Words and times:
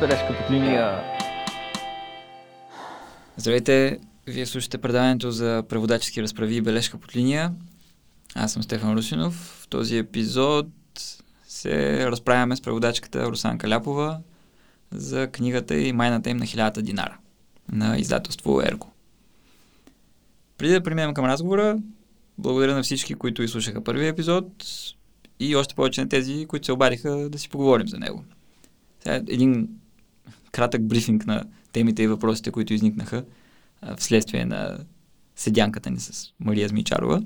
Бележка 0.00 0.36
под 0.38 0.50
линия. 0.50 1.00
Здравейте, 3.36 3.98
вие 4.26 4.46
слушате 4.46 4.78
предаването 4.78 5.30
за 5.30 5.64
преводачески 5.68 6.22
разправи 6.22 6.56
и 6.56 6.60
бележка 6.60 6.98
под 6.98 7.16
линия. 7.16 7.52
Аз 8.34 8.52
съм 8.52 8.62
Стефан 8.62 8.96
Русинов. 8.96 9.34
В 9.62 9.68
този 9.68 9.96
епизод 9.96 10.66
се 11.48 12.06
разправяме 12.06 12.56
с 12.56 12.60
преводачката 12.60 13.26
Русан 13.26 13.58
Каляпова 13.58 14.18
за 14.92 15.26
книгата 15.26 15.78
и 15.78 15.92
майната 15.92 16.30
им 16.30 16.36
на 16.36 16.46
хилядата 16.46 16.82
динара 16.82 17.16
на 17.72 17.98
издателство 17.98 18.62
Ерго. 18.64 18.91
Преди 20.62 20.74
да 20.74 20.82
преминем 20.82 21.14
към 21.14 21.24
разговора, 21.24 21.78
благодаря 22.38 22.74
на 22.74 22.82
всички, 22.82 23.14
които 23.14 23.42
изслушаха 23.42 23.84
първия 23.84 24.08
епизод 24.08 24.46
и 25.40 25.56
още 25.56 25.74
повече 25.74 26.00
на 26.00 26.08
тези, 26.08 26.46
които 26.46 26.66
се 26.66 26.72
обадиха 26.72 27.28
да 27.28 27.38
си 27.38 27.48
поговорим 27.48 27.88
за 27.88 27.98
него. 27.98 28.24
Сега 29.00 29.14
един 29.14 29.68
кратък 30.52 30.82
брифинг 30.82 31.26
на 31.26 31.44
темите 31.72 32.02
и 32.02 32.06
въпросите, 32.06 32.50
които 32.50 32.74
изникнаха 32.74 33.24
вследствие 33.96 34.44
на 34.44 34.78
седянката 35.36 35.90
ни 35.90 36.00
с 36.00 36.32
Мария 36.40 36.68
Змичарова. 36.68 37.22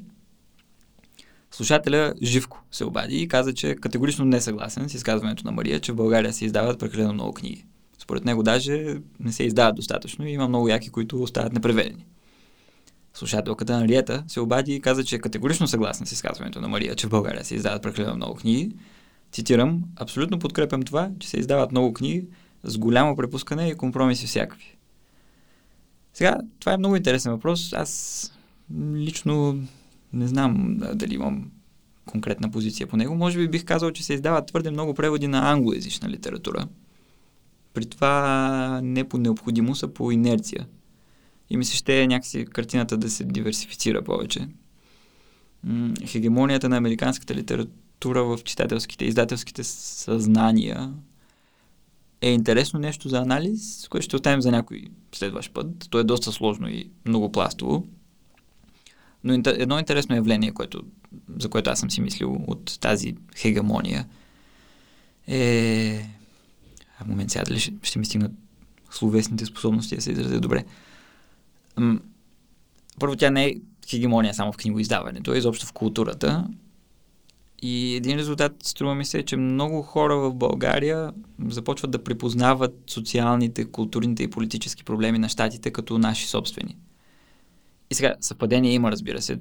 Слушателя 1.50 2.14
Живко 2.22 2.62
се 2.72 2.84
обади 2.84 3.16
и 3.16 3.28
каза, 3.28 3.54
че 3.54 3.74
категорично 3.74 4.24
не 4.24 4.36
е 4.36 4.40
съгласен 4.40 4.88
с 4.88 4.94
изказването 4.94 5.44
на 5.44 5.52
Мария, 5.52 5.80
че 5.80 5.92
в 5.92 5.96
България 5.96 6.32
се 6.32 6.44
издават 6.44 6.78
прекалено 6.78 7.12
много 7.12 7.32
книги. 7.32 7.64
Според 7.98 8.24
него 8.24 8.42
даже 8.42 8.96
не 9.20 9.32
се 9.32 9.44
издават 9.44 9.76
достатъчно 9.76 10.26
и 10.26 10.32
има 10.32 10.48
много 10.48 10.68
яки, 10.68 10.90
които 10.90 11.22
остават 11.22 11.52
непреведени. 11.52 12.06
Слушателката 13.16 13.80
на 13.80 13.88
Риета 13.88 14.24
се 14.28 14.40
обади 14.40 14.74
и 14.74 14.80
каза, 14.80 15.04
че 15.04 15.16
е 15.16 15.18
категорично 15.18 15.66
съгласна 15.66 16.06
с 16.06 16.12
изказването 16.12 16.60
на 16.60 16.68
Мария, 16.68 16.94
че 16.94 17.06
в 17.06 17.10
България 17.10 17.44
се 17.44 17.54
издават 17.54 17.82
прекалено 17.82 18.16
много 18.16 18.34
книги. 18.34 18.76
Цитирам, 19.32 19.82
абсолютно 19.96 20.38
подкрепям 20.38 20.82
това, 20.82 21.10
че 21.18 21.28
се 21.28 21.36
издават 21.36 21.70
много 21.70 21.92
книги 21.92 22.24
с 22.64 22.78
голямо 22.78 23.16
препускане 23.16 23.68
и 23.68 23.74
компромиси 23.74 24.26
всякакви. 24.26 24.76
Сега, 26.12 26.36
това 26.60 26.72
е 26.72 26.76
много 26.76 26.96
интересен 26.96 27.32
въпрос. 27.32 27.72
Аз 27.72 28.32
лично 28.94 29.58
не 30.12 30.26
знам 30.26 30.76
дали 30.94 31.14
имам 31.14 31.50
конкретна 32.06 32.50
позиция 32.50 32.86
по 32.86 32.96
него. 32.96 33.14
Може 33.14 33.38
би 33.38 33.48
бих 33.48 33.64
казал, 33.64 33.90
че 33.90 34.04
се 34.04 34.14
издават 34.14 34.46
твърде 34.46 34.70
много 34.70 34.94
преводи 34.94 35.28
на 35.28 35.52
англоязична 35.52 36.08
литература. 36.08 36.68
При 37.74 37.86
това 37.86 38.80
не 38.82 39.08
по 39.08 39.18
необходимост, 39.18 39.82
а 39.82 39.94
по 39.94 40.12
инерция. 40.12 40.66
И 41.50 41.56
ми 41.56 41.64
се 41.64 41.76
ще 41.76 42.06
някакси 42.06 42.44
картината 42.44 42.96
да 42.96 43.10
се 43.10 43.24
диверсифицира 43.24 44.04
повече. 44.04 44.48
Хегемонията 46.06 46.68
на 46.68 46.76
американската 46.76 47.34
литература 47.34 48.24
в 48.24 48.38
читателските, 48.44 49.04
издателските 49.04 49.64
съзнания 49.64 50.92
е 52.20 52.30
интересно 52.30 52.80
нещо 52.80 53.08
за 53.08 53.18
анализ, 53.18 53.88
което 53.88 54.04
ще 54.04 54.16
оставим 54.16 54.42
за 54.42 54.50
някой 54.50 54.84
следващ 55.12 55.52
път. 55.52 55.66
То 55.90 55.98
е 55.98 56.04
доста 56.04 56.32
сложно 56.32 56.68
и 56.68 56.90
многопластово. 57.04 57.86
Но 59.24 59.34
едно 59.46 59.78
интересно 59.78 60.16
явление, 60.16 60.52
което, 60.52 60.82
за 61.38 61.48
което 61.48 61.70
аз 61.70 61.80
съм 61.80 61.90
си 61.90 62.00
мислил 62.00 62.44
от 62.46 62.78
тази 62.80 63.14
хегемония 63.36 64.06
е... 65.26 66.08
А, 66.98 67.04
момент 67.04 67.30
сега 67.30 67.44
дали 67.44 67.60
ще, 67.60 67.72
ще 67.82 67.98
ми 67.98 68.04
стигнат 68.04 68.32
словесните 68.90 69.46
способности 69.46 69.96
да 69.96 70.02
се 70.02 70.12
изразя 70.12 70.40
добре. 70.40 70.64
М- 71.76 72.00
първо, 73.00 73.16
тя 73.16 73.30
не 73.30 73.46
е 73.46 73.54
хегемония 73.88 74.34
само 74.34 74.52
в 74.52 74.56
книгоиздаването, 74.56 75.34
е 75.34 75.38
изобщо 75.38 75.66
в 75.66 75.72
културата. 75.72 76.48
И 77.62 77.96
един 77.96 78.18
резултат, 78.18 78.52
струва 78.62 78.94
ми 78.94 79.04
се, 79.04 79.18
е, 79.18 79.22
че 79.22 79.36
много 79.36 79.82
хора 79.82 80.16
в 80.16 80.34
България 80.34 81.12
започват 81.48 81.90
да 81.90 82.04
припознават 82.04 82.82
социалните, 82.86 83.64
културните 83.64 84.22
и 84.22 84.30
политически 84.30 84.84
проблеми 84.84 85.18
на 85.18 85.28
щатите 85.28 85.70
като 85.70 85.98
наши 85.98 86.26
собствени. 86.26 86.76
И 87.90 87.94
сега 87.94 88.14
съвпадение 88.20 88.72
има, 88.72 88.90
разбира 88.92 89.22
се. 89.22 89.38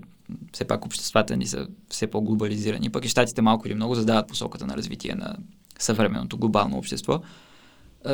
Все 0.54 0.66
пак 0.66 0.86
обществата 0.86 1.38
ни 1.38 1.48
са 1.48 1.68
все 1.90 2.08
по-глобализирани. 2.08 2.90
Пък 2.90 3.06
и 3.06 3.10
щатите 3.10 3.42
малко 3.42 3.68
или 3.68 3.76
много 3.76 3.96
задават 3.96 4.28
посоката 4.28 4.68
на 4.68 4.78
развитие 4.78 5.16
на 5.16 5.36
съвременното 5.80 6.38
глобално 6.38 6.78
общество. 6.78 7.22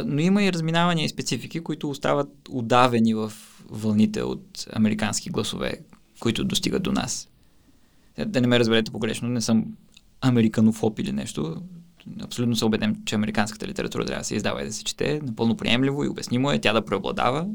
Но 0.05 0.21
има 0.21 0.43
и 0.43 0.53
разминавания 0.53 1.05
и 1.05 1.09
специфики, 1.09 1.59
които 1.59 1.89
остават 1.89 2.29
удавени 2.49 3.13
в 3.13 3.33
вълните 3.71 4.23
от 4.23 4.67
американски 4.73 5.29
гласове, 5.29 5.73
които 6.19 6.43
достигат 6.43 6.83
до 6.83 6.91
нас. 6.91 7.29
Да 8.25 8.41
не 8.41 8.47
ме 8.47 8.59
разберете 8.59 8.91
погрешно, 8.91 9.29
не 9.29 9.41
съм 9.41 9.65
американофоб 10.21 10.99
или 10.99 11.11
нещо. 11.11 11.61
Абсолютно 12.21 12.55
се 12.55 12.65
убеден, 12.65 13.01
че 13.05 13.15
американската 13.15 13.67
литература 13.67 14.05
трябва 14.05 14.21
да 14.21 14.25
се 14.25 14.35
издава 14.35 14.61
и 14.61 14.65
да 14.65 14.73
се 14.73 14.83
чете. 14.83 15.21
Напълно 15.23 15.57
приемливо 15.57 16.03
и 16.03 16.07
обяснимо 16.07 16.51
е 16.51 16.61
тя 16.61 16.73
да 16.73 16.85
преобладава. 16.85 17.47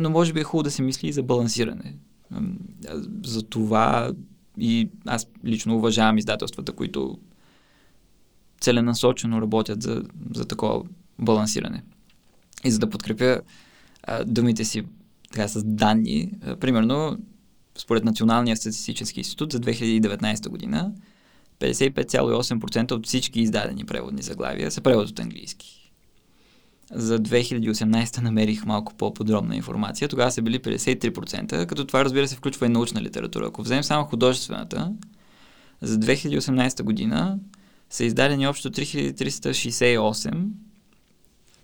Но 0.00 0.10
може 0.10 0.32
би 0.32 0.40
е 0.40 0.44
хубаво 0.44 0.62
да 0.62 0.70
се 0.70 0.82
мисли 0.82 1.08
и 1.08 1.12
за 1.12 1.22
балансиране. 1.22 1.94
За 3.24 3.42
това 3.42 4.12
и 4.58 4.88
аз 5.06 5.26
лично 5.44 5.76
уважавам 5.76 6.18
издателствата, 6.18 6.72
които 6.72 7.18
целенасочено 8.60 9.42
работят 9.42 9.82
за, 9.82 10.02
за 10.34 10.44
такова 10.44 10.82
балансиране. 11.18 11.82
И 12.64 12.70
за 12.70 12.78
да 12.78 12.90
подкрепя 12.90 13.40
а, 14.02 14.24
думите 14.24 14.64
си 14.64 14.82
така, 15.32 15.48
с 15.48 15.64
данни, 15.64 16.30
а, 16.42 16.56
примерно, 16.56 17.18
според 17.78 18.04
Националния 18.04 18.56
статистически 18.56 19.20
институт 19.20 19.52
за 19.52 19.60
2019 19.60 20.48
година, 20.48 20.92
55,8% 21.60 22.92
от 22.92 23.06
всички 23.06 23.40
издадени 23.40 23.84
преводни 23.84 24.22
заглавия 24.22 24.70
са 24.70 24.80
превод 24.80 25.08
от 25.08 25.18
английски. 25.18 25.92
За 26.92 27.18
2018 27.18 28.20
намерих 28.20 28.66
малко 28.66 28.94
по-подробна 28.94 29.56
информация. 29.56 30.08
Тогава 30.08 30.32
са 30.32 30.42
били 30.42 30.58
53%, 30.58 31.66
като 31.66 31.84
това 31.84 32.04
разбира 32.04 32.28
се 32.28 32.36
включва 32.36 32.66
и 32.66 32.68
научна 32.68 33.02
литература. 33.02 33.46
Ако 33.46 33.62
вземем 33.62 33.84
само 33.84 34.04
художествената, 34.04 34.92
за 35.82 35.98
2018 35.98 36.82
година 36.82 37.38
са 37.90 38.04
издадени 38.04 38.46
общо 38.46 38.70
3368 38.70 40.48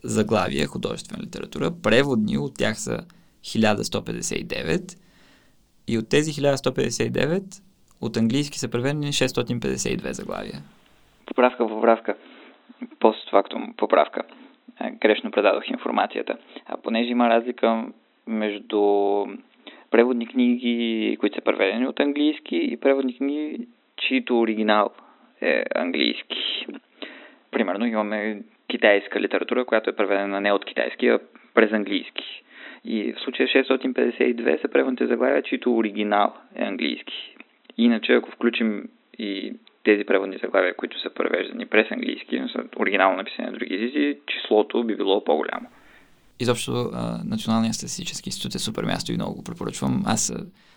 заглавия 0.05 0.67
художествена 0.67 1.23
литература. 1.23 1.71
Преводни 1.71 2.39
от 2.39 2.55
тях 2.55 2.81
са 2.81 3.01
1159 3.49 4.99
и 5.89 5.99
от 5.99 6.09
тези 6.09 6.33
1159 6.33 7.43
от 8.01 8.17
английски 8.17 8.59
са 8.59 8.71
преведени 8.71 9.07
652 9.07 10.11
заглавия. 10.11 10.63
Поправка, 11.27 11.69
поправка. 11.69 12.15
Постфактум 13.01 13.75
поправка. 13.77 14.23
Грешно 15.01 15.31
предадох 15.31 15.69
информацията. 15.69 16.37
А 16.67 16.77
понеже 16.77 17.11
има 17.11 17.29
разлика 17.29 17.85
между 18.27 18.81
преводни 19.91 20.27
книги, 20.27 21.17
които 21.21 21.35
са 21.35 21.41
преведени 21.41 21.87
от 21.87 22.01
английски 22.01 22.57
и 22.57 22.77
преводни 22.77 23.17
книги, 23.17 23.69
чието 23.97 24.41
оригинал 24.41 24.91
е 25.41 25.65
английски. 25.75 26.67
Примерно 27.51 27.87
имаме 27.87 28.43
китайска 28.69 29.21
литература, 29.21 29.65
която 29.65 29.91
е 29.91 29.97
преведена 29.97 30.41
не 30.41 30.53
от 30.53 30.65
китайски, 30.65 31.09
а 31.09 31.19
през 31.55 31.73
английски. 31.73 32.43
И 32.85 33.13
в 33.13 33.21
случая 33.21 33.49
652 33.49 34.63
са 34.63 34.69
преводните 34.69 35.07
заглавия, 35.07 35.43
чието 35.43 35.77
оригинал 35.77 36.35
е 36.55 36.65
английски. 36.65 37.37
Иначе, 37.79 38.13
ако 38.13 38.31
включим 38.31 38.89
и 39.19 39.53
тези 39.85 40.05
преводни 40.05 40.39
заглавия, 40.43 40.77
които 40.77 41.01
са 41.01 41.11
превеждани 41.11 41.67
през 41.67 41.91
английски, 41.91 42.41
но 42.41 42.49
са 42.49 42.59
оригинално 42.77 43.17
написани 43.17 43.47
на 43.47 43.53
други 43.53 43.75
езици, 43.75 44.19
числото 44.27 44.85
би 44.85 44.97
било 44.97 45.25
по-голямо. 45.25 45.69
Изобщо 46.41 46.91
Националният 47.25 47.75
статистически 47.75 48.29
институт 48.29 48.55
е 48.55 48.59
супер 48.59 48.85
място 48.85 49.13
и 49.13 49.15
много 49.15 49.35
го 49.35 49.45
препоръчвам. 49.45 50.03
Аз 50.07 50.33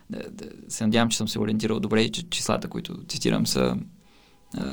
да, 0.10 0.20
да, 0.32 0.46
се 0.72 0.84
надявам, 0.84 1.10
че 1.10 1.18
съм 1.18 1.28
се 1.28 1.40
ориентирал 1.40 1.80
добре 1.80 2.02
и 2.02 2.12
че 2.12 2.30
числата, 2.30 2.70
които 2.70 2.94
цитирам, 3.08 3.48
са 3.48 3.76
а, 4.58 4.64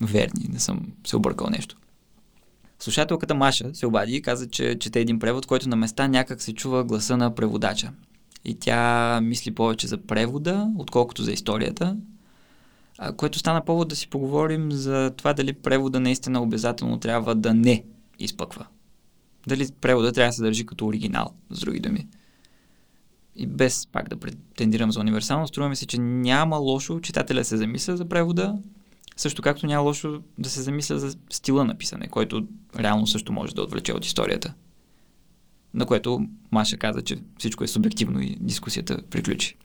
верни. 0.00 0.48
Не 0.52 0.58
съм 0.58 0.80
се 1.06 1.16
объркал 1.16 1.46
нещо. 1.50 1.76
Слушателката 2.78 3.34
Маша 3.34 3.74
се 3.74 3.86
обади 3.86 4.16
и 4.16 4.22
каза, 4.22 4.48
че 4.48 4.78
чете 4.78 5.00
един 5.00 5.18
превод, 5.18 5.46
който 5.46 5.68
на 5.68 5.76
места 5.76 6.08
някак 6.08 6.42
се 6.42 6.52
чува 6.52 6.84
гласа 6.84 7.16
на 7.16 7.34
преводача. 7.34 7.92
И 8.44 8.54
тя 8.54 9.20
мисли 9.20 9.54
повече 9.54 9.86
за 9.86 9.98
превода, 9.98 10.70
отколкото 10.78 11.22
за 11.22 11.32
историята, 11.32 11.96
което 13.16 13.38
стана 13.38 13.64
повод 13.64 13.88
да 13.88 13.96
си 13.96 14.08
поговорим 14.08 14.72
за 14.72 15.12
това 15.16 15.32
дали 15.32 15.52
превода 15.52 16.00
наистина 16.00 16.42
обязателно 16.42 17.00
трябва 17.00 17.34
да 17.34 17.54
не 17.54 17.84
изпъква. 18.18 18.66
Дали 19.46 19.68
превода 19.80 20.12
трябва 20.12 20.28
да 20.28 20.32
се 20.32 20.42
държи 20.42 20.66
като 20.66 20.86
оригинал, 20.86 21.34
с 21.50 21.60
други 21.60 21.80
думи. 21.80 22.06
И 23.36 23.46
без 23.46 23.86
пак 23.86 24.08
да 24.08 24.16
претендирам 24.16 24.92
за 24.92 25.00
универсално, 25.00 25.48
струва 25.48 25.68
ми 25.68 25.76
се, 25.76 25.86
че 25.86 25.98
няма 26.00 26.56
лошо 26.56 27.00
читателя 27.00 27.44
се 27.44 27.56
замисля 27.56 27.96
за 27.96 28.04
превода, 28.04 28.58
също 29.18 29.42
както 29.42 29.66
няма 29.66 29.82
лошо 29.82 30.22
да 30.38 30.50
се 30.50 30.62
замисля 30.62 30.98
за 30.98 31.16
стила 31.30 31.64
на 31.64 31.78
писане, 31.78 32.08
който 32.08 32.46
реално 32.78 33.06
също 33.06 33.32
може 33.32 33.54
да 33.54 33.62
отвлече 33.62 33.92
от 33.92 34.06
историята. 34.06 34.54
На 35.74 35.86
което 35.86 36.26
Маша 36.50 36.76
каза, 36.76 37.02
че 37.02 37.18
всичко 37.38 37.64
е 37.64 37.68
субективно 37.68 38.20
и 38.20 38.36
дискусията 38.40 39.02
приключи. 39.10 39.56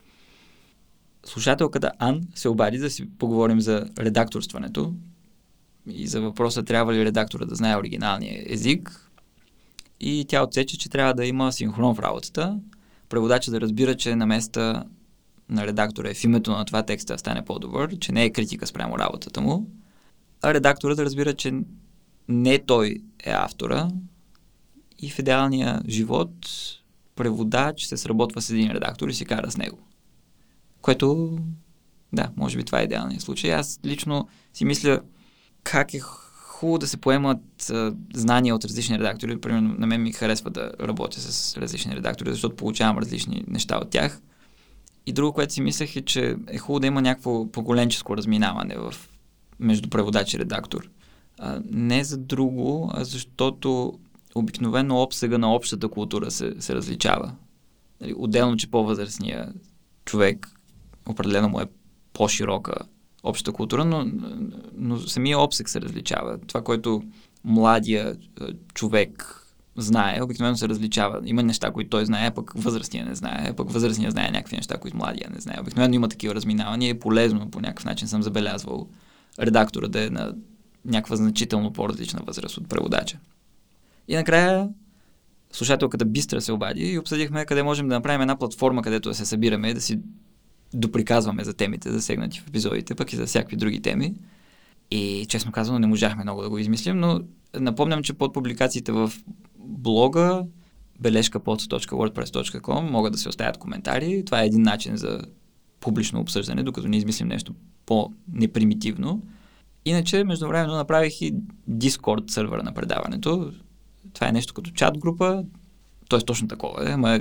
Слушателката 1.24 1.92
Ан 1.98 2.20
се 2.34 2.48
обади 2.48 2.78
да 2.78 2.90
си 2.90 3.08
поговорим 3.18 3.60
за 3.60 3.86
редакторстването 3.98 4.94
и 5.86 6.06
за 6.06 6.20
въпроса 6.20 6.62
трябва 6.62 6.94
ли 6.94 7.04
редактора 7.04 7.44
да 7.44 7.54
знае 7.54 7.76
оригиналния 7.76 8.44
език. 8.46 9.10
И 10.00 10.24
тя 10.28 10.42
отсече, 10.42 10.78
че 10.78 10.88
трябва 10.88 11.14
да 11.14 11.26
има 11.26 11.52
синхрон 11.52 11.94
в 11.94 11.98
работата. 11.98 12.58
Преводача 13.08 13.50
да 13.50 13.60
разбира, 13.60 13.96
че 13.96 14.16
на 14.16 14.26
места 14.26 14.84
на 15.48 15.66
редактора 15.66 16.10
е 16.10 16.14
в 16.14 16.24
името 16.24 16.50
на 16.50 16.64
това 16.64 16.82
текста 16.82 17.14
да 17.14 17.18
стане 17.18 17.44
по-добър, 17.44 17.98
че 17.98 18.12
не 18.12 18.24
е 18.24 18.30
критика 18.30 18.66
спрямо 18.66 18.98
работата 18.98 19.40
му, 19.40 19.66
а 20.42 20.54
редакторът 20.54 20.96
да 20.96 21.04
разбира, 21.04 21.34
че 21.34 21.52
не 22.28 22.58
той 22.58 23.02
е 23.24 23.30
автора 23.30 23.88
и 24.98 25.10
в 25.10 25.18
идеалния 25.18 25.82
живот 25.88 26.30
преводач 27.16 27.84
се 27.84 27.96
сработва 27.96 28.42
с 28.42 28.50
един 28.50 28.70
редактор 28.70 29.08
и 29.08 29.14
си 29.14 29.24
кара 29.24 29.50
с 29.50 29.56
него. 29.56 29.78
Което, 30.82 31.38
да, 32.12 32.30
може 32.36 32.56
би 32.56 32.64
това 32.64 32.80
е 32.80 32.84
идеалният 32.84 33.22
случай. 33.22 33.54
Аз 33.54 33.80
лично 33.84 34.28
си 34.54 34.64
мисля 34.64 35.00
как 35.62 35.94
е 35.94 36.00
хубаво 36.00 36.78
да 36.78 36.86
се 36.86 36.96
поемат 36.96 37.70
а, 37.70 37.94
знания 38.14 38.54
от 38.54 38.64
различни 38.64 38.98
редактори. 38.98 39.40
Примерно, 39.40 39.74
на 39.78 39.86
мен 39.86 40.02
ми 40.02 40.12
харесва 40.12 40.50
да 40.50 40.72
работя 40.80 41.20
с 41.20 41.56
различни 41.56 41.96
редактори, 41.96 42.30
защото 42.30 42.56
получавам 42.56 42.98
различни 42.98 43.44
неща 43.48 43.78
от 43.78 43.90
тях. 43.90 44.20
И 45.06 45.12
друго, 45.12 45.32
което 45.32 45.52
си 45.52 45.60
мислех 45.60 45.96
е, 45.96 46.02
че 46.02 46.36
е 46.48 46.58
хубаво 46.58 46.80
да 46.80 46.86
има 46.86 47.02
някакво 47.02 47.48
поколенческо 47.48 48.16
разминаване 48.16 48.76
в, 48.76 48.94
между 49.60 49.90
преводач 49.90 50.34
и 50.34 50.38
редактор. 50.38 50.90
А, 51.38 51.60
не 51.70 52.04
за 52.04 52.18
друго, 52.18 52.90
а 52.94 53.04
защото 53.04 53.98
обикновено 54.34 55.02
обсега 55.02 55.38
на 55.38 55.54
общата 55.54 55.88
култура 55.88 56.30
се, 56.30 56.54
се 56.58 56.74
различава. 56.74 57.32
Нали, 58.00 58.14
отделно, 58.16 58.56
че 58.56 58.70
по-възрастния 58.70 59.52
човек 60.04 60.48
определено 61.08 61.48
му 61.48 61.60
е 61.60 61.66
по-широка 62.12 62.74
общата 63.22 63.52
култура, 63.52 63.84
но, 63.84 64.10
но 64.76 64.98
самия 64.98 65.38
обсег 65.38 65.68
се 65.68 65.80
различава. 65.80 66.38
Това, 66.38 66.62
което 66.62 67.02
младия 67.44 68.16
човек 68.74 69.43
знае, 69.76 70.22
обикновено 70.22 70.56
се 70.56 70.68
различава. 70.68 71.20
Има 71.24 71.42
неща, 71.42 71.70
които 71.70 71.90
той 71.90 72.06
знае, 72.06 72.34
пък 72.34 72.52
възрастния 72.54 73.06
не 73.06 73.14
знае, 73.14 73.52
пък 73.56 73.70
възрастния 73.70 74.10
знае 74.10 74.30
някакви 74.30 74.56
неща, 74.56 74.78
които 74.78 74.96
младия 74.96 75.30
не 75.34 75.40
знае. 75.40 75.56
Обикновено 75.60 75.94
има 75.94 76.08
такива 76.08 76.34
разминавания 76.34 76.86
и 76.86 76.90
е 76.90 76.98
полезно 76.98 77.50
по 77.50 77.60
някакъв 77.60 77.84
начин 77.84 78.08
съм 78.08 78.22
забелязвал 78.22 78.88
редактора 79.40 79.88
да 79.88 80.06
е 80.06 80.10
на 80.10 80.34
някаква 80.84 81.16
значително 81.16 81.72
по-различна 81.72 82.20
възраст 82.26 82.56
от 82.56 82.68
преводача. 82.68 83.18
И 84.08 84.14
накрая 84.14 84.68
слушателката 85.52 86.04
Бистра 86.04 86.40
се 86.40 86.52
обади 86.52 86.92
и 86.92 86.98
обсъдихме 86.98 87.44
къде 87.44 87.62
можем 87.62 87.88
да 87.88 87.94
направим 87.94 88.20
една 88.20 88.36
платформа, 88.36 88.82
където 88.82 89.08
да 89.08 89.14
се 89.14 89.26
събираме 89.26 89.68
и 89.68 89.74
да 89.74 89.80
си 89.80 90.00
доприказваме 90.74 91.44
за 91.44 91.54
темите, 91.54 91.92
засегнати 91.92 92.40
в 92.40 92.48
епизодите, 92.48 92.94
пък 92.94 93.12
и 93.12 93.16
за 93.16 93.26
всякакви 93.26 93.56
други 93.56 93.82
теми. 93.82 94.14
И 94.90 95.26
честно 95.28 95.52
казано 95.52 95.78
не 95.78 95.86
можахме 95.86 96.22
много 96.22 96.42
да 96.42 96.50
го 96.50 96.58
измислим, 96.58 96.98
но 96.98 97.20
напомням, 97.60 98.02
че 98.02 98.12
под 98.12 98.34
публикациите 98.34 98.92
в 98.92 99.12
блога 99.64 100.44
бележка 101.00 101.40
pod.wordpress.com 101.40 102.90
могат 102.90 103.12
да 103.12 103.18
се 103.18 103.28
оставят 103.28 103.58
коментари. 103.58 104.22
Това 104.24 104.42
е 104.42 104.46
един 104.46 104.62
начин 104.62 104.96
за 104.96 105.20
публично 105.80 106.20
обсъждане, 106.20 106.62
докато 106.62 106.88
не 106.88 106.96
измислим 106.96 107.28
нещо 107.28 107.54
по-непримитивно. 107.86 109.22
Иначе, 109.84 110.24
междувременно 110.24 110.74
направих 110.74 111.20
и 111.20 111.34
Discord 111.70 112.30
сервера 112.30 112.62
на 112.62 112.74
предаването. 112.74 113.52
Това 114.12 114.28
е 114.28 114.32
нещо 114.32 114.54
като 114.54 114.70
чат 114.70 114.98
група, 114.98 115.44
т.е. 116.10 116.18
точно 116.18 116.48
такова 116.48 116.90
е, 116.90 116.92
ама 116.92 117.14
е 117.14 117.20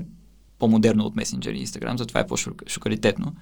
по-модерно 0.59 1.03
от 1.03 1.15
месенджери 1.15 1.57
и 1.57 1.67
Instagram, 1.67 1.97
затова 1.97 2.19
е 2.19 2.27
по-шокалитетно. 2.27 3.35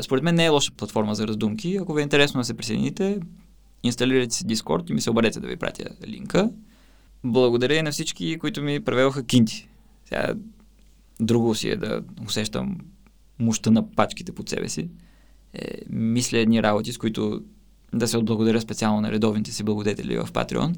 според 0.00 0.24
мен 0.24 0.34
не 0.34 0.44
е 0.44 0.48
лоша 0.48 0.72
платформа 0.72 1.14
за 1.14 1.26
раздумки. 1.26 1.78
Ако 1.80 1.94
ви 1.94 2.00
е 2.00 2.02
интересно 2.02 2.40
да 2.40 2.44
се 2.44 2.54
присъедините, 2.54 3.20
инсталирайте 3.82 4.34
си 4.34 4.44
Discord 4.44 4.90
и 4.90 4.94
ми 4.94 5.00
се 5.00 5.10
обадете 5.10 5.40
да 5.40 5.46
ви 5.46 5.56
пратя 5.56 5.84
линка. 6.06 6.50
Благодаря 7.24 7.74
и 7.74 7.82
на 7.82 7.92
всички, 7.92 8.38
които 8.38 8.62
ми 8.62 8.84
превелха 8.84 9.26
кинти. 9.26 9.68
Сега 10.04 10.34
друго 11.20 11.54
си 11.54 11.68
е 11.68 11.76
да 11.76 12.02
усещам 12.26 12.78
мощта 13.38 13.70
на 13.70 13.90
пачките 13.90 14.32
под 14.32 14.48
себе 14.48 14.68
си. 14.68 14.88
Е, 15.54 15.78
мисля 15.90 16.38
едни 16.38 16.62
работи, 16.62 16.92
с 16.92 16.98
които 16.98 17.42
да 17.94 18.08
се 18.08 18.18
отблагодаря 18.18 18.60
специално 18.60 19.00
на 19.00 19.12
редовните 19.12 19.52
си 19.52 19.62
благодетели 19.62 20.18
в 20.18 20.26
Patreon. 20.32 20.74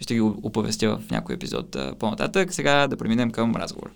Ще 0.00 0.14
ги 0.14 0.20
оповестя 0.20 0.98
в 0.98 1.10
някой 1.10 1.34
епизод 1.34 1.76
по-нататък. 1.98 2.54
Сега 2.54 2.88
да 2.88 2.96
преминем 2.96 3.30
към 3.30 3.56
разговор. 3.56 3.90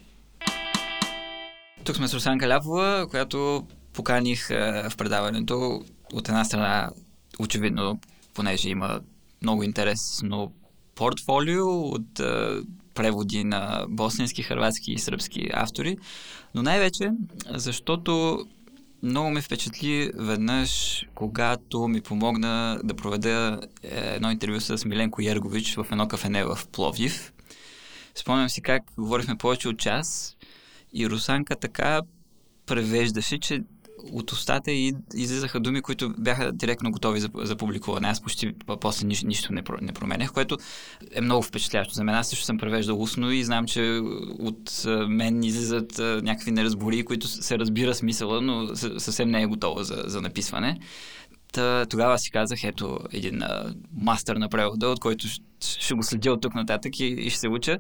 Тук 1.85 1.97
сме 1.97 2.09
с 2.09 2.15
Русанка 2.15 2.49
Ляпова, 2.49 3.07
която 3.11 3.67
поканих 3.93 4.49
в 4.91 4.93
предаването. 4.99 5.85
От 6.13 6.29
една 6.29 6.45
страна, 6.45 6.91
очевидно, 7.39 8.01
понеже 8.35 8.69
има 8.69 9.01
много 9.43 9.63
интересно 9.63 10.53
портфолио 10.95 11.81
от 11.81 12.21
преводи 12.95 13.45
на 13.45 13.87
босненски, 13.89 14.43
хрватски 14.43 14.93
и 14.93 14.99
сръбски 14.99 15.51
автори, 15.53 15.97
но 16.55 16.63
най-вече 16.63 17.11
защото 17.51 18.45
много 19.03 19.31
ме 19.31 19.43
впечатли 19.43 20.11
веднъж, 20.15 21.05
когато 21.15 21.89
ми 21.89 22.01
помогна 22.01 22.81
да 22.85 22.95
проведа 22.95 23.61
е, 23.83 24.15
едно 24.15 24.31
интервю 24.31 24.61
с 24.61 24.85
Миленко 24.85 25.23
Ергович 25.23 25.75
в 25.75 25.87
едно 25.91 26.09
кафене 26.09 26.45
в 26.45 26.59
Пловдив. 26.73 27.33
Спомням 28.15 28.49
си 28.49 28.63
как 28.63 28.83
говорихме 28.99 29.37
повече 29.37 29.69
от 29.69 29.79
час 29.79 30.37
и 30.93 31.11
Русанка 31.11 31.57
така 31.57 32.01
превеждаше, 32.67 33.39
че 33.39 33.63
от 34.13 34.33
устата 34.33 34.73
и 34.73 34.93
излизаха 35.15 35.61
думи, 35.61 35.83
които 35.83 36.15
бяха 36.19 36.53
директно 36.53 36.91
готови 36.91 37.21
за, 37.21 37.29
за 37.35 37.57
публикуване. 37.57 38.09
Аз 38.09 38.21
почти 38.21 38.53
после 38.81 39.07
нищо, 39.07 39.27
нищо 39.27 39.53
не, 39.53 39.63
не 39.81 39.93
променях, 39.93 40.33
което 40.33 40.59
е 41.13 41.21
много 41.21 41.43
впечатляващо 41.43 41.95
за 41.95 42.05
мен. 42.05 42.15
Аз 42.15 42.29
също 42.29 42.45
съм 42.45 42.59
превеждал 42.59 43.03
устно 43.03 43.31
и 43.31 43.45
знам, 43.45 43.67
че 43.67 44.01
от 44.39 44.85
мен 45.09 45.43
излизат 45.43 45.99
някакви 45.99 46.51
неразбори, 46.51 47.05
които 47.05 47.29
се 47.29 47.59
разбира 47.59 47.95
смисъла, 47.95 48.41
но 48.41 48.77
съвсем 48.77 49.31
не 49.31 49.43
е 49.43 49.47
готова 49.47 49.85
за, 49.85 50.03
за 50.07 50.21
написване. 50.21 50.79
Та, 51.53 51.87
тогава 51.87 52.19
си 52.19 52.31
казах, 52.31 52.65
ето 52.65 52.99
един 53.13 53.43
а, 53.43 53.75
мастър 54.03 54.37
на 54.37 54.49
превода, 54.49 54.89
от 54.89 55.01
който 55.01 55.27
ще 55.61 55.95
го 55.95 56.03
следя 56.03 56.33
от 56.33 56.41
тук 56.41 56.55
нататък 56.55 57.01
и, 57.01 57.05
и 57.05 57.31
ще 57.31 57.41
се 57.41 57.49
уча. 57.49 57.79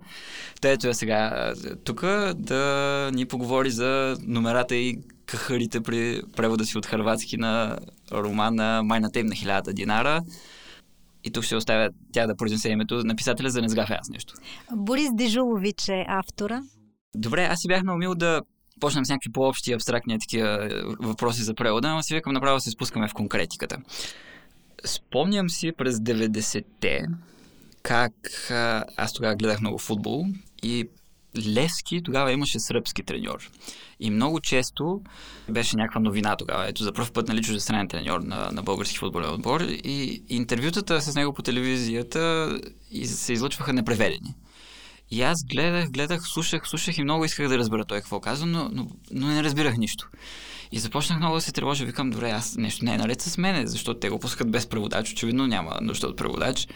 Та 0.60 0.70
ето 0.70 0.88
е 0.88 0.94
сега 0.94 1.52
тук 1.84 2.00
да 2.36 3.10
ни 3.14 3.26
поговори 3.26 3.70
за 3.70 4.16
номерата 4.26 4.76
и 4.76 4.98
кахарите 5.26 5.80
при 5.80 6.22
превода 6.36 6.64
си 6.64 6.78
от 6.78 6.86
хрватски 6.86 7.36
на 7.36 7.78
романа 8.12 8.82
Майната 8.84 9.18
им 9.20 9.26
на 9.26 9.34
хилядата 9.34 9.72
динара. 9.72 10.22
И 11.24 11.30
тук 11.30 11.44
ще 11.44 11.56
оставя 11.56 11.90
тя 12.12 12.26
да 12.26 12.36
произнесе 12.36 12.68
името 12.68 12.94
на 13.04 13.16
писателя, 13.16 13.50
за 13.50 13.58
да 13.58 13.62
не 13.62 13.68
сгафя 13.68 13.96
аз 14.00 14.08
нещо. 14.08 14.34
Борис 14.76 15.08
Дежулович 15.14 15.88
е 15.88 16.04
автора. 16.08 16.62
Добре, 17.16 17.44
аз 17.44 17.60
си 17.60 17.68
бях 17.68 17.82
наумил 17.82 18.14
да 18.14 18.42
почнем 18.80 19.04
с 19.04 19.08
някакви 19.08 19.32
по-общи 19.32 19.72
абстрактни 19.72 20.18
такива 20.18 20.48
е, 20.48 20.68
въпроси 21.00 21.42
за 21.42 21.54
превода, 21.54 21.94
но 21.94 22.02
си 22.02 22.14
викам 22.14 22.32
направо 22.32 22.60
се 22.60 22.70
спускаме 22.70 23.08
в 23.08 23.14
конкретиката. 23.14 23.78
Спомням 24.84 25.50
си 25.50 25.72
през 25.72 25.96
90-те 25.96 27.00
как 27.84 28.12
аз 28.96 29.12
тогава 29.12 29.36
гледах 29.36 29.60
много 29.60 29.78
футбол 29.78 30.26
и 30.62 30.88
Левски 31.46 32.02
тогава 32.02 32.32
имаше 32.32 32.58
сръбски 32.60 33.02
треньор. 33.02 33.50
И 34.00 34.10
много 34.10 34.40
често 34.40 35.00
беше 35.50 35.76
някаква 35.76 36.00
новина 36.00 36.36
тогава. 36.36 36.68
Ето 36.68 36.82
за 36.82 36.92
първ 36.92 37.12
път 37.12 37.28
нали, 37.28 37.42
чуждестранен 37.42 37.88
треньор 37.88 38.20
на, 38.20 38.50
на 38.52 38.62
български 38.62 38.98
футболен 38.98 39.30
отбор. 39.30 39.60
И 39.60 40.22
интервютата 40.28 41.00
с 41.00 41.14
него 41.14 41.32
по 41.32 41.42
телевизията 41.42 42.52
се 43.04 43.32
излъчваха 43.32 43.72
непреведени. 43.72 44.34
И 45.14 45.22
аз 45.22 45.44
гледах, 45.44 45.90
гледах, 45.90 46.22
слушах, 46.22 46.68
слушах 46.68 46.98
и 46.98 47.02
много 47.02 47.24
исках 47.24 47.48
да 47.48 47.58
разбера 47.58 47.84
той 47.84 47.98
какво 47.98 48.20
казва, 48.20 48.46
но, 48.46 48.68
но, 48.72 48.88
но 49.10 49.26
не 49.26 49.42
разбирах 49.42 49.76
нищо. 49.76 50.08
И 50.72 50.78
започнах 50.78 51.18
много 51.18 51.34
да 51.34 51.40
се 51.40 51.52
тревожа. 51.52 51.84
Викам, 51.84 52.10
добре, 52.10 52.30
аз 52.30 52.56
нещо 52.56 52.84
не 52.84 52.94
е 52.94 52.98
наред 52.98 53.22
с 53.22 53.38
мене, 53.38 53.66
защото 53.66 54.00
те 54.00 54.08
го 54.08 54.18
пускат 54.18 54.50
без 54.50 54.66
преводач. 54.66 55.12
Очевидно 55.12 55.46
няма 55.46 55.78
нужда 55.82 56.06
от 56.06 56.16
преводач. 56.16 56.68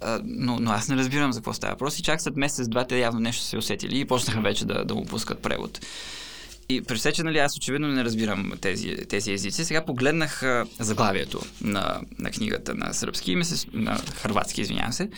А, 0.00 0.20
но, 0.24 0.58
но 0.60 0.70
аз 0.70 0.88
не 0.88 0.96
разбирам 0.96 1.32
за 1.32 1.40
какво 1.40 1.52
става 1.52 1.72
въпрос. 1.72 1.98
И 1.98 2.02
чак 2.02 2.22
след 2.22 2.36
месец-два 2.36 2.84
те 2.84 2.98
явно 2.98 3.20
нещо 3.20 3.44
се 3.44 3.56
усетили 3.58 4.00
и 4.00 4.04
почнаха 4.04 4.40
вече 4.40 4.64
да, 4.64 4.84
да 4.84 4.94
му 4.94 5.04
пускат 5.04 5.42
превод. 5.42 5.86
И 6.68 6.82
при 6.82 6.96
все, 6.96 7.12
че 7.12 7.22
нали, 7.22 7.38
аз 7.38 7.56
очевидно 7.56 7.88
не 7.88 8.04
разбирам 8.04 8.52
тези, 8.60 8.96
тези 9.08 9.32
езици, 9.32 9.64
сега 9.64 9.84
погледнах 9.84 10.42
а, 10.42 10.66
заглавието 10.80 11.40
на, 11.60 12.00
на 12.18 12.30
книгата 12.30 12.74
на 12.74 12.92
сръбски, 12.92 13.36
на 13.72 13.98
хрватски, 14.22 14.60
извинявам 14.60 14.92
се, 14.92 15.10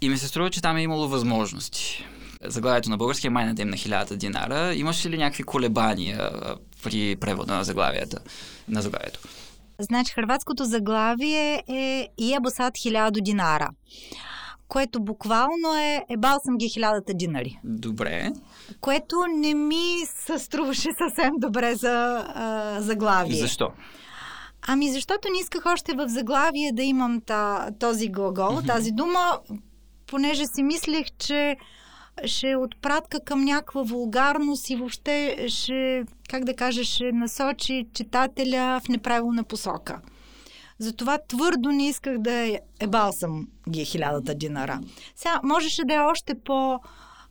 и 0.00 0.08
ми 0.08 0.18
се 0.18 0.28
струва, 0.28 0.50
че 0.50 0.62
там 0.62 0.76
е 0.76 0.82
имало 0.82 1.08
възможности. 1.08 2.06
Заглавието 2.44 2.90
на 2.90 2.96
български 2.96 3.26
е 3.26 3.30
майната 3.30 3.62
им 3.62 3.68
на 3.68 3.76
хилядата 3.76 4.16
динара. 4.16 4.74
Имаше 4.74 5.10
ли 5.10 5.18
някакви 5.18 5.42
колебания 5.42 6.30
при 6.82 7.16
превода 7.16 7.54
на 7.54 7.64
заглавията, 7.64 8.18
на 8.68 8.82
заглавието? 8.82 9.20
Значи, 9.78 10.12
хрватското 10.12 10.64
заглавие 10.64 11.62
е 11.68 12.08
Иебосад 12.18 12.78
хилядо 12.78 13.20
динара 13.20 13.68
което 14.68 15.00
буквално 15.00 15.74
е 15.76 16.04
ебал 16.10 16.38
съм 16.44 16.56
ги 16.56 16.68
хилядата 16.68 17.14
динари. 17.14 17.60
Добре. 17.64 18.32
Което 18.80 19.16
не 19.36 19.54
ми 19.54 20.02
се 20.24 20.38
струваше 20.38 20.88
съвсем 20.98 21.32
добре 21.38 21.74
за 21.74 22.24
а, 22.34 22.76
заглавие. 22.80 23.36
Защо? 23.36 23.70
Ами 24.68 24.92
защото 24.92 25.28
не 25.32 25.38
исках 25.40 25.66
още 25.66 25.92
в 25.92 26.08
заглавие 26.08 26.72
да 26.72 26.82
имам 26.82 27.20
та, 27.26 27.70
този 27.80 28.08
глагол, 28.08 28.44
mm-hmm. 28.44 28.66
тази 28.66 28.90
дума, 28.92 29.38
понеже 30.06 30.46
си 30.46 30.62
мислех, 30.62 31.06
че 31.18 31.56
ще 32.24 32.50
е 32.50 32.56
отпратка 32.56 33.20
към 33.20 33.44
някаква 33.44 33.82
вулгарност 33.82 34.70
и 34.70 34.76
въобще 34.76 35.46
ще, 35.48 36.04
как 36.28 36.44
да 36.44 36.54
кажа, 36.54 36.84
ще 36.84 37.12
насочи 37.12 37.86
читателя 37.94 38.80
в 38.84 38.88
неправилна 38.88 39.44
посока. 39.44 40.00
Затова 40.78 41.18
твърдо 41.28 41.68
не 41.68 41.88
исках 41.88 42.18
да 42.18 42.32
е 42.32 42.58
ебал 42.80 43.12
съм 43.12 43.48
ги 43.70 43.84
хилядата 43.84 44.34
динара. 44.34 44.80
Сега, 45.16 45.40
можеше 45.42 45.84
да 45.84 45.94
е 45.94 45.98
още 45.98 46.34
по 46.44 46.80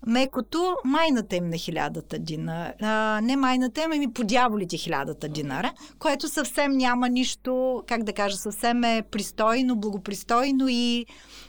мекото 0.07 0.75
майната 0.85 1.35
им 1.35 1.49
на 1.49 1.57
хилядата 1.57 2.19
динара. 2.19 2.73
А, 2.81 3.21
не 3.23 3.35
майната 3.35 3.83
им, 3.83 3.91
ами 3.91 4.13
подяволите 4.13 4.77
хилядата 4.77 5.29
динара, 5.29 5.73
което 5.99 6.29
съвсем 6.29 6.71
няма 6.71 7.09
нищо, 7.09 7.83
как 7.87 8.03
да 8.03 8.13
кажа, 8.13 8.37
съвсем 8.37 8.83
е 8.83 9.03
пристойно, 9.11 9.75
благопристойно 9.75 10.67
и 10.69 11.05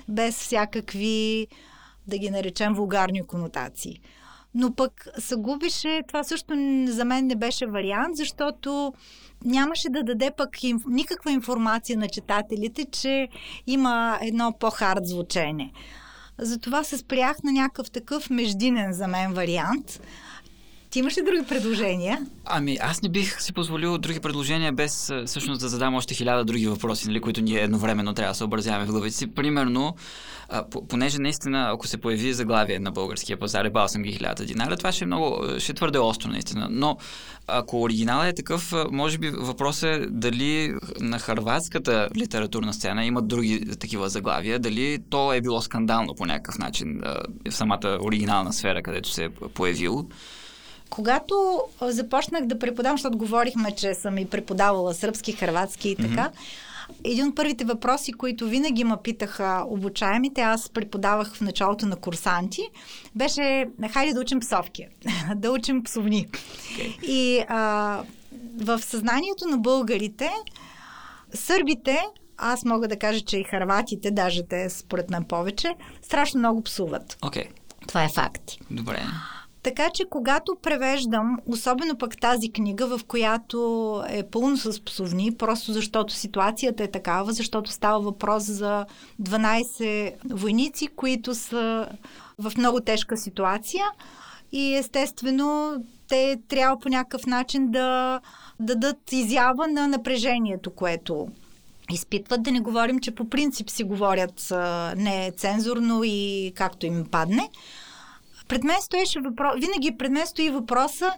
без 0.09 0.37
всякакви, 0.39 1.47
да 2.07 2.19
ги 2.19 2.31
наречем, 2.31 2.75
вулгарни 2.75 3.27
конотации. 3.27 4.01
Но 4.55 4.75
пък 4.75 5.09
се 5.19 5.37
губише, 5.37 6.03
това 6.09 6.25
също 6.25 6.55
за 6.89 7.05
мен 7.05 7.27
не 7.27 7.37
беше 7.37 7.67
вариант, 7.67 8.17
защото 8.17 8.93
нямаше 9.45 9.89
да 9.91 10.03
даде 10.03 10.31
пък 10.37 10.65
им, 10.65 10.81
никаква 10.89 11.33
информация 11.33 11.99
на 11.99 12.09
читателите, 12.09 12.85
че 12.85 13.29
има 13.67 14.19
едно 14.23 14.53
по-хард 14.61 15.07
звучене. 15.07 15.73
Затова 16.39 16.85
се 16.85 16.99
спрях 16.99 17.37
на 17.43 17.53
някакъв 17.53 17.91
такъв 17.91 18.31
междинен 18.31 18.93
за 18.93 19.09
мен 19.09 19.33
вариант. 19.33 20.01
Ти 20.97 21.01
имаш 21.01 21.19
ли 21.19 21.23
други 21.23 21.43
предложения? 21.49 22.27
Ами, 22.45 22.79
аз 22.81 23.03
не 23.03 23.09
бих 23.09 23.43
си 23.43 23.53
позволил 23.53 23.99
други 23.99 24.21
предложения 24.21 24.73
без 24.73 25.13
всъщност 25.27 25.61
да 25.61 25.69
задам 25.69 25.95
още 25.95 26.15
хиляда 26.15 26.45
други 26.45 26.67
въпроси, 26.67 27.09
нали, 27.09 27.21
които 27.21 27.41
ние 27.41 27.61
едновременно 27.61 28.15
трябва 28.15 28.31
да 28.31 28.35
съобразяваме 28.35 28.85
в 28.85 28.91
главите 28.91 29.17
си. 29.17 29.27
Примерно, 29.27 29.97
а, 30.49 30.65
понеже 30.89 31.19
наистина, 31.19 31.71
ако 31.73 31.87
се 31.87 31.97
появи 31.97 32.33
заглавие 32.33 32.79
на 32.79 32.91
българския 32.91 33.39
пазар, 33.39 33.65
ебал 33.65 33.89
съм 33.89 34.03
ги 34.03 34.13
хиляда 34.13 34.45
динара, 34.45 34.77
това 34.77 34.93
ще 34.93 35.05
е 35.05 35.07
много, 35.07 35.45
ще 35.59 35.73
е 35.73 35.75
твърде 35.75 35.99
остро 35.99 36.29
наистина. 36.29 36.69
Но 36.71 36.97
ако 37.47 37.83
оригиналът 37.83 38.27
е 38.27 38.35
такъв, 38.35 38.75
може 38.91 39.19
би 39.19 39.31
въпросът 39.31 39.91
е 39.91 40.07
дали 40.07 40.75
на 41.01 41.19
харватската 41.19 42.09
литературна 42.17 42.75
сцена 42.75 43.05
имат 43.05 43.29
други 43.29 43.77
такива 43.81 44.09
заглавия, 44.09 44.59
дали 44.59 44.99
то 45.11 45.33
е 45.33 45.41
било 45.41 45.61
скандално 45.61 46.15
по 46.15 46.27
някакъв 46.27 46.59
начин 46.59 47.01
в 47.51 47.55
самата 47.55 47.99
оригинална 48.01 48.53
сфера, 48.53 48.83
където 48.83 49.11
се 49.11 49.25
е 49.25 49.31
появил. 49.31 50.09
Когато 50.91 51.63
започнах 51.83 52.47
да 52.47 52.59
преподавам, 52.59 52.97
защото 52.97 53.19
говорихме, 53.19 53.71
че 53.71 53.95
съм 53.95 54.19
и 54.19 54.27
преподавала 54.27 54.95
сръбски, 54.95 55.33
хрватски 55.33 55.89
и 55.89 55.97
така, 55.97 56.31
mm-hmm. 56.31 57.01
един 57.05 57.29
от 57.29 57.37
първите 57.37 57.65
въпроси, 57.65 58.13
които 58.13 58.47
винаги 58.47 58.85
ме 58.85 58.97
питаха 59.03 59.65
обучаемите, 59.69 60.41
аз 60.41 60.69
преподавах 60.69 61.35
в 61.35 61.41
началото 61.41 61.87
на 61.87 61.97
курсанти, 61.97 62.69
беше, 63.15 63.69
хайде 63.91 64.13
да 64.13 64.21
учим 64.21 64.41
псовки, 64.41 64.87
да 65.37 65.51
учим 65.51 65.83
псовни. 65.83 66.29
Okay. 66.29 67.03
И 67.03 67.45
а, 67.49 68.03
в 68.57 68.79
съзнанието 68.79 69.49
на 69.49 69.59
българите, 69.59 70.31
сърбите, 71.35 72.01
аз 72.39 72.65
мога 72.65 72.89
да 72.89 72.99
кажа, 72.99 73.21
че 73.21 73.39
и 73.39 73.45
харватите, 73.45 74.11
даже 74.11 74.43
те 74.43 74.71
според 74.71 75.11
мен 75.11 75.25
повече, 75.25 75.75
страшно 76.03 76.39
много 76.39 76.63
псуват. 76.63 77.17
Okay. 77.21 77.47
Това 77.89 78.05
е 78.05 78.09
факт. 78.09 78.43
Добре. 78.71 79.03
Така 79.67 79.91
че, 79.95 80.05
когато 80.11 80.57
превеждам, 80.63 81.39
особено 81.47 81.99
пък 81.99 82.21
тази 82.21 82.53
книга, 82.53 82.99
в 82.99 83.05
която 83.05 84.03
е 84.09 84.23
пълно 84.23 84.57
с 84.57 84.85
псовни, 84.85 85.35
просто 85.35 85.73
защото 85.73 86.15
ситуацията 86.15 86.85
е 86.85 86.91
такава, 86.91 87.33
защото 87.33 87.71
става 87.71 88.01
въпрос 88.01 88.45
за 88.45 88.87
12 89.23 90.15
войници, 90.31 90.87
които 90.87 91.35
са 91.35 91.89
в 92.39 92.53
много 92.59 92.81
тежка 92.81 93.17
ситуация 93.17 93.85
и 94.53 94.75
естествено 94.75 95.75
те 96.09 96.39
трябва 96.49 96.79
по 96.79 96.89
някакъв 96.89 97.27
начин 97.27 97.71
да 97.71 98.21
дадат 98.61 99.13
изява 99.13 99.69
на 99.69 99.89
напрежението, 99.89 100.71
което 100.71 101.29
изпитват. 101.93 102.43
Да 102.43 102.53
не 102.53 102.61
говорим, 102.61 102.99
че 102.99 103.15
по 103.15 103.29
принцип 103.29 103.71
си 103.71 103.85
говорят 103.85 104.53
не 104.97 105.33
цензурно 105.37 106.05
и 106.05 106.53
както 106.57 106.87
им 106.87 107.05
падне. 107.11 107.51
Пред 108.49 108.65
мен 108.65 108.77
стоеше 108.81 109.21
въпрос, 109.21 109.55
винаги 109.55 109.97
пред 109.99 110.13
мен 110.13 110.27
стои 110.27 110.51
въпроса 110.51 111.13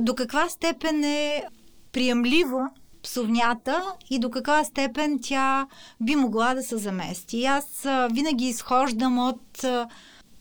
до 0.00 0.14
каква 0.14 0.48
степен 0.48 1.04
е 1.04 1.44
приемлива 1.92 2.70
псовнята 3.02 3.84
и 4.10 4.18
до 4.18 4.30
каква 4.30 4.64
степен 4.64 5.18
тя 5.22 5.66
би 6.00 6.16
могла 6.16 6.54
да 6.54 6.62
се 6.62 6.76
замести. 6.76 7.44
Аз 7.44 7.86
винаги 8.12 8.44
изхождам 8.44 9.18
от 9.18 9.64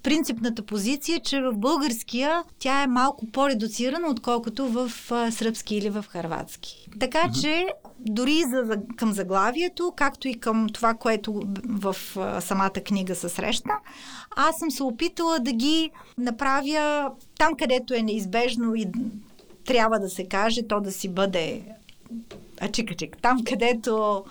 принципната 0.08 0.66
позиция, 0.66 1.20
че 1.20 1.42
в 1.42 1.54
българския 1.54 2.44
тя 2.60 2.84
е 2.84 2.88
малко 2.88 3.32
по-редуцирана, 3.32 4.08
отколкото 4.08 4.68
в 4.68 4.92
сръбски 5.32 5.76
или 5.76 5.90
в 5.90 6.06
харватски. 6.10 6.90
Така 7.00 7.32
че 7.42 7.68
дори 8.00 8.44
за, 8.44 8.78
към 8.96 9.14
заглавието, 9.14 9.94
както 9.96 10.28
и 10.28 10.40
към 10.40 10.68
това, 10.74 10.94
което 10.94 11.42
в 11.70 11.96
самата 12.42 12.70
книга 12.70 13.16
се 13.16 13.30
среща, 13.30 13.70
аз 14.36 14.58
съм 14.58 14.72
се 14.72 14.84
опитала 14.84 15.40
да 15.40 15.52
ги 15.52 15.92
направя 16.18 17.12
там, 17.38 17.56
където 17.60 17.94
е 17.94 18.02
неизбежно 18.02 18.76
и 18.76 18.86
трябва 19.66 20.00
да 20.00 20.10
се 20.10 20.28
каже, 20.28 20.68
то 20.68 20.82
да 20.82 20.92
си 20.92 21.10
бъде 21.10 21.62
ачик-ачик. 22.62 23.22
Там, 23.22 23.44
където 23.44 24.24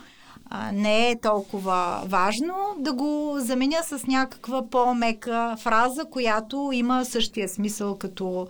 а, 0.50 0.72
не 0.72 1.10
е 1.10 1.20
толкова 1.20 2.02
важно, 2.06 2.54
да 2.78 2.92
го 2.92 3.34
заменя 3.38 3.82
с 3.82 4.06
някаква 4.06 4.70
по-мека 4.70 5.56
фраза, 5.58 6.04
която 6.10 6.70
има 6.72 7.04
същия 7.04 7.48
смисъл 7.48 7.98
като 7.98 8.48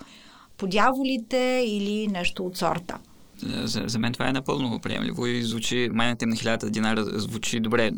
подяволите 0.56 1.62
или 1.66 2.08
нещо 2.08 2.46
от 2.46 2.56
сорта. 2.56 2.98
За, 3.42 3.82
за 3.86 3.98
мен 3.98 4.12
това 4.12 4.28
е 4.28 4.32
напълно 4.32 4.78
приемливо 4.78 5.26
и 5.26 5.42
звучи, 5.42 5.90
майната 5.92 6.24
им 6.24 6.28
на 6.28 6.36
хилядата 6.36 6.70
динара 6.70 7.04
звучи 7.04 7.60
добре. 7.60 7.90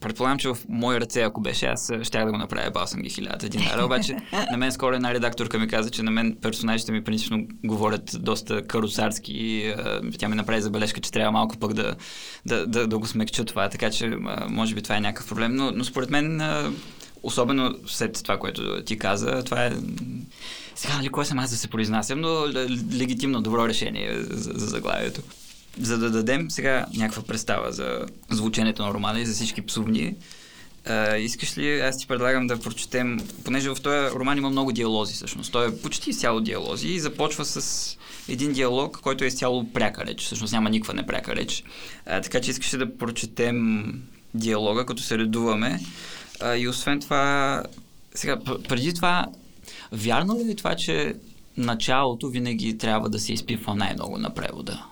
Предполагам, 0.00 0.38
че 0.38 0.48
в 0.48 0.58
мои 0.68 1.00
ръце, 1.00 1.20
ако 1.20 1.40
беше, 1.40 1.66
аз 1.66 1.92
щях 2.02 2.24
да 2.24 2.30
го 2.30 2.38
направя, 2.38 2.70
бал 2.70 2.86
съм 2.86 3.02
ги 3.02 3.10
хилядата 3.10 3.48
динара, 3.48 3.84
обаче 3.84 4.16
на 4.50 4.56
мен 4.56 4.72
скоро 4.72 4.94
една 4.94 5.14
редакторка 5.14 5.58
ми 5.58 5.68
каза, 5.68 5.90
че 5.90 6.02
на 6.02 6.10
мен 6.10 6.36
персонажите 6.42 6.92
ми 6.92 7.04
принципно 7.04 7.46
говорят 7.64 8.16
доста 8.20 8.66
карусарски 8.66 9.32
и 9.32 9.74
тя 10.18 10.28
ми 10.28 10.34
направи 10.34 10.62
забележка, 10.62 11.00
че 11.00 11.12
трябва 11.12 11.32
малко 11.32 11.56
пък 11.56 11.72
да, 11.72 11.94
да, 12.46 12.66
да, 12.66 12.86
да 12.86 12.98
го 12.98 13.06
смекча 13.06 13.44
това, 13.44 13.68
така 13.68 13.90
че 13.90 14.16
може 14.48 14.74
би 14.74 14.82
това 14.82 14.96
е 14.96 15.00
някакъв 15.00 15.28
проблем, 15.28 15.54
но, 15.54 15.72
но 15.74 15.84
според 15.84 16.10
мен 16.10 16.42
особено 17.22 17.74
след 17.86 18.22
това, 18.22 18.38
което 18.38 18.82
ти 18.82 18.98
каза, 18.98 19.42
това 19.44 19.64
е 19.64 19.72
сега, 20.74 20.96
нали, 20.96 21.08
кой 21.08 21.26
съм 21.26 21.38
аз 21.38 21.50
да 21.50 21.56
се 21.56 21.68
произнасям, 21.68 22.20
но 22.20 22.46
легитимно 22.92 23.42
добро 23.42 23.68
решение 23.68 24.22
за, 24.22 24.52
за 24.54 24.66
заглавието. 24.66 25.20
За 25.80 25.98
да 25.98 26.10
дадем 26.10 26.50
сега 26.50 26.86
някаква 26.94 27.22
представа 27.22 27.72
за 27.72 28.06
звученето 28.30 28.82
на 28.82 28.94
романа 28.94 29.20
и 29.20 29.26
за 29.26 29.32
всички 29.32 29.62
псовни, 29.62 30.14
Uh, 30.88 31.16
искаш 31.16 31.58
ли, 31.58 31.80
аз 31.80 31.98
ти 31.98 32.06
предлагам 32.06 32.46
да 32.46 32.60
прочетем, 32.60 33.20
понеже 33.44 33.70
в 33.70 33.76
този 33.82 34.14
роман 34.14 34.38
има 34.38 34.50
много 34.50 34.72
диалози 34.72 35.14
всъщност. 35.14 35.52
Той 35.52 35.68
е 35.68 35.76
почти 35.76 36.10
изцяло 36.10 36.40
диалози 36.40 36.88
и 36.88 37.00
започва 37.00 37.44
с 37.44 37.96
един 38.28 38.52
диалог, 38.52 39.00
който 39.02 39.24
е 39.24 39.26
изцяло 39.26 39.72
пряка 39.72 40.06
реч. 40.06 40.22
Всъщност 40.24 40.52
няма 40.52 40.70
никаква 40.70 40.94
непряка 40.94 41.36
реч. 41.36 41.64
Uh, 42.08 42.22
така 42.22 42.40
че 42.40 42.50
искаш 42.50 42.74
ли 42.74 42.78
да 42.78 42.98
прочетем 42.98 43.84
диалога, 44.34 44.86
като 44.86 45.02
се 45.02 45.18
редуваме. 45.18 45.80
Uh, 46.40 46.56
и 46.58 46.68
освен 46.68 47.00
това, 47.00 47.62
сега, 48.14 48.38
преди 48.68 48.94
това 48.94 49.26
Вярно 49.92 50.34
ли 50.38 50.50
е 50.50 50.54
това, 50.54 50.76
че 50.76 51.14
началото 51.56 52.28
винаги 52.28 52.78
трябва 52.78 53.10
да 53.10 53.20
се 53.20 53.32
изпипва 53.32 53.74
най-много 53.74 54.18
на 54.18 54.34
превода? 54.34 54.84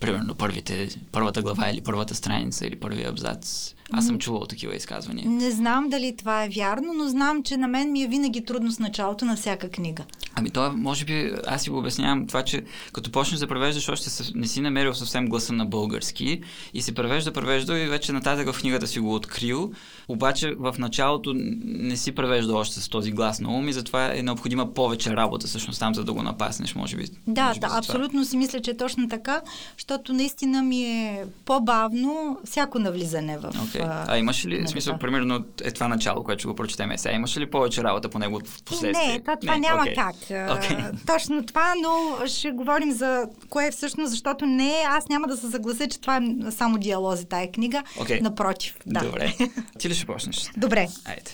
Примерно 0.00 0.34
първите, 0.34 0.88
първата 1.12 1.42
глава 1.42 1.70
или 1.70 1.80
първата 1.80 2.14
страница 2.14 2.66
или 2.66 2.76
първия 2.76 3.08
абзац. 3.08 3.74
Аз 3.92 4.06
съм 4.06 4.18
чувал 4.18 4.46
такива 4.46 4.76
изказвания. 4.76 5.30
Не 5.30 5.50
знам 5.50 5.88
дали 5.88 6.16
това 6.16 6.44
е 6.44 6.48
вярно, 6.48 6.92
но 6.94 7.08
знам, 7.08 7.42
че 7.42 7.56
на 7.56 7.68
мен 7.68 7.92
ми 7.92 8.02
е 8.02 8.08
винаги 8.08 8.44
трудно 8.44 8.72
с 8.72 8.78
началото 8.78 9.24
на 9.24 9.36
всяка 9.36 9.70
книга. 9.70 10.04
Ами 10.34 10.50
то, 10.50 10.72
може 10.76 11.04
би, 11.04 11.32
аз 11.46 11.62
си 11.62 11.70
го 11.70 11.78
обяснявам 11.78 12.26
това, 12.26 12.42
че 12.42 12.64
като 12.92 13.10
почнеш 13.10 13.40
да 13.40 13.46
превеждаш, 13.46 13.88
още 13.88 14.10
не 14.34 14.46
си 14.46 14.60
намерил 14.60 14.94
съвсем 14.94 15.28
гласа 15.28 15.52
на 15.52 15.66
български 15.66 16.40
и 16.74 16.82
се 16.82 16.94
превежда, 16.94 17.32
превежда 17.32 17.78
и 17.78 17.86
вече 17.86 18.12
нататък 18.12 18.52
в 18.52 18.60
книгата 18.60 18.86
си 18.86 19.00
го 19.00 19.14
открил, 19.14 19.72
обаче 20.08 20.54
в 20.58 20.74
началото 20.78 21.32
не 21.64 21.96
си 21.96 22.12
превежда 22.12 22.54
още 22.54 22.80
с 22.80 22.88
този 22.88 23.10
глас 23.10 23.40
на 23.40 23.56
ум 23.56 23.68
и 23.68 23.72
затова 23.72 24.16
е 24.16 24.22
необходима 24.22 24.74
повече 24.74 25.10
работа 25.10 25.46
всъщност 25.46 25.80
там, 25.80 25.94
за 25.94 26.04
да 26.04 26.12
го 26.12 26.22
напаснеш, 26.22 26.74
може 26.74 26.96
би. 26.96 27.06
Да, 27.26 27.46
може 27.46 27.60
да, 27.60 27.66
би 27.66 27.72
абсолютно 27.76 28.24
си 28.24 28.36
мисля, 28.36 28.60
че 28.60 28.70
е 28.70 28.76
точно 28.76 29.08
така, 29.08 29.40
защото 29.76 30.12
наистина 30.12 30.62
ми 30.62 30.82
е 30.84 31.24
по-бавно 31.44 32.38
всяко 32.44 32.78
навлизане 32.78 33.38
в 33.38 33.52
Okay. 33.73 33.73
А, 33.82 34.04
А 34.08 34.18
имаш 34.18 34.46
ли, 34.46 34.62
в 34.64 34.68
смисъл, 34.68 34.98
примерно 34.98 35.44
е 35.64 35.70
това 35.70 35.88
начало, 35.88 36.24
което 36.24 36.40
ще 36.40 36.48
го 36.48 36.54
прочетем 36.54 36.98
сега, 36.98 37.14
имаш 37.14 37.36
ли 37.36 37.50
повече 37.50 37.82
работа 37.82 38.08
по 38.08 38.18
него 38.18 38.40
в 38.46 38.62
последствие? 38.62 39.12
Не, 39.12 39.20
това, 39.20 39.36
това 39.36 39.56
няма 39.56 39.82
окей. 39.82 39.94
как. 39.94 40.14
Окей. 40.56 40.76
Точно 41.06 41.46
това, 41.46 41.74
но 41.82 42.26
ще 42.26 42.50
говорим 42.50 42.92
за 42.92 43.28
кое 43.48 43.66
е 43.66 43.70
всъщност, 43.70 44.10
защото 44.10 44.46
не, 44.46 44.74
аз 44.86 45.08
няма 45.08 45.26
да 45.26 45.36
се 45.36 45.50
съглася, 45.50 45.86
че 45.86 46.00
това 46.00 46.16
е 46.16 46.20
само 46.50 46.78
диалози, 46.78 47.24
тая 47.26 47.52
книга. 47.52 47.82
Окей. 48.00 48.20
Напротив. 48.20 48.76
Да. 48.86 49.00
Добре. 49.00 49.34
Ти 49.78 49.88
ли 49.88 49.94
ще 49.94 50.06
почнеш? 50.06 50.50
Добре. 50.56 50.88
Айде. 51.04 51.30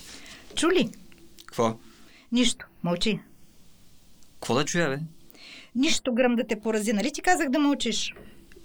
Чули? 0.54 0.88
Какво? 1.46 1.74
Нищо. 2.32 2.66
Мълчи. 2.82 3.20
Какво 4.34 4.54
да 4.54 4.64
чуя, 4.64 4.88
бе? 4.88 4.98
Нищо 5.74 6.14
гръм 6.14 6.36
да 6.36 6.46
те 6.46 6.60
порази. 6.60 6.92
Нали 6.92 7.12
ти 7.12 7.22
казах 7.22 7.48
да 7.48 7.58
мълчиш? 7.58 8.14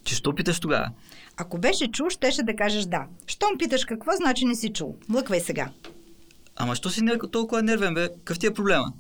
Че 0.06 0.16
що 0.16 0.36
питаш 0.36 0.60
тогава? 0.60 0.90
Ако 1.38 1.58
беше 1.58 1.92
чул, 1.92 2.10
щеше 2.10 2.44
да 2.44 2.56
кажеш 2.56 2.86
да. 2.86 3.06
Щом 3.28 3.58
питаш 3.60 3.86
какво, 3.86 4.12
значи 4.12 4.46
не 4.46 4.56
си 4.56 4.74
чул. 4.74 4.96
Млъквай 5.08 5.40
сега. 5.40 5.70
Ама 6.56 6.76
що 6.76 6.90
си 6.90 7.02
толкова 7.32 7.62
нервен, 7.62 7.94
бе? 7.94 8.10
Какъв 8.10 8.40
ти 8.40 8.48
е 8.48 8.54
проблема? 8.54 8.94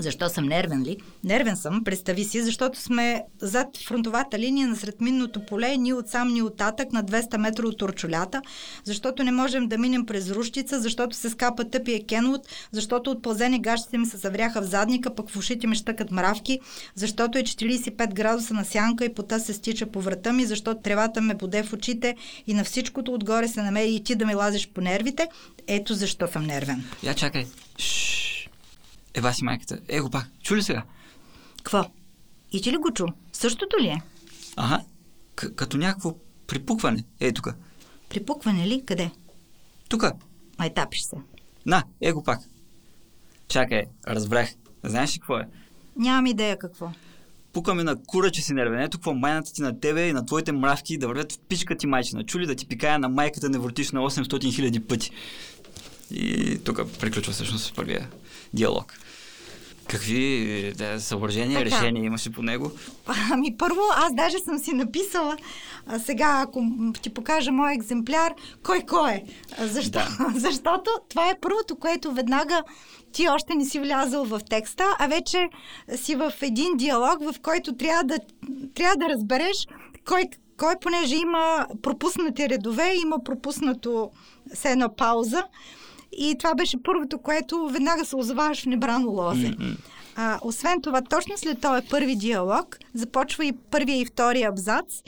Защо 0.00 0.28
съм 0.28 0.44
нервен 0.44 0.82
ли? 0.82 0.96
Нервен 1.24 1.56
съм, 1.56 1.84
представи 1.84 2.24
си, 2.24 2.42
защото 2.42 2.80
сме 2.80 3.22
зад 3.40 3.76
фронтовата 3.76 4.38
линия 4.38 4.68
насред 4.68 5.00
минното 5.00 5.46
поле, 5.46 5.76
ни 5.76 5.92
отсам, 5.92 6.32
ни 6.32 6.42
оттатък, 6.42 6.92
на 6.92 7.04
200 7.04 7.36
метра 7.36 7.66
от 7.66 7.78
Турчулята, 7.78 8.42
защото 8.84 9.24
не 9.24 9.32
можем 9.32 9.68
да 9.68 9.78
минем 9.78 10.06
през 10.06 10.30
рущица, 10.30 10.80
защото 10.80 11.16
се 11.16 11.30
скапа 11.30 11.64
тъпия 11.64 12.06
кенот, 12.06 12.48
защото 12.72 13.10
от 13.10 13.22
пълзени 13.22 13.62
гащите 13.62 13.98
ми 13.98 14.06
се 14.06 14.16
завряха 14.16 14.62
в 14.62 14.64
задника, 14.64 15.14
пък 15.14 15.30
в 15.30 15.36
ушите 15.36 15.66
ми 15.66 15.76
щъкат 15.76 16.10
мравки, 16.10 16.60
защото 16.94 17.38
е 17.38 17.42
45 17.42 18.14
градуса 18.14 18.54
на 18.54 18.64
сянка 18.64 19.04
и 19.04 19.14
пота 19.14 19.40
се 19.40 19.52
стича 19.54 19.86
по 19.86 20.00
врата 20.00 20.32
ми, 20.32 20.44
защото 20.44 20.80
тревата 20.82 21.20
ме 21.20 21.34
боде 21.34 21.62
в 21.62 21.72
очите 21.72 22.16
и 22.46 22.54
на 22.54 22.64
всичкото 22.64 23.12
отгоре 23.12 23.48
се 23.48 23.62
намери 23.62 23.94
и 23.94 24.04
ти 24.04 24.14
да 24.14 24.26
ми 24.26 24.34
лазиш 24.34 24.68
по 24.68 24.80
нервите. 24.80 25.28
Ето 25.66 25.94
защо 25.94 26.28
съм 26.28 26.44
нервен. 26.44 26.84
Я 27.02 27.14
чакай. 27.14 27.46
Шш. 27.78 28.37
Ева 29.18 29.34
си 29.34 29.44
майката. 29.44 29.78
Е, 29.88 30.00
го 30.00 30.10
пак. 30.10 30.26
Чу 30.42 30.56
ли 30.56 30.62
сега? 30.62 30.82
Какво? 31.56 31.90
И 32.52 32.62
ти 32.62 32.72
ли 32.72 32.76
го 32.76 32.90
чу? 32.94 33.06
Същото 33.32 33.76
ли 33.80 33.86
е? 33.86 34.02
Ага. 34.56 34.80
К- 35.36 35.54
като 35.54 35.76
някакво 35.76 36.14
припукване. 36.46 37.04
Е, 37.20 37.32
тука. 37.32 37.54
Припукване 38.08 38.66
ли? 38.68 38.84
Къде? 38.86 39.10
Тука. 39.88 40.12
Ай, 40.58 40.74
тапиш 40.74 41.02
се. 41.02 41.16
На, 41.66 41.84
е 42.00 42.12
го 42.12 42.24
пак. 42.24 42.40
Чакай, 43.48 43.82
разбрах. 44.08 44.50
Знаеш 44.84 45.14
ли 45.14 45.18
какво 45.18 45.38
е? 45.38 45.48
Нямам 45.96 46.26
идея 46.26 46.58
какво. 46.58 46.90
Пукаме 47.52 47.84
на 47.84 48.02
кура, 48.02 48.30
че 48.30 48.42
си 48.42 48.52
нервен. 48.52 48.80
Ето 48.80 48.98
какво 48.98 49.14
майната 49.14 49.52
ти 49.52 49.62
на 49.62 49.80
тебе 49.80 50.08
и 50.08 50.12
на 50.12 50.26
твоите 50.26 50.52
мравки 50.52 50.98
да 50.98 51.08
вървят 51.08 51.32
в 51.32 51.38
пичка 51.38 51.76
ти 51.76 51.86
майчина. 51.86 52.24
Чули 52.24 52.46
да 52.46 52.54
ти 52.54 52.66
пикая 52.66 52.98
на 52.98 53.08
майката 53.08 53.48
не 53.48 53.58
въртиш 53.58 53.90
на 53.90 54.00
800 54.00 54.54
хиляди 54.54 54.80
пъти. 54.80 55.10
И 56.10 56.58
тук 56.64 56.80
приключва 57.00 57.32
всъщност 57.32 57.74
първия 57.74 58.10
диалог. 58.54 58.92
Какви 59.88 60.72
да, 60.76 61.00
съображения, 61.00 61.64
Така. 61.64 61.76
решения 61.76 62.04
имаше 62.04 62.32
по 62.32 62.42
него? 62.42 62.70
Ами 63.32 63.56
първо, 63.56 63.80
аз 63.96 64.14
даже 64.14 64.38
съм 64.38 64.58
си 64.58 64.72
написала, 64.72 65.36
а 65.86 65.98
сега 65.98 66.42
ако 66.46 66.62
ти 67.02 67.10
покажа 67.10 67.52
мой 67.52 67.74
екземпляр, 67.74 68.34
кой 68.62 68.80
кой 68.80 69.10
е. 69.10 69.24
Защо? 69.58 69.90
Да. 69.90 70.08
Защото 70.34 70.90
това 71.08 71.30
е 71.30 71.40
първото, 71.40 71.76
което 71.76 72.12
веднага 72.12 72.62
ти 73.12 73.28
още 73.28 73.54
не 73.54 73.64
си 73.64 73.80
влязал 73.80 74.24
в 74.24 74.40
текста, 74.50 74.84
а 74.98 75.06
вече 75.06 75.48
си 75.96 76.14
в 76.14 76.32
един 76.42 76.76
диалог, 76.76 77.18
в 77.20 77.40
който 77.42 77.76
трябва 77.76 78.04
да, 78.04 78.18
трябва 78.74 78.96
да 78.96 79.08
разбереш 79.08 79.66
кой, 80.08 80.22
кой, 80.56 80.74
понеже 80.80 81.16
има 81.16 81.66
пропуснати 81.82 82.48
редове, 82.48 82.94
има 83.04 83.24
пропуснато 83.24 84.10
с 84.54 84.64
една 84.64 84.96
пауза. 84.96 85.44
И 86.12 86.36
това 86.38 86.54
беше 86.54 86.82
първото, 86.82 87.18
което 87.18 87.68
веднага 87.68 88.04
се 88.04 88.16
озоваваш 88.16 88.62
в 88.62 88.66
небрано 88.66 89.10
лозе. 89.10 89.52
А, 90.16 90.38
освен 90.42 90.80
това, 90.82 91.02
точно 91.02 91.38
след 91.38 91.60
този 91.60 91.88
първи 91.88 92.16
диалог, 92.16 92.78
започва 92.94 93.44
и 93.44 93.52
първия 93.52 94.00
и 94.00 94.06
втория 94.06 94.48
абзац, 94.48 95.02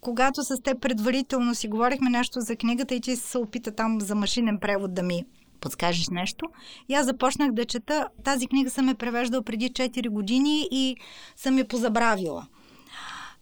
когато 0.00 0.44
с 0.44 0.62
теб 0.62 0.80
предварително 0.80 1.54
си 1.54 1.68
говорихме 1.68 2.10
нещо 2.10 2.40
за 2.40 2.56
книгата 2.56 2.94
и 2.94 3.00
ти 3.00 3.16
се 3.16 3.38
опита 3.38 3.70
там 3.70 4.00
за 4.00 4.14
машинен 4.14 4.58
превод 4.60 4.94
да 4.94 5.02
ми 5.02 5.24
подскажеш 5.60 6.08
нещо. 6.08 6.46
И 6.88 6.94
аз 6.94 7.06
започнах 7.06 7.52
да 7.52 7.64
чета. 7.64 8.08
Тази 8.24 8.46
книга 8.46 8.70
съм 8.70 8.88
е 8.88 8.94
превеждал 8.94 9.42
преди 9.42 9.70
4 9.70 10.08
години 10.08 10.68
и 10.70 10.96
съм 11.36 11.58
я 11.58 11.68
позабравила. 11.68 12.46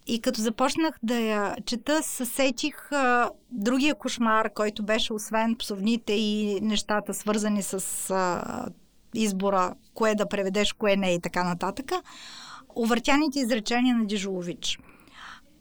И 0.07 0.21
като 0.21 0.41
започнах 0.41 0.99
да 1.03 1.21
я 1.21 1.57
чета, 1.67 2.03
се 2.03 2.25
сетих 2.25 2.93
а, 2.93 3.31
другия 3.51 3.95
кошмар, 3.95 4.53
който 4.55 4.83
беше 4.83 5.13
освен 5.13 5.57
псовните 5.59 6.13
и 6.13 6.61
нещата, 6.61 7.15
свързани 7.15 7.63
с 7.63 8.11
а, 8.11 8.67
избора, 9.15 9.75
кое 9.95 10.15
да 10.15 10.29
преведеш, 10.29 10.73
кое 10.73 10.97
не 10.97 11.15
и 11.15 11.21
така 11.21 11.45
нататък. 11.45 11.93
Овъртяните 12.77 13.39
изречения 13.41 13.97
на 13.97 14.07
Дижолович. 14.07 14.79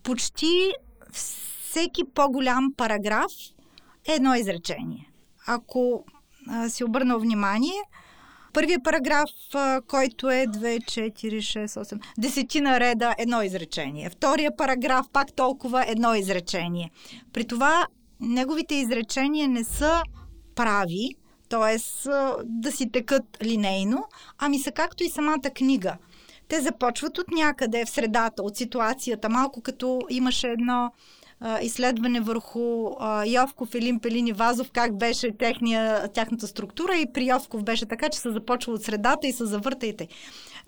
Почти 0.03 0.71
всеки 1.11 2.03
по-голям 2.15 2.73
параграф 2.77 3.31
е 4.09 4.13
едно 4.13 4.35
изречение. 4.35 5.11
Ако 5.47 6.05
а, 6.47 6.69
си 6.69 6.83
обърнал 6.83 7.19
внимание, 7.19 7.81
Първият 8.53 8.83
параграф, 8.83 9.29
който 9.87 10.29
е 10.29 10.45
2, 10.47 10.79
4, 10.79 11.37
6, 11.37 11.65
8, 11.65 12.01
десетина 12.17 12.79
реда, 12.79 13.15
едно 13.17 13.41
изречение. 13.41 14.09
Втория 14.09 14.55
параграф, 14.55 15.05
пак 15.13 15.33
толкова, 15.33 15.85
едно 15.87 16.15
изречение. 16.15 16.91
При 17.33 17.45
това, 17.45 17.87
неговите 18.19 18.75
изречения 18.75 19.47
не 19.47 19.63
са 19.63 20.01
прави, 20.55 21.15
т.е. 21.49 21.77
да 22.45 22.71
си 22.71 22.91
текат 22.91 23.23
линейно, 23.43 24.05
ами 24.37 24.59
са 24.59 24.71
както 24.71 25.03
и 25.03 25.09
самата 25.09 25.49
книга. 25.55 25.97
Те 26.47 26.61
започват 26.61 27.17
от 27.17 27.31
някъде 27.31 27.85
в 27.85 27.89
средата, 27.89 28.43
от 28.43 28.57
ситуацията, 28.57 29.29
малко 29.29 29.61
като 29.61 30.01
имаше 30.09 30.47
едно 30.47 30.91
изследване 31.61 32.19
върху 32.19 32.91
Йовков, 33.25 33.75
Елин 33.75 33.99
Пелин 33.99 34.27
и 34.27 34.33
Вазов, 34.33 34.71
как 34.71 34.97
беше 34.97 35.37
техния, 35.37 36.07
тяхната 36.07 36.47
структура 36.47 36.95
и 36.95 37.13
при 37.13 37.27
Йовков 37.27 37.63
беше 37.63 37.85
така, 37.85 38.09
че 38.09 38.19
се 38.19 38.31
започва 38.31 38.73
от 38.73 38.83
средата 38.83 39.27
и 39.27 39.33
се 39.33 39.45
завъртайте. 39.45 40.07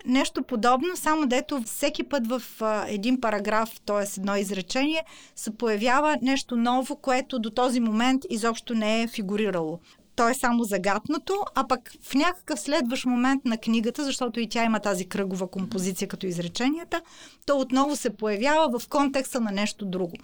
Нещо 0.06 0.42
подобно, 0.42 0.96
само 0.96 1.26
дето 1.26 1.62
всеки 1.62 2.02
път 2.02 2.26
в 2.26 2.42
един 2.88 3.20
параграф, 3.20 3.80
т.е. 3.86 4.20
едно 4.20 4.36
изречение, 4.36 5.04
се 5.36 5.56
появява 5.56 6.16
нещо 6.22 6.56
ново, 6.56 6.96
което 6.96 7.38
до 7.38 7.50
този 7.50 7.80
момент 7.80 8.22
изобщо 8.30 8.74
не 8.74 9.02
е 9.02 9.08
фигурирало. 9.08 9.78
То 10.16 10.28
е 10.28 10.34
само 10.34 10.64
загатното, 10.64 11.34
а 11.54 11.68
пък 11.68 11.92
в 12.02 12.14
някакъв 12.14 12.60
следващ 12.60 13.06
момент 13.06 13.44
на 13.44 13.58
книгата, 13.58 14.04
защото 14.04 14.40
и 14.40 14.48
тя 14.48 14.64
има 14.64 14.80
тази 14.80 15.04
кръгова 15.04 15.46
композиция 15.46 16.08
като 16.08 16.26
изреченията, 16.26 17.00
то 17.46 17.58
отново 17.58 17.96
се 17.96 18.16
появява 18.16 18.78
в 18.78 18.88
контекста 18.88 19.40
на 19.40 19.50
нещо 19.50 19.84
друго. 19.84 20.16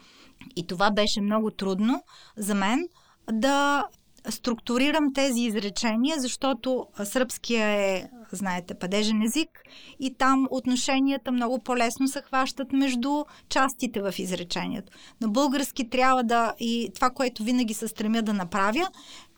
И 0.56 0.66
това 0.66 0.90
беше 0.90 1.20
много 1.20 1.50
трудно 1.50 2.02
за 2.36 2.54
мен 2.54 2.88
да 3.32 3.84
структурирам 4.28 5.12
тези 5.14 5.40
изречения, 5.40 6.16
защото 6.18 6.86
сръбския 7.04 7.66
е, 7.66 8.08
знаете, 8.32 8.74
падежен 8.74 9.22
език 9.22 9.62
и 10.00 10.14
там 10.14 10.48
отношенията 10.50 11.32
много 11.32 11.58
по-лесно 11.58 12.08
се 12.08 12.22
хващат 12.22 12.72
между 12.72 13.24
частите 13.48 14.02
в 14.02 14.14
изречението. 14.18 14.92
На 15.20 15.28
български 15.28 15.90
трябва 15.90 16.24
да 16.24 16.54
и 16.58 16.90
това, 16.94 17.10
което 17.10 17.44
винаги 17.44 17.74
се 17.74 17.88
стремя 17.88 18.22
да 18.22 18.32
направя, 18.32 18.88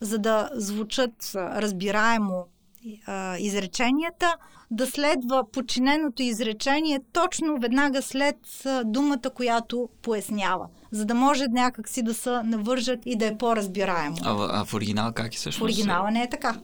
за 0.01 0.19
да 0.19 0.51
звучат 0.55 1.33
разбираемо 1.35 2.47
изреченията, 3.39 4.37
да 4.71 4.87
следва 4.87 5.51
подчиненото 5.53 6.23
изречение 6.23 7.01
точно 7.13 7.59
веднага 7.61 8.03
след 8.03 8.37
думата, 8.85 9.31
която 9.35 9.89
пояснява, 10.03 10.69
за 10.93 11.05
да 11.05 11.15
може 11.15 11.45
някак 11.47 11.89
си 11.89 12.03
да 12.03 12.15
се 12.15 12.31
навържат 12.31 12.99
и 13.07 13.17
да 13.17 13.27
е 13.27 13.39
по-разбираемо. 13.39 14.17
А, 14.23 14.33
в- 14.33 14.49
а 14.53 14.65
в 14.65 14.75
оригинал 14.75 15.13
как 15.13 15.27
е 15.27 15.31
В 15.31 15.41
всъщност? 15.41 15.63
оригинала 15.65 16.11
не 16.11 16.23
е 16.23 16.29
така. 16.31 16.57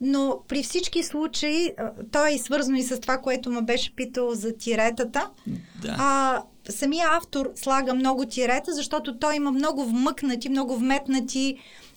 Но 0.00 0.38
при 0.48 0.62
всички 0.62 1.02
случаи, 1.02 1.70
то 2.12 2.26
е 2.26 2.38
свързано 2.38 2.76
и 2.76 2.82
с 2.82 3.00
това, 3.00 3.18
което 3.18 3.50
ме 3.50 3.62
беше 3.62 3.94
питал 3.94 4.34
за 4.34 4.52
тиретата. 4.52 5.30
Да. 5.82 5.96
А, 5.98 6.42
самия 6.68 7.06
автор 7.12 7.50
слага 7.54 7.94
много 7.94 8.26
тирета, 8.26 8.72
защото 8.72 9.18
той 9.18 9.36
има 9.36 9.50
много 9.50 9.84
вмъкнати, 9.84 10.48
много 10.48 10.76
вметнати 10.76 11.56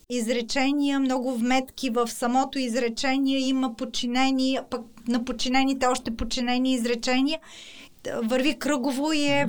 изречения, 0.09 0.99
много 0.99 1.33
вметки 1.33 1.89
в 1.89 2.07
самото 2.07 2.59
изречение, 2.59 3.39
има 3.39 3.75
подчинени, 3.75 4.59
пък 4.69 4.81
на 5.07 5.25
подчинените 5.25 5.85
още 5.87 6.11
подчинени 6.11 6.73
изречения. 6.73 7.39
Върви 8.23 8.55
кръгово 8.55 9.13
и 9.13 9.23
е, 9.23 9.47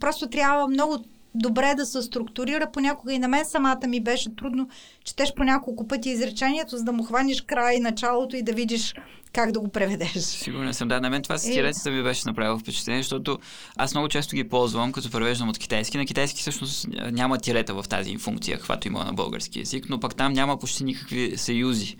просто 0.00 0.28
трябва 0.28 0.68
много 0.68 1.04
добре 1.34 1.74
да 1.76 1.86
се 1.86 2.02
структурира. 2.02 2.70
Понякога 2.72 3.12
и 3.12 3.18
на 3.18 3.28
мен 3.28 3.44
самата 3.44 3.88
ми 3.88 4.00
беше 4.00 4.36
трудно. 4.36 4.68
Четеш 5.04 5.34
по 5.34 5.44
няколко 5.44 5.88
пъти 5.88 6.10
изречението, 6.10 6.76
за 6.76 6.84
да 6.84 6.92
му 6.92 7.02
хваниш 7.02 7.40
край 7.40 7.80
началото 7.80 8.36
и 8.36 8.42
да 8.42 8.52
видиш 8.52 8.94
как 9.32 9.52
да 9.52 9.60
го 9.60 9.68
преведеш. 9.68 10.22
Сигурен 10.22 10.74
съм, 10.74 10.88
да. 10.88 11.00
На 11.00 11.10
мен 11.10 11.22
това 11.22 11.38
с 11.38 11.42
тиретата 11.42 11.90
ми 11.90 12.02
беше 12.02 12.22
направило 12.26 12.58
впечатление, 12.58 13.02
защото 13.02 13.38
аз 13.76 13.94
много 13.94 14.08
често 14.08 14.36
ги 14.36 14.48
ползвам, 14.48 14.92
като 14.92 15.10
превеждам 15.10 15.48
от 15.48 15.58
китайски. 15.58 15.98
На 15.98 16.06
китайски 16.06 16.40
всъщност 16.40 16.86
няма 17.12 17.38
тирета 17.38 17.74
в 17.74 17.84
тази 17.88 18.16
функция, 18.16 18.58
каквато 18.58 18.88
има 18.88 19.04
на 19.04 19.12
български 19.12 19.58
язик, 19.58 19.86
но 19.88 20.00
пък 20.00 20.14
там 20.14 20.32
няма 20.32 20.58
почти 20.58 20.84
никакви 20.84 21.32
съюзи. 21.36 21.96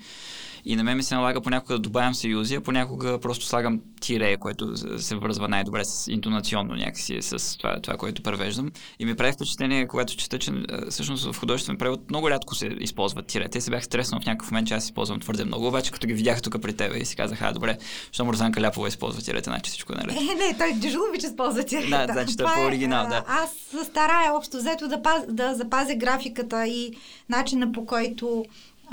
И 0.64 0.76
на 0.76 0.84
мен 0.84 0.96
ми 0.96 1.02
се 1.02 1.14
налага 1.14 1.40
понякога 1.40 1.74
да 1.74 1.78
добавям 1.78 2.14
съюзи, 2.14 2.54
а 2.54 2.60
понякога 2.60 3.18
просто 3.18 3.46
слагам 3.46 3.80
тире, 4.00 4.36
което 4.36 4.76
се 4.98 5.16
връзва 5.16 5.48
най-добре 5.48 5.84
с 5.84 6.12
интонационно 6.12 6.74
някакси 6.74 7.18
с 7.22 7.58
това, 7.58 7.80
това 7.80 7.96
което 7.96 8.22
превеждам. 8.22 8.70
И 8.98 9.04
ми 9.04 9.14
прави 9.14 9.32
впечатление, 9.32 9.86
когато 9.86 10.16
чета, 10.16 10.38
че 10.38 10.52
всъщност 10.90 11.32
в 11.32 11.38
художествен 11.38 11.76
превод 11.76 12.10
много 12.10 12.30
рядко 12.30 12.54
се 12.54 12.66
използват 12.80 13.26
тире. 13.26 13.48
Те 13.48 13.60
се 13.60 13.70
бях 13.70 13.84
стреснал 13.84 14.20
в 14.20 14.26
някакъв 14.26 14.50
момент, 14.50 14.68
че 14.68 14.74
аз 14.74 14.84
използвам 14.84 15.20
твърде 15.20 15.44
много, 15.44 15.66
обаче 15.66 15.90
като 15.90 16.06
ги 16.06 16.14
видях 16.14 16.42
тук 16.42 16.62
при 16.62 16.76
теб 16.76 16.96
и 16.96 17.04
си 17.04 17.16
казах, 17.16 17.42
а, 17.42 17.52
добре, 17.52 17.78
що 18.12 18.24
Морзанка 18.24 18.60
Ляпова 18.60 18.88
използва 18.88 19.22
тирета, 19.22 19.50
значи 19.50 19.70
всичко 19.70 19.92
е 19.92 19.96
наред. 19.96 20.16
Е, 20.16 20.34
не, 20.34 20.58
той 20.58 20.72
Дежулович 20.72 21.22
използва 21.22 21.64
тирета. 21.64 22.06
Да, 22.06 22.12
значи 22.12 22.36
това 22.36 22.52
е 22.52 22.54
по 22.54 22.60
оригинал, 22.60 23.08
да. 23.08 23.24
Аз 23.26 23.50
старая 23.84 24.34
общо 24.34 24.56
взето 24.56 24.88
да, 24.88 25.02
паз, 25.02 25.24
да 25.28 25.54
запазя 25.54 25.94
графиката 25.94 26.66
и 26.66 26.92
начина 27.28 27.72
по 27.72 27.86
който 27.86 28.44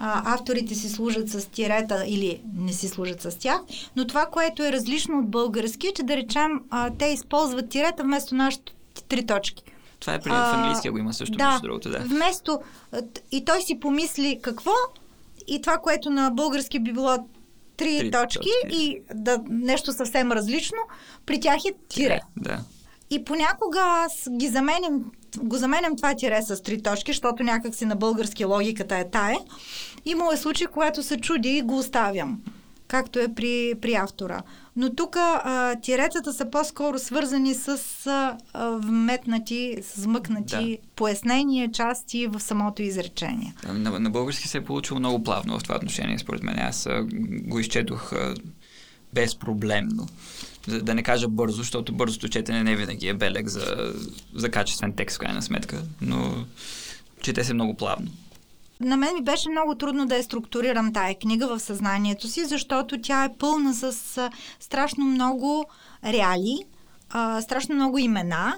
а, 0.01 0.33
авторите 0.33 0.75
си 0.75 0.89
служат 0.89 1.29
с 1.29 1.45
тирета 1.45 2.03
или 2.07 2.41
не 2.55 2.73
си 2.73 2.87
служат 2.87 3.21
с 3.21 3.39
тях, 3.39 3.61
но 3.95 4.07
това, 4.07 4.25
което 4.25 4.63
е 4.63 4.71
различно 4.71 5.19
от 5.19 5.29
български, 5.29 5.87
е, 5.87 5.93
че 5.93 6.03
да 6.03 6.17
речем, 6.17 6.61
а, 6.69 6.91
те 6.99 7.05
използват 7.05 7.69
тирета 7.69 8.03
вместо 8.03 8.35
нашите 8.35 8.73
три 9.09 9.25
точки. 9.25 9.63
Това 9.99 10.13
е 10.13 10.19
при, 10.19 10.29
в 10.29 10.51
английския 10.53 10.91
го 10.91 10.97
има 10.97 11.13
също, 11.13 11.37
да, 11.37 11.51
между 11.51 11.61
другото, 11.61 11.89
да. 11.89 11.99
Вместо, 11.99 12.59
и 13.31 13.45
той 13.45 13.61
си 13.61 13.79
помисли 13.79 14.39
какво, 14.41 14.71
и 15.47 15.61
това, 15.61 15.77
което 15.77 16.09
на 16.09 16.31
български 16.31 16.79
би 16.79 16.93
било 16.93 17.17
три, 17.77 17.97
три 17.97 18.11
точки, 18.11 18.37
точки 18.37 18.81
и 18.81 19.01
да, 19.13 19.41
нещо 19.49 19.93
съвсем 19.93 20.31
различно, 20.31 20.77
при 21.25 21.39
тях 21.39 21.65
е 21.65 21.73
тире. 21.89 22.19
Да. 22.37 22.59
И 23.09 23.23
понякога 23.23 23.79
аз 23.79 24.27
ги 24.31 24.47
заменям, 24.47 25.11
го 25.37 25.57
заменям 25.57 25.95
това 25.95 26.15
тире 26.15 26.41
с 26.41 26.63
три 26.63 26.81
точки, 26.81 27.11
защото 27.11 27.43
някак 27.43 27.75
си 27.75 27.85
на 27.85 27.95
български 27.95 28.45
логиката 28.45 28.95
е 28.95 29.09
тая. 29.09 29.37
Имало 30.05 30.31
е 30.31 30.37
случай, 30.37 30.67
когато 30.67 31.03
се 31.03 31.17
чуди 31.17 31.49
и 31.49 31.61
го 31.61 31.77
оставям, 31.77 32.41
както 32.87 33.19
е 33.19 33.27
при, 33.35 33.73
при 33.81 33.93
автора. 33.93 34.41
Но 34.75 34.95
тук 34.95 35.17
тиретата 35.81 36.33
са 36.33 36.49
по-скоро 36.49 36.99
свързани 36.99 37.53
с 37.53 37.79
а, 38.07 38.37
вметнати, 38.71 39.77
с 39.81 40.05
мъкнати 40.05 40.79
да. 40.81 40.87
пояснения, 40.95 41.71
части 41.71 42.27
в 42.27 42.39
самото 42.39 42.81
изречение. 42.81 43.53
На, 43.67 43.99
на 43.99 44.09
български 44.09 44.47
се 44.47 44.57
е 44.57 44.63
получило 44.63 44.99
много 44.99 45.23
плавно 45.23 45.59
в 45.59 45.63
това 45.63 45.75
отношение, 45.75 46.19
според 46.19 46.43
мен. 46.43 46.59
Аз 46.59 46.85
а, 46.85 47.05
го 47.31 47.59
изчетох 47.59 48.13
а, 48.13 48.35
безпроблемно. 49.13 50.07
Да, 50.69 50.95
не 50.95 51.03
кажа 51.03 51.27
бързо, 51.27 51.57
защото 51.57 51.93
бързото 51.93 52.29
четене 52.29 52.63
не 52.63 52.75
винаги 52.75 53.07
е 53.07 53.13
белег 53.13 53.47
за, 53.47 53.93
за 54.35 54.51
качествен 54.51 54.93
текст, 54.93 55.17
в 55.17 55.19
крайна 55.19 55.41
сметка, 55.41 55.81
но 56.01 56.33
чете 57.21 57.43
се 57.43 57.53
много 57.53 57.73
плавно. 57.73 58.11
На 58.81 58.97
мен 58.97 59.13
ми 59.13 59.23
беше 59.23 59.49
много 59.49 59.75
трудно 59.75 60.05
да 60.05 60.15
я 60.15 60.23
структурирам 60.23 60.93
тая 60.93 61.15
книга 61.19 61.47
в 61.47 61.59
съзнанието 61.59 62.27
си, 62.27 62.45
защото 62.45 63.01
тя 63.01 63.23
е 63.23 63.33
пълна 63.39 63.73
с 63.73 64.29
страшно 64.59 65.05
много 65.05 65.65
реали, 66.05 66.65
а, 67.09 67.41
страшно 67.41 67.75
много 67.75 67.97
имена, 67.97 68.55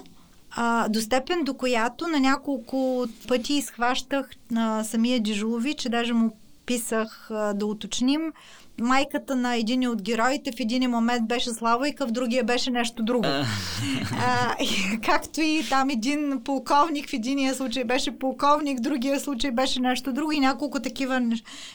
а, 0.50 0.88
до 0.88 1.00
степен 1.00 1.44
до 1.44 1.54
която 1.54 2.08
на 2.08 2.20
няколко 2.20 3.06
пъти 3.28 3.54
изхващах 3.54 4.30
на 4.50 4.84
самия 4.84 5.22
Джижулови, 5.22 5.74
че 5.74 5.88
даже 5.88 6.12
му 6.12 6.36
писах 6.66 7.30
а, 7.30 7.52
да 7.52 7.66
уточним. 7.66 8.32
Майката 8.80 9.36
на 9.36 9.56
един 9.56 9.88
от 9.88 10.02
героите 10.02 10.52
в 10.52 10.60
един 10.60 10.90
момент 10.90 11.28
беше 11.28 11.50
Славойка, 11.50 12.06
в 12.06 12.10
другия 12.10 12.44
беше 12.44 12.70
нещо 12.70 13.02
друго. 13.02 13.24
а, 13.26 14.56
както 15.04 15.40
и 15.40 15.64
там 15.68 15.90
един 15.90 16.40
полковник 16.44 17.08
в 17.08 17.12
единия 17.12 17.54
случай 17.54 17.84
беше 17.84 18.18
полковник, 18.18 18.78
в 18.78 18.82
другия 18.82 19.20
случай 19.20 19.50
беше 19.50 19.80
нещо 19.80 20.12
друго 20.12 20.32
и 20.32 20.40
няколко 20.40 20.80
такива 20.80 21.22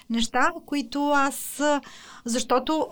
неща, 0.10 0.52
които 0.66 1.10
аз, 1.10 1.62
защото 2.26 2.88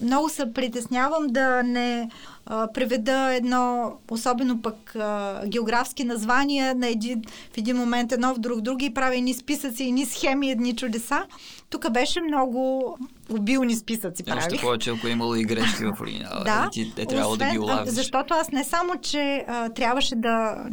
много 0.00 0.28
се 0.28 0.52
притеснявам 0.52 1.26
да 1.26 1.62
не 1.62 2.10
а, 2.46 2.72
преведа 2.72 3.34
едно, 3.34 3.92
особено 4.10 4.62
пък 4.62 4.96
а, 4.96 5.42
географски 5.46 6.04
названия 6.04 6.74
на 6.74 6.88
един, 6.88 7.22
в 7.54 7.58
един 7.58 7.76
момент 7.76 8.12
едно 8.12 8.34
в 8.34 8.38
друг, 8.38 8.60
други, 8.60 8.94
правя 8.94 9.16
едни 9.16 9.34
списъци, 9.34 9.84
едни 9.84 10.06
схеми, 10.06 10.50
едни 10.50 10.76
чудеса. 10.76 11.22
Тук 11.70 11.90
беше 11.90 12.20
много 12.20 12.98
обилни 13.30 13.76
списъци 13.76 14.24
правих. 14.24 14.46
Още 14.46 14.60
повече, 14.60 14.90
ако 14.90 15.06
е 15.06 15.10
имало 15.10 15.34
и 15.34 15.44
грешки 15.44 15.84
в 15.84 16.00
оригинала. 16.00 16.44
да, 16.44 16.68
ти 16.72 16.92
е 16.96 17.06
трябвало 17.06 17.36
да 17.36 17.50
ги 17.50 17.58
улавиш. 17.58 17.90
Защото 17.90 18.34
аз 18.34 18.50
не 18.52 18.64
само, 18.64 18.92
че 19.02 19.44
а, 19.48 19.68
трябваше 19.68 20.14
да 20.14 20.64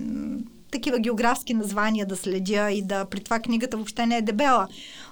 такива 0.71 0.99
географски 0.99 1.53
названия 1.53 2.05
да 2.05 2.15
следя 2.15 2.71
и 2.71 2.81
да 2.81 3.05
при 3.05 3.19
това 3.19 3.39
книгата 3.39 3.77
въобще 3.77 4.05
не 4.05 4.17
е 4.17 4.21
дебела. 4.21 4.67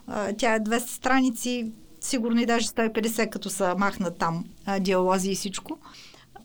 А, 0.07 0.33
тя 0.37 0.55
е 0.55 0.59
200 0.59 0.79
страници, 0.87 1.71
сигурно 2.05 2.41
и 2.41 2.45
даже 2.45 2.67
150, 2.67 3.29
като 3.29 3.49
са 3.49 3.75
махнат 3.77 4.17
там 4.17 4.43
а, 4.65 4.79
диалози 4.79 5.31
и 5.31 5.35
всичко. 5.35 5.77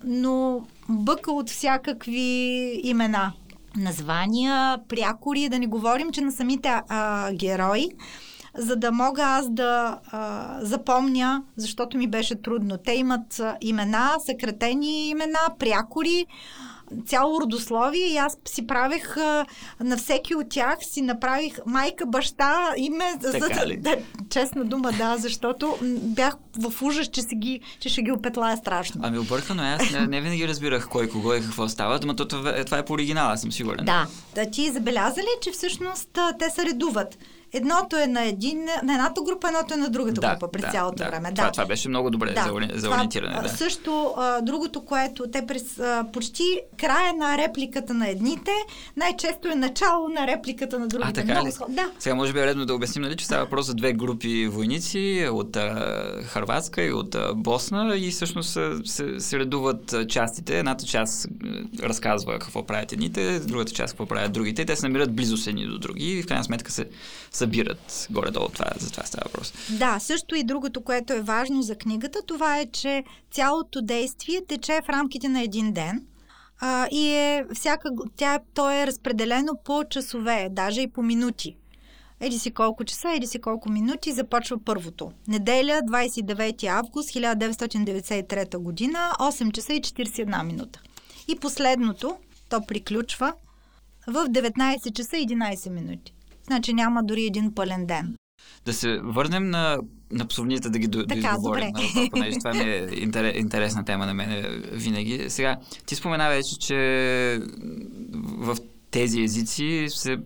Но 0.05 0.67
бъка 0.89 1.33
от 1.33 1.51
всякакви 1.51 2.81
имена. 2.83 3.33
Названия, 3.77 4.79
прякори, 4.89 5.49
да 5.49 5.59
не 5.59 5.67
говорим, 5.67 6.11
че 6.11 6.21
на 6.21 6.33
самите 6.33 6.69
а, 6.89 7.33
герои, 7.33 7.89
за 8.55 8.77
да 8.77 8.93
мога 8.93 9.23
аз 9.23 9.51
да 9.51 9.99
а, 10.11 10.59
запомня, 10.61 11.43
защото 11.57 11.99
ми 11.99 12.07
беше 12.07 12.43
трудно. 12.43 12.79
Те 12.79 12.93
имат 12.93 13.43
имена, 13.61 14.11
съкратени 14.27 15.09
имена, 15.09 15.39
прякори, 15.59 16.27
цяло 17.07 17.41
родословие 17.41 18.07
и 18.07 18.17
аз 18.17 18.39
си 18.45 18.67
правех 18.67 19.17
на 19.81 19.97
всеки 19.97 20.35
от 20.35 20.49
тях 20.49 20.79
си 20.81 21.03
направих 21.03 21.59
майка, 21.67 22.07
баща, 22.07 22.73
име. 22.77 23.05
Така 23.23 23.39
за, 23.39 23.77
да, 23.77 23.97
честна 24.31 24.65
дума, 24.65 24.93
да, 24.93 25.17
защото 25.17 25.79
бях 26.03 26.37
в 26.59 26.83
ужас, 26.83 27.07
че, 27.07 27.23
си 27.23 27.35
ги, 27.35 27.61
че 27.81 27.89
ще 27.89 28.03
ги 28.03 28.13
опетлая 28.13 28.57
страшно. 28.57 29.01
Ами 29.05 29.19
объркано, 29.19 29.63
аз 29.63 29.91
не, 29.91 30.07
не 30.07 30.21
винаги 30.21 30.49
разбирах 30.49 30.89
кой 30.89 31.09
кого 31.09 31.35
и 31.35 31.41
какво 31.41 31.69
става, 31.69 32.01
но 32.05 32.17
това, 32.17 32.65
това 32.65 32.79
е 32.79 32.85
по 32.85 32.93
оригинала, 32.93 33.37
съм 33.37 33.53
сигурен. 33.53 33.85
Да. 33.85 34.07
да 34.35 34.51
ти 34.51 34.71
забелязали, 34.71 35.27
че 35.41 35.51
всъщност 35.51 36.19
те 36.39 36.51
се 36.51 36.67
редуват. 36.67 37.19
Едното 37.53 37.97
е 37.97 38.07
на, 38.07 38.25
един, 38.25 38.65
на 38.65 38.93
едната 38.93 39.21
група, 39.23 39.49
едното 39.49 39.75
е 39.75 39.77
на 39.77 39.91
другата 39.91 40.21
да, 40.21 40.31
група 40.31 40.51
през 40.51 40.63
да, 40.63 40.71
цялото 40.71 40.97
да. 40.97 41.09
време. 41.11 41.35
Това, 41.35 41.47
да. 41.47 41.53
това 41.53 41.67
беше 41.67 41.89
много 41.89 42.11
добре 42.11 42.33
да. 42.33 42.43
за, 42.43 42.81
за 42.81 42.91
ориентиране. 42.91 43.43
Да. 43.43 43.49
Също 43.49 44.15
а, 44.17 44.41
другото, 44.41 44.85
което 44.85 45.31
те 45.31 45.47
през 45.47 45.79
а, 45.79 46.07
почти 46.13 46.61
края 46.81 47.15
на 47.15 47.39
репликата 47.39 47.95
на 47.95 48.09
едните, 48.09 48.51
най-често 48.97 49.49
е 49.49 49.55
начало 49.55 50.09
на 50.09 50.27
репликата 50.27 50.79
на 50.79 50.89
другите. 50.89 51.11
А, 51.11 51.13
така 51.13 51.33
много 51.33 51.47
ли? 51.47 51.75
Да. 51.75 51.91
Сега 51.99 52.15
може 52.15 52.33
би 52.33 52.39
е 52.39 52.47
редно 52.47 52.67
да 52.67 52.75
обясним, 52.75 53.03
нали, 53.03 53.17
че 53.17 53.25
става 53.25 53.45
въпрос 53.45 53.67
за 53.67 53.75
две 53.75 53.93
групи 53.93 54.49
войници 54.49 55.29
от 55.33 55.57
а, 55.57 56.23
Харватска 56.23 56.83
и 56.83 56.93
от 56.93 57.15
а, 57.15 57.35
Босна 57.35 57.97
и 57.97 58.11
всъщност 58.11 58.59
се, 58.85 59.21
се 59.21 59.39
редуват 59.39 59.95
частите. 60.09 60.59
Едната 60.59 60.85
част 60.85 61.29
разказва 61.83 62.39
какво 62.39 62.67
правят 62.67 62.93
едните, 62.93 63.41
другата 63.41 63.73
част 63.73 63.93
какво 63.93 64.07
правят 64.07 64.33
другите. 64.33 64.65
Те 64.65 64.77
се 64.77 64.87
намират 64.87 65.15
близо 65.15 65.51
едни 65.51 65.67
до 65.67 65.79
други 65.79 66.05
и 66.05 66.23
в 66.23 66.27
крайна 66.27 66.45
сметка 66.45 66.73
се 66.73 66.87
събират 67.39 68.07
горе-долу. 68.11 68.49
Това, 68.49 68.71
за 68.79 68.91
това 68.91 69.05
става 69.05 69.23
въпрос. 69.27 69.53
Да, 69.71 69.99
също 69.99 70.35
и 70.35 70.45
другото, 70.45 70.81
което 70.81 71.13
е 71.13 71.21
важно 71.21 71.63
за 71.63 71.75
книгата, 71.75 72.23
това 72.27 72.59
е, 72.59 72.67
че 72.67 73.05
цялото 73.31 73.83
действие 73.83 74.41
тече 74.49 74.81
в 74.85 74.89
рамките 74.89 75.29
на 75.29 75.43
един 75.43 75.73
ден. 75.73 76.07
А, 76.61 76.89
и 76.91 77.09
е 77.09 77.45
всяка, 77.55 77.91
тя, 78.17 78.39
то 78.55 78.71
е 78.71 78.87
разпределено 78.87 79.53
по 79.65 79.85
часове, 79.91 80.49
даже 80.51 80.81
и 80.81 80.91
по 80.91 81.03
минути. 81.03 81.57
Еди 82.21 82.39
си 82.39 82.51
колко 82.51 82.85
часа, 82.85 83.11
еди 83.11 83.27
си 83.27 83.41
колко 83.41 83.71
минути, 83.71 84.13
започва 84.13 84.59
първото. 84.65 85.13
Неделя, 85.29 85.81
29 85.91 86.67
август 86.67 87.11
1993 87.11 88.57
година, 88.57 89.13
8 89.19 89.53
часа 89.53 89.75
и 89.75 89.81
41 89.81 90.43
минута. 90.43 90.81
И 91.29 91.37
последното, 91.37 92.17
то 92.49 92.67
приключва 92.67 93.33
в 94.07 94.29
19 94.29 94.93
часа 94.93 95.17
и 95.17 95.27
11 95.27 95.71
минути. 95.71 96.15
Значи 96.49 96.73
няма 96.75 97.05
дори 97.05 97.25
един 97.25 97.55
пълен 97.55 97.87
ден. 97.87 98.15
Да 98.65 98.73
се 98.73 99.01
върнем 99.03 99.51
на, 99.51 99.79
на 100.13 100.27
псовните 100.27 100.71
да 100.71 100.79
ги 100.79 100.87
до, 100.87 101.07
така, 101.07 101.33
изговорим, 101.35 101.73
добре. 101.73 102.09
Понеже 102.11 102.39
това 102.39 102.55
ми 102.55 102.61
е 102.61 102.89
интерес, 102.97 103.37
интересна 103.37 103.85
тема 103.85 104.07
на 104.07 104.15
мен 104.15 104.63
винаги. 104.73 105.25
Сега, 105.29 105.57
ти 105.87 105.95
спомена 105.95 106.29
вече, 106.29 106.59
че 106.59 107.41
в 108.23 108.57
тези 108.91 109.23
езици 109.23 109.87
се 109.89 110.19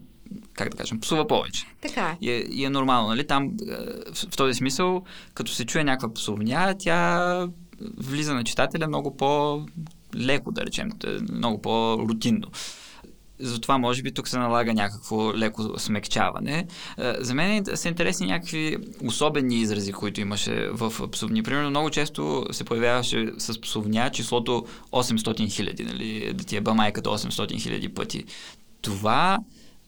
как 0.54 0.70
да 0.70 0.76
кажем, 0.76 1.00
псува 1.00 1.26
повече. 1.26 1.66
Така 1.80 2.10
е. 2.10 2.16
И 2.20 2.30
е, 2.30 2.38
и 2.50 2.64
е 2.64 2.70
нормално, 2.70 3.08
нали? 3.08 3.26
Там, 3.26 3.50
в, 4.12 4.30
в 4.30 4.36
този 4.36 4.54
смисъл, 4.54 5.02
като 5.34 5.52
се 5.52 5.64
чуе 5.64 5.84
някаква 5.84 6.14
псовня, 6.14 6.74
тя 6.78 7.48
влиза 7.96 8.34
на 8.34 8.44
читателя 8.44 8.88
много 8.88 9.16
по-леко, 9.16 10.52
да 10.52 10.66
речем, 10.66 10.90
много 11.32 11.62
по-рутинно 11.62 12.48
затова 13.42 13.78
може 13.78 14.02
би 14.02 14.12
тук 14.12 14.28
се 14.28 14.38
налага 14.38 14.74
някакво 14.74 15.34
леко 15.36 15.78
смекчаване. 15.78 16.66
А, 16.96 17.14
за 17.20 17.34
мен 17.34 17.64
са 17.74 17.88
интересни 17.88 18.26
някакви 18.26 18.76
особени 19.04 19.60
изрази, 19.60 19.92
които 19.92 20.20
имаше 20.20 20.68
в 20.72 21.10
псовни. 21.10 21.42
Примерно 21.42 21.70
много 21.70 21.90
често 21.90 22.46
се 22.50 22.64
появяваше 22.64 23.32
с 23.38 23.60
псовня 23.60 24.10
числото 24.10 24.66
800 24.92 25.50
хиляди, 25.50 25.84
нали? 25.84 26.32
да 26.34 26.44
ти 26.44 26.56
е 26.56 26.60
майката 26.60 27.10
800 27.10 27.62
хиляди 27.62 27.88
пъти. 27.88 28.24
Това 28.82 29.38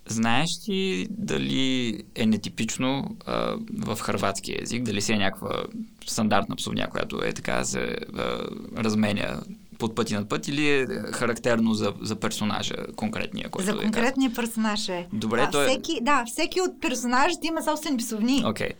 Знаеш 0.06 0.50
ли 0.68 1.06
дали 1.10 2.02
е 2.14 2.26
нетипично 2.26 3.16
а, 3.26 3.56
в 3.78 3.98
хрватски 4.00 4.56
език, 4.62 4.82
дали 4.82 5.00
си 5.00 5.12
е 5.12 5.18
някаква 5.18 5.62
стандартна 6.06 6.56
псовня, 6.56 6.88
която 6.90 7.20
е 7.24 7.32
така 7.32 7.64
се 7.64 7.96
а, 8.18 8.38
разменя 8.76 9.40
под 9.78 9.94
пъти 9.94 10.14
над 10.14 10.28
път 10.28 10.48
или 10.48 10.68
е 10.68 10.86
характерно 11.12 11.74
за, 11.74 11.94
за 12.02 12.16
персонажа 12.16 12.74
конкретния, 12.96 13.50
който 13.50 13.66
За 13.66 13.78
конкретния 13.78 14.30
е 14.30 14.34
персонаж 14.34 14.88
е. 14.88 15.06
Добре, 15.12 15.40
а, 15.40 15.50
той... 15.50 15.68
всеки, 15.68 15.98
да, 16.02 16.24
всеки 16.26 16.60
от 16.60 16.80
персонажите 16.80 17.46
има 17.46 17.62
собствени 17.62 17.96
псовни. 17.96 18.42
Okay. 18.44 18.72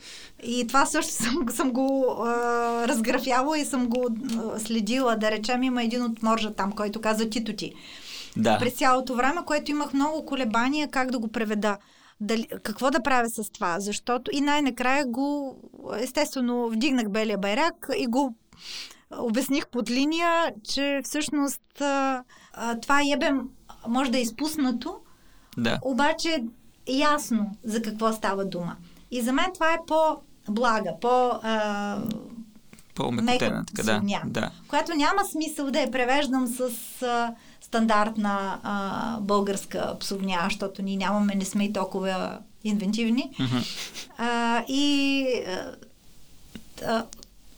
И 0.44 0.66
това 0.66 0.86
също 0.86 1.12
съм, 1.22 1.46
съм 1.48 1.72
го 1.72 2.16
а, 2.18 2.88
разграфявала 2.88 3.58
и 3.58 3.64
съм 3.64 3.88
го 3.88 4.08
а, 4.38 4.58
следила. 4.58 5.16
Да 5.16 5.30
речем, 5.30 5.62
има 5.62 5.82
един 5.82 6.02
от 6.02 6.22
моржа 6.22 6.54
там, 6.54 6.72
който 6.72 7.00
казва 7.00 7.30
Тито 7.30 7.52
ти. 7.52 7.72
Да. 8.36 8.58
През 8.58 8.72
цялото 8.74 9.14
време, 9.14 9.40
което 9.46 9.70
имах 9.70 9.92
много 9.92 10.26
колебания 10.26 10.88
как 10.88 11.10
да 11.10 11.18
го 11.18 11.28
преведа. 11.28 11.76
Дали, 12.20 12.46
какво 12.62 12.90
да 12.90 13.02
правя 13.02 13.28
с 13.28 13.50
това? 13.50 13.80
Защото 13.80 14.30
и 14.34 14.40
най-накрая 14.40 15.06
го, 15.06 15.56
естествено, 15.98 16.68
вдигнах 16.70 17.08
белия 17.08 17.38
байрак 17.38 17.88
и 17.98 18.06
го 18.06 18.34
обясних 19.18 19.66
под 19.66 19.90
линия, 19.90 20.54
че 20.72 21.00
всъщност 21.04 21.80
а, 21.80 22.22
а, 22.52 22.80
това 22.80 23.00
ебем 23.14 23.40
може 23.88 24.10
да 24.10 24.18
е 24.18 24.22
изпуснато, 24.22 24.96
да. 25.56 25.78
обаче 25.82 26.44
е 26.86 26.92
ясно 26.92 27.56
за 27.64 27.82
какво 27.82 28.12
става 28.12 28.44
дума. 28.44 28.76
И 29.10 29.22
за 29.22 29.32
мен 29.32 29.46
това 29.54 29.72
е 29.72 29.78
по-блага, 29.86 30.90
по... 31.00 31.30
А, 31.42 31.98
по-умекотена, 32.94 33.64
така 33.66 33.82
да, 33.82 34.22
да. 34.24 34.50
Която 34.68 34.94
няма 34.94 35.24
смисъл 35.24 35.70
да 35.70 35.80
я 35.80 35.90
превеждам 35.90 36.46
с 36.46 36.70
а, 37.02 37.34
стандартна 37.60 38.60
а, 38.62 39.20
българска 39.20 39.96
псовня, 40.00 40.40
защото 40.44 40.82
ние 40.82 40.96
нямаме, 40.96 41.34
не 41.34 41.44
сме 41.44 41.64
и 41.64 41.72
толкова 41.72 42.38
инвентивни. 42.64 43.30
Mm-hmm. 43.38 44.08
А, 44.18 44.64
и 44.68 45.26
а, 46.86 47.04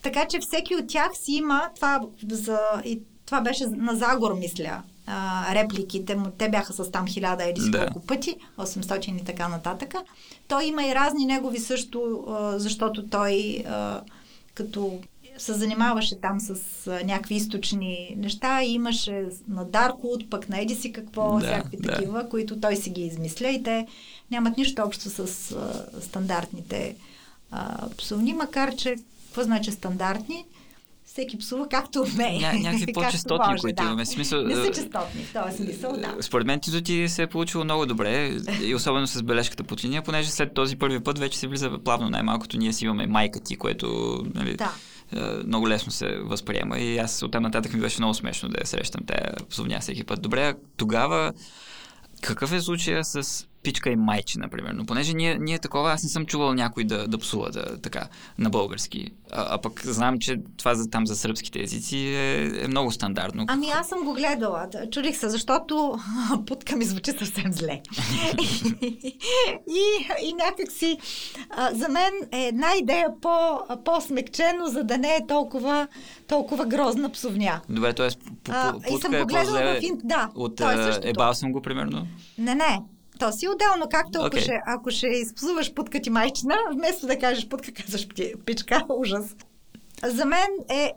така 0.07 0.27
че 0.29 0.39
всеки 0.41 0.77
от 0.77 0.87
тях 0.89 1.11
си 1.15 1.33
има 1.33 1.63
това 1.77 2.01
за, 2.31 2.59
и 2.85 3.01
това 3.27 3.41
беше 3.41 3.67
на 3.67 3.95
Загор, 3.97 4.35
мисля, 4.35 4.83
а, 5.07 5.55
репликите 5.55 6.17
му, 6.17 6.27
те 6.39 6.49
бяха 6.49 6.73
с 6.73 6.91
там 6.91 7.07
хиляда 7.07 7.45
или 7.45 7.71
да. 7.71 7.79
колко 7.87 8.07
пъти, 8.07 8.37
800 8.59 9.21
и 9.21 9.25
така 9.25 9.49
нататък. 9.49 9.95
Той 10.49 10.65
има 10.65 10.87
и 10.87 10.95
разни 10.95 11.27
негови 11.27 11.59
също, 11.59 12.25
а, 12.29 12.59
защото 12.59 13.07
той 13.07 13.65
а, 13.69 14.01
като 14.55 14.99
се 15.39 15.53
занимаваше 15.53 16.21
там 16.21 16.41
с 16.41 16.57
а, 16.87 17.05
някакви 17.05 17.35
източни 17.35 18.15
неща 18.19 18.63
и 18.63 18.73
имаше 18.73 19.27
на 19.49 19.67
Даркwood, 19.67 20.29
пък 20.29 20.49
на 20.49 20.61
Еди 20.61 20.75
си 20.75 20.93
какво, 20.93 21.39
да, 21.39 21.47
всякакви 21.47 21.77
да. 21.77 21.93
такива, 21.93 22.29
които 22.29 22.61
той 22.61 22.77
си 22.77 22.91
ги 22.91 23.03
измисля 23.03 23.49
и 23.49 23.63
те 23.63 23.87
нямат 24.31 24.57
нищо 24.57 24.83
общо 24.83 25.11
с 25.11 25.19
а, 25.53 26.01
стандартните 26.01 26.97
а, 27.51 27.89
псовни, 27.97 28.35
макар 28.35 28.77
че 28.77 28.97
какво 29.37 29.45
значи 29.45 29.73
стандартни? 29.73 30.45
всеки 31.05 31.39
псува 31.39 31.69
както 31.69 32.03
умее. 32.03 32.39
Ня, 32.39 32.53
някакви 32.53 32.93
по-частотни, 32.95 33.47
може, 33.51 33.61
които 33.61 33.83
да. 33.83 33.83
имаме. 33.83 34.07
Смисъл, 34.07 34.43
не 34.43 34.55
са 34.55 34.73
частотни, 34.73 35.25
в 35.25 35.33
този 35.33 35.57
смисъл, 35.57 35.93
да. 35.93 36.17
Според 36.21 36.47
мен 36.47 36.61
тито 36.61 36.81
ти 36.83 37.09
се 37.09 37.23
е 37.23 37.27
получило 37.27 37.65
много 37.65 37.87
добре, 37.87 38.37
и 38.63 38.75
особено 38.75 39.07
с 39.07 39.23
бележката 39.23 39.65
под 39.65 39.85
линия, 39.85 40.03
понеже 40.03 40.31
след 40.31 40.55
този 40.55 40.77
първи 40.77 41.01
път 41.01 41.19
вече 41.19 41.39
се 41.39 41.47
влиза 41.47 41.79
плавно 41.85 42.11
най-малкото. 42.11 42.59
Ние 42.59 42.73
си 42.73 42.85
имаме 42.85 43.07
майка 43.07 43.41
ти, 43.41 43.57
което 43.57 44.19
нали, 44.35 44.57
да. 44.57 44.73
много 45.47 45.69
лесно 45.69 45.93
се 45.93 46.19
възприема 46.19 46.79
и 46.79 46.99
аз 46.99 47.23
оттам 47.23 47.43
нататък 47.43 47.75
ми 47.75 47.81
беше 47.81 48.01
много 48.01 48.15
смешно 48.15 48.49
да 48.49 48.59
я 48.61 48.67
срещам 48.67 49.01
тая 49.07 49.35
псовня 49.51 49.81
всеки 49.81 50.05
път. 50.05 50.23
Добре, 50.23 50.55
тогава 50.77 51.33
какъв 52.21 52.53
е 52.53 52.61
случая 52.61 53.05
с 53.05 53.47
пичка 53.67 53.91
и 53.91 53.97
майче, 53.97 54.39
например. 54.39 54.73
Но 54.73 54.87
понеже 54.87 55.15
ние, 55.15 55.39
ние 55.39 55.59
такова, 55.59 55.93
аз 55.93 56.03
не 56.03 56.09
съм 56.09 56.27
чувал 56.27 56.55
някой 56.55 56.85
да, 56.85 57.09
да 57.09 57.19
псува 57.19 57.51
да, 57.51 57.81
така, 57.81 58.09
на 58.39 58.51
български. 58.51 59.11
А, 59.33 59.47
а 59.51 59.59
пък 59.59 59.87
знам, 59.87 60.19
че 60.19 60.41
това 60.57 60.75
за, 60.75 60.91
там 60.91 61.07
за 61.07 61.17
сръбските 61.17 61.63
езици 61.63 61.97
е, 61.97 62.65
е 62.65 62.69
много 62.69 62.93
стандартно. 62.93 63.45
Ами 63.49 63.67
аз 63.71 63.89
съм 63.89 64.05
го 64.05 64.13
гледала. 64.13 64.69
Чудих 64.91 65.17
се, 65.17 65.29
защото 65.29 65.99
путка 66.47 66.77
ми 66.77 66.85
звучи 66.85 67.11
съвсем 67.11 67.53
зле. 67.53 67.81
и, 69.67 70.07
и 70.23 70.33
някак 70.33 70.73
си 70.73 70.99
а, 71.51 71.75
за 71.75 71.89
мен 71.89 72.13
е 72.33 72.47
една 72.47 72.69
идея 72.83 73.09
по, 73.23 73.61
по-смекчено, 73.85 74.67
за 74.67 74.85
да 74.85 74.99
не 74.99 75.09
е 75.09 75.27
толкова, 75.29 75.89
толкова 76.29 76.67
грозна 76.67 77.11
псовня. 77.11 77.61
Добре, 77.69 77.93
т.е. 77.93 78.09
путка 78.89 79.19
е 79.19 79.27
по-зле 79.27 79.81
в... 79.81 79.97
да, 80.05 80.31
от 80.35 80.61
е 80.61 81.01
ебал 81.03 81.35
съм 81.35 81.53
го, 81.53 81.63
примерно? 81.63 82.07
Не, 82.39 82.55
не. 82.55 82.81
То 83.19 83.33
си 83.33 83.49
отделно, 83.49 83.89
както 83.91 84.19
okay. 84.19 84.27
ако, 84.27 84.37
ще, 84.37 84.61
ако 84.67 84.91
ще 84.91 85.07
изпсуваш 85.07 85.75
путка 85.75 86.01
ти 86.01 86.11
майчина, 86.11 86.57
вместо 86.73 87.07
да 87.07 87.19
кажеш 87.19 87.49
путка, 87.49 87.73
казваш 87.73 88.09
пичка, 88.47 88.85
ужас. 88.99 89.37
За 90.05 90.25
мен 90.25 90.49
е, 90.69 90.93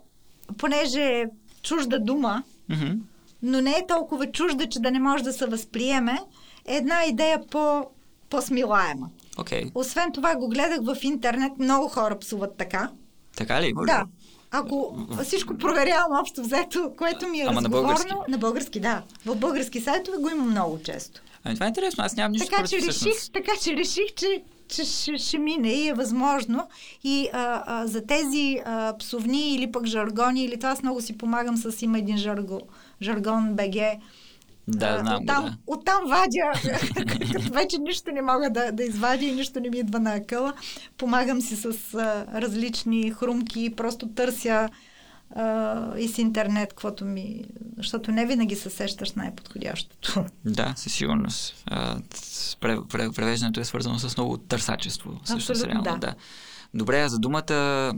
понеже 0.58 1.02
е 1.02 1.26
чужда 1.62 1.98
дума, 1.98 2.42
mm-hmm. 2.70 2.98
но 3.42 3.60
не 3.60 3.70
е 3.70 3.86
толкова 3.88 4.26
чужда, 4.26 4.68
че 4.68 4.80
да 4.80 4.90
не 4.90 5.00
може 5.00 5.24
да 5.24 5.32
се 5.32 5.46
възприеме, 5.46 6.18
е 6.66 6.76
една 6.76 7.04
идея 7.04 7.40
по, 7.50 7.86
по-смилаема. 8.30 9.10
Okay. 9.36 9.70
Освен 9.74 10.12
това 10.12 10.36
го 10.36 10.48
гледах 10.48 10.78
в 10.82 11.04
интернет, 11.04 11.52
много 11.58 11.88
хора 11.88 12.18
псуват 12.18 12.56
така. 12.56 12.90
Така 13.36 13.62
ли? 13.62 13.72
Да. 13.86 14.04
Ако 14.50 14.98
всичко 15.24 15.58
проверявам 15.58 16.20
общо 16.20 16.42
взето, 16.42 16.92
което 16.98 17.28
ми 17.28 17.40
е 17.40 17.42
Ама 17.42 17.60
разговорно, 17.60 17.88
на 17.88 17.94
български? 17.94 18.30
на 18.30 18.38
български, 18.38 18.80
да. 18.80 19.02
В 19.26 19.36
български 19.36 19.80
сайтове 19.80 20.18
го 20.18 20.28
има 20.28 20.44
много 20.44 20.78
често. 20.82 21.20
Ами 21.44 21.54
това 21.54 21.66
е 21.66 21.68
интересно, 21.68 22.04
аз 22.04 22.16
нямам 22.16 22.32
нищо 22.32 22.48
така, 22.50 22.66
че 22.66 22.76
реших, 22.76 23.30
така 23.32 23.52
че 23.62 23.76
реших, 23.76 24.14
че, 24.16 24.42
че 24.68 24.84
ще, 24.84 25.18
ще 25.18 25.38
мине 25.38 25.72
и 25.72 25.88
е 25.88 25.94
възможно. 25.94 26.68
И 27.04 27.28
а, 27.32 27.62
а, 27.66 27.86
за 27.86 28.06
тези 28.06 28.60
а, 28.64 28.96
псовни 28.98 29.54
или 29.54 29.72
пък 29.72 29.86
жаргони, 29.86 30.44
или 30.44 30.56
това 30.56 30.70
аз 30.70 30.82
много 30.82 31.00
си 31.00 31.18
помагам 31.18 31.56
с 31.56 31.82
има 31.82 31.98
един 31.98 32.16
жарго, 32.16 32.60
жаргон 33.02 33.54
БГ. 33.54 33.76
Да, 34.68 34.98
знам 34.98 35.22
оттам, 35.22 35.44
да. 35.44 35.56
оттам 35.66 36.02
вадя, 36.06 36.74
като 37.06 37.52
вече 37.52 37.78
нищо 37.78 38.10
не 38.12 38.22
мога 38.22 38.50
да, 38.50 38.72
да 38.72 38.82
извадя 38.82 39.24
и 39.24 39.32
нищо 39.32 39.60
не 39.60 39.70
ми 39.70 39.78
идва 39.78 40.00
на 40.00 40.14
акъла. 40.14 40.52
Помагам 40.98 41.40
си 41.40 41.56
с 41.56 41.94
а, 41.94 42.26
различни 42.40 43.10
хрумки, 43.10 43.74
просто 43.76 44.08
търся 44.08 44.68
а, 45.36 45.98
и 45.98 46.08
с 46.08 46.18
интернет, 46.18 46.68
каквото 46.68 47.04
ми... 47.04 47.44
Защото 47.76 48.12
не 48.12 48.26
винаги 48.26 48.56
се 48.56 48.70
сещаш 48.70 49.12
най-подходящото. 49.12 50.24
Да, 50.44 50.72
със 50.76 50.92
сигурност. 50.92 51.64
превеждането 53.14 53.60
е 53.60 53.64
свързано 53.64 53.98
с 53.98 54.16
много 54.16 54.36
търсачество. 54.36 55.20
Абсолютно, 55.30 55.66
реално, 55.66 55.82
да. 55.82 55.96
да. 55.96 56.14
Добре, 56.74 57.00
а 57.00 57.08
за 57.08 57.18
думата 57.18 57.92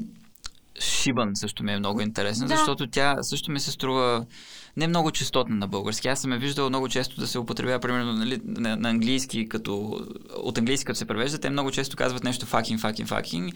Шибан 0.80 1.30
също 1.34 1.64
ми 1.64 1.72
е 1.72 1.78
много 1.78 2.00
интересна, 2.00 2.46
да. 2.46 2.56
защото 2.56 2.86
тя 2.86 3.22
също 3.22 3.50
ми 3.50 3.60
се 3.60 3.70
струва 3.70 4.26
не 4.76 4.86
много 4.86 5.10
частотна 5.10 5.56
на 5.56 5.68
български. 5.68 6.08
Аз 6.08 6.20
съм 6.20 6.32
е 6.32 6.38
виждал 6.38 6.68
много 6.68 6.88
често 6.88 7.20
да 7.20 7.26
се 7.26 7.38
употребява, 7.38 7.78
примерно, 7.78 8.12
нали, 8.12 8.40
на, 8.44 8.76
на 8.76 8.90
английски, 8.90 9.48
като, 9.48 10.00
от 10.36 10.58
английски 10.58 10.84
като 10.84 10.98
се 10.98 11.04
превежда, 11.04 11.38
те 11.38 11.50
много 11.50 11.70
често 11.70 11.96
казват 11.96 12.24
нещо 12.24 12.46
факин, 12.46 12.78
факин, 12.78 13.06
факин. 13.06 13.52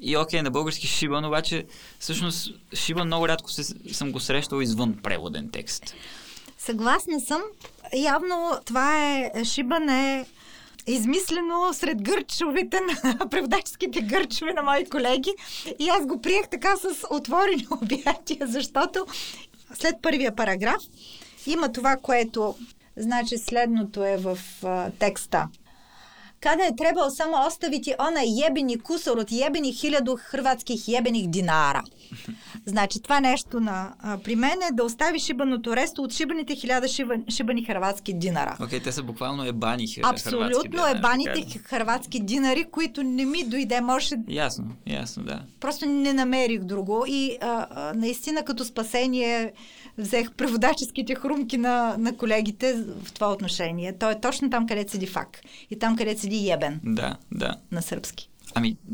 И 0.00 0.16
окей, 0.16 0.42
на 0.42 0.50
български 0.50 0.86
шибан, 0.86 1.24
обаче 1.24 1.66
всъщност 1.98 2.50
шибан 2.74 3.06
много 3.06 3.28
рядко 3.28 3.50
се, 3.50 3.64
съм 3.92 4.12
го 4.12 4.20
срещал 4.20 4.60
извън 4.60 4.96
преводен 5.02 5.48
текст. 5.52 5.94
Съгласна 6.58 7.20
съм. 7.20 7.42
Явно 7.96 8.52
това 8.64 9.14
е, 9.14 9.44
шибан 9.44 9.88
е 9.88 10.26
измислено 10.86 11.72
сред 11.72 12.02
гърчовете 12.02 12.80
на 12.80 13.28
преводаческите 13.30 14.00
гърчове 14.00 14.52
на 14.52 14.62
мои 14.62 14.88
колеги. 14.88 15.34
И 15.78 15.88
аз 15.88 16.06
го 16.06 16.20
приех 16.20 16.48
така 16.48 16.76
с 16.76 17.06
отворени 17.10 17.66
обятия, 17.82 18.46
защото 18.46 19.06
след 19.74 20.02
първия 20.02 20.36
параграф 20.36 20.82
има 21.46 21.72
това, 21.72 21.96
което 21.96 22.54
значи 22.96 23.38
следното 23.38 24.04
е 24.04 24.16
в 24.16 24.38
а, 24.62 24.90
текста. 24.90 25.48
Kada 26.44 26.62
je 26.62 26.76
trebao 26.76 27.10
samo 27.10 27.36
ostaviti 27.46 27.94
onaj 27.98 28.26
jebeni 28.40 28.78
kusor 28.78 29.18
od 29.18 29.32
jebeni 29.32 29.72
hiljadu 29.72 30.18
hrvatskih 30.30 30.88
jebenih 30.88 31.30
dinara. 31.30 31.82
Значи 32.66 33.02
това 33.02 33.20
нещо 33.20 33.60
на, 33.60 33.94
а, 33.98 34.18
при 34.18 34.36
мен 34.36 34.62
е 34.62 34.72
да 34.72 34.84
остави 34.84 35.18
шибаното 35.18 35.76
ресто 35.76 36.02
от 36.02 36.12
шибаните 36.12 36.54
хиляда 36.54 36.88
шиба, 36.88 37.14
шибани 37.28 37.64
хрватски 37.64 38.12
динара. 38.12 38.56
Окей, 38.60 38.78
okay, 38.78 38.84
те 38.84 38.92
са 38.92 39.02
буквално 39.02 39.44
ебани 39.44 39.86
Абсолютно 40.02 40.86
ебаните 40.86 41.58
хрватски 41.58 42.20
динари, 42.20 42.64
които 42.64 43.02
не 43.02 43.24
ми 43.24 43.44
дойде. 43.44 43.80
Може... 43.80 44.16
Ясно, 44.28 44.64
ясно, 44.86 45.22
да. 45.22 45.42
Просто 45.60 45.86
не 45.86 46.12
намерих 46.12 46.60
друго 46.60 47.04
и 47.08 47.38
а, 47.40 47.66
а, 47.70 47.94
наистина 47.94 48.44
като 48.44 48.64
спасение 48.64 49.52
взех 49.98 50.32
преводаческите 50.32 51.14
хрумки 51.14 51.56
на, 51.56 51.96
на 51.98 52.16
колегите 52.16 52.84
в 53.04 53.12
това 53.12 53.32
отношение. 53.32 53.98
Той 53.98 54.12
е 54.12 54.20
точно 54.20 54.50
там, 54.50 54.66
където 54.66 54.92
седи 54.92 55.06
фак. 55.06 55.40
И 55.70 55.78
там, 55.78 55.96
където 55.96 56.20
седи 56.20 56.50
ебен. 56.50 56.80
Да, 56.84 57.16
да. 57.32 57.54
На 57.72 57.82
сръбски. 57.82 58.28
Ами, 58.54 58.76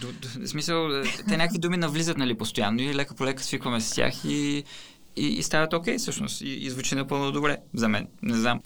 до, 0.00 0.06
до, 0.12 0.28
в 0.28 0.48
смисъл, 0.48 0.88
те 1.28 1.36
някакви 1.36 1.58
думи 1.58 1.76
навлизат, 1.76 2.18
нали, 2.18 2.38
постоянно 2.38 2.82
и 2.82 2.94
лека 2.94 3.14
по 3.14 3.24
лека 3.24 3.42
свикваме 3.42 3.80
с 3.80 3.94
тях 3.94 4.24
и, 4.24 4.64
и, 5.16 5.26
и 5.26 5.42
стават 5.42 5.72
окей, 5.72 5.94
okay, 5.94 5.98
всъщност. 5.98 6.40
И, 6.40 6.48
и 6.48 6.70
звучи 6.70 6.94
напълно 6.94 7.32
добре 7.32 7.56
за 7.74 7.88
мен. 7.88 8.08
Не 8.22 8.36
знам. 8.36 8.60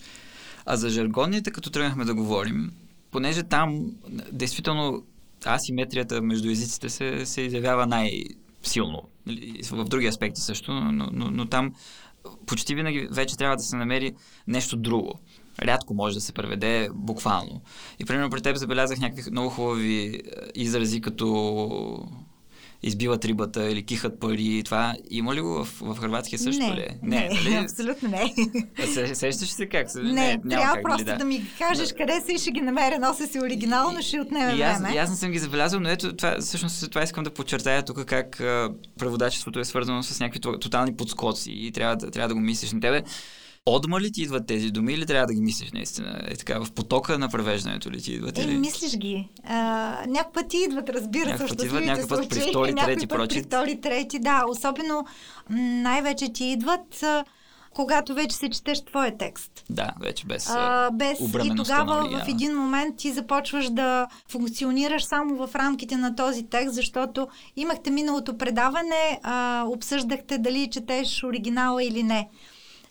А 0.66 0.76
за 0.76 0.90
жаргонните, 0.90 1.50
като 1.50 1.70
тръгнахме 1.70 2.04
да 2.04 2.14
говорим, 2.14 2.72
понеже 3.10 3.42
там, 3.42 3.86
действително, 4.32 5.04
асиметрията 5.46 6.22
между 6.22 6.50
езиците 6.50 6.88
се, 6.88 7.26
се 7.26 7.40
изявява 7.40 7.86
най-силно. 7.86 9.02
В 9.70 9.84
други 9.84 10.06
аспекти 10.06 10.40
също, 10.40 10.72
но, 10.72 11.08
но, 11.12 11.30
но 11.30 11.46
там 11.46 11.72
почти 12.46 12.74
винаги 12.74 13.08
вече 13.10 13.36
трябва 13.36 13.56
да 13.56 13.62
се 13.62 13.76
намери 13.76 14.12
нещо 14.46 14.76
друго 14.76 15.14
рядко 15.62 15.94
може 15.94 16.14
да 16.14 16.20
се 16.20 16.32
преведе 16.32 16.88
буквално. 16.94 17.60
И 17.98 18.04
примерно 18.04 18.30
при 18.30 18.42
теб 18.42 18.56
забелязах 18.56 18.98
някакви 18.98 19.30
много 19.30 19.50
хубави 19.50 20.04
е, 20.04 20.20
изрази, 20.54 21.00
като 21.00 22.08
избиват 22.82 23.24
рибата 23.24 23.70
или 23.70 23.82
кихат 23.82 24.20
пари 24.20 24.58
и 24.58 24.62
това. 24.62 24.94
Има 25.10 25.34
ли 25.34 25.40
го 25.40 25.64
в, 25.64 25.80
в 25.80 25.96
Хрватския 26.00 26.38
също 26.38 26.62
не, 26.62 26.76
ли? 26.76 26.88
Не, 27.02 27.16
не 27.16 27.28
нали? 27.44 27.54
абсолютно 27.54 28.08
не. 28.08 28.34
се, 28.86 29.14
сещаш 29.14 29.48
се 29.48 29.66
как? 29.66 29.94
Не, 29.94 30.12
не 30.12 30.40
трябва 30.50 30.74
как, 30.74 30.82
просто 30.82 31.04
да, 31.04 31.16
да 31.16 31.24
ми 31.24 31.44
кажеш 31.58 31.88
да. 31.88 31.94
къде 31.94 32.20
са 32.20 32.32
и 32.32 32.38
ще 32.38 32.50
ги 32.50 32.60
намеря, 32.60 32.98
нося 32.98 33.26
си 33.26 33.40
оригинално, 33.40 34.02
ще 34.02 34.20
отнеме 34.20 34.52
и 34.52 34.62
аз, 34.62 34.80
време. 34.80 34.94
И 34.94 34.98
аз 34.98 35.10
не 35.10 35.16
съм 35.16 35.30
ги 35.30 35.38
забелязал, 35.38 35.80
но 35.80 35.88
ето 35.88 36.16
това, 36.16 36.36
всъщност 36.40 36.90
това 36.90 37.02
искам 37.02 37.24
да 37.24 37.30
подчертая 37.30 37.82
тук 37.82 38.04
как 38.04 38.40
а, 38.40 38.70
преводачеството 38.98 39.60
е 39.60 39.64
свързано 39.64 40.02
с 40.02 40.20
някакви 40.20 40.40
тотални 40.40 40.96
подскоци 40.96 41.50
и 41.52 41.72
трябва 41.72 41.96
да, 41.96 42.10
трябва 42.10 42.28
да 42.28 42.34
го 42.34 42.40
мислиш 42.40 42.72
на 42.72 42.80
тебе. 42.80 43.02
Отма 43.70 44.00
ли 44.00 44.12
ти 44.12 44.22
идват 44.22 44.46
тези 44.46 44.70
думи 44.70 44.92
или 44.92 45.06
трябва 45.06 45.26
да 45.26 45.34
ги 45.34 45.40
мислиш 45.40 45.72
наистина? 45.72 46.20
Е 46.28 46.36
така, 46.36 46.64
в 46.64 46.72
потока 46.72 47.18
на 47.18 47.28
превеждането 47.28 47.90
ли 47.90 48.02
ти 48.02 48.12
идват? 48.12 48.38
Е, 48.38 48.42
или? 48.42 48.56
мислиш 48.56 48.96
ги. 48.96 49.28
А, 49.44 49.56
някак 50.08 50.32
пъти 50.32 50.56
идват, 50.56 50.90
разбира 50.90 51.38
се, 51.38 51.64
идват, 51.64 51.84
някакъв 51.84 52.08
път 52.08 52.28
при 52.28 52.40
втори, 52.40 52.74
трети, 52.74 53.06
прочит. 53.06 53.42
При 53.42 53.46
втори, 53.46 53.80
трети, 53.80 54.18
да. 54.18 54.44
Особено 54.48 55.06
най-вече 55.50 56.32
ти 56.32 56.44
идват 56.44 57.04
когато 57.74 58.14
вече 58.14 58.36
се 58.36 58.50
четеш 58.50 58.80
твоя 58.80 59.18
текст. 59.18 59.64
Да, 59.70 59.92
вече 60.00 60.26
без, 60.26 60.50
а, 60.50 60.90
без 60.92 61.20
И 61.20 61.52
тогава 61.56 62.20
в 62.24 62.28
един 62.28 62.56
момент 62.56 62.96
ти 62.96 63.12
започваш 63.12 63.70
да 63.70 64.06
функционираш 64.28 65.04
само 65.04 65.46
в 65.46 65.54
рамките 65.54 65.96
на 65.96 66.16
този 66.16 66.46
текст, 66.46 66.74
защото 66.74 67.28
имахте 67.56 67.90
миналото 67.90 68.38
предаване, 68.38 69.20
а, 69.22 69.64
обсъждахте 69.66 70.38
дали 70.38 70.70
четеш 70.70 71.24
оригинала 71.24 71.84
или 71.84 72.02
не. 72.02 72.28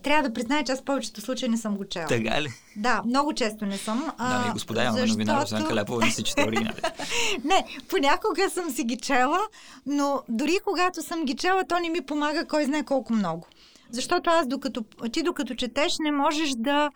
Трябва 0.04 0.30
да 0.30 0.34
призная, 0.34 0.64
че 0.64 0.72
аз 0.72 0.82
повечето 0.82 1.22
случаи 1.22 1.50
не 1.50 1.58
съм 1.58 1.78
го 1.78 1.86
чела. 1.86 2.08
Тега 2.08 2.42
ли? 2.42 2.50
Да, 2.76 3.02
много 3.06 3.34
често 3.34 3.66
не 3.66 3.78
съм. 3.78 4.12
Да, 4.18 4.44
ми 4.46 4.54
господа, 4.54 4.84
имаме 4.84 5.00
защото... 5.00 5.14
новина, 5.14 5.42
Русанка 5.42 5.68
Каляпова 5.68 6.06
не 6.06 6.12
си 6.12 6.24
чете 6.24 6.44
оригинали. 6.44 6.82
не, 7.44 7.66
понякога 7.90 8.50
съм 8.50 8.70
си 8.70 8.84
ги 8.84 8.98
чела, 8.98 9.40
но 9.86 10.24
дори 10.30 10.58
когато 10.64 11.02
съм 11.02 11.26
ги 11.26 11.36
чела, 11.36 11.64
то 11.70 11.80
не 11.80 11.90
ми 11.90 12.02
помага 12.02 12.46
кой 12.46 12.66
знае 12.66 12.84
колко 12.84 13.14
много. 13.14 13.48
Защото 13.92 14.30
аз, 14.30 14.48
докато, 14.48 14.84
ти 15.12 15.24
докато 15.24 15.56
четеш, 15.56 15.96
не 16.00 16.12
можеш 16.12 16.50
да 16.58 16.90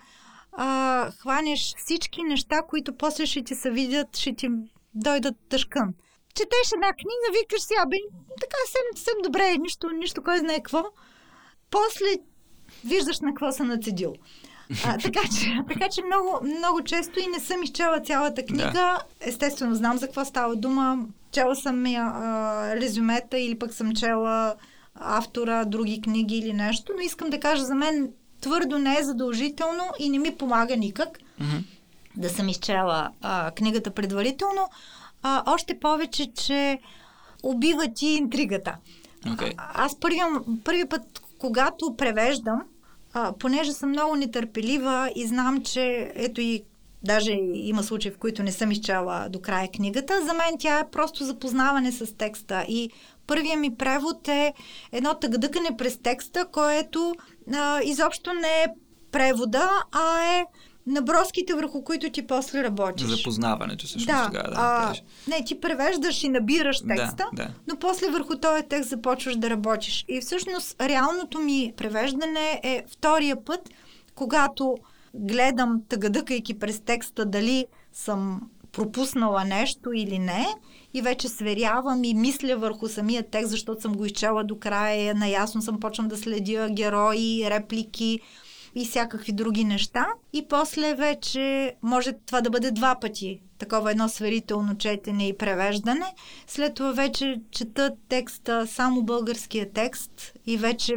а, 0.51 1.11
хванеш 1.11 1.75
всички 1.77 2.23
неща, 2.23 2.61
които 2.61 2.97
после 2.97 3.25
ще 3.25 3.43
ти 3.43 3.55
се 3.55 3.71
видят, 3.71 4.17
ще 4.17 4.35
ти 4.35 4.49
дойдат 4.93 5.35
тъжкън. 5.49 5.93
Четеш 6.35 6.71
една 6.75 6.93
книга, 6.93 7.39
викаш 7.41 7.61
си, 7.61 7.73
абе, 7.85 7.97
така 8.41 8.57
съм, 8.67 9.03
съм 9.03 9.13
добре, 9.23 9.57
нищо, 9.57 9.89
нищо 9.89 10.23
кой 10.23 10.39
знае 10.39 10.55
какво. 10.55 10.83
После 11.69 12.05
виждаш 12.85 13.19
на 13.19 13.27
какво 13.29 13.51
съм 13.51 13.67
нацедил. 13.67 14.13
А, 14.85 14.97
така, 14.97 15.19
че, 15.39 15.59
така 15.67 15.89
че 15.89 16.01
много, 16.03 16.39
много 16.57 16.83
често 16.83 17.19
и 17.19 17.27
не 17.27 17.39
съм 17.39 17.63
изчела 17.63 17.99
цялата 17.99 18.45
книга. 18.45 18.71
Да. 18.73 19.01
Естествено, 19.21 19.75
знам 19.75 19.97
за 19.97 20.05
какво 20.05 20.25
става 20.25 20.55
дума. 20.55 20.97
Чела 21.31 21.55
съм 21.55 21.85
а, 21.85 22.75
резюмета 22.75 23.39
или 23.39 23.59
пък 23.59 23.73
съм 23.73 23.93
чела 23.93 24.55
автора, 24.95 25.65
други 25.65 26.01
книги 26.01 26.37
или 26.37 26.53
нещо, 26.53 26.91
но 26.95 27.01
искам 27.01 27.29
да 27.29 27.39
кажа, 27.39 27.63
за 27.63 27.75
мен 27.75 28.09
твърдо 28.41 28.77
не 28.77 28.97
е 28.97 29.03
задължително 29.03 29.83
и 29.99 30.09
не 30.09 30.19
ми 30.19 30.35
помага 30.35 30.77
никак 30.77 31.17
mm-hmm. 31.17 31.63
да 32.17 32.29
съм 32.29 32.49
изчела 32.49 33.09
а, 33.21 33.51
книгата 33.51 33.91
предварително. 33.91 34.69
А, 35.23 35.53
още 35.53 35.79
повече, 35.79 36.33
че 36.33 36.79
убива 37.43 37.93
ти 37.95 38.05
интригата. 38.05 38.75
Okay. 39.25 39.53
А, 39.57 39.85
аз 39.85 39.99
първи, 39.99 40.19
първи 40.63 40.85
път, 40.85 41.21
когато 41.39 41.95
превеждам, 41.97 42.61
а, 43.13 43.33
понеже 43.39 43.73
съм 43.73 43.89
много 43.89 44.15
нетърпелива 44.15 45.11
и 45.15 45.27
знам, 45.27 45.63
че 45.63 46.11
ето 46.15 46.41
и 46.41 46.63
даже 47.03 47.31
има 47.53 47.83
случаи, 47.83 48.11
в 48.11 48.17
които 48.17 48.43
не 48.43 48.51
съм 48.51 48.71
изчела 48.71 49.27
до 49.29 49.41
края 49.41 49.71
книгата, 49.71 50.25
за 50.25 50.33
мен 50.33 50.57
тя 50.59 50.79
е 50.79 50.89
просто 50.89 51.23
запознаване 51.23 51.91
с 51.91 52.17
текста. 52.17 52.65
И 52.67 52.89
първия 53.27 53.57
ми 53.57 53.75
превод 53.75 54.27
е 54.27 54.53
едно 54.91 55.13
тъгдъкане 55.13 55.77
през 55.77 55.97
текста, 55.97 56.45
което 56.45 57.15
а, 57.53 57.81
изобщо 57.83 58.33
не 58.33 58.63
е 58.63 58.67
превода, 59.11 59.69
а 59.91 60.35
е 60.37 60.45
наброските, 60.87 61.53
върху 61.53 61.83
които 61.83 62.09
ти 62.09 62.27
после 62.27 62.63
работиш. 62.63 63.07
Запознаването 63.07 63.87
също 63.87 64.07
да, 64.07 64.25
тогава, 64.25 64.49
да. 64.49 64.55
А, 64.57 64.93
не, 65.27 65.43
ти 65.45 65.59
превеждаш 65.59 66.23
и 66.23 66.29
набираш 66.29 66.81
текста, 66.87 67.29
да, 67.33 67.43
да. 67.43 67.49
но 67.67 67.79
после 67.79 68.07
върху 68.07 68.35
този 68.35 68.63
текст 68.63 68.89
започваш 68.89 69.35
да 69.35 69.49
работиш. 69.49 70.05
И 70.07 70.21
всъщност 70.21 70.81
реалното 70.81 71.39
ми 71.39 71.73
превеждане 71.77 72.59
е 72.63 72.83
втория 72.91 73.45
път, 73.45 73.69
когато 74.15 74.77
гледам 75.13 75.81
тъгадъкайки 75.89 76.59
през 76.59 76.79
текста 76.79 77.25
дали 77.25 77.65
съм 77.93 78.41
пропуснала 78.71 79.45
нещо 79.45 79.91
или 79.93 80.19
не 80.19 80.47
и 80.93 81.01
вече 81.01 81.29
сверявам 81.29 82.03
и 82.03 82.13
мисля 82.13 82.57
върху 82.57 82.87
самия 82.87 83.29
текст, 83.29 83.49
защото 83.49 83.81
съм 83.81 83.93
го 83.93 84.05
изчела 84.05 84.43
до 84.43 84.59
края, 84.59 85.15
наясно 85.15 85.61
съм 85.61 85.79
почвам 85.79 86.07
да 86.07 86.17
следя 86.17 86.69
герои, 86.69 87.49
реплики, 87.49 88.19
и 88.75 88.85
всякакви 88.85 89.31
други 89.31 89.63
неща. 89.63 90.07
И 90.33 90.47
после 90.47 90.93
вече 90.93 91.75
може 91.81 92.13
това 92.25 92.41
да 92.41 92.49
бъде 92.49 92.71
два 92.71 92.95
пъти. 92.99 93.41
Такова 93.57 93.91
едно 93.91 94.09
сверително 94.09 94.77
четене 94.77 95.27
и 95.27 95.37
превеждане. 95.37 96.05
След 96.47 96.73
това 96.73 96.91
вече 96.91 97.41
чета 97.51 97.91
текста, 98.09 98.67
само 98.67 99.03
българския 99.03 99.71
текст 99.73 100.33
и 100.45 100.57
вече 100.57 100.95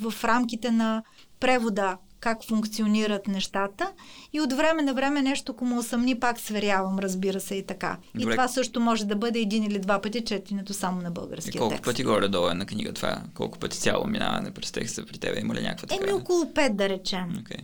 в, 0.00 0.24
рамките 0.24 0.70
на 0.70 1.02
превода 1.40 1.96
как 2.22 2.44
функционират 2.44 3.28
нещата 3.28 3.92
и 4.32 4.40
от 4.40 4.52
време 4.52 4.82
на 4.82 4.94
време 4.94 5.22
нещо, 5.22 5.52
ако 5.52 5.64
му 5.64 5.78
усъмни, 5.78 6.20
пак 6.20 6.40
сверявам, 6.40 6.98
разбира 6.98 7.40
се 7.40 7.54
и 7.54 7.66
така. 7.66 7.96
Добре. 8.14 8.32
И 8.32 8.36
това 8.36 8.48
също 8.48 8.80
може 8.80 9.04
да 9.04 9.16
бъде 9.16 9.38
един 9.38 9.64
или 9.64 9.78
два 9.78 10.00
пъти 10.00 10.24
четенето 10.24 10.74
само 10.74 11.02
на 11.02 11.10
българския 11.10 11.52
и 11.54 11.58
колко 11.58 11.70
текст. 11.70 11.84
пъти 11.84 12.04
горе-долу 12.04 12.48
е 12.48 12.54
на 12.54 12.66
книга 12.66 12.92
това? 12.92 13.18
Колко 13.34 13.58
пъти 13.58 13.78
цяло 13.78 14.06
минаване 14.06 14.50
през 14.50 14.72
текста 14.72 15.06
при 15.06 15.18
тебе? 15.18 15.40
Има 15.40 15.54
ли 15.54 15.62
някаква 15.62 15.86
така? 15.86 16.04
Еми 16.04 16.12
около 16.12 16.54
пет 16.54 16.76
да 16.76 16.88
речем. 16.88 17.34
Okay. 17.36 17.60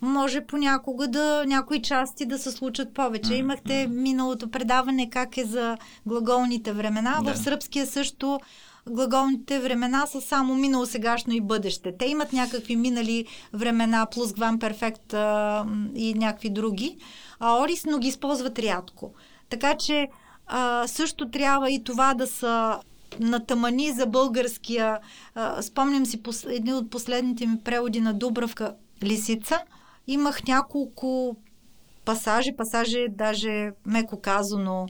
Може 0.00 0.40
понякога 0.40 1.08
да 1.08 1.44
някои 1.46 1.82
части 1.82 2.26
да 2.26 2.38
се 2.38 2.50
случат 2.50 2.94
повече. 2.94 3.30
Mm-hmm. 3.30 3.38
Имахте 3.38 3.86
миналото 3.86 4.50
предаване 4.50 5.10
как 5.10 5.36
е 5.36 5.44
за 5.44 5.76
глаголните 6.06 6.72
времена. 6.72 7.20
Да. 7.24 7.34
В 7.34 7.38
сръбския 7.38 7.86
също 7.86 8.40
глаголните 8.88 9.60
времена 9.60 10.06
са 10.06 10.20
само 10.20 10.54
минало, 10.54 10.86
сегашно 10.86 11.32
и 11.32 11.40
бъдеще. 11.40 11.96
Те 11.98 12.06
имат 12.06 12.32
някакви 12.32 12.76
минали 12.76 13.26
времена, 13.52 14.06
плюс 14.06 14.32
гвам 14.32 14.58
перфект 14.58 15.12
и 15.94 16.14
някакви 16.16 16.50
други, 16.50 16.96
а 17.40 17.62
Орис, 17.62 17.84
но 17.84 17.98
ги 17.98 18.08
използват 18.08 18.58
рядко. 18.58 19.12
Така 19.50 19.76
че 19.76 20.08
а, 20.46 20.86
също 20.86 21.30
трябва 21.30 21.70
и 21.70 21.84
това 21.84 22.14
да 22.14 22.26
са 22.26 22.80
натъмани 23.20 23.92
за 23.92 24.06
българския. 24.06 24.98
А, 25.34 25.62
спомням 25.62 26.06
си 26.06 26.22
пос, 26.22 26.44
едни 26.44 26.74
от 26.74 26.90
последните 26.90 27.46
ми 27.46 27.58
преводи 27.58 28.00
на 28.00 28.14
Дубравка 28.14 28.74
Лисица. 29.02 29.58
Имах 30.06 30.44
няколко 30.44 31.36
пасажи, 32.04 32.56
пасажи 32.56 33.06
даже 33.10 33.72
меко 33.86 34.20
казано 34.20 34.86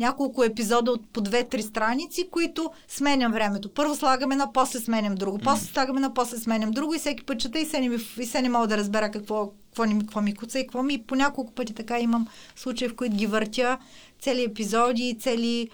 няколко 0.00 0.44
епизода 0.44 0.90
от 0.90 1.08
по 1.12 1.20
две-три 1.20 1.62
страници, 1.62 2.28
които 2.30 2.70
сменям 2.88 3.32
времето. 3.32 3.68
Първо 3.68 3.94
слагаме 3.94 4.36
на, 4.36 4.52
после 4.52 4.78
сменям 4.78 5.14
друго, 5.14 5.38
после 5.44 5.66
слагаме 5.66 6.00
на, 6.00 6.14
после 6.14 6.38
сменям 6.38 6.70
друго 6.70 6.94
и 6.94 6.98
всеки 6.98 7.24
път 7.24 7.40
чета 7.40 7.58
и 7.58 7.66
се 7.66 7.80
не, 7.80 7.88
ми, 7.88 7.98
и 8.18 8.26
се 8.26 8.42
не 8.42 8.48
мога 8.48 8.66
да 8.66 8.76
разбера 8.76 9.10
какво, 9.10 9.52
какво, 9.66 9.86
ми, 9.86 10.00
какво 10.00 10.20
ми 10.20 10.34
куца 10.34 10.58
и 10.58 10.62
какво 10.62 10.82
ми. 10.82 10.94
И 10.94 11.02
по 11.02 11.14
няколко 11.14 11.52
пъти 11.52 11.74
така 11.74 11.98
имам 11.98 12.26
случаи, 12.56 12.88
в 12.88 12.96
които 12.96 13.16
ги 13.16 13.26
въртя 13.26 13.78
цели 14.20 14.44
епизоди, 14.44 15.18
цели 15.20 15.68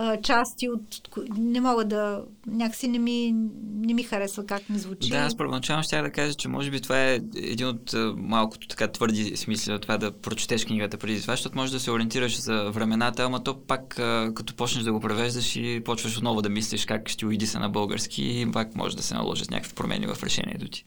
а, 0.00 0.20
части 0.20 0.68
от... 0.68 0.80
Не 1.38 1.60
мога 1.60 1.84
да... 1.84 2.22
Някакси 2.46 2.88
не 2.88 2.98
ми, 2.98 3.34
не 3.74 3.94
ми 3.94 4.02
харесва 4.02 4.46
как 4.46 4.68
ми 4.68 4.78
звучи. 4.78 5.08
Да, 5.08 5.16
аз 5.16 5.36
първоначално 5.36 5.82
ще 5.82 6.02
да 6.02 6.10
кажа, 6.10 6.34
че 6.34 6.48
може 6.48 6.70
би 6.70 6.80
това 6.80 7.04
е 7.04 7.20
един 7.34 7.66
от 7.66 7.94
малкото 8.16 8.68
така 8.68 8.88
твърди 8.88 9.36
смисли 9.36 9.72
от 9.72 9.82
това 9.82 9.98
да 9.98 10.12
прочетеш 10.12 10.64
книгата 10.64 10.98
преди 10.98 11.22
това, 11.22 11.32
защото 11.32 11.56
може 11.58 11.72
да 11.72 11.80
се 11.80 11.90
ориентираш 11.90 12.40
за 12.40 12.70
времената, 12.70 13.22
ама 13.22 13.44
то 13.44 13.60
пак 13.60 13.88
като 14.34 14.54
почнеш 14.54 14.84
да 14.84 14.92
го 14.92 15.00
превеждаш 15.00 15.56
и 15.56 15.82
почваш 15.84 16.16
отново 16.16 16.42
да 16.42 16.48
мислиш 16.48 16.84
как 16.84 17.08
ще 17.08 17.26
уиди 17.26 17.46
се 17.46 17.58
на 17.58 17.68
български 17.68 18.40
и 18.40 18.52
пак 18.52 18.76
може 18.76 18.96
да 18.96 19.02
се 19.02 19.14
наложат 19.14 19.50
някакви 19.50 19.74
промени 19.74 20.06
в 20.06 20.22
решението 20.22 20.68
ти. 20.68 20.84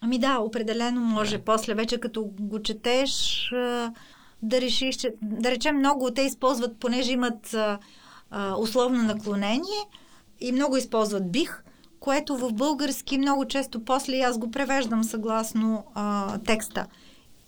Ами 0.00 0.18
да, 0.18 0.38
определено 0.38 1.00
може. 1.00 1.38
Да. 1.38 1.44
После 1.44 1.74
вече 1.74 2.00
като 2.00 2.24
го 2.40 2.62
четеш, 2.62 3.50
да 4.42 4.60
решиш, 4.60 4.96
че, 4.96 5.12
да 5.22 5.50
речем, 5.50 5.76
много 5.76 6.10
те 6.10 6.22
използват, 6.22 6.76
понеже 6.80 7.12
имат 7.12 7.56
а, 8.30 8.54
условно 8.56 9.02
наклонение 9.02 9.84
и 10.40 10.52
много 10.52 10.76
използват 10.76 11.32
бих, 11.32 11.62
което 12.00 12.36
в 12.36 12.52
български 12.52 13.18
много 13.18 13.44
често 13.44 13.84
после 13.84 14.20
аз 14.20 14.38
го 14.38 14.50
превеждам 14.50 15.04
съгласно 15.04 15.84
а, 15.94 16.38
текста. 16.38 16.86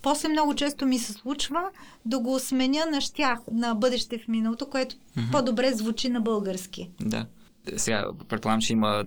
После 0.03 0.29
много 0.29 0.55
често 0.55 0.87
ми 0.87 0.99
се 0.99 1.13
случва 1.13 1.63
да 2.05 2.19
го 2.19 2.39
сменя 2.39 2.87
на 2.91 3.01
щях, 3.01 3.39
на 3.53 3.75
бъдеще 3.75 4.19
в 4.19 4.29
миналото, 4.29 4.67
което 4.67 4.97
mm-hmm. 4.97 5.33
по-добре 5.33 5.73
звучи 5.73 6.09
на 6.09 6.21
български. 6.21 6.91
Да. 7.01 7.27
Сега, 7.77 8.05
предполагам, 8.29 8.61
че 8.61 8.73
има 8.73 9.05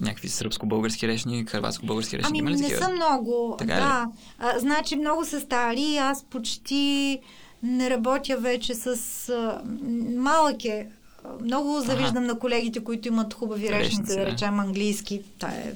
някакви 0.00 0.28
сръбско-български 0.28 1.08
речни, 1.08 1.44
хрватско-български 1.44 2.18
речни? 2.18 2.40
Ами 2.40 2.56
не 2.56 2.68
са 2.68 2.88
много, 2.88 3.54
така 3.58 3.74
да. 3.74 4.06
А, 4.38 4.58
значи 4.58 4.96
много 4.96 5.24
са 5.24 5.40
стари, 5.40 5.96
аз 5.96 6.24
почти 6.24 7.20
не 7.62 7.90
работя 7.90 8.36
вече 8.36 8.74
с 8.74 8.88
а, 9.28 9.62
малък 10.16 10.64
е. 10.64 10.88
Много 11.42 11.80
завиждам 11.80 12.24
ага. 12.24 12.32
на 12.32 12.38
колегите, 12.38 12.84
които 12.84 13.08
имат 13.08 13.34
хубави 13.34 13.70
речници, 13.70 13.84
речници 13.84 14.16
да 14.16 14.26
речем 14.26 14.60
английски. 14.60 15.22
Та 15.38 15.48
е 15.48 15.72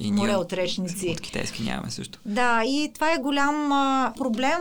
и 0.00 0.12
море 0.12 0.34
от 0.34 0.52
речници. 0.52 1.08
От 1.08 1.20
китайски 1.20 1.62
нямаме 1.62 1.90
също. 1.90 2.18
Да, 2.26 2.62
и 2.64 2.90
това 2.94 3.12
е 3.12 3.18
голям 3.18 3.72
а, 3.72 4.12
проблем. 4.18 4.58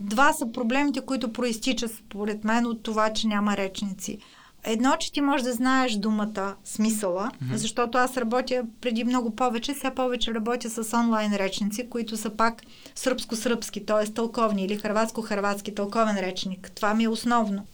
Два 0.00 0.32
са 0.32 0.52
проблемите, 0.52 1.00
които 1.00 1.32
проистичат 1.32 1.90
според 1.90 2.44
мен 2.44 2.66
от 2.66 2.82
това, 2.82 3.12
че 3.12 3.26
няма 3.26 3.56
речници. 3.56 4.18
Едно, 4.64 4.96
че 4.98 5.12
ти 5.12 5.20
можеш 5.20 5.44
да 5.44 5.52
знаеш 5.52 5.92
думата, 5.92 6.54
смисъла, 6.64 7.30
mm-hmm. 7.30 7.54
защото 7.54 7.98
аз 7.98 8.16
работя 8.16 8.62
преди 8.80 9.04
много 9.04 9.36
повече, 9.36 9.74
сега 9.74 9.94
повече 9.94 10.34
работя 10.34 10.70
с 10.70 10.96
онлайн 10.96 11.36
речници, 11.36 11.88
които 11.90 12.16
са 12.16 12.30
пак 12.30 12.62
сръбско-сръбски, 12.96 13.86
т.е. 13.86 14.12
тълковни 14.12 14.64
или 14.64 14.78
хрватско-хрватски 14.78 15.74
тълковен 15.74 16.16
речник. 16.16 16.70
Това 16.74 16.94
ми 16.94 17.04
е 17.04 17.08
основно. 17.08 17.66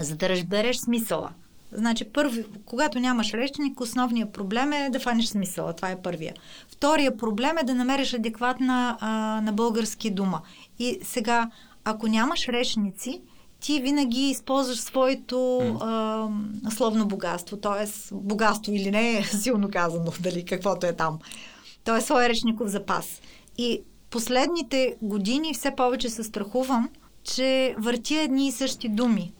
За 0.00 0.16
да 0.16 0.28
разбереш 0.28 0.76
смисъла. 0.76 1.30
Значи, 1.72 2.04
първи, 2.04 2.44
когато 2.64 3.00
нямаш 3.00 3.34
речник, 3.34 3.80
основният 3.80 4.32
проблем 4.32 4.72
е 4.72 4.90
да 4.90 5.00
фанеш 5.00 5.26
смисъла. 5.26 5.72
Това 5.72 5.90
е 5.90 6.02
първия. 6.02 6.34
Втория 6.68 7.16
проблем 7.16 7.58
е 7.58 7.64
да 7.64 7.74
намериш 7.74 8.14
адекватна 8.14 8.98
а, 9.00 9.40
на 9.40 9.52
български 9.52 10.10
дума. 10.10 10.40
И 10.78 10.98
сега, 11.02 11.50
ако 11.84 12.06
нямаш 12.06 12.48
речници, 12.48 13.20
ти 13.60 13.80
винаги 13.80 14.30
използваш 14.30 14.80
своето 14.80 15.34
mm. 15.34 15.78
а, 16.66 16.70
словно 16.70 17.08
богатство, 17.08 17.56
т.е. 17.56 18.14
богатство 18.14 18.72
или 18.72 18.90
не 18.90 19.18
е 19.18 19.24
силно 19.42 19.70
казано, 19.70 20.12
дали 20.20 20.44
каквото 20.44 20.86
е 20.86 20.92
там. 20.92 21.18
То 21.84 21.96
е 21.96 22.00
своя 22.00 22.28
речников 22.28 22.68
запас. 22.68 23.20
И 23.58 23.80
последните 24.10 24.96
години 25.02 25.54
все 25.54 25.70
повече 25.76 26.08
се 26.08 26.24
страхувам, 26.24 26.88
че 27.24 27.74
въртя 27.78 28.20
едни 28.20 28.48
и 28.48 28.52
същи 28.52 28.88
думи. 28.88 29.32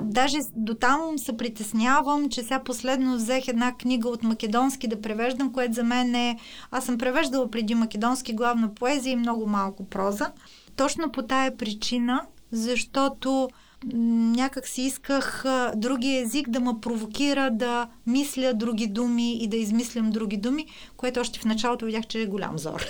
Даже 0.00 0.38
до 0.56 0.74
там 0.74 1.18
се 1.18 1.36
притеснявам, 1.36 2.28
че 2.28 2.42
сега 2.42 2.58
последно 2.58 3.16
взех 3.16 3.48
една 3.48 3.72
книга 3.72 4.08
от 4.08 4.22
македонски 4.22 4.88
да 4.88 5.00
превеждам, 5.00 5.52
което 5.52 5.74
за 5.74 5.84
мен 5.84 6.14
е... 6.14 6.38
Аз 6.70 6.84
съм 6.84 6.98
превеждала 6.98 7.50
преди 7.50 7.74
македонски 7.74 8.32
главна 8.32 8.74
поезия 8.74 9.12
и 9.12 9.16
много 9.16 9.46
малко 9.46 9.84
проза. 9.84 10.32
Точно 10.76 11.12
по 11.12 11.22
тая 11.22 11.56
причина 11.56 12.20
защото 12.54 13.48
някак 13.92 14.68
си 14.68 14.82
исках 14.82 15.44
а, 15.44 15.72
други 15.76 16.16
език 16.16 16.50
да 16.50 16.60
ме 16.60 16.72
провокира 16.82 17.50
да 17.50 17.88
мисля 18.06 18.54
други 18.54 18.86
думи 18.86 19.36
и 19.42 19.48
да 19.48 19.56
измислям 19.56 20.10
други 20.10 20.36
думи, 20.36 20.66
което 20.96 21.20
още 21.20 21.38
в 21.38 21.44
началото 21.44 21.86
видях, 21.86 22.06
че 22.06 22.22
е 22.22 22.26
голям 22.26 22.58
зор. 22.58 22.86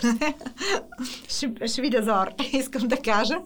ще, 1.29 1.53
ще 1.67 1.83
видя 1.83 2.03
зор, 2.03 2.29
искам 2.53 2.89
да 2.89 2.97
кажа, 2.97 3.39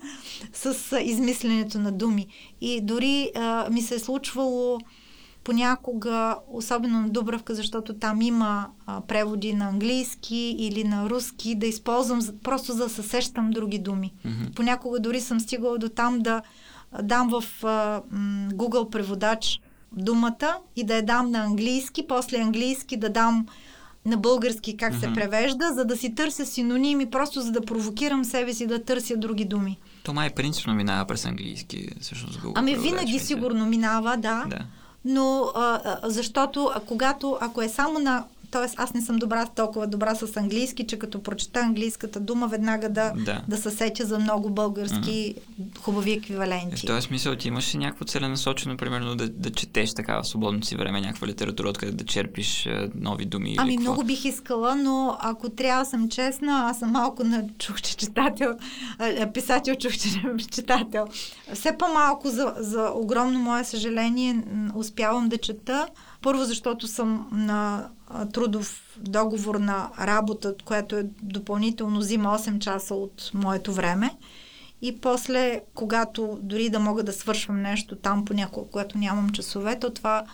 с 0.52 0.92
а, 0.92 1.00
измисленето 1.00 1.78
на 1.78 1.92
думи. 1.92 2.26
И 2.60 2.80
дори 2.80 3.30
а, 3.34 3.70
ми 3.70 3.82
се 3.82 3.94
е 3.94 3.98
случвало 3.98 4.78
понякога, 5.44 6.36
особено 6.52 7.00
на 7.00 7.08
Дубравка, 7.08 7.54
защото 7.54 7.94
там 7.94 8.22
има 8.22 8.66
а, 8.86 9.00
преводи 9.00 9.54
на 9.54 9.68
английски 9.68 10.56
или 10.58 10.84
на 10.84 11.10
руски, 11.10 11.54
да 11.54 11.66
използвам 11.66 12.20
просто 12.42 12.72
за 12.72 12.78
да 12.78 12.88
се 12.88 13.02
сещам 13.02 13.50
други 13.50 13.78
думи. 13.78 14.12
Mm-hmm. 14.26 14.54
Понякога 14.54 15.00
дори 15.00 15.20
съм 15.20 15.40
стигала 15.40 15.78
до 15.78 15.88
там 15.88 16.20
да 16.20 16.42
дам 17.02 17.28
в 17.28 17.64
а, 17.64 18.02
м, 18.10 18.48
Google 18.50 18.90
преводач 18.90 19.60
думата 19.92 20.58
и 20.76 20.84
да 20.84 20.96
я 20.96 21.02
дам 21.02 21.30
на 21.30 21.38
английски, 21.38 22.06
после 22.08 22.38
английски 22.38 22.96
да 22.96 23.08
дам 23.08 23.46
на 24.06 24.16
български 24.16 24.76
как 24.76 24.94
mm-hmm. 24.94 25.00
се 25.00 25.14
превежда, 25.14 25.72
за 25.74 25.84
да 25.84 25.96
си 25.96 26.14
търся 26.14 26.46
синоними, 26.46 27.10
просто 27.10 27.40
за 27.40 27.52
да 27.52 27.60
провокирам 27.60 28.24
себе 28.24 28.54
си 28.54 28.66
да 28.66 28.84
търся 28.84 29.16
други 29.16 29.44
думи. 29.44 29.78
То 30.02 30.12
май 30.12 30.30
принципно 30.30 30.74
минава 30.74 31.04
през 31.04 31.26
английски, 31.26 31.88
всъщност 32.00 32.40
Google 32.40 32.52
Ами 32.54 32.76
винаги 32.76 33.18
сигурно 33.18 33.66
минава, 33.66 34.16
да. 34.16 34.44
да 34.48 34.58
но 35.04 35.50
а, 35.54 35.80
а, 35.84 36.10
защото 36.10 36.70
а, 36.74 36.80
когато, 36.80 37.38
ако 37.40 37.62
е 37.62 37.68
само 37.68 37.98
на 37.98 38.24
Тоест, 38.50 38.74
аз 38.78 38.94
не 38.94 39.02
съм 39.02 39.16
добра, 39.16 39.46
толкова 39.46 39.86
добра 39.86 40.14
с 40.14 40.36
английски, 40.36 40.86
че 40.86 40.98
като 40.98 41.22
прочета 41.22 41.60
английската 41.60 42.20
дума, 42.20 42.48
веднага 42.48 42.88
да, 42.88 43.12
да. 43.16 43.42
да 43.48 43.56
се 43.56 43.70
сетя 43.70 44.06
за 44.06 44.18
много 44.18 44.50
български 44.50 45.34
mm-hmm. 45.34 45.78
хубави 45.78 46.12
еквиваленти. 46.12 46.76
В 46.76 46.86
този 46.86 47.02
смисъл 47.02 47.36
ти 47.36 47.48
имаш 47.48 47.74
ли 47.74 47.78
някакво 47.78 48.04
целенасочено, 48.04 48.76
примерно, 48.76 49.14
да, 49.14 49.28
да 49.28 49.50
четеш 49.50 49.94
така 49.94 50.20
в 50.22 50.28
свободно 50.28 50.64
си 50.64 50.76
време 50.76 51.00
някаква 51.00 51.26
литература, 51.26 51.68
откъде 51.68 51.92
да 51.92 52.04
черпиш 52.04 52.66
е, 52.66 52.90
нови 52.94 53.24
думи? 53.24 53.54
Ами 53.58 53.74
или 53.74 53.80
много 53.80 54.04
бих 54.04 54.24
искала, 54.24 54.74
но 54.76 55.16
ако 55.20 55.48
трябва 55.48 55.84
съм 55.84 56.08
честна, 56.08 56.66
аз 56.70 56.78
съм 56.78 56.90
малко 56.90 57.24
на 57.24 57.44
чухче 57.58 57.96
читател, 57.96 58.56
писател, 59.34 59.74
чухче 59.74 60.08
читател. 60.50 61.06
Все 61.54 61.76
по-малко 61.78 62.28
за, 62.28 62.54
за 62.58 62.90
огромно 62.94 63.38
мое 63.38 63.64
съжаление 63.64 64.42
успявам 64.74 65.28
да 65.28 65.38
чета. 65.38 65.88
Първо, 66.22 66.44
защото 66.44 66.86
съм 66.86 67.28
на 67.32 67.88
трудов 68.32 68.98
договор 69.00 69.54
на 69.54 69.90
работа, 70.00 70.54
която 70.64 70.96
е 70.96 71.06
допълнително 71.22 71.98
взима 71.98 72.38
8 72.38 72.58
часа 72.58 72.94
от 72.94 73.30
моето 73.34 73.72
време. 73.72 74.10
И 74.82 75.00
после, 75.00 75.60
когато 75.74 76.38
дори 76.42 76.70
да 76.70 76.78
мога 76.78 77.02
да 77.02 77.12
свършвам 77.12 77.62
нещо 77.62 77.96
там 77.96 78.24
понякога, 78.24 78.70
когато 78.70 78.98
нямам 78.98 79.30
часове, 79.30 79.78
то 79.78 79.90
това 79.90 80.24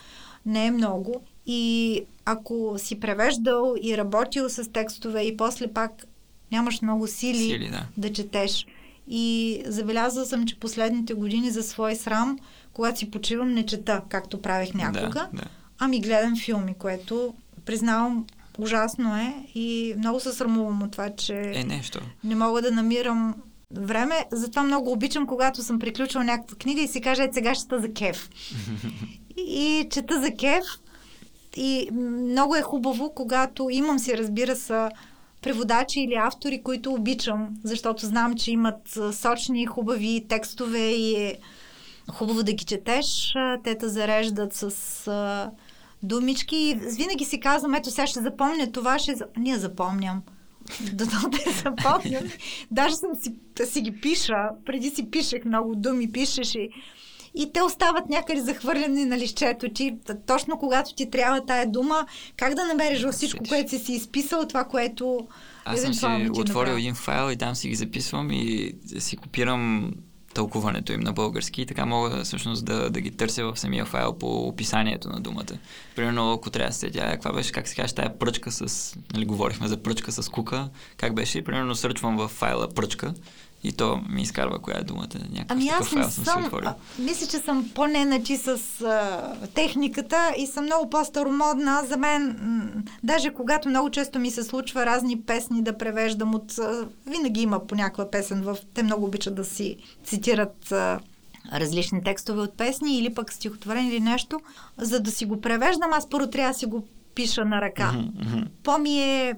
не 0.47 0.67
е 0.67 0.71
много. 0.71 1.23
И 1.47 2.03
ако 2.25 2.75
си 2.79 3.01
превеждал 3.01 3.75
и 3.83 3.97
работил 3.97 4.49
с 4.49 4.73
текстове 4.73 5.23
и 5.23 5.37
после 5.37 5.73
пак 5.73 6.07
нямаш 6.53 6.83
много 6.83 7.07
сили, 7.07 7.39
сили 7.39 7.69
да. 7.71 7.87
да 7.97 8.13
четеш. 8.13 8.67
И 9.09 9.63
забелязала 9.67 10.27
съм, 10.27 10.47
че 10.47 10.61
последните 10.61 11.15
години 11.15 11.51
за 11.51 11.63
свой 11.63 11.95
срам, 11.95 12.39
когато 12.73 12.99
си 12.99 13.11
почивам, 13.11 13.55
не 13.55 13.67
чета, 13.67 14.03
както 14.09 14.43
правих 14.43 14.75
някога. 14.75 15.29
Да, 15.33 15.43
да 15.43 15.45
Ами 15.79 16.01
гледам 16.01 16.37
филми, 16.37 16.75
което 16.79 17.35
признавам 17.65 18.27
ужасно 18.59 19.17
е 19.17 19.35
и 19.55 19.95
много 19.99 20.21
се 20.21 20.33
срамувам 20.33 20.83
от 20.83 20.93
това, 20.93 21.11
че 21.17 21.53
е 21.55 21.65
нещо. 21.65 22.01
не 22.25 22.35
мога 22.35 22.63
да 22.63 22.71
намирам 22.71 23.35
време. 23.77 24.27
Затова 24.33 24.63
много 24.63 24.93
обичам, 24.93 25.27
когато 25.27 25.63
съм 25.63 25.79
приключила 25.79 26.25
някаква 26.25 26.57
книга 26.57 26.81
и 26.81 26.89
си 26.89 27.01
кажа, 27.01 27.25
е, 27.25 27.31
сега 27.33 27.55
ще 27.55 27.81
за 27.81 27.93
кеф. 27.93 28.31
и 29.37 29.89
чета 29.91 30.21
за 30.21 30.31
кеф. 30.35 30.65
И 31.57 31.89
много 31.93 32.57
е 32.57 32.63
хубаво, 32.63 33.13
когато 33.15 33.71
имам 33.71 33.99
си, 33.99 34.19
разбира 34.19 34.57
се, 34.57 34.89
преводачи 35.43 36.01
или 36.01 36.15
автори, 36.15 36.63
които 36.63 36.93
обичам, 36.93 37.49
защото 37.65 38.07
знам, 38.07 38.35
че 38.35 38.51
имат 38.51 38.99
сочни, 39.13 39.67
хубави 39.67 40.27
текстове 40.29 40.89
и 40.91 41.15
е 41.15 41.39
хубаво 42.11 42.43
да 42.43 42.53
ги 42.53 42.65
четеш. 42.65 43.35
Те 43.65 43.79
те 43.79 43.89
зареждат 43.89 44.53
с 44.53 44.71
думички 46.05 46.57
и 46.57 46.75
винаги 46.75 47.25
си 47.25 47.41
казвам, 47.41 47.75
ето 47.75 47.91
сега 47.91 48.07
ще 48.07 48.21
запомня 48.21 48.73
това, 48.73 48.99
ще... 48.99 49.15
Ние 49.39 49.59
запомням. 49.59 50.23
Да 50.93 51.05
те 51.05 51.51
запомням. 51.51 52.25
Даже 52.71 52.95
съм 52.95 53.11
си, 53.23 53.35
да 53.57 53.67
си 53.67 53.81
ги 53.81 54.01
пиша. 54.01 54.49
Преди 54.67 54.91
си 54.91 55.11
пишех 55.11 55.45
много 55.45 55.75
думи, 55.75 56.13
пишеш 56.13 56.55
и 56.55 56.71
и 57.37 57.53
те 57.53 57.63
остават 57.63 58.09
някъде 58.09 58.41
захвърлени 58.41 59.05
на 59.05 59.19
лището 59.19 59.69
ти. 59.69 59.97
Точно 60.27 60.59
когато 60.59 60.95
ти 60.95 61.11
трябва 61.11 61.47
тая 61.47 61.71
дума, 61.71 62.07
как 62.37 62.55
да 62.55 62.65
намериш 62.65 63.03
във 63.03 63.15
всичко, 63.15 63.45
което 63.49 63.71
си 63.71 63.79
си 63.79 63.93
изписал, 63.93 64.47
това, 64.49 64.65
което 64.65 65.27
Аз 65.65 65.81
съм 65.81 65.95
си 65.95 66.07
отворил 66.31 66.73
един 66.73 66.95
файл 66.95 67.33
и 67.33 67.37
там 67.37 67.55
си 67.55 67.69
ги 67.69 67.75
записвам 67.75 68.31
и 68.31 68.73
си 68.99 69.17
копирам 69.17 69.93
тълкуването 70.35 70.93
им 70.93 71.01
на 71.01 71.13
български 71.13 71.63
и 71.63 71.67
така 71.67 71.87
мога 71.87 72.25
всъщност 72.25 72.65
да, 72.65 72.91
да 72.91 73.01
ги 73.01 73.11
търся 73.11 73.45
в 73.45 73.59
самия 73.59 73.85
файл 73.85 74.13
по 74.13 74.49
описанието 74.49 75.09
на 75.09 75.21
думата. 75.21 75.59
Примерно, 75.97 76.33
ако 76.33 76.51
трябва 76.51 76.69
да 76.71 76.75
се 76.75 76.91
тя, 76.91 77.11
каква 77.11 77.33
беше, 77.33 77.53
как 77.53 77.69
се 77.69 77.75
казва, 77.75 77.97
тая 77.97 78.19
пръчка 78.19 78.53
с, 78.53 78.95
нали, 79.15 79.25
говорихме 79.25 79.69
за 79.69 79.83
пръчка 79.83 80.13
с 80.13 80.29
кука, 80.29 80.69
как 80.97 81.15
беше, 81.15 81.45
примерно 81.45 81.75
сърчвам 81.75 82.17
в 82.17 82.29
файла 82.29 82.69
пръчка 82.69 83.15
и 83.65 83.73
то 83.73 84.01
ми 84.11 84.23
изкарва 84.23 84.59
коя 84.59 84.79
е 84.79 84.85
думата. 84.85 85.09
Някакъв 85.31 85.51
ами 85.51 85.69
аз 85.69 85.93
не 85.93 86.05
съм, 86.05 86.25
съм 86.25 86.51
а, 86.65 86.75
мисля, 86.99 87.27
че 87.27 87.39
съм 87.39 87.71
по-неначи 87.75 88.37
с 88.37 88.49
а, 88.83 89.33
техниката 89.55 90.35
и 90.39 90.47
съм 90.47 90.65
много 90.65 90.91
по-старомодна. 90.91 91.83
За 91.89 91.97
мен, 91.97 92.39
м- 92.43 92.83
даже 93.03 93.31
когато 93.31 93.69
много 93.69 93.91
често 93.91 94.19
ми 94.19 94.31
се 94.31 94.43
случва 94.43 94.87
разни 94.87 95.21
песни 95.21 95.63
да 95.63 95.79
превеждам 95.79 96.35
от... 96.35 96.59
А, 96.59 96.87
винаги 97.07 97.43
има 97.43 97.67
по 97.67 97.75
някаква 97.75 98.11
песен, 98.11 98.43
в, 98.43 98.57
те 98.75 98.83
много 98.83 99.05
обичат 99.07 99.35
да 99.35 99.45
си 99.45 99.77
цитират 100.05 100.73
а, 100.73 101.01
различни 101.53 102.05
текстове 102.05 102.41
от 102.41 102.57
песни 102.57 102.99
или 102.99 103.15
пък 103.15 103.33
стихотворение 103.33 103.91
или 103.91 104.01
нещо, 104.01 104.41
за 104.79 105.01
да 105.01 105.11
си 105.11 105.25
го 105.25 105.41
превеждам, 105.41 105.93
аз 105.93 106.09
първо 106.09 106.31
трябва 106.31 106.53
да 106.53 106.59
си 106.59 106.67
го 106.67 106.85
пиша 107.15 107.45
на 107.45 107.61
ръка. 107.61 107.93
Mm-hmm. 107.95 108.49
По-ми 108.63 109.01
е 109.01 109.35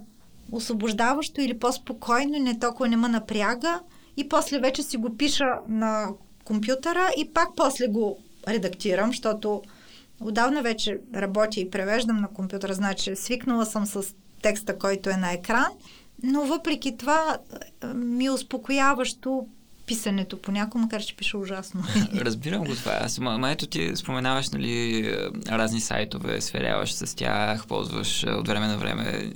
освобождаващо 0.53 1.41
или 1.41 1.59
по-спокойно, 1.59 2.39
не 2.39 2.59
толкова 2.59 2.89
не 2.89 2.97
ме 2.97 3.09
напряга 3.09 3.81
и 4.17 4.29
после 4.29 4.59
вече 4.59 4.83
си 4.83 4.97
го 4.97 5.17
пиша 5.17 5.49
на 5.69 6.09
компютъра 6.45 7.11
и 7.19 7.33
пак 7.33 7.49
после 7.57 7.87
го 7.87 8.19
редактирам, 8.49 9.11
защото 9.11 9.63
отдавна 10.21 10.63
вече 10.63 10.99
работя 11.15 11.61
и 11.61 11.71
превеждам 11.71 12.21
на 12.21 12.29
компютъра, 12.29 12.75
значи 12.75 13.17
свикнала 13.17 13.67
съм 13.67 13.87
с 13.87 14.15
текста, 14.43 14.79
който 14.79 15.11
е 15.11 15.17
на 15.17 15.33
екран, 15.33 15.67
но 16.23 16.43
въпреки 16.43 16.97
това 16.97 17.39
ми 17.95 18.25
е 18.25 18.31
успокояващо 18.31 19.47
писането 19.87 20.43
понякога, 20.43 20.83
макар 20.83 21.03
че 21.03 21.17
пише 21.17 21.37
ужасно. 21.37 21.83
Разбирам 22.15 22.65
го 22.65 22.75
това. 22.75 22.99
Аз, 23.01 23.19
ма, 23.19 23.51
ето 23.51 23.67
ти 23.67 23.97
споменаваш 23.97 24.51
нали, 24.51 25.13
разни 25.49 25.81
сайтове, 25.81 26.41
сверяваш 26.41 26.93
с 26.93 27.17
тях, 27.17 27.67
ползваш 27.67 28.25
от 28.29 28.49
време 28.49 28.67
на 28.67 28.79
време 28.79 29.33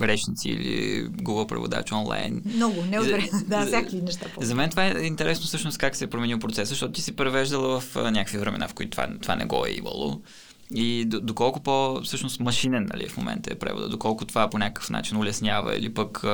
речници 0.00 0.48
или 0.48 1.04
Google 1.08 1.48
преводач 1.48 1.92
онлайн. 1.92 2.42
Много, 2.44 2.82
не 2.90 3.00
от 3.00 3.06
да, 3.46 3.66
всякакви 3.66 4.02
неща. 4.02 4.26
За 4.40 4.54
мен 4.54 4.70
това 4.70 4.86
е 4.86 4.90
интересно 4.90 5.46
всъщност 5.46 5.78
как 5.78 5.96
се 5.96 6.04
е 6.04 6.10
променил 6.10 6.38
процесът, 6.38 6.68
защото 6.68 6.92
ти 6.92 7.02
си 7.02 7.16
превеждала 7.16 7.80
в 7.80 7.94
някакви 7.94 8.38
времена, 8.38 8.68
в 8.68 8.74
които 8.74 8.90
това, 8.90 9.08
това 9.22 9.36
не 9.36 9.44
го 9.44 9.66
е 9.66 9.70
имало. 9.70 10.20
И 10.74 11.04
доколко 11.04 11.60
по 11.60 12.00
всъщност 12.04 12.40
машинен 12.40 12.88
нали, 12.92 13.08
в 13.08 13.16
момента 13.16 13.52
е 13.52 13.58
превода, 13.58 13.88
доколко 13.88 14.24
това 14.24 14.50
по 14.50 14.58
някакъв 14.58 14.90
начин 14.90 15.16
улеснява 15.16 15.76
или 15.76 15.94
пък 15.94 16.24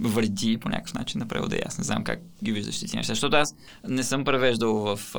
вреди 0.00 0.58
по 0.58 0.68
някакъв 0.68 0.94
начин 0.94 1.18
на 1.18 1.28
превода. 1.28 1.56
аз 1.66 1.78
не 1.78 1.84
знам 1.84 2.04
как 2.04 2.20
ги 2.44 2.52
виждаш 2.52 2.80
тези 2.80 2.96
неща. 2.96 3.12
Защото 3.12 3.36
аз 3.36 3.54
не 3.88 4.02
съм 4.02 4.24
превеждал 4.24 4.74
в 4.74 5.16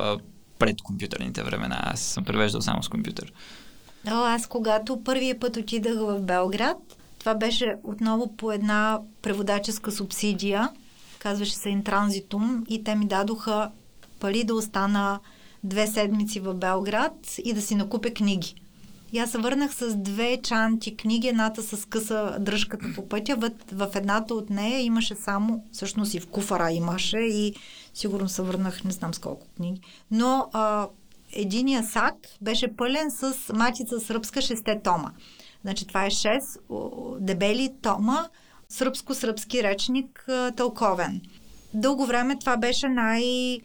предкомпютърните 0.58 1.42
времена. 1.42 1.80
Аз 1.82 2.00
съм 2.00 2.24
превеждал 2.24 2.60
само 2.60 2.82
с 2.82 2.88
компютър. 2.88 3.32
О, 4.06 4.24
аз 4.24 4.46
когато 4.46 5.04
първия 5.04 5.40
път 5.40 5.56
отидах 5.56 5.94
в 5.98 6.20
Белград, 6.20 6.76
това 7.22 7.34
беше 7.34 7.74
отново 7.84 8.36
по 8.36 8.52
една 8.52 9.00
преводаческа 9.22 9.92
субсидия, 9.92 10.68
казваше 11.18 11.54
се 11.54 11.68
Интранзитум, 11.68 12.64
и 12.68 12.84
те 12.84 12.94
ми 12.94 13.06
дадоха 13.06 13.70
пари 14.20 14.44
да 14.44 14.54
остана 14.54 15.20
две 15.64 15.86
седмици 15.86 16.40
в 16.40 16.54
Белград 16.54 17.38
и 17.44 17.52
да 17.52 17.62
си 17.62 17.74
накупя 17.74 18.10
книги. 18.10 18.54
И 19.12 19.18
аз 19.18 19.30
се 19.30 19.38
върнах 19.38 19.74
с 19.74 19.96
две 19.96 20.40
чанти 20.42 20.96
книги, 20.96 21.28
едната 21.28 21.62
с 21.62 21.88
къса 21.88 22.36
дръжката 22.40 22.86
по 22.94 23.08
пътя. 23.08 23.36
В, 23.36 23.50
в 23.72 23.88
едната 23.94 24.34
от 24.34 24.50
нея 24.50 24.80
имаше 24.80 25.14
само, 25.14 25.64
всъщност 25.72 26.14
и 26.14 26.20
в 26.20 26.26
куфара 26.26 26.72
имаше 26.72 27.18
и 27.18 27.54
сигурно 27.94 28.28
се 28.28 28.42
върнах 28.42 28.84
не 28.84 28.90
знам 28.90 29.14
с 29.14 29.18
колко 29.18 29.46
книги. 29.56 29.80
Но 30.10 30.48
а, 30.52 30.88
единия 31.32 31.84
сак 31.84 32.14
беше 32.40 32.76
пълен 32.76 33.10
с 33.10 33.52
матица 33.54 34.00
сръбска 34.00 34.40
шесте 34.40 34.80
тома. 34.84 35.10
Значи 35.62 35.86
това 35.86 36.06
е 36.06 36.10
6 36.10 37.20
дебели 37.20 37.74
тома, 37.82 38.28
сръбско-сръбски 38.70 39.62
речник 39.62 40.28
тълковен. 40.56 41.20
Дълго 41.74 42.06
време 42.06 42.38
това 42.38 42.56
беше 42.56 42.88
най- 42.88 43.60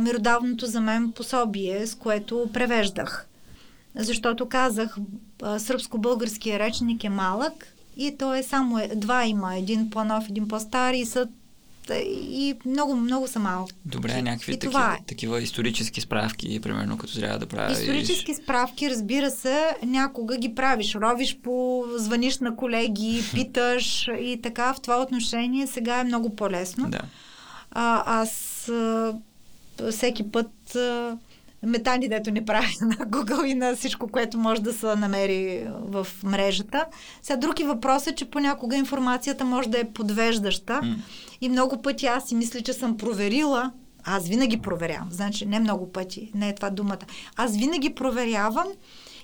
меродавното 0.00 0.66
за 0.66 0.80
мен 0.80 1.12
пособие, 1.12 1.86
с 1.86 1.94
което 1.94 2.50
превеждах. 2.52 3.28
Защото 3.94 4.48
казах, 4.48 4.96
сръбско-българския 5.58 6.58
речник 6.58 7.04
е 7.04 7.08
малък 7.08 7.66
и 7.96 8.16
то 8.18 8.34
е 8.34 8.42
само 8.42 8.78
е, 8.78 8.88
два 8.96 9.24
има, 9.24 9.56
един 9.56 9.90
по-нов, 9.90 10.28
един 10.28 10.48
по-стар 10.48 10.94
и 10.94 11.04
са 11.04 11.28
и 11.94 12.54
много, 12.66 12.96
много 12.96 13.28
са 13.28 13.38
малки. 13.38 13.72
Добре, 13.84 14.22
някакви 14.22 14.52
и 14.52 14.58
такива, 14.58 14.96
е. 15.00 15.04
такива 15.06 15.42
исторически 15.42 16.00
справки, 16.00 16.60
примерно, 16.60 16.98
като 16.98 17.14
трябва 17.14 17.38
да 17.38 17.46
правиш. 17.46 17.78
Исторически 17.78 18.34
справки, 18.34 18.90
разбира 18.90 19.30
се, 19.30 19.76
някога 19.82 20.36
ги 20.36 20.54
правиш. 20.54 20.94
Ровиш 20.94 21.38
по, 21.42 21.84
звъниш 21.96 22.38
на 22.38 22.56
колеги, 22.56 23.24
питаш 23.34 24.08
и 24.20 24.40
така. 24.42 24.74
В 24.74 24.80
това 24.80 25.02
отношение 25.02 25.66
сега 25.66 26.00
е 26.00 26.04
много 26.04 26.36
по-лесно. 26.36 26.90
Да. 26.90 27.00
А, 27.70 28.20
аз 28.20 28.70
всеки 29.90 30.30
път 30.30 30.76
а, 30.76 31.16
метани, 31.62 32.08
дето 32.08 32.30
не 32.30 32.44
прави 32.44 32.74
на 32.80 32.96
Google 32.96 33.44
и 33.44 33.54
на 33.54 33.76
всичко, 33.76 34.08
което 34.08 34.38
може 34.38 34.62
да 34.62 34.72
се 34.72 34.96
намери 34.96 35.66
в 35.68 36.06
мрежата. 36.24 36.86
Сега 37.22 37.36
други 37.36 37.64
въпрос 37.64 38.06
е, 38.06 38.14
че 38.14 38.30
понякога 38.30 38.76
информацията 38.76 39.44
може 39.44 39.68
да 39.68 39.80
е 39.80 39.90
подвеждаща 39.90 40.72
mm. 40.72 40.96
и 41.40 41.48
много 41.48 41.82
пъти 41.82 42.06
аз 42.06 42.28
си 42.28 42.34
мисля, 42.34 42.60
че 42.60 42.72
съм 42.72 42.96
проверила 42.96 43.72
аз 44.08 44.28
винаги 44.28 44.56
проверявам. 44.56 45.08
Значи 45.10 45.46
не 45.46 45.60
много 45.60 45.92
пъти, 45.92 46.30
не 46.34 46.48
е 46.48 46.54
това 46.54 46.70
думата. 46.70 47.06
Аз 47.36 47.56
винаги 47.56 47.94
проверявам 47.94 48.66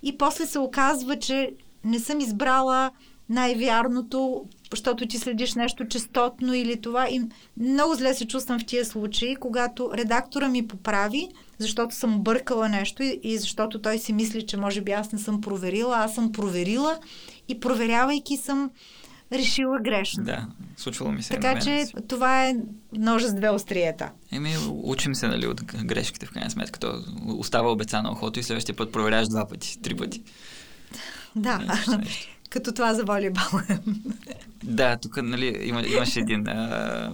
и 0.02 0.18
после 0.18 0.46
се 0.46 0.58
оказва, 0.58 1.18
че 1.18 1.50
не 1.84 1.98
съм 1.98 2.20
избрала 2.20 2.90
най-вярното, 3.28 4.44
защото 4.70 5.06
ти 5.06 5.18
следиш 5.18 5.54
нещо 5.54 5.88
частотно 5.88 6.54
или 6.54 6.80
това. 6.80 7.08
И 7.08 7.22
много 7.56 7.94
зле 7.94 8.14
се 8.14 8.26
чувствам 8.26 8.58
в 8.58 8.66
тия 8.66 8.84
случаи, 8.84 9.36
когато 9.36 9.90
редактора 9.94 10.48
ми 10.48 10.68
поправи, 10.68 11.28
защото 11.62 11.94
съм 11.94 12.20
бъркала 12.20 12.68
нещо 12.68 13.02
и, 13.02 13.20
и 13.22 13.38
защото 13.38 13.82
той 13.82 13.98
си 13.98 14.12
мисли, 14.12 14.46
че 14.46 14.56
може 14.56 14.80
би 14.80 14.92
аз 14.92 15.12
не 15.12 15.18
съм 15.18 15.40
проверила. 15.40 15.96
Аз 15.96 16.14
съм 16.14 16.32
проверила 16.32 16.98
и 17.48 17.60
проверявайки 17.60 18.36
съм 18.36 18.70
решила 19.32 19.78
грешно. 19.80 20.24
Да, 20.24 20.46
случвало 20.76 21.12
ми 21.12 21.22
се. 21.22 21.34
Така 21.34 21.60
че 21.60 21.86
това 22.08 22.46
е 22.46 22.56
ножа 22.92 23.28
с 23.28 23.34
две 23.34 23.50
остриета. 23.50 24.10
Еми, 24.32 24.54
учим 24.70 25.14
се, 25.14 25.28
нали, 25.28 25.46
от 25.46 25.62
грешките 25.64 26.26
в 26.26 26.30
крайна 26.30 26.50
сметка. 26.50 26.80
То 26.80 27.02
остава 27.26 27.72
обеца 27.72 28.02
на 28.02 28.12
охото 28.12 28.40
и 28.40 28.42
следващия 28.42 28.76
път 28.76 28.92
проверяваш 28.92 29.28
два 29.28 29.48
пъти, 29.48 29.78
три 29.82 29.96
пъти. 29.96 30.22
Да. 31.36 31.58
Нещо, 31.58 31.98
нещо. 31.98 32.28
Като 32.50 32.72
това 32.72 32.94
за 32.94 33.04
волейбол. 33.04 33.60
да, 34.64 34.96
тук 34.96 35.22
нали, 35.22 35.58
има, 35.62 35.82
имаше 35.86 36.20
един... 36.20 36.48
А, 36.48 37.12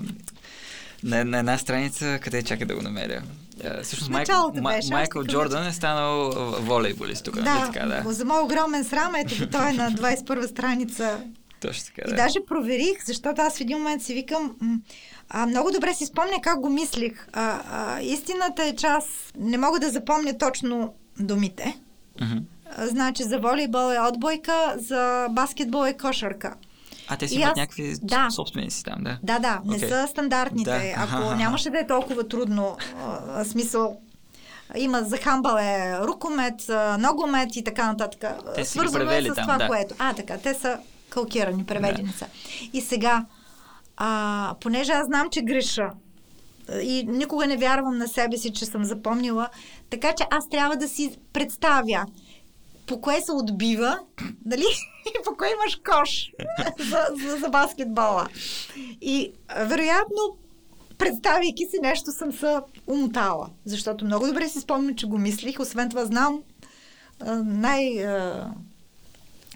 на, 1.03 1.25
на 1.25 1.39
една 1.39 1.59
страница, 1.59 2.19
къде 2.23 2.43
чака 2.43 2.67
да 2.67 2.75
го 2.75 2.83
намеря. 2.83 3.23
Uh, 3.59 3.83
всъщност 3.83 4.11
Майк, 4.11 4.29
беше, 4.63 4.93
Майкъл 4.93 5.25
Джордан 5.25 5.67
е 5.67 5.73
станал 5.73 6.31
волейболист 6.61 7.25
тук. 7.25 7.35
Да, 7.35 7.71
така, 7.73 7.87
да. 7.87 8.13
за 8.13 8.25
мой 8.25 8.43
огромен 8.43 8.85
срам, 8.85 9.15
ето 9.15 9.51
той 9.51 9.71
е 9.71 9.73
на 9.73 9.91
21 9.91 10.47
страница. 10.47 11.21
Точно 11.61 11.85
така, 11.87 12.09
да. 12.09 12.15
И 12.15 12.17
даже 12.17 12.39
проверих, 12.49 13.05
защото 13.07 13.43
аз 13.43 13.59
в 13.59 13.61
един 13.61 13.79
момент 13.79 14.03
си 14.03 14.15
викам, 14.15 14.57
а, 15.29 15.47
много 15.47 15.71
добре 15.71 15.95
си 15.95 16.07
спомня 16.07 16.37
как 16.43 16.61
го 16.61 16.69
мислих. 16.69 17.29
А, 17.33 17.61
а, 17.71 18.01
истината 18.01 18.65
е, 18.65 18.77
че 18.77 18.87
аз 18.87 19.05
не 19.39 19.59
мога 19.59 19.81
да 19.81 19.91
запомня 19.91 20.39
точно 20.39 20.95
думите. 21.19 21.77
Uh-huh. 22.21 22.43
Значи 22.79 23.23
за 23.23 23.39
волейбол 23.39 23.93
е 23.93 24.01
отбойка, 24.01 24.75
за 24.77 25.27
баскетбол 25.31 25.87
е 25.87 25.97
кошарка. 25.97 26.55
А 27.09 27.17
те 27.17 27.29
си 27.29 27.35
имат 27.35 27.51
аз... 27.51 27.57
някакви 27.57 27.95
да. 28.03 28.31
собствени 28.31 28.71
си 28.71 28.85
там, 28.85 29.05
да? 29.05 29.19
Да, 29.23 29.39
да, 29.39 29.61
не 29.65 29.79
okay. 29.79 29.89
са 29.89 30.09
стандартните. 30.09 30.95
Да. 30.97 31.03
Ако 31.03 31.35
нямаше 31.35 31.71
да 31.71 31.79
е 31.79 31.87
толкова 31.87 32.29
трудно, 32.29 32.77
а, 33.29 33.45
смисъл, 33.45 34.01
има 34.77 35.03
за 35.03 35.17
хамбал 35.17 35.57
е 35.59 35.99
рукомет, 36.01 36.71
ногомет 36.99 37.57
и 37.57 37.65
така 37.65 37.87
нататък. 37.87 38.25
Те 38.55 38.65
Свързано 38.65 39.11
е 39.11 39.23
с 39.23 39.27
там, 39.27 39.35
това, 39.35 39.59
да. 39.59 39.67
което. 39.67 39.95
А, 39.99 40.15
така, 40.15 40.39
те 40.39 40.55
са 40.55 40.79
калкирани, 41.11 41.65
преведени 41.65 42.09
да. 42.09 42.19
са. 42.19 42.27
И 42.73 42.81
сега, 42.81 43.25
а, 43.97 44.55
понеже 44.61 44.93
аз 44.93 45.07
знам, 45.07 45.31
че 45.31 45.43
греша, 45.43 45.91
и 46.83 47.05
никога 47.09 47.47
не 47.47 47.57
вярвам 47.57 47.99
на 47.99 48.09
себе 48.09 48.37
си, 48.37 48.53
че 48.53 48.67
съм 48.67 48.85
запомнила, 48.85 49.49
така 49.91 50.13
че 50.13 50.25
аз 50.31 50.49
трябва 50.49 50.77
да 50.77 50.89
си 50.89 51.17
представя 51.33 52.07
по 52.89 53.01
кое 53.01 53.21
се 53.21 53.33
отбива, 53.33 53.99
нали? 54.45 54.65
И 55.07 55.25
по 55.25 55.37
кое 55.37 55.49
имаш 55.49 55.81
кош 55.91 56.31
за, 56.79 57.07
за, 57.11 57.37
за 57.37 57.49
баскетбола. 57.49 58.29
И 59.01 59.33
вероятно, 59.57 60.37
представяйки 60.99 61.67
си 61.67 61.79
нещо, 61.83 62.11
съм 62.11 62.33
се 62.33 62.59
умотала. 62.87 63.51
Защото 63.65 64.05
много 64.05 64.27
добре 64.27 64.49
си 64.49 64.61
спомням, 64.61 64.97
че 64.97 65.07
го 65.07 65.19
мислих. 65.19 65.61
Освен 65.61 65.91
това, 65.91 66.05
знам 66.05 66.43
най- 67.45 68.07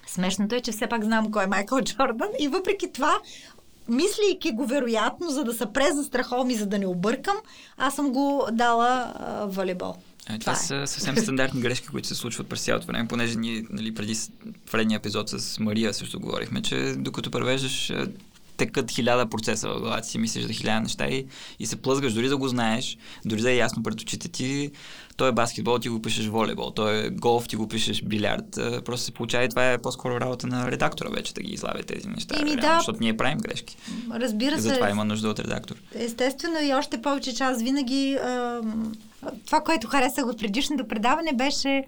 Смешното 0.07 0.55
е, 0.55 0.61
че 0.61 0.72
все 0.72 0.87
пак 0.87 1.05
знам 1.05 1.30
кой 1.30 1.45
е 1.45 1.47
Майкъл 1.47 1.80
Джордан 1.80 2.28
и 2.39 2.49
въпреки 2.49 2.93
това 2.93 3.18
мислейки 3.89 4.53
го 4.53 4.66
вероятно, 4.66 5.30
за 5.30 5.45
да 5.45 5.53
се 5.53 5.66
презастраховам 5.66 6.51
и 6.51 6.55
за 6.55 6.66
да 6.66 6.78
не 6.78 6.87
объркам, 6.87 7.37
аз 7.76 7.95
съм 7.95 8.12
го 8.12 8.47
дала 8.53 9.12
а, 9.16 9.47
волейбол. 9.47 9.95
А, 10.29 10.39
това, 10.39 10.39
това 10.39 10.53
е. 10.53 10.57
са 10.57 10.87
съвсем 10.87 11.16
стандартни 11.16 11.61
грешки, 11.61 11.87
които 11.87 12.09
се 12.09 12.14
случват 12.14 12.49
през 12.49 12.64
цялото 12.64 12.87
време, 12.87 13.09
понеже 13.09 13.39
ние 13.39 13.64
нали, 13.70 13.95
преди 13.95 14.16
предния 14.73 14.97
епизод 14.97 15.29
с 15.29 15.59
Мария 15.59 15.95
също 15.95 16.20
говорихме, 16.20 16.62
че 16.62 16.95
докато 16.99 17.31
превеждаш 17.31 17.93
текат 18.57 18.91
хиляда 18.91 19.27
процеса 19.27 19.68
в 19.68 19.81
главата 19.81 20.07
си, 20.07 20.18
мислиш 20.18 20.45
за 20.45 20.53
хиляда 20.53 20.81
неща 20.81 21.07
и, 21.07 21.27
и 21.59 21.66
се 21.66 21.77
плъзгаш, 21.77 22.12
дори 22.12 22.29
да 22.29 22.37
го 22.37 22.49
знаеш, 22.49 22.99
дори 23.25 23.41
да 23.41 23.51
е 23.51 23.57
ясно 23.57 23.83
пред 23.83 24.01
очите 24.01 24.29
ти, 24.29 24.70
той 25.16 25.29
е 25.29 25.33
баскетбол, 25.33 25.79
ти 25.79 25.89
го 25.89 26.03
пишеш 26.03 26.27
волейбол, 26.27 26.70
той 26.70 27.07
е 27.07 27.11
голф, 27.11 27.49
ти 27.49 27.57
го 27.57 27.68
пишеш 27.68 28.03
билярд. 28.03 28.45
Просто 28.85 29.07
се 29.07 29.12
получава 29.12 29.45
и 29.45 29.49
това 29.49 29.73
е 29.73 29.79
по-скоро 29.79 30.20
работа 30.20 30.47
на 30.47 30.70
редактора 30.70 31.09
вече 31.11 31.35
да 31.35 31.43
ги 31.43 31.53
излавя 31.53 31.83
тези 31.83 32.09
неща. 32.09 32.35
Еми, 32.41 32.51
реално, 32.51 32.62
да. 32.62 32.75
Защото 32.77 32.99
ние 33.01 33.16
правим 33.16 33.39
грешки. 33.39 33.77
Разбира 34.14 34.57
се. 34.57 34.62
Затова 34.62 34.91
има 34.91 35.05
нужда 35.05 35.29
от 35.29 35.39
редактор. 35.39 35.77
Естествено 35.95 36.57
и 36.62 36.75
още 36.75 37.03
повече, 37.03 37.35
че 37.35 37.43
аз 37.43 37.62
винаги 37.62 38.14
а, 38.14 38.61
това, 39.47 39.61
което 39.61 39.89
харесах 39.89 40.27
от 40.27 40.39
предишното 40.39 40.89
предаване 40.89 41.33
беше 41.33 41.85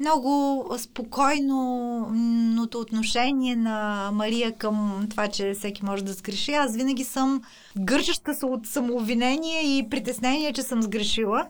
много 0.00 0.64
спокойното 0.78 2.80
отношение 2.80 3.56
на 3.56 4.10
Мария 4.12 4.52
към 4.52 5.06
това, 5.10 5.28
че 5.28 5.54
всеки 5.54 5.84
може 5.84 6.04
да 6.04 6.12
сгреши. 6.12 6.52
Аз 6.52 6.76
винаги 6.76 7.04
съм 7.04 7.42
гържаща 7.78 8.34
се 8.34 8.46
от 8.46 8.66
самообвинение 8.66 9.78
и 9.78 9.90
притеснение, 9.90 10.52
че 10.52 10.62
съм 10.62 10.82
сгрешила. 10.82 11.46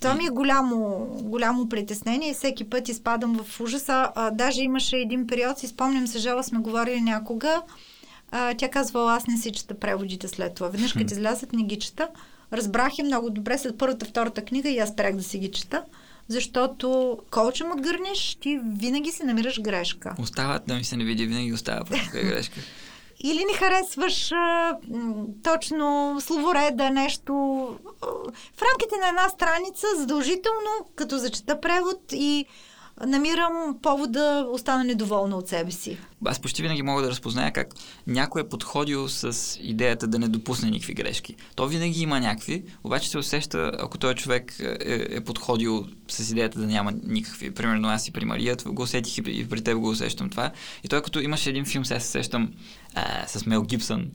Това 0.00 0.14
ми 0.14 0.26
е 0.26 0.30
голямо, 0.30 1.06
голямо 1.22 1.68
притеснение 1.68 2.30
и 2.30 2.34
всеки 2.34 2.70
път 2.70 2.88
изпадам 2.88 3.40
в 3.44 3.60
ужаса. 3.60 4.10
А, 4.14 4.30
даже 4.30 4.62
имаше 4.62 4.96
един 4.96 5.26
период, 5.26 5.58
си 5.58 5.66
спомням 5.66 6.06
се, 6.06 6.18
Жела 6.18 6.44
сме 6.44 6.58
говорили 6.58 7.00
някога. 7.00 7.62
А, 8.30 8.54
тя 8.54 8.68
казвала, 8.68 9.14
аз 9.14 9.26
не 9.26 9.36
си 9.36 9.52
чета 9.52 9.74
преводите 9.74 10.28
след 10.28 10.54
това. 10.54 10.68
Веднъж 10.68 10.92
като 10.92 11.14
излязат, 11.14 11.52
не 11.52 11.62
ги 11.62 11.78
чета. 11.78 12.08
Разбрах 12.52 12.98
я 12.98 13.04
много 13.04 13.30
добре 13.30 13.58
след 13.58 13.78
първата, 13.78 14.06
втората 14.06 14.44
книга 14.44 14.68
и 14.68 14.78
аз 14.78 14.88
спрях 14.88 15.16
да 15.16 15.22
си 15.22 15.38
ги 15.38 15.50
чета 15.50 15.82
защото 16.28 17.18
колчем 17.30 17.72
отгърнеш, 17.72 18.34
ти 18.34 18.60
винаги 18.64 19.10
си 19.10 19.24
намираш 19.24 19.60
грешка. 19.60 20.14
Остават 20.18 20.62
да 20.66 20.74
ми 20.74 20.84
се 20.84 20.96
не 20.96 21.04
види, 21.04 21.26
винаги 21.26 21.52
остава 21.52 21.84
просто 21.84 22.10
грешка. 22.12 22.60
Или 23.24 23.44
не 23.44 23.58
харесваш 23.58 24.32
а, 24.32 24.76
точно 25.42 26.16
словореда, 26.20 26.90
нещо. 26.90 27.34
В 28.56 28.62
рамките 28.62 28.96
на 29.00 29.08
една 29.08 29.28
страница, 29.28 29.86
задължително, 29.96 30.70
като 30.94 31.18
зачета 31.18 31.60
превод 31.60 32.00
и 32.12 32.46
намирам 33.06 33.78
повод 33.82 34.12
да 34.12 34.46
остана 34.50 34.84
недоволна 34.84 35.36
от 35.36 35.48
себе 35.48 35.70
си. 35.70 35.98
Аз 36.24 36.40
почти 36.40 36.62
винаги 36.62 36.82
мога 36.82 37.02
да 37.02 37.10
разпозная 37.10 37.52
как 37.52 37.74
някой 38.06 38.42
е 38.42 38.48
подходил 38.48 39.08
с 39.08 39.58
идеята 39.60 40.06
да 40.06 40.18
не 40.18 40.28
допусне 40.28 40.70
никакви 40.70 40.94
грешки. 40.94 41.36
То 41.56 41.66
винаги 41.66 42.02
има 42.02 42.20
някакви, 42.20 42.64
обаче 42.84 43.10
се 43.10 43.18
усеща, 43.18 43.72
ако 43.78 43.98
този 43.98 44.14
човек 44.14 44.56
е, 44.60 45.06
е 45.10 45.20
подходил 45.20 45.86
с 46.08 46.30
идеята 46.30 46.58
да 46.58 46.66
няма 46.66 46.92
никакви. 47.04 47.50
Примерно 47.50 47.88
аз 47.88 48.08
и 48.08 48.12
при 48.12 48.24
Мария 48.24 48.56
го 48.66 48.82
усетих 48.82 49.18
и 49.18 49.48
при 49.48 49.60
теб 49.60 49.78
го 49.78 49.88
усещам 49.88 50.30
това. 50.30 50.50
И 50.84 50.88
той 50.88 51.02
като 51.02 51.20
имаше 51.20 51.50
един 51.50 51.64
филм, 51.64 51.84
сега 51.84 52.00
се 52.00 52.10
сещам 52.10 52.52
а, 52.94 53.26
с 53.26 53.46
Мел 53.46 53.62
Гибсън, 53.62 54.10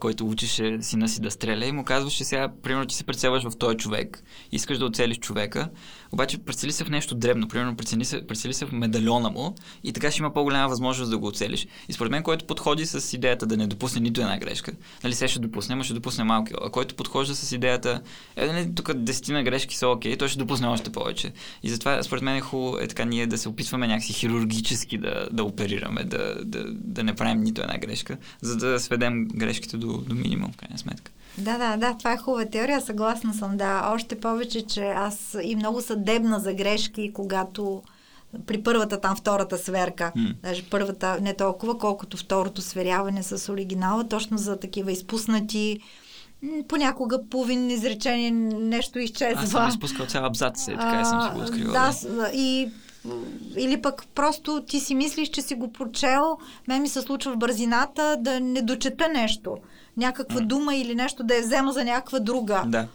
който 0.00 0.28
учеше 0.28 0.78
сина 0.80 1.08
си 1.08 1.20
да 1.20 1.30
стреля 1.30 1.66
и 1.66 1.72
му 1.72 1.84
казваше 1.84 2.24
сега, 2.24 2.48
примерно 2.62 2.86
ти 2.86 2.94
се 2.94 3.04
прецелваш 3.04 3.44
в 3.44 3.58
този 3.58 3.76
човек, 3.76 4.22
искаш 4.52 4.78
да 4.78 4.84
оцелиш 4.84 5.18
човека, 5.18 5.70
обаче 6.16 6.38
прецели 6.38 6.72
се 6.72 6.84
в 6.84 6.90
нещо 6.90 7.14
дребно, 7.14 7.48
примерно 7.48 7.76
прецели 7.76 8.04
се, 8.04 8.26
прецели 8.26 8.54
се 8.54 8.66
в 8.66 8.72
медальона 8.72 9.30
му 9.30 9.54
и 9.84 9.92
така 9.92 10.10
ще 10.10 10.22
има 10.22 10.32
по-голяма 10.32 10.68
възможност 10.68 11.10
да 11.10 11.18
го 11.18 11.26
оцелиш. 11.26 11.66
И 11.88 11.92
според 11.92 12.12
мен, 12.12 12.22
който 12.22 12.44
подходи 12.44 12.86
с 12.86 13.16
идеята 13.16 13.46
да 13.46 13.56
не 13.56 13.66
допусне 13.66 14.00
нито 14.00 14.20
една 14.20 14.38
грешка, 14.38 14.72
нали 15.04 15.14
се 15.14 15.28
ще 15.28 15.38
допусне, 15.38 15.74
но 15.74 15.82
ще 15.82 15.94
допусне 15.94 16.24
малки, 16.24 16.52
а 16.62 16.70
който 16.70 16.94
подхожда 16.94 17.34
с 17.34 17.52
идеята, 17.52 18.00
е, 18.36 18.46
нали, 18.46 18.74
тук 18.74 18.94
десетина 18.94 19.42
грешки 19.42 19.76
са 19.76 19.88
окей, 19.88 20.16
той 20.16 20.28
ще 20.28 20.38
допусне 20.38 20.66
още 20.66 20.92
повече. 20.92 21.32
И 21.62 21.70
затова, 21.70 22.02
според 22.02 22.22
мен 22.22 22.36
е 22.36 22.40
хубаво 22.40 22.78
е 22.78 22.88
така 22.88 23.04
ние 23.04 23.26
да 23.26 23.38
се 23.38 23.48
опитваме 23.48 23.86
някакси 23.86 24.12
хирургически 24.12 24.98
да, 24.98 25.28
да 25.32 25.44
оперираме, 25.44 26.04
да, 26.04 26.44
да, 26.44 26.64
да 26.68 27.04
не 27.04 27.14
правим 27.14 27.40
нито 27.40 27.62
една 27.62 27.78
грешка, 27.78 28.16
за 28.42 28.56
да 28.56 28.80
сведем 28.80 29.28
грешките 29.28 29.76
до, 29.76 29.98
до 29.98 30.14
минимум, 30.14 30.52
в 30.52 30.56
крайна 30.56 30.78
сметка. 30.78 31.12
Да, 31.38 31.58
да, 31.58 31.76
да, 31.76 31.98
това 31.98 32.12
е 32.12 32.16
хубава 32.16 32.44
теория, 32.44 32.80
съгласна 32.80 33.34
съм, 33.34 33.56
да. 33.56 33.90
Още 33.94 34.20
повече, 34.20 34.66
че 34.66 34.84
аз 34.86 35.36
и 35.42 35.56
много 35.56 35.80
съдебна 35.80 36.40
за 36.40 36.54
грешки, 36.54 37.12
когато 37.14 37.82
при 38.46 38.62
първата 38.62 39.00
там 39.00 39.16
втората 39.16 39.58
сверка, 39.58 40.12
mm. 40.16 40.34
даже 40.42 40.70
първата 40.70 41.18
не 41.20 41.34
толкова, 41.34 41.78
колкото 41.78 42.16
второто 42.16 42.62
сверяване 42.62 43.22
с 43.22 43.52
оригинала, 43.52 44.08
точно 44.08 44.38
за 44.38 44.56
такива 44.56 44.92
изпуснати 44.92 45.80
понякога 46.68 47.18
половин 47.30 47.70
изречение 47.70 48.30
нещо 48.30 48.98
изчезва. 48.98 49.42
Аз 49.42 49.50
съм 49.50 49.68
изпускал 49.68 50.06
цял 50.06 50.24
абзац, 50.24 50.68
е, 50.68 50.70
така 50.70 51.00
а, 51.00 51.04
съм 51.04 51.22
си 51.22 51.28
го 51.34 51.40
открила. 51.40 51.72
Да, 51.72 51.92
да, 52.10 52.30
и 52.34 52.70
или 53.56 53.82
пък 53.82 54.06
просто 54.14 54.64
ти 54.68 54.80
си 54.80 54.94
мислиш, 54.94 55.28
че 55.28 55.42
си 55.42 55.54
го 55.54 55.72
прочел, 55.72 56.38
мен 56.68 56.82
ми 56.82 56.88
се 56.88 57.02
случва 57.02 57.32
в 57.32 57.36
бързината 57.36 58.16
да 58.20 58.40
не 58.40 58.62
дочета 58.62 59.08
нещо 59.08 59.56
някаква 59.96 60.40
дума 60.40 60.74
или 60.74 60.94
нещо 60.94 61.22
да 61.22 61.34
я 61.34 61.42
взема 61.42 61.72
за 61.72 61.84
някаква 61.84 62.18
друга. 62.18 62.64
Да. 62.66 62.88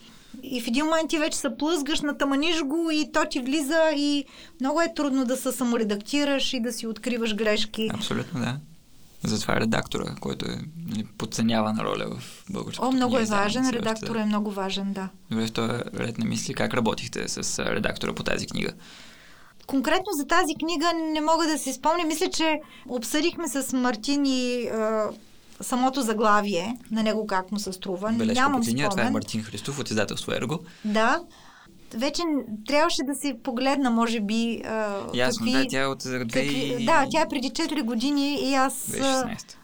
И 0.44 0.62
в 0.62 0.68
един 0.68 0.86
момент 0.86 1.10
ти 1.10 1.20
вече 1.20 1.38
се 1.38 1.58
плъзгаш, 1.58 2.02
натаманиш 2.02 2.64
го 2.64 2.92
и 2.92 3.12
то 3.14 3.26
ти 3.30 3.40
влиза 3.40 3.92
и 3.96 4.26
много 4.60 4.82
е 4.82 4.94
трудно 4.96 5.26
да 5.26 5.38
се 5.38 5.52
саморедактираш 5.52 6.54
и 6.54 6.60
да 6.60 6.74
си 6.74 6.88
откриваш 6.88 7.36
грешки. 7.36 7.90
Абсолютно, 7.94 8.40
да. 8.40 8.58
Затова 9.24 9.58
е 9.58 9.60
редактора, 9.60 10.16
който 10.20 10.46
е 10.46 10.56
нали, 10.90 11.06
подценявана 11.18 11.84
роля 11.84 12.06
в 12.18 12.44
българското. 12.50 12.88
О, 12.88 12.92
много 12.92 13.18
е 13.18 13.26
важен. 13.26 13.70
Редактора 13.70 14.22
е 14.22 14.26
много 14.26 14.52
важен, 14.52 14.94
да. 14.94 15.10
Добре, 15.32 15.48
в 15.48 15.52
този 15.52 15.74
ред 15.96 16.18
на 16.18 16.26
мисли, 16.26 16.54
как 16.54 16.74
работихте 16.74 17.28
с 17.28 17.60
редактора 17.60 18.14
по 18.14 18.24
тази 18.24 18.48
книга? 18.48 18.72
Конкретно 19.68 20.12
за 20.14 20.28
тази 20.28 20.56
книга 20.56 20.92
не 21.14 21.22
мога 21.22 21.48
да 21.48 21.58
си 21.58 21.74
спомня. 21.74 22.06
Мисля, 22.06 22.30
че 22.30 22.62
обсъдихме 22.90 23.48
с 23.48 23.78
Мартин 23.78 24.26
и 24.26 24.70
самото 25.62 26.02
заглавие 26.02 26.78
на 26.92 27.04
него 27.04 27.28
как 27.28 27.52
му 27.52 27.60
се 27.60 27.74
струва. 27.74 28.12
Бележка 28.12 28.44
Нямам 28.44 28.64
спомен. 28.64 28.90
това 28.90 29.04
е 29.04 29.10
Мартин 29.10 29.44
Христов 29.44 29.80
от 29.80 29.90
издателство 29.90 30.32
Ерго. 30.32 30.60
Да. 30.86 31.20
Вече 31.94 32.24
трябваше 32.68 33.04
да 33.04 33.16
си 33.16 33.34
погледна, 33.44 33.90
може 33.90 34.20
би. 34.20 34.62
А, 34.66 34.96
Ясно, 35.14 35.46
какви, 35.46 35.64
да, 35.64 35.68
тя 35.70 35.82
е 35.82 35.86
от 35.86 36.04
какви, 36.04 36.86
Да, 36.86 37.06
тя 37.12 37.22
е 37.22 37.28
преди 37.30 37.50
4 37.50 37.84
години 37.84 38.36
и 38.36 38.54
аз. 38.56 38.96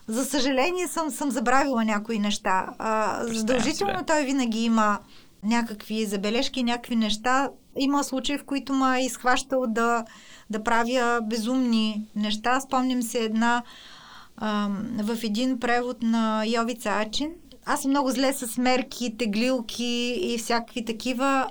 За 0.08 0.26
съжаление 0.26 0.88
съм, 0.88 1.10
съм 1.10 1.32
забравила 1.32 1.86
някои 1.86 2.20
неща. 2.20 2.66
А, 2.80 3.24
задължително 3.26 3.98
да. 3.98 4.06
той 4.06 4.24
винаги 4.24 4.64
има 4.64 5.00
някакви 5.44 6.06
забележки, 6.06 6.64
някакви 6.64 6.96
неща. 6.96 7.50
Има 7.78 8.04
случаи, 8.04 8.38
в 8.38 8.46
които 8.46 8.74
ме 8.74 9.00
е 9.00 9.06
изхващал 9.06 9.64
да, 9.68 10.06
да 10.50 10.64
правя 10.64 11.20
безумни 11.24 12.06
неща. 12.16 12.60
Спомням 12.60 13.02
се 13.02 13.20
една 13.20 13.64
в 15.04 15.18
един 15.24 15.60
превод 15.60 16.04
на 16.04 16.46
Йовица 16.46 16.90
Ачин. 16.90 17.32
Аз 17.66 17.82
съм 17.82 17.92
много 17.92 18.12
зле 18.12 18.34
с 18.34 18.58
мерки, 18.58 19.18
теглилки 19.18 20.20
и 20.22 20.38
всякакви 20.38 20.86
такива. 20.86 21.50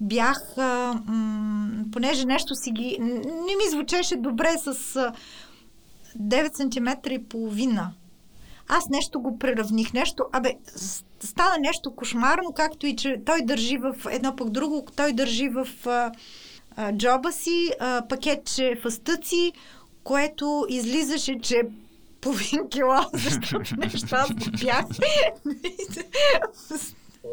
Бях, 0.00 0.58
а, 0.58 0.94
м- 1.06 1.84
понеже 1.92 2.24
нещо 2.24 2.54
си 2.54 2.70
ги... 2.70 2.98
Не 3.24 3.56
ми 3.56 3.70
звучеше 3.70 4.16
добре 4.16 4.54
с 4.58 4.96
а, 4.96 5.12
9 6.20 6.56
см 6.56 7.10
и 7.10 7.24
половина. 7.24 7.92
Аз 8.68 8.88
нещо 8.88 9.20
го 9.20 9.38
преравних, 9.38 9.92
нещо, 9.92 10.24
абе, 10.32 10.52
стана 11.20 11.56
нещо 11.60 11.94
кошмарно, 11.94 12.52
както 12.52 12.86
и 12.86 12.96
че 12.96 13.16
той 13.26 13.42
държи 13.42 13.78
в 13.78 13.94
едно 14.10 14.36
пък 14.36 14.50
друго, 14.50 14.86
той 14.96 15.12
държи 15.12 15.48
в 15.48 15.68
а, 15.86 16.12
а, 16.76 16.92
джоба 16.96 17.32
си 17.32 17.70
а, 17.80 18.02
пакетче 18.08 18.78
фастъци, 18.82 19.52
което 20.04 20.66
излизаше, 20.68 21.38
че 21.42 21.62
половин 22.22 22.68
кило, 22.70 22.96
защото 23.12 23.76
нещо 23.76 24.06
аз 24.12 24.28
го 24.28 24.50
бях. 24.64 24.84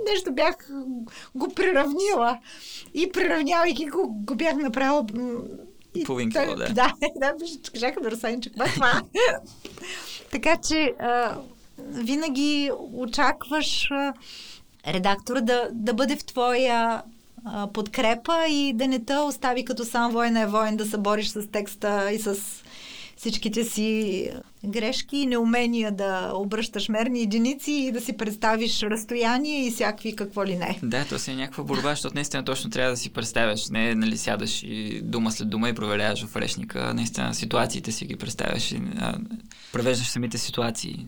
нещо 0.09 0.31
бях 0.31 0.55
го 1.35 1.53
приравнила. 1.53 2.39
И 2.93 3.11
приравнявайки 3.11 3.85
го, 3.85 4.07
го 4.07 4.35
бях 4.35 4.55
направила 4.55 5.05
Половин 6.05 6.31
кило, 6.31 6.55
да. 6.55 6.73
Да, 6.73 6.93
да, 7.15 7.33
кажаха 7.73 8.01
да 8.01 8.11
това 8.51 8.65
е 8.65 8.73
това. 8.73 9.01
така 10.31 10.57
че 10.57 10.93
а, 10.99 11.37
винаги 11.79 12.71
очакваш 12.93 13.91
а, 13.91 14.13
редактора 14.87 15.41
да, 15.41 15.69
да 15.71 15.93
бъде 15.93 16.15
в 16.15 16.25
твоя 16.25 17.01
а, 17.45 17.67
подкрепа 17.67 18.47
и 18.49 18.73
да 18.73 18.87
не 18.87 18.99
те 19.05 19.17
остави 19.17 19.65
като 19.65 19.85
сам 19.85 20.11
воен 20.11 20.37
е 20.37 20.47
воен 20.47 20.77
да 20.77 20.85
се 20.85 20.97
бориш 20.97 21.27
с 21.27 21.47
текста 21.51 22.11
и 22.11 22.19
с 22.19 22.37
всичките 23.19 23.63
си 23.63 24.29
грешки 24.65 25.17
и 25.17 25.25
неумения 25.25 25.91
да 25.91 26.31
обръщаш 26.35 26.89
мерни 26.89 27.21
единици 27.21 27.71
и 27.71 27.91
да 27.91 28.01
си 28.01 28.17
представиш 28.17 28.81
разстояние 28.83 29.67
и 29.67 29.71
всякакви 29.71 30.15
какво 30.15 30.45
ли 30.45 30.55
не. 30.55 30.79
Да, 30.83 31.05
то 31.05 31.19
си 31.19 31.31
е 31.31 31.35
някаква 31.35 31.63
борба, 31.63 31.89
защото 31.89 32.15
наистина 32.15 32.45
точно 32.45 32.69
трябва 32.69 32.91
да 32.91 32.97
си 32.97 33.09
представяш. 33.09 33.69
Не, 33.69 33.95
нали, 33.95 34.17
сядаш 34.17 34.63
и 34.63 35.01
дума 35.03 35.31
след 35.31 35.49
дума 35.49 35.69
и 35.69 35.75
проверяваш 35.75 36.25
в 36.25 36.35
речника. 36.35 36.93
Наистина 36.93 37.33
ситуациите 37.33 37.91
си 37.91 38.05
ги 38.05 38.15
представяш 38.15 38.71
и 38.71 38.81
а, 38.97 39.17
превеждаш 39.73 40.07
самите 40.07 40.37
ситуации 40.37 41.05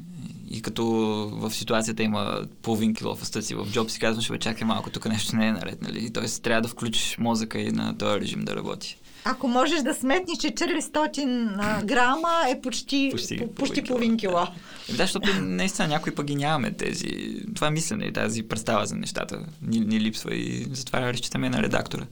и 0.49 0.61
като 0.61 0.85
в 1.33 1.51
ситуацията 1.51 2.03
има 2.03 2.41
половин 2.61 2.93
кило 2.93 3.15
си 3.15 3.55
в 3.55 3.67
джоб 3.71 3.89
си 3.89 3.99
казваш, 3.99 4.29
бе, 4.29 4.37
чакай 4.37 4.67
малко, 4.67 4.89
тук 4.89 5.09
нещо 5.09 5.35
не 5.35 5.47
е 5.47 5.51
наред, 5.51 5.81
нали? 5.81 6.13
Тоест 6.13 6.43
трябва 6.43 6.61
да 6.61 6.67
включиш 6.67 7.17
мозъка 7.17 7.59
и 7.59 7.71
на 7.71 7.97
този 7.97 8.19
режим 8.19 8.45
да 8.45 8.55
работи. 8.55 8.97
Ако 9.25 9.47
можеш 9.47 9.81
да 9.81 9.93
сметнеш, 9.93 10.37
че 10.37 10.47
400 10.47 11.55
а, 11.59 11.83
грама 11.83 12.43
е 12.49 12.61
почти, 12.61 13.09
почти, 13.11 13.37
по, 13.37 13.53
почти 13.53 13.83
половин 13.83 14.17
кило. 14.17 14.33
Да. 14.33 14.51
Да, 14.89 15.03
защото 15.03 15.33
наистина 15.41 15.87
някои 15.87 16.15
пък 16.15 16.25
ги 16.25 16.35
нямаме 16.35 16.71
тези. 16.71 17.07
Това 17.55 17.71
мислене 17.71 18.05
и 18.05 18.13
тази 18.13 18.43
представа 18.43 18.85
за 18.85 18.95
нещата 18.95 19.45
ни, 19.61 19.79
ни 19.79 19.99
липсва 19.99 20.35
и 20.35 20.67
затова 20.71 21.13
разчитаме 21.13 21.49
на 21.49 21.63
редактора. 21.63 22.05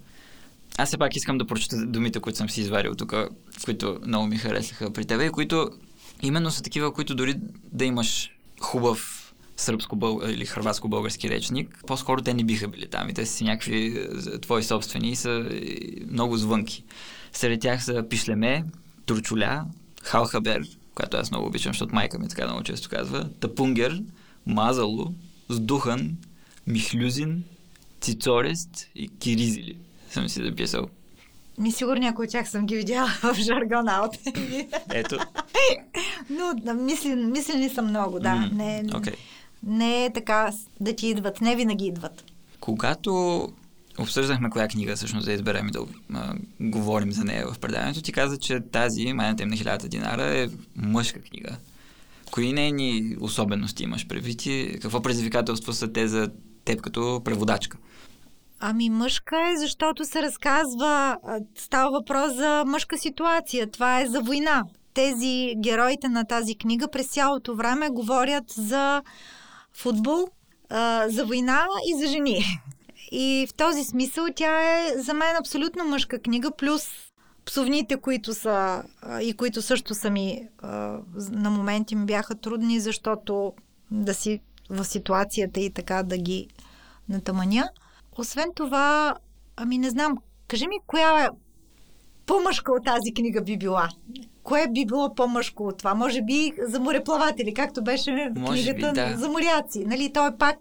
Аз 0.78 0.90
все 0.90 0.98
пак 0.98 1.16
искам 1.16 1.38
да 1.38 1.46
прочета 1.46 1.86
думите, 1.86 2.20
които 2.20 2.38
съм 2.38 2.50
си 2.50 2.62
изварил 2.62 2.96
тук, 2.96 3.14
които 3.66 4.00
много 4.06 4.28
ми 4.28 4.38
харесаха 4.38 4.94
при 4.94 5.06
тебе 5.06 5.26
и 5.26 5.30
които 5.30 5.70
именно 6.22 6.52
са 6.52 6.64
такива, 6.64 6.94
които 6.94 7.16
дори 7.16 7.36
да 7.72 7.86
имаш 7.86 8.32
хубав 8.60 9.19
сръбско 9.60 9.96
бълг... 9.96 10.24
или 10.28 10.46
хрватско-български 10.46 11.30
речник, 11.30 11.84
по-скоро 11.88 12.22
те 12.22 12.34
не 12.34 12.44
биха 12.44 12.68
били 12.68 12.88
там 12.90 13.10
и 13.10 13.14
те 13.14 13.26
са 13.26 13.34
си 13.34 13.44
някакви 13.44 14.08
е, 14.34 14.40
твои 14.40 14.64
собствени 14.64 15.10
и 15.10 15.16
са 15.16 15.50
е, 15.52 15.76
много 16.12 16.38
звънки. 16.38 16.84
Сред 17.34 17.62
тях 17.62 17.84
са 17.84 18.06
Пишлеме, 18.10 18.64
Турчуля, 19.06 19.66
Халхабер, 20.04 20.68
която 20.96 21.18
аз 21.18 21.32
много 21.32 21.48
обичам, 21.48 21.74
защото 21.74 21.96
майка 21.96 22.20
ми 22.20 22.28
така 22.28 22.46
много 22.46 22.64
често 22.64 22.90
казва, 22.90 23.30
Тапунгер, 23.40 24.04
Мазало, 24.46 25.14
Сдухан, 25.50 26.18
Михлюзин, 26.68 27.44
Цицорест 28.02 28.88
и 28.96 29.10
Киризили. 29.20 29.78
Съм 30.10 30.30
си 30.30 30.44
записал. 30.44 30.88
Ми 31.58 31.72
сигурно 31.72 32.02
някой 32.02 32.26
от 32.26 32.32
тях 32.32 32.50
съм 32.50 32.66
ги 32.66 32.76
видяла 32.76 33.08
в 33.22 33.34
жаргона 33.34 34.02
от 34.06 34.18
Ето. 34.94 35.18
Но 36.30 36.54
да, 36.56 36.74
мислени 36.74 37.70
съм 37.70 37.88
много, 37.88 38.20
да. 38.20 38.30
Mm, 38.30 38.52
не, 38.52 38.84
okay. 38.90 39.16
Не 39.64 40.06
е 40.06 40.14
така 40.14 40.52
да 40.80 40.96
ти 40.96 41.08
идват, 41.08 41.42
не 41.42 41.56
винаги 41.56 41.86
идват. 41.86 42.24
Когато 42.60 43.48
обсъждахме 44.00 44.50
коя 44.50 44.68
книга 44.68 44.96
всъщност 44.96 45.26
да 45.26 45.34
изберем 45.34 45.68
и 45.68 45.72
да 45.72 45.80
а, 46.14 46.34
говорим 46.60 47.12
за 47.12 47.24
нея 47.24 47.48
в 47.48 47.60
предаването, 47.60 48.02
ти 48.02 48.12
каза, 48.12 48.38
че 48.38 48.60
тази, 48.60 49.14
Майната 49.14 49.44
им 49.44 49.50
на 49.50 49.56
хилядата 49.56 49.88
динара, 49.88 50.24
е 50.24 50.48
мъжка 50.76 51.22
книга. 51.22 51.58
Кои 52.32 52.54
нейни 52.54 53.16
особености 53.20 53.84
имаш 53.84 54.08
предвид 54.08 54.46
и 54.46 54.78
какво 54.82 55.02
предизвикателство 55.02 55.74
са 55.74 55.92
те 55.94 56.08
за 56.08 56.32
теб 56.66 56.82
като 56.82 57.22
преводачка? 57.26 57.78
Ами 58.60 58.90
мъжка 58.90 59.38
е, 59.54 59.58
защото 59.58 60.06
се 60.06 60.22
разказва, 60.22 61.18
става 61.56 61.92
въпрос 61.92 62.36
за 62.36 62.64
мъжка 62.68 62.98
ситуация. 62.98 63.72
Това 63.72 64.02
е 64.02 64.08
за 64.08 64.22
война. 64.22 64.64
Тези 64.94 65.54
героите 65.64 66.10
на 66.10 66.26
тази 66.26 66.56
книга 66.56 66.88
през 66.92 67.08
цялото 67.08 67.56
време 67.56 67.90
говорят 67.90 68.44
за 68.50 69.02
футбол, 69.74 70.28
за 71.08 71.26
война 71.26 71.66
и 71.88 72.00
за 72.00 72.08
жени. 72.08 72.46
И 73.12 73.48
в 73.50 73.54
този 73.54 73.84
смисъл 73.84 74.26
тя 74.36 74.80
е 74.80 74.94
за 74.98 75.14
мен 75.14 75.36
абсолютно 75.36 75.86
мъжка 75.86 76.20
книга, 76.20 76.52
плюс 76.52 76.88
псовните, 77.46 77.98
които 77.98 78.34
са 78.34 78.84
и 79.22 79.34
които 79.34 79.62
също 79.62 79.96
са 79.96 80.10
ми 80.10 80.48
на 81.32 81.50
моменти 81.50 81.96
ми 81.96 82.06
бяха 82.06 82.36
трудни, 82.36 82.80
защото 82.80 83.54
да 83.92 84.14
си 84.14 84.42
в 84.70 84.86
ситуацията 84.86 85.60
и 85.60 85.74
така 85.74 86.04
да 86.04 86.18
ги 86.18 86.48
натъманя. 87.10 87.70
Освен 88.18 88.50
това, 88.56 89.16
ами 89.56 89.78
не 89.78 89.90
знам, 89.90 90.18
кажи 90.48 90.68
ми 90.68 90.76
коя 90.88 91.30
по-мъжка 92.30 92.72
от 92.72 92.86
тази 92.86 93.14
книга 93.14 93.42
би 93.42 93.58
била? 93.58 93.90
Кое 94.44 94.68
би 94.68 94.86
било 94.86 95.16
по-мъжко 95.16 95.64
от 95.64 95.78
това? 95.78 95.94
Може 95.94 96.22
би 96.22 96.54
за 96.68 96.80
мореплаватели, 96.80 97.54
както 97.54 97.84
беше 97.84 98.32
Може 98.36 98.74
книгата 98.74 98.92
би, 98.94 99.12
да. 99.12 99.18
за 99.18 99.30
моряци. 99.30 99.86
Нали, 99.86 100.14
той 100.14 100.38
пак 100.38 100.58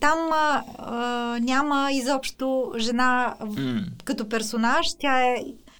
там 0.00 0.18
а, 0.32 0.62
а, 0.78 1.38
няма 1.40 1.88
изобщо 1.92 2.72
жена 2.78 3.34
mm. 3.40 3.82
като 4.04 4.28
персонаж. 4.28 4.86
Тя 4.98 5.20
е 5.20 5.36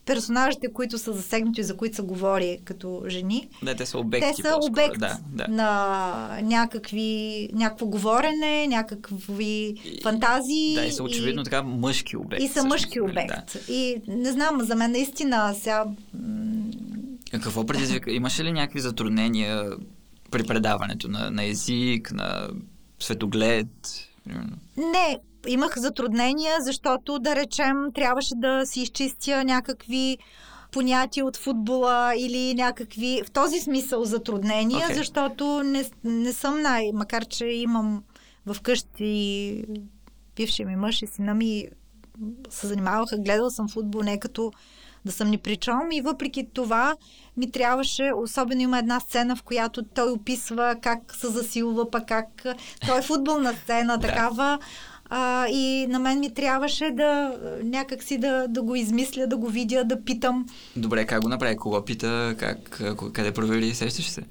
персонажите, 0.06 0.72
които 0.72 0.98
са 0.98 1.12
засегнати, 1.12 1.62
за 1.62 1.76
които 1.76 1.96
се 1.96 2.02
говори 2.02 2.58
като 2.64 3.02
жени. 3.08 3.48
Да, 3.62 3.74
те 3.74 3.86
са 3.86 3.98
обекти. 3.98 4.42
Те 4.42 4.48
са 4.48 4.58
обект 4.70 4.98
да, 4.98 5.18
да. 5.28 5.48
на 5.48 6.40
някакви, 6.42 7.48
някакво 7.52 7.86
говорене, 7.86 8.66
някакви 8.66 9.74
и, 9.84 10.00
фантазии. 10.02 10.74
Да, 10.74 10.86
и 10.86 10.92
са 10.92 11.02
очевидно 11.02 11.42
и, 11.42 11.44
така 11.44 11.62
мъжки 11.62 12.16
обект. 12.16 12.42
И 12.42 12.48
са 12.48 12.64
мъжки 12.64 12.98
нали, 12.98 13.10
обект. 13.10 13.52
Да. 13.52 13.72
И 13.72 14.02
не 14.08 14.32
знам, 14.32 14.60
за 14.60 14.74
мен 14.74 14.90
наистина 14.90 15.54
сега... 15.54 15.84
Какво 17.30 17.66
предизвика? 17.66 18.12
Имаше 18.12 18.44
ли 18.44 18.52
някакви 18.52 18.80
затруднения 18.80 19.70
при 20.30 20.42
предаването 20.42 21.08
на, 21.08 21.30
на 21.30 21.44
език, 21.44 22.12
на 22.12 22.48
светоглед? 23.00 23.68
Примерно? 24.24 24.56
Не, 24.76 25.18
имах 25.46 25.78
затруднения, 25.78 26.56
защото, 26.60 27.18
да 27.18 27.36
речем, 27.36 27.76
трябваше 27.94 28.34
да 28.36 28.66
си 28.66 28.80
изчистя 28.80 29.44
някакви 29.44 30.18
понятия 30.72 31.26
от 31.26 31.36
футбола 31.36 32.12
или 32.16 32.54
някакви 32.54 33.22
в 33.26 33.30
този 33.30 33.60
смисъл 33.60 34.04
затруднения, 34.04 34.88
okay. 34.88 34.94
защото 34.94 35.62
не, 35.64 35.84
не 36.04 36.32
съм 36.32 36.62
най... 36.62 36.90
Макар, 36.94 37.24
че 37.24 37.46
имам 37.46 38.02
в 38.46 38.56
къщи 38.62 39.64
бившия 40.36 40.66
ми 40.66 40.76
мъж 40.76 41.02
и 41.02 41.06
сина 41.06 41.34
ми 41.34 41.68
се 42.50 42.66
занимаваха, 42.66 43.18
гледал 43.18 43.50
съм 43.50 43.68
футбол 43.68 44.02
не 44.02 44.20
като 44.20 44.52
да 45.04 45.12
съм 45.12 45.30
ни 45.30 45.38
причом 45.38 45.92
и 45.92 46.00
въпреки 46.00 46.48
това 46.52 46.96
ми 47.36 47.50
трябваше, 47.50 48.10
особено 48.16 48.60
има 48.60 48.78
една 48.78 49.00
сцена, 49.00 49.36
в 49.36 49.42
която 49.42 49.82
той 49.82 50.10
описва 50.10 50.76
как 50.82 51.14
се 51.14 51.26
засилва, 51.26 51.90
пък 51.90 52.06
как 52.08 52.26
той 52.86 52.98
е 52.98 53.02
футболна 53.02 53.54
сцена, 53.54 54.00
такава. 54.00 54.58
А, 55.16 55.48
и 55.48 55.86
на 55.86 55.98
мен 55.98 56.20
ми 56.20 56.34
трябваше 56.34 56.90
да 56.90 57.32
някакси 57.62 58.18
да, 58.18 58.46
да 58.48 58.62
го 58.62 58.74
измисля, 58.74 59.26
да 59.26 59.36
го 59.36 59.48
видя, 59.48 59.84
да 59.84 60.04
питам. 60.04 60.46
Добре, 60.76 61.06
как 61.06 61.22
го 61.22 61.28
направи? 61.28 61.56
Кога 61.56 61.84
пита? 61.84 62.34
Как, 62.38 62.82
къде 63.12 63.32
провери? 63.32 63.74
Сещаш 63.74 64.08
се? 64.08 64.22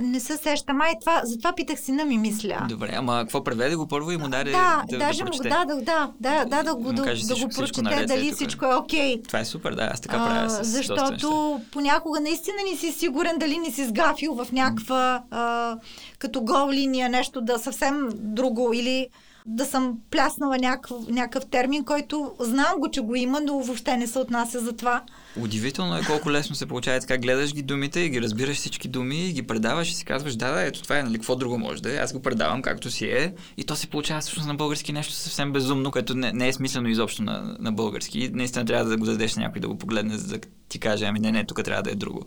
Не 0.00 0.20
се 0.20 0.36
сеща. 0.36 0.72
Май 0.72 0.92
това, 1.00 1.20
затова 1.24 1.52
питах 1.52 1.80
сина 1.80 2.04
ми, 2.04 2.18
мисля. 2.18 2.66
Добре, 2.68 2.90
ама 2.96 3.18
какво 3.20 3.44
преведе 3.44 3.76
го 3.76 3.86
първо 3.86 4.12
и 4.12 4.16
му 4.16 4.28
даде 4.28 4.50
да, 4.50 4.84
да, 4.90 4.98
даже 4.98 5.24
да 5.24 5.30
му 5.30 5.38
дадах, 5.42 5.80
да, 5.80 6.12
да, 6.20 6.44
да, 6.44 6.62
да, 6.62 6.74
го, 6.74 6.92
да, 6.92 7.02
да 7.02 7.34
го 7.34 7.48
прочете, 7.56 7.82
наред, 7.82 8.08
дали 8.08 8.32
всичко 8.32 8.64
е 8.64 8.74
окей. 8.74 9.16
Okay. 9.16 9.26
Това 9.26 9.40
е 9.40 9.44
супер, 9.44 9.72
да, 9.72 9.90
аз 9.92 10.00
така 10.00 10.16
правя 10.16 10.50
с 10.50 10.64
Защото 10.64 11.60
понякога 11.72 12.20
наистина 12.20 12.56
не 12.70 12.76
си 12.76 12.92
сигурен 12.92 13.38
дали 13.38 13.58
не 13.58 13.70
си 13.70 13.84
сгафил 13.84 14.34
в 14.34 14.52
някаква 14.52 15.22
а, 15.30 15.76
като 16.18 16.40
гол 16.40 16.70
линия 16.70 17.08
нещо 17.08 17.40
да 17.40 17.58
съвсем 17.58 18.08
друго 18.14 18.72
или 18.74 19.08
да 19.46 19.64
съм 19.64 19.98
пляснала 20.10 20.58
някакъв, 20.58 21.08
някакъв 21.08 21.46
термин, 21.46 21.84
който 21.84 22.32
знам 22.40 22.78
го, 22.78 22.90
че 22.90 23.00
го 23.00 23.14
има, 23.14 23.40
но 23.40 23.60
въобще 23.60 23.96
не 23.96 24.06
се 24.06 24.18
отнася 24.18 24.60
за 24.60 24.72
това. 24.72 25.02
Удивително 25.40 25.96
е 25.96 26.02
колко 26.06 26.30
лесно 26.30 26.54
се 26.54 26.66
получава 26.66 27.00
така. 27.00 27.18
Гледаш 27.18 27.54
ги 27.54 27.62
думите 27.62 28.00
и 28.00 28.08
ги 28.08 28.22
разбираш 28.22 28.56
всички 28.56 28.88
думи 28.88 29.28
и 29.28 29.32
ги 29.32 29.42
предаваш 29.42 29.90
и 29.90 29.94
си 29.94 30.04
казваш, 30.04 30.36
да, 30.36 30.52
да, 30.52 30.62
ето 30.62 30.82
това 30.82 30.98
е, 30.98 31.02
нали, 31.02 31.14
какво 31.14 31.36
друго 31.36 31.58
може 31.58 31.82
да 31.82 31.94
е. 31.94 31.98
Аз 31.98 32.12
го 32.12 32.22
предавам 32.22 32.62
както 32.62 32.90
си 32.90 33.04
е 33.04 33.34
и 33.56 33.64
то 33.64 33.76
се 33.76 33.86
получава 33.86 34.20
всъщност 34.20 34.48
на 34.48 34.54
български 34.54 34.92
нещо 34.92 35.12
съвсем 35.12 35.52
безумно, 35.52 35.90
което 35.90 36.14
не, 36.14 36.32
не 36.32 36.48
е 36.48 36.52
смислено 36.52 36.88
изобщо 36.88 37.22
на, 37.22 37.56
на 37.58 37.72
български. 37.72 38.30
Наистина 38.32 38.64
трябва 38.64 38.84
да 38.84 38.96
го 38.96 39.04
дадеш 39.04 39.36
на 39.36 39.42
някой 39.42 39.60
да 39.60 39.68
го 39.68 39.78
погледне, 39.78 40.18
за 40.18 40.28
да 40.28 40.38
ти 40.68 40.78
каже, 40.78 41.04
ами 41.04 41.18
не, 41.18 41.32
не, 41.32 41.44
тук 41.44 41.64
трябва 41.64 41.82
да 41.82 41.90
е 41.90 41.94
друго. 41.94 42.26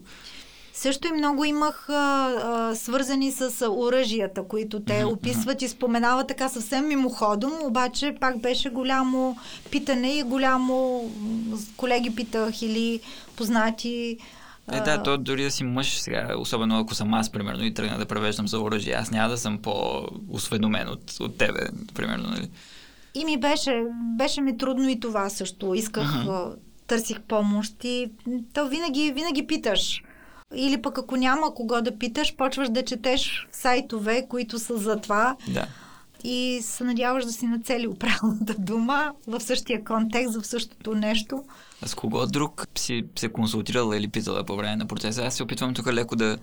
Също 0.80 1.08
и 1.08 1.12
много 1.12 1.46
имах 1.46 1.90
а, 1.90 1.94
а, 1.94 2.76
свързани 2.76 3.32
с 3.32 3.62
а, 3.62 3.70
оръжията, 3.70 4.44
които 4.44 4.80
те 4.80 4.94
mm-hmm. 4.94 5.14
описват 5.14 5.62
и 5.62 5.68
споменават 5.68 6.28
така 6.28 6.50
съвсем 6.50 6.88
мимоходом, 6.88 7.52
обаче 7.64 8.16
пак 8.20 8.40
беше 8.40 8.70
голямо 8.70 9.38
питане 9.72 10.18
и 10.18 10.24
голямо 10.24 11.10
колеги 11.78 12.16
питах 12.16 12.62
или 12.62 13.00
познати. 13.36 14.18
Е, 14.72 14.80
да, 14.80 15.04
то 15.04 15.18
дори 15.18 15.44
да 15.44 15.52
си 15.52 15.64
мъж 15.64 16.00
сега, 16.00 16.36
особено 16.38 16.80
ако 16.80 16.96
съм 16.96 17.14
аз, 17.14 17.30
примерно, 17.30 17.64
и 17.64 17.74
тръгна 17.74 17.98
да 17.98 18.06
превеждам 18.06 18.48
за 18.48 18.60
оръжие, 18.60 18.94
аз 18.94 19.12
няма 19.12 19.30
да 19.30 19.38
съм 19.38 19.58
по-осведомен 19.58 20.90
от, 20.90 21.16
от 21.20 21.38
тебе, 21.38 21.62
примерно, 21.96 22.30
нали? 22.30 22.50
И 23.16 23.26
ми 23.26 23.38
беше, 23.38 23.84
беше 24.18 24.42
ми 24.42 24.58
трудно 24.58 24.90
и 24.90 25.00
това 25.00 25.30
също. 25.30 25.74
Исках, 25.74 26.26
uh-huh. 26.26 26.56
търсих 26.88 27.22
помощ 27.22 27.84
и 27.84 28.10
то 28.54 28.68
винаги, 28.68 29.12
винаги 29.12 29.48
питаш. 29.48 30.04
Или 30.56 30.82
пък 30.82 30.98
ако 30.98 31.16
няма 31.16 31.54
кого 31.56 31.82
да 31.82 31.98
питаш, 31.98 32.36
почваш 32.36 32.70
да 32.70 32.86
четеш 32.86 33.48
сайтове, 33.52 34.28
които 34.30 34.60
са 34.60 34.78
за 34.78 34.98
това. 34.98 35.36
Да. 35.48 35.68
И 36.24 36.60
се 36.64 36.84
надяваш 36.84 37.26
да 37.26 37.32
си 37.32 37.46
нацелил 37.46 37.96
правилната 37.96 38.56
дума 38.58 39.14
в 39.28 39.40
същия 39.40 39.84
контекст, 39.84 40.42
в 40.42 40.48
същото 40.48 40.96
нещо. 40.96 41.44
А 41.82 41.88
с 41.88 41.96
кого 41.96 42.26
друг 42.26 42.68
си 42.78 43.06
се 43.16 43.30
консултирала 43.30 43.98
или 43.98 44.08
питала 44.08 44.44
по 44.44 44.56
време 44.56 44.76
на 44.76 44.86
процеса? 44.86 45.24
Аз 45.26 45.36
се 45.36 45.44
опитвам 45.44 45.74
тук 45.74 45.88
леко 45.88 46.16
да 46.16 46.38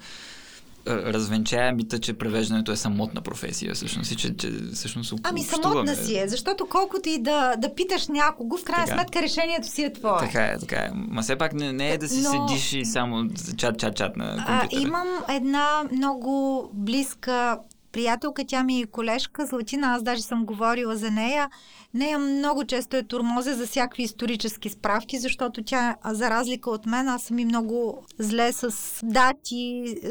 развенчая 0.87 1.73
мита, 1.73 1.99
че 1.99 2.13
превеждането 2.13 2.73
е 2.73 2.77
самотна 2.77 3.21
професия, 3.21 3.75
всъщност, 3.75 4.11
и 4.11 4.17
че, 4.17 4.37
че 4.37 4.53
всъщност 4.75 5.15
Ами 5.23 5.43
самотна 5.43 5.95
си 5.95 6.19
е, 6.19 6.29
защото 6.29 6.67
колкото 6.67 7.09
и 7.09 7.19
да, 7.19 7.57
да 7.57 7.75
питаш 7.75 8.09
някого, 8.09 8.57
в 8.57 8.65
крайна 8.65 8.87
така. 8.87 8.97
сметка 8.99 9.23
решението 9.23 9.69
си 9.69 9.83
е 9.83 9.93
твое. 9.93 10.19
Така 10.19 10.45
е, 10.45 10.59
така 10.59 10.77
е. 10.77 10.91
Ма 10.95 11.23
все 11.23 11.37
пак 11.37 11.53
не, 11.53 11.73
не 11.73 11.91
е 11.91 11.99
да 11.99 12.09
си 12.09 12.23
Но... 12.23 12.49
седиш 12.49 12.73
и 12.73 12.85
само 12.85 13.29
чат, 13.57 13.79
чат, 13.79 13.97
чат 13.97 14.17
на 14.17 14.29
компютъра. 14.29 14.69
А, 14.73 14.81
имам 14.81 15.09
една 15.29 15.85
много 15.93 16.71
близка 16.73 17.59
приятелка, 17.97 18.45
тя 18.47 18.63
ми 18.63 18.81
е 18.81 18.87
колежка, 18.87 19.47
Златина, 19.47 19.95
аз 19.95 20.03
даже 20.03 20.23
съм 20.23 20.47
говорила 20.47 20.97
за 20.97 21.11
нея. 21.11 21.51
Нея 21.95 22.19
много 22.19 22.65
често 22.65 22.97
е 22.97 23.03
турмозе 23.03 23.55
за 23.55 23.67
всякакви 23.67 24.03
исторически 24.03 24.69
справки, 24.69 25.19
защото 25.19 25.63
тя, 25.63 25.97
за 26.05 26.31
разлика 26.31 26.71
от 26.71 26.87
мен, 26.87 27.09
аз 27.09 27.23
съм 27.23 27.39
и 27.39 27.45
много 27.45 28.05
зле 28.19 28.53
с 28.53 29.01
дати, 29.03 29.97
е, 30.03 30.09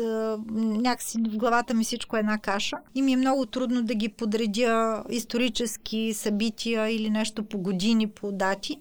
някакси 0.56 1.18
в 1.18 1.38
главата 1.38 1.74
ми 1.74 1.84
всичко 1.84 2.18
е 2.18 2.20
една 2.20 2.38
каша. 2.38 2.78
И 2.96 3.02
ми 3.02 3.14
е 3.14 3.18
много 3.18 3.46
трудно 3.46 3.84
да 3.84 3.96
ги 3.96 4.10
подредя 4.10 5.04
исторически 5.10 6.14
събития 6.14 6.90
или 6.90 7.10
нещо 7.10 7.44
по 7.44 7.58
години, 7.58 8.10
по 8.10 8.32
дати. 8.32 8.80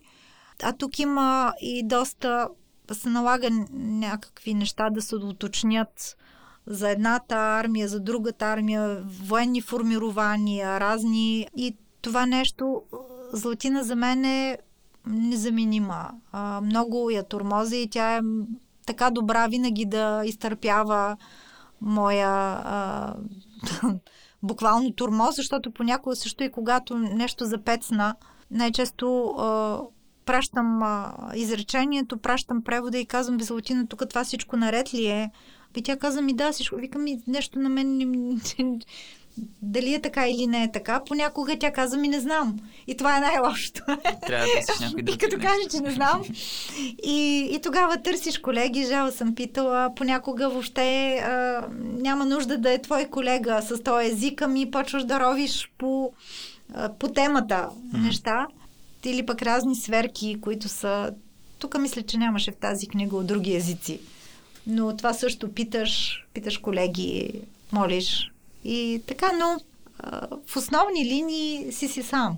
А 0.63 0.73
тук 0.73 0.99
има 0.99 1.53
и 1.61 1.83
доста 1.87 2.49
се 2.93 3.09
налага 3.09 3.49
някакви 3.73 4.55
неща 4.55 4.91
да 4.91 5.03
се 5.03 5.17
уточнят 5.17 6.17
за 6.67 6.91
едната 6.91 7.35
армия, 7.37 7.89
за 7.89 8.01
другата 8.01 8.47
армия, 8.47 9.03
военни 9.23 9.61
формирования, 9.61 10.81
разни. 10.81 11.47
И 11.57 11.77
това 12.03 12.27
нещо, 12.27 12.83
Златина 13.33 13.83
за 13.83 13.97
мен 13.97 14.25
е 14.25 14.59
незаменима. 15.07 16.11
А, 16.33 16.61
много 16.61 17.11
я 17.11 17.23
тормоза 17.25 17.77
и 17.77 17.91
тя 17.91 18.17
е 18.17 18.21
така 18.87 19.11
добра 19.11 19.47
винаги 19.47 19.85
да 19.85 20.23
изтърпява 20.25 21.17
моя 21.81 22.31
а, 22.65 23.15
буквално 24.43 24.93
турмоз, 24.93 25.37
защото 25.37 25.71
понякога 25.71 26.17
също 26.17 26.45
и 26.45 26.53
когато 26.53 26.99
нещо 26.99 27.45
запецна, 27.45 28.15
най-често 28.51 29.27
а, 29.27 29.79
пращам 30.27 30.83
а, 30.83 31.15
изречението, 31.35 32.19
пращам 32.19 32.63
превода 32.63 32.99
и 32.99 33.07
казвам, 33.07 33.41
Златина, 33.41 33.87
тук 33.87 34.09
това 34.09 34.25
всичко 34.25 34.57
наред 34.57 34.95
ли 34.95 35.07
е? 35.07 35.31
И 35.77 35.83
тя 35.83 35.97
каза 35.97 36.23
ми 36.23 36.33
да, 36.33 36.53
всичко. 36.53 36.77
Викам 36.77 37.05
ми 37.05 37.21
нещо 37.27 37.59
на 37.59 37.69
мен 37.69 38.41
дали 39.63 39.95
е 39.95 40.01
така 40.01 40.29
или 40.29 40.47
не 40.47 40.63
е 40.63 40.73
така. 40.73 41.01
Понякога 41.07 41.59
тя 41.59 41.73
каза 41.73 41.97
ми 41.97 42.09
не 42.09 42.21
знам. 42.21 42.59
И 42.87 42.97
това 42.97 43.17
е 43.17 43.21
най-лошото. 43.21 43.83
Трябва 44.27 44.47
да 44.47 44.67
търсиш 44.67 44.81
някой 44.81 45.03
друг. 45.03 45.15
И 45.17 45.19
като 45.19 45.37
каже, 45.37 45.69
че 45.71 45.81
не 45.81 45.91
знам. 45.91 46.23
И, 47.03 47.49
и 47.53 47.61
тогава 47.63 48.03
търсиш 48.03 48.39
колеги, 48.39 48.85
жал 48.85 49.11
съм 49.11 49.35
питала. 49.35 49.95
Понякога 49.97 50.49
въобще 50.49 51.17
а, 51.17 51.67
няма 51.81 52.27
нужда 52.27 52.59
да 52.59 52.73
е 52.73 52.83
твой 52.83 53.05
колега 53.05 53.63
с 53.63 53.83
този 53.83 54.07
език, 54.07 54.43
ами 54.43 54.71
почваш 54.71 55.05
да 55.05 55.21
ровиш 55.21 55.71
по, 55.79 56.13
а, 56.75 56.93
по 56.93 57.09
темата 57.09 57.69
mm. 57.95 58.03
неща. 58.03 58.47
Или 59.05 59.27
пък 59.27 59.43
разни 59.43 59.77
сверки, 59.77 60.41
които 60.41 60.69
са... 60.69 61.15
Тук 61.59 61.79
мисля, 61.79 62.03
че 62.03 62.19
нямаше 62.19 62.51
в 62.51 62.57
тази 62.57 62.87
книга 62.87 63.17
от 63.17 63.27
други 63.27 63.57
езици. 63.57 64.01
Но 64.67 64.97
това 64.97 65.15
също 65.15 65.53
питаш, 65.53 66.25
питаш 66.35 66.59
колеги, 66.59 67.31
молиш. 67.73 68.31
И 68.65 69.03
така, 69.07 69.33
но 69.33 69.61
а, 69.99 70.27
в 70.47 70.57
основни 70.57 71.05
линии 71.05 71.73
си 71.73 71.89
си 71.89 72.03
сам. 72.03 72.37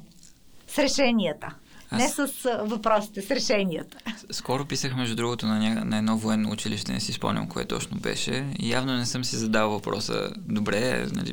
С 0.69 0.79
решенията. 0.79 1.55
Аз... 1.91 2.01
Не 2.01 2.09
с 2.09 2.33
въпросите, 2.63 3.23
с 3.23 3.31
решенията. 3.31 3.99
Скоро 4.31 4.65
писах, 4.65 4.97
между 4.97 5.17
другото, 5.17 5.47
на, 5.47 5.59
ня... 5.59 5.85
на 5.85 5.99
едно 5.99 6.19
военно 6.19 6.51
училище, 6.51 6.93
не 6.93 7.01
си 7.01 7.13
спомням 7.13 7.49
кое 7.49 7.65
точно 7.65 7.99
беше. 7.99 8.47
И 8.59 8.73
явно 8.73 8.97
не 8.97 9.07
съм 9.07 9.25
си 9.25 9.37
задал 9.37 9.71
въпроса. 9.71 10.31
Добре, 10.37 11.07
нали, 11.13 11.33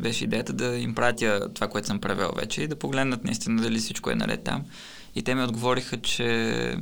беше 0.00 0.24
идеята 0.24 0.52
да 0.52 0.76
им 0.76 0.94
пратя 0.94 1.48
това, 1.54 1.68
което 1.68 1.86
съм 1.86 2.00
правил 2.00 2.30
вече 2.36 2.62
и 2.62 2.68
да 2.68 2.76
погледнат 2.76 3.24
наистина 3.24 3.62
дали 3.62 3.78
всичко 3.78 4.10
е 4.10 4.14
наред 4.14 4.44
там. 4.44 4.64
И 5.14 5.22
те 5.22 5.34
ми 5.34 5.42
отговориха, 5.42 6.00
че 6.00 6.76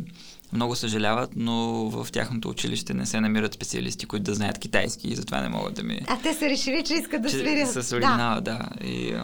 много 0.53 0.76
съжаляват, 0.76 1.30
но 1.36 1.55
в 1.90 2.12
тяхното 2.12 2.48
училище 2.48 2.94
не 2.94 3.07
се 3.07 3.20
намират 3.20 3.55
специалисти, 3.55 4.07
които 4.07 4.22
да 4.22 4.34
знаят 4.34 4.59
китайски 4.59 5.09
и 5.09 5.16
затова 5.16 5.40
не 5.40 5.48
могат 5.48 5.74
да 5.74 5.82
ми... 5.82 6.01
А 6.07 6.18
те 6.22 6.34
са 6.34 6.48
решили, 6.48 6.84
че 6.86 6.94
искат 6.94 7.22
да 7.22 7.30
свирят. 7.30 7.72
С 7.72 7.92
оригинала, 7.92 8.40
да. 8.40 8.40
да. 8.40 8.86
И, 8.86 9.14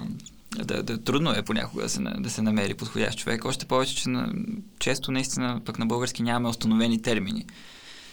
да, 0.64 0.82
да, 0.82 0.98
трудно 0.98 1.32
е 1.32 1.42
понякога 1.42 1.82
да 1.82 1.88
се, 1.88 2.00
да 2.00 2.30
се 2.30 2.42
намери 2.42 2.74
подходящ 2.74 3.18
човек. 3.18 3.44
Още 3.44 3.66
повече, 3.66 3.96
че 3.96 4.08
на, 4.08 4.32
често 4.78 5.12
наистина 5.12 5.60
пък 5.64 5.78
на 5.78 5.86
български 5.86 6.22
нямаме 6.22 6.48
установени 6.48 7.02
термини. 7.02 7.46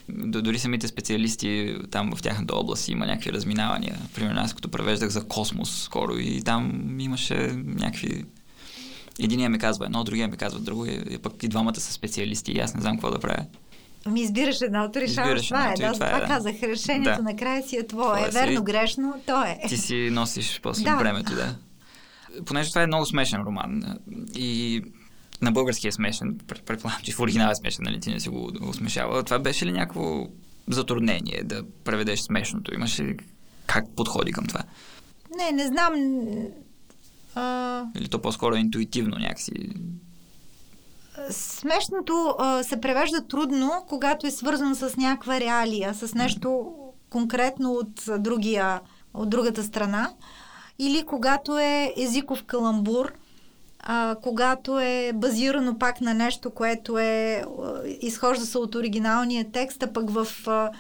Дори 0.10 0.60
самите 0.60 0.88
специалисти 0.88 1.76
там 1.92 2.16
в 2.16 2.22
тяхната 2.22 2.56
област 2.56 2.88
има 2.88 3.06
някакви 3.06 3.34
разминавания. 3.34 3.98
Примерно 4.16 4.42
аз 4.42 4.54
като 4.54 4.70
превеждах 4.70 5.10
за 5.10 5.24
космос 5.24 5.82
скоро 5.84 6.18
и 6.18 6.42
там 6.42 6.96
имаше 7.00 7.36
някакви 7.56 8.26
Единия 9.20 9.50
ми 9.50 9.60
казва 9.60 9.86
едно, 9.86 10.04
другия 10.04 10.28
ми 10.28 10.38
казва 10.38 10.60
друго, 10.60 10.86
и, 10.86 11.04
и 11.10 11.18
пък 11.18 11.44
и 11.44 11.48
двамата 11.48 11.76
са 11.76 11.94
специалисти 11.94 12.52
и 12.52 12.60
аз 12.60 12.76
не 12.76 12.82
знам 12.82 12.96
какво 12.96 13.12
да 13.12 13.20
правя. 13.20 13.46
Ми 14.10 14.22
избираш 14.22 14.62
едното, 14.62 15.00
решаваш 15.00 15.48
това 15.48 15.72
е. 15.72 15.74
Да, 15.74 15.94
това, 15.94 16.18
е, 16.18 16.20
да. 16.20 16.28
казах. 16.28 16.56
Решението 16.64 17.18
да. 17.18 17.24
накрая 17.24 17.64
си 17.64 17.78
е 17.78 17.88
твое. 17.88 18.22
Е, 18.28 18.30
верно, 18.30 18.58
си... 18.58 18.64
грешно, 18.64 19.22
то 19.26 19.44
е. 19.44 19.60
Ти 19.68 19.78
си 19.78 20.10
носиш 20.12 20.60
после 20.64 20.84
да. 20.84 20.96
времето, 20.96 21.36
да. 21.36 21.56
Понеже 22.46 22.70
това 22.70 22.82
е 22.82 22.88
много 22.88 23.06
смешен 23.06 23.42
роман 23.42 23.98
и 24.36 24.82
на 25.42 25.52
български 25.52 25.88
е 25.88 25.92
смешен, 25.92 26.40
предполагам, 26.66 27.02
че 27.04 27.12
в 27.12 27.20
оригинал 27.20 27.52
е 27.52 27.56
смешен, 27.56 27.84
нали 27.86 28.00
ти 28.00 28.10
не 28.10 28.20
си 28.20 28.30
го, 28.30 28.52
го 28.62 28.74
смешава. 28.74 29.24
Това 29.24 29.40
беше 29.40 29.66
ли 29.66 29.72
някакво 29.72 30.28
затруднение 30.68 31.44
да 31.44 31.64
преведеш 31.84 32.20
смешното? 32.20 32.74
Имаш 32.74 33.00
ли 33.00 33.18
как 33.68 33.86
подходи 33.96 34.32
към 34.32 34.46
това? 34.46 34.64
Не, 35.38 35.52
не 35.52 35.68
знам. 35.68 35.94
А... 37.36 37.84
Или 37.96 38.10
то 38.10 38.22
по-скоро 38.22 38.56
интуитивно 38.56 39.18
някакси? 39.18 39.52
Смешното 41.30 42.36
а, 42.40 42.64
се 42.64 42.82
превежда 42.82 43.28
трудно, 43.28 43.72
когато 43.88 44.28
е 44.28 44.32
свързано 44.32 44.76
с 44.76 44.98
някаква 44.98 45.40
реалия, 45.40 45.94
с 45.94 46.14
нещо 46.14 46.74
конкретно 47.10 47.72
от, 47.72 48.04
другия, 48.20 48.82
от 49.14 49.30
другата 49.30 49.64
страна. 49.64 50.10
Или 50.80 51.06
когато 51.06 51.60
е 51.60 51.94
езиков 51.98 52.44
каламбур, 52.44 53.14
а, 53.80 54.16
когато 54.24 54.80
е 54.80 55.12
базирано 55.16 55.80
пак 55.80 56.02
на 56.02 56.14
нещо, 56.14 56.52
което 56.52 56.98
е 56.98 57.46
изхожда 58.02 58.46
се 58.46 58.58
от 58.58 58.76
оригиналния 58.76 59.52
текст, 59.52 59.84
а 59.84 59.94
пък 59.94 60.10
в 60.10 60.28
а, 60.48 60.72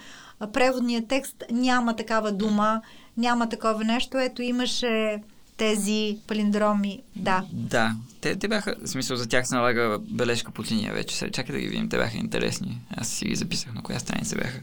преводния 0.53 1.07
текст 1.07 1.43
няма 1.51 1.95
такава 1.95 2.31
дума, 2.31 2.81
няма 3.17 3.49
такова 3.49 3.83
нещо. 3.83 4.17
Ето 4.17 4.41
имаше 4.41 5.23
тези 5.63 6.17
палиндроми, 6.27 7.01
да. 7.15 7.43
Да, 7.51 7.95
те, 8.21 8.35
те 8.35 8.47
бяха, 8.47 8.75
в 8.83 8.87
смисъл 8.87 9.17
за 9.17 9.27
тях 9.27 9.47
се 9.47 9.55
налага 9.55 9.99
бележка 10.01 10.51
по 10.51 10.63
линия 10.63 10.93
вече. 10.93 11.15
Сега 11.15 11.31
чакай 11.31 11.55
да 11.55 11.61
ги 11.61 11.67
видим, 11.67 11.89
те 11.89 11.97
бяха 11.97 12.17
интересни. 12.17 12.79
Аз 12.97 13.07
си 13.07 13.25
ги 13.25 13.35
записах 13.35 13.73
на 13.73 13.81
коя 13.83 13.99
страница 13.99 14.35
бяха. 14.35 14.59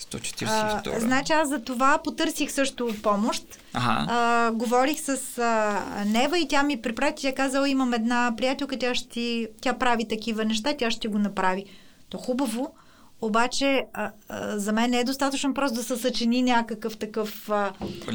142. 0.00 0.46
А, 0.46 1.00
значи 1.00 1.32
аз 1.32 1.48
за 1.48 1.58
това 1.60 1.98
потърсих 2.04 2.52
също 2.52 2.94
помощ. 3.02 3.44
Ага. 3.72 4.06
А, 4.10 4.52
говорих 4.52 5.00
с 5.00 5.38
а, 5.38 6.04
Нева 6.06 6.38
и 6.38 6.48
тя 6.48 6.62
ми 6.62 6.82
припрати, 6.82 7.22
тя 7.22 7.34
казала, 7.34 7.68
имам 7.68 7.94
една 7.94 8.34
приятелка, 8.36 8.78
тя, 8.78 8.94
ще, 8.94 9.48
тя 9.60 9.72
прави 9.72 10.08
такива 10.08 10.44
неща, 10.44 10.74
тя 10.78 10.90
ще 10.90 11.08
го 11.08 11.18
направи. 11.18 11.64
То 12.08 12.18
хубаво, 12.18 12.74
обаче, 13.20 13.84
а, 13.92 14.10
а, 14.28 14.58
за 14.58 14.72
мен 14.72 14.90
не 14.90 15.00
е 15.00 15.04
достатъчно 15.04 15.54
просто 15.54 15.76
да 15.76 15.82
се 15.82 15.96
съчини 15.96 16.42
някакъв 16.42 16.96
такъв. 16.96 17.50
А, 17.50 17.72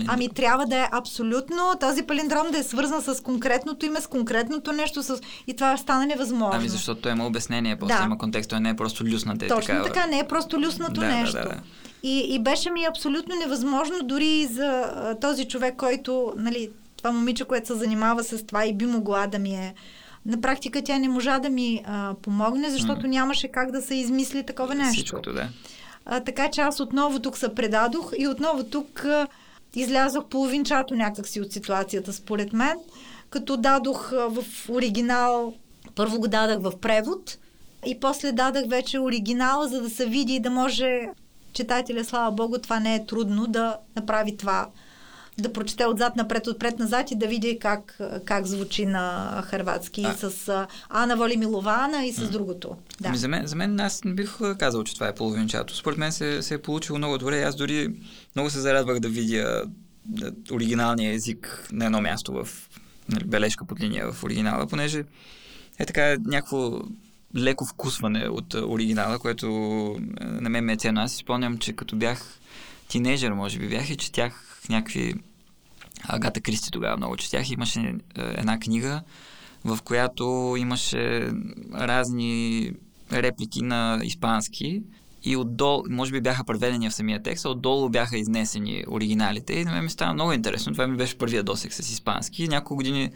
ами 0.07 0.29
трябва 0.29 0.65
да 0.65 0.79
е 0.79 0.87
абсолютно 0.91 1.57
този 1.79 2.03
палиндром 2.03 2.51
да 2.51 2.57
е 2.57 2.63
свързан 2.63 3.01
с 3.01 3.23
конкретното 3.23 3.85
име, 3.85 4.01
с 4.01 4.07
конкретното 4.07 4.71
нещо, 4.71 5.03
с... 5.03 5.19
и 5.47 5.53
това 5.53 5.77
стане 5.77 6.05
невъзможно. 6.05 6.59
Ами 6.59 6.69
защото 6.69 7.09
има 7.09 7.25
обяснение, 7.25 7.75
после 7.75 7.97
да. 7.97 8.03
има 8.03 8.17
контекст, 8.17 8.49
той 8.49 8.59
не 8.59 8.69
е 8.69 8.75
просто 8.75 9.05
люснат. 9.05 9.41
Е 9.41 9.47
Точно 9.47 9.61
такава... 9.61 9.85
така, 9.85 10.07
не 10.07 10.19
е 10.19 10.27
просто 10.27 10.61
люснато 10.61 11.01
да, 11.01 11.07
нещо. 11.07 11.37
Да, 11.37 11.43
да, 11.43 11.49
да. 11.49 11.61
И, 12.03 12.35
и 12.35 12.39
беше 12.39 12.71
ми 12.71 12.85
абсолютно 12.85 13.35
невъзможно 13.35 13.95
дори 14.03 14.27
и 14.27 14.47
за 14.47 14.91
а, 14.95 15.15
този 15.19 15.45
човек, 15.45 15.75
който, 15.77 16.33
нали, 16.37 16.69
това 16.97 17.11
момиче, 17.11 17.45
което 17.45 17.67
се 17.67 17.75
занимава 17.75 18.23
с 18.23 18.45
това 18.45 18.65
и 18.65 18.73
би 18.73 18.85
могла 18.85 19.27
да 19.27 19.39
ми 19.39 19.55
е 19.55 19.73
на 20.25 20.41
практика 20.41 20.81
тя 20.83 20.99
не 20.99 21.09
можа 21.09 21.39
да 21.39 21.49
ми 21.49 21.83
а, 21.85 22.13
помогне, 22.21 22.69
защото 22.69 23.01
mm. 23.01 23.07
нямаше 23.07 23.47
как 23.47 23.71
да 23.71 23.81
се 23.81 23.95
измисли 23.95 24.43
такова 24.43 24.75
нещо. 24.75 24.93
Всичкото, 24.93 25.33
да. 25.33 25.49
А, 26.05 26.19
така 26.19 26.51
че 26.51 26.61
аз 26.61 26.79
отново 26.79 27.19
тук 27.19 27.37
се 27.37 27.55
предадох 27.55 28.11
и 28.17 28.27
отново 28.27 28.63
тук 28.63 29.05
а, 29.05 29.27
излязох 29.75 30.25
половинчато 30.25 30.95
някакси 30.95 31.41
от 31.41 31.51
ситуацията, 31.51 32.13
според 32.13 32.53
мен, 32.53 32.77
като 33.29 33.57
дадох 33.57 34.13
а, 34.13 34.27
в 34.27 34.69
оригинал, 34.69 35.53
първо 35.95 36.19
го 36.19 36.27
дадах 36.27 36.59
в 36.59 36.79
превод 36.79 37.37
и 37.85 37.99
после 37.99 38.31
дадах 38.31 38.63
вече 38.67 38.99
оригинал, 38.99 39.67
за 39.67 39.81
да 39.81 39.89
се 39.89 40.05
види 40.05 40.33
и 40.35 40.39
да 40.39 40.49
може 40.49 41.09
читателя, 41.53 42.03
слава 42.03 42.31
Богу, 42.31 42.57
това 42.57 42.79
не 42.79 42.95
е 42.95 43.05
трудно 43.05 43.47
да 43.47 43.77
направи 43.95 44.37
това 44.37 44.67
да 45.37 45.53
прочете 45.53 45.85
отзад 45.85 46.15
напред, 46.15 46.47
отпред 46.47 46.79
назад 46.79 47.11
и 47.11 47.15
да 47.15 47.27
види 47.27 47.59
как, 47.59 47.99
как 48.25 48.45
звучи 48.45 48.85
на 48.85 49.43
хрватски 49.45 50.05
а. 50.05 50.13
с 50.13 50.67
Ана 50.89 51.15
Воли 51.15 51.37
Милована 51.37 52.05
и 52.05 52.13
с 52.13 52.21
а. 52.21 52.29
другото. 52.31 52.75
Да. 53.01 53.07
Ами 53.07 53.17
за, 53.17 53.27
мен, 53.27 53.47
за 53.47 53.55
мен 53.55 53.79
аз 53.79 54.03
не 54.03 54.13
бих 54.13 54.37
казал, 54.59 54.83
че 54.83 54.93
това 54.93 55.07
е 55.07 55.15
половинчато. 55.15 55.75
Според 55.75 55.97
мен 55.97 56.11
се, 56.11 56.41
се 56.41 56.53
е 56.53 56.57
получило 56.57 56.97
много 56.97 57.17
добре. 57.17 57.43
Аз 57.43 57.55
дори 57.55 57.93
много 58.35 58.49
се 58.49 58.59
зарадвах 58.59 58.99
да 58.99 59.09
видя 59.09 59.63
оригиналния 60.51 61.13
език 61.13 61.67
на 61.71 61.85
едно 61.85 62.01
място 62.01 62.33
в 62.33 62.47
нали, 63.09 63.23
бележка 63.23 63.65
под 63.65 63.79
линия 63.79 64.11
в 64.11 64.23
оригинала, 64.23 64.67
понеже 64.67 65.03
е 65.79 65.85
така 65.85 66.17
някакво 66.25 66.81
леко 67.37 67.65
вкусване 67.65 68.27
от 68.27 68.53
оригинала, 68.53 69.19
което 69.19 69.47
на 70.21 70.49
мен 70.49 70.65
ме 70.65 70.73
е 70.73 70.77
ценно. 70.77 71.01
Аз 71.01 71.11
си 71.11 71.17
спомням, 71.17 71.57
че 71.57 71.73
като 71.73 71.95
бях 71.95 72.39
тинейджър, 72.87 73.33
може 73.33 73.59
би 73.59 73.69
бях 73.69 73.89
и 73.89 73.97
четях 73.97 74.52
някакви 74.69 75.13
Агата 76.03 76.41
Кристи 76.41 76.71
тогава 76.71 76.97
много 76.97 77.17
четях. 77.17 77.49
Имаше 77.51 77.79
е, 77.79 77.95
една 78.15 78.59
книга, 78.59 79.01
в 79.65 79.79
която 79.83 80.55
имаше 80.57 81.31
разни 81.73 82.71
реплики 83.11 83.61
на 83.61 83.99
испански 84.03 84.81
и 85.23 85.37
отдолу, 85.37 85.83
може 85.89 86.11
би 86.11 86.21
бяха 86.21 86.43
преведени 86.43 86.89
в 86.89 86.93
самия 86.93 87.23
текст, 87.23 87.45
а 87.45 87.49
отдолу 87.49 87.89
бяха 87.89 88.17
изнесени 88.17 88.83
оригиналите 88.87 89.53
и 89.53 89.65
на 89.65 89.71
мен 89.71 89.83
ми 89.83 89.89
стана 89.89 90.13
много 90.13 90.33
интересно. 90.33 90.71
Това 90.71 90.87
ми 90.87 90.97
беше 90.97 91.17
първия 91.17 91.43
досек 91.43 91.73
с 91.73 91.79
испански. 91.79 92.47
Няколко 92.47 92.75
години 92.75 93.09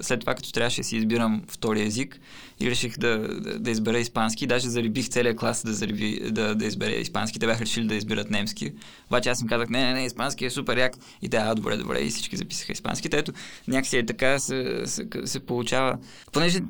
след 0.00 0.20
това, 0.20 0.34
като 0.34 0.52
трябваше 0.52 0.80
да 0.80 0.84
си 0.84 0.96
избирам 0.96 1.42
втори 1.48 1.82
език 1.82 2.20
и 2.60 2.70
реших 2.70 2.98
да, 2.98 3.18
да, 3.18 3.58
да 3.58 3.70
избера 3.70 3.98
испански, 3.98 4.46
даже 4.46 4.68
зарибих 4.68 5.08
целият 5.08 5.38
клас 5.38 5.62
да, 5.66 5.72
зариби, 5.72 6.30
да, 6.30 6.54
да 6.54 6.66
избере 6.66 6.92
испански. 6.92 7.38
Те 7.38 7.46
бяха 7.46 7.60
решили 7.60 7.86
да 7.86 7.94
изберат 7.94 8.30
немски. 8.30 8.72
Обаче 9.06 9.28
аз 9.28 9.40
им 9.40 9.48
казах, 9.48 9.68
не, 9.68 9.84
не, 9.84 9.92
не, 9.92 10.06
испански 10.06 10.44
е 10.44 10.50
супер 10.50 10.76
як. 10.76 10.96
И 11.22 11.28
те, 11.28 11.36
а, 11.36 11.54
добре, 11.54 11.76
добре, 11.76 12.00
и 12.00 12.10
всички 12.10 12.36
записаха 12.36 12.72
испански. 12.72 13.08
Ето, 13.12 13.32
някакси 13.68 13.96
е 13.96 14.06
така 14.06 14.38
се, 14.38 14.82
се, 14.86 15.06
се 15.24 15.40
получава. 15.40 15.98
Понеже 16.32 16.60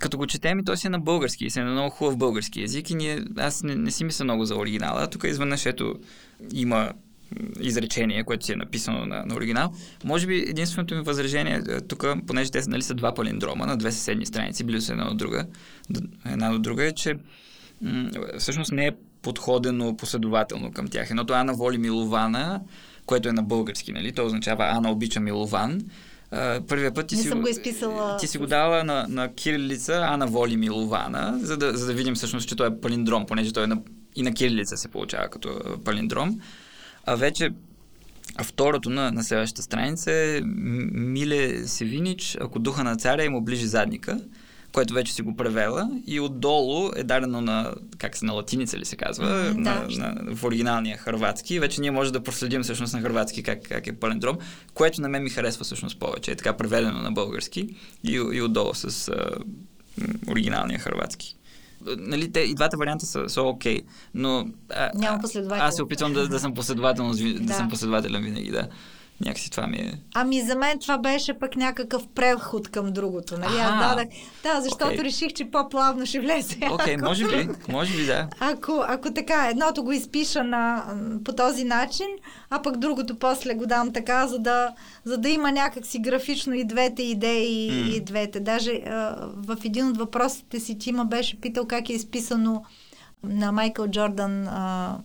като 0.00 0.18
го 0.18 0.26
четем 0.26 0.58
и 0.58 0.64
той 0.64 0.76
си 0.76 0.86
е 0.86 0.90
на 0.90 1.00
български 1.00 1.44
и 1.44 1.50
си 1.50 1.60
е 1.60 1.64
на 1.64 1.70
много 1.70 1.90
хубав 1.90 2.16
български 2.16 2.60
язик 2.60 2.90
и 2.90 2.94
ние, 2.94 3.24
аз 3.36 3.62
не, 3.62 3.74
не 3.74 3.90
си 3.90 4.04
мисля 4.04 4.24
много 4.24 4.44
за 4.44 4.56
оригинала. 4.56 5.06
Тук 5.06 5.24
изведнъж 5.24 5.66
ето 5.66 5.94
има 6.52 6.92
изречение, 7.60 8.24
което 8.24 8.46
си 8.46 8.52
е 8.52 8.56
написано 8.56 9.06
на, 9.06 9.24
на 9.26 9.34
оригинал. 9.34 9.72
Може 10.04 10.26
би 10.26 10.44
единственото 10.48 10.94
ми 10.94 11.00
възражение 11.00 11.62
е, 11.68 11.80
тук, 11.80 12.06
понеже 12.26 12.50
те 12.50 12.62
нали, 12.68 12.82
са 12.82 12.94
два 12.94 13.14
палиндрома 13.14 13.66
на 13.66 13.76
две 13.76 13.92
съседни 13.92 14.26
страници, 14.26 14.64
били 14.64 14.80
са 14.80 14.92
една 14.92 15.10
от 15.10 15.16
друга, 15.16 15.46
една 16.26 16.50
от 16.50 16.62
друга 16.62 16.86
е, 16.86 16.92
че 16.92 17.14
м- 17.82 18.10
всъщност 18.38 18.72
не 18.72 18.86
е 18.86 18.92
подходено 19.22 19.96
последователно 19.96 20.72
към 20.72 20.88
тях. 20.88 21.10
Едното 21.10 21.32
е 21.32 21.36
Ана 21.36 21.54
воли 21.54 21.78
Милована, 21.78 22.60
което 23.06 23.28
е 23.28 23.32
на 23.32 23.42
български, 23.42 23.92
нали? 23.92 24.12
То 24.12 24.26
означава 24.26 24.64
Ана 24.64 24.90
обича 24.90 25.20
Милован 25.20 25.80
първия 26.68 26.94
път 26.94 27.06
ти 27.06 27.16
Не 27.16 27.22
си, 27.22 27.30
го 27.30 27.48
изписала. 27.48 28.16
Ти 28.16 28.26
си 28.26 28.38
го 28.38 28.46
дала 28.46 28.84
на, 28.84 29.06
на 29.08 29.34
кирилица 29.34 30.06
Ана 30.08 30.26
Воли 30.26 30.56
Милована, 30.56 31.38
за 31.42 31.56
да, 31.56 31.76
за 31.76 31.86
да 31.86 31.92
видим 31.92 32.14
всъщност, 32.14 32.48
че 32.48 32.56
той 32.56 32.68
е 32.68 32.80
палиндром, 32.80 33.26
понеже 33.26 33.52
той 33.52 33.64
е 33.64 33.66
на, 33.66 33.78
и 34.16 34.22
на 34.22 34.34
кирилица 34.34 34.76
се 34.76 34.88
получава 34.88 35.28
като 35.28 35.60
палиндром. 35.84 36.40
А 37.06 37.14
вече 37.16 37.50
а 38.36 38.44
второто 38.44 38.90
на, 38.90 39.12
на 39.12 39.24
следващата 39.24 39.62
страница 39.62 40.12
е 40.12 40.40
Миле 40.92 41.66
Севинич, 41.66 42.36
ако 42.40 42.58
духа 42.58 42.84
на 42.84 42.96
царя 42.96 43.24
им 43.24 43.34
оближи 43.34 43.66
задника 43.66 44.20
което 44.72 44.94
вече 44.94 45.12
си 45.12 45.22
го 45.22 45.36
превела 45.36 45.90
и 46.06 46.20
отдолу 46.20 46.90
е 46.96 47.04
дадено 47.04 47.40
на, 47.40 47.74
как 47.98 48.16
се, 48.16 48.24
на 48.24 48.32
латиница 48.32 48.78
ли 48.78 48.84
се 48.84 48.96
казва, 48.96 49.26
mm, 49.26 49.56
на, 49.56 49.86
да. 49.88 49.98
на, 49.98 50.34
в 50.34 50.44
оригиналния 50.44 50.98
хърватски. 50.98 51.60
Вече 51.60 51.80
ние 51.80 51.90
може 51.90 52.12
да 52.12 52.22
проследим 52.22 52.62
всъщност 52.62 52.94
на 52.94 53.00
хърватски 53.00 53.42
как, 53.42 53.62
как 53.68 53.86
е 53.86 53.92
палиндром, 53.92 54.38
което 54.74 55.00
на 55.00 55.08
мен 55.08 55.22
ми 55.22 55.30
харесва 55.30 55.64
всъщност 55.64 55.98
повече. 55.98 56.30
Е 56.30 56.36
така 56.36 56.56
преведено 56.56 56.98
на 56.98 57.12
български 57.12 57.76
и, 58.04 58.12
и 58.12 58.42
отдолу 58.42 58.74
с 58.74 59.08
а, 59.08 59.30
оригиналния 60.30 60.78
хърватски 60.78 61.38
нали, 61.86 62.32
те, 62.32 62.40
и 62.40 62.54
двата 62.54 62.76
варианта 62.76 63.06
са, 63.06 63.28
са 63.28 63.42
окей, 63.42 63.82
но 64.14 64.48
а, 64.74 64.90
Няма 64.94 65.20
аз 65.50 65.76
се 65.76 65.82
опитвам 65.82 66.12
да, 66.12 66.28
да 66.28 66.40
съм 66.40 66.54
последователен, 66.54 67.10
да. 67.10 67.40
да 67.40 67.54
съм 67.54 67.68
последователен 67.68 68.22
винаги, 68.22 68.50
да. 68.50 68.68
Някакси 69.20 69.50
това 69.50 69.66
ми 69.66 69.76
е... 69.76 69.92
Ами 70.14 70.40
за 70.40 70.56
мен 70.56 70.78
това 70.78 70.98
беше 70.98 71.38
пък 71.38 71.56
някакъв 71.56 72.08
преход 72.14 72.68
към 72.68 72.92
другото, 72.92 73.38
нали? 73.38 73.58
Аз 73.60 73.88
дадах... 73.88 74.08
Да, 74.42 74.60
защото 74.60 74.92
okay. 74.92 75.04
реших, 75.04 75.32
че 75.32 75.50
по-плавно 75.50 76.06
ще 76.06 76.20
влезе. 76.20 76.56
Окей, 76.70 76.96
okay, 76.96 77.04
може 77.08 77.24
би, 77.24 77.48
може 77.68 77.96
би, 77.96 78.06
да. 78.06 78.28
Ако, 78.40 78.84
ако 78.88 79.12
така, 79.14 79.48
едното 79.50 79.84
го 79.84 79.92
изпиша 79.92 80.44
на, 80.44 80.84
по 81.24 81.32
този 81.32 81.64
начин, 81.64 82.06
а 82.50 82.62
пък 82.62 82.76
другото 82.76 83.18
после 83.18 83.54
го 83.54 83.66
дам 83.66 83.92
така, 83.92 84.26
за 84.26 84.38
да, 84.38 84.72
за 85.04 85.18
да 85.18 85.28
има 85.28 85.52
някакси 85.52 85.98
графично 85.98 86.54
и 86.54 86.64
двете 86.64 87.02
идеи, 87.02 87.70
mm. 87.70 87.96
и 87.96 88.00
двете. 88.00 88.40
Даже 88.40 88.72
а, 88.72 89.16
в 89.36 89.56
един 89.64 89.88
от 89.88 89.98
въпросите 89.98 90.60
си 90.60 90.78
Тима 90.78 91.04
беше 91.04 91.40
питал 91.40 91.66
как 91.66 91.88
е 91.88 91.92
изписано 91.92 92.64
на 93.22 93.52
Майкъл 93.52 93.88
Джордан 93.88 94.48
а, 94.48 94.98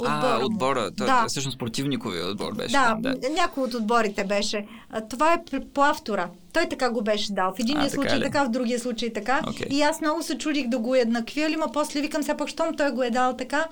Отбора. 0.00 0.38
А, 0.40 0.44
отбора. 0.44 0.90
Той, 0.96 1.06
да. 1.06 1.24
Всъщност 1.28 1.58
противниковия 1.58 2.26
отбор 2.26 2.54
беше. 2.54 2.72
Да, 2.72 2.86
там, 2.86 3.02
да, 3.02 3.28
някой 3.30 3.64
от 3.64 3.74
отборите 3.74 4.24
беше. 4.24 4.66
Това 5.10 5.32
е 5.32 5.60
по 5.74 5.82
автора. 5.82 6.28
Той 6.52 6.68
така 6.68 6.90
го 6.90 7.02
беше 7.02 7.32
дал. 7.32 7.54
В 7.54 7.60
един 7.60 7.90
случай 7.90 8.20
така, 8.20 8.44
в 8.44 8.50
другия 8.50 8.80
случай 8.80 9.12
така. 9.12 9.40
Okay. 9.40 9.68
И 9.68 9.82
аз 9.82 10.00
много 10.00 10.22
се 10.22 10.38
чудих 10.38 10.68
да 10.68 10.78
го 10.78 10.94
еднаквя, 10.94 11.48
ма 11.58 11.66
после 11.72 12.00
викам 12.00 12.22
се 12.22 12.36
пак, 12.36 12.48
щом 12.48 12.76
той 12.76 12.90
го 12.90 13.02
е 13.02 13.10
дал 13.10 13.36
така, 13.36 13.66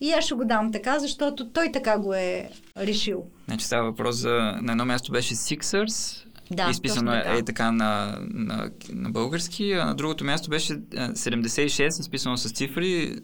и 0.00 0.12
аз 0.12 0.24
ще 0.24 0.34
го 0.34 0.44
дам 0.44 0.72
така, 0.72 0.98
защото 0.98 1.48
той 1.48 1.72
така 1.72 1.98
го 1.98 2.14
е 2.14 2.50
решил. 2.76 3.24
Значи 3.48 3.66
става 3.66 3.84
въпрос 3.84 4.16
за... 4.16 4.58
На 4.62 4.72
едно 4.72 4.84
място 4.84 5.12
беше 5.12 5.34
Sixers, 5.34 6.24
да, 6.50 6.68
изписано 6.70 7.12
е, 7.12 7.24
е 7.38 7.42
така 7.42 7.72
на, 7.72 8.18
на, 8.20 8.70
на 8.92 9.10
български, 9.10 9.72
а 9.72 9.84
на 9.84 9.94
другото 9.94 10.24
място 10.24 10.50
беше 10.50 10.72
76, 10.72 12.00
изписано 12.00 12.36
с 12.36 12.52
цифри, 12.52 13.16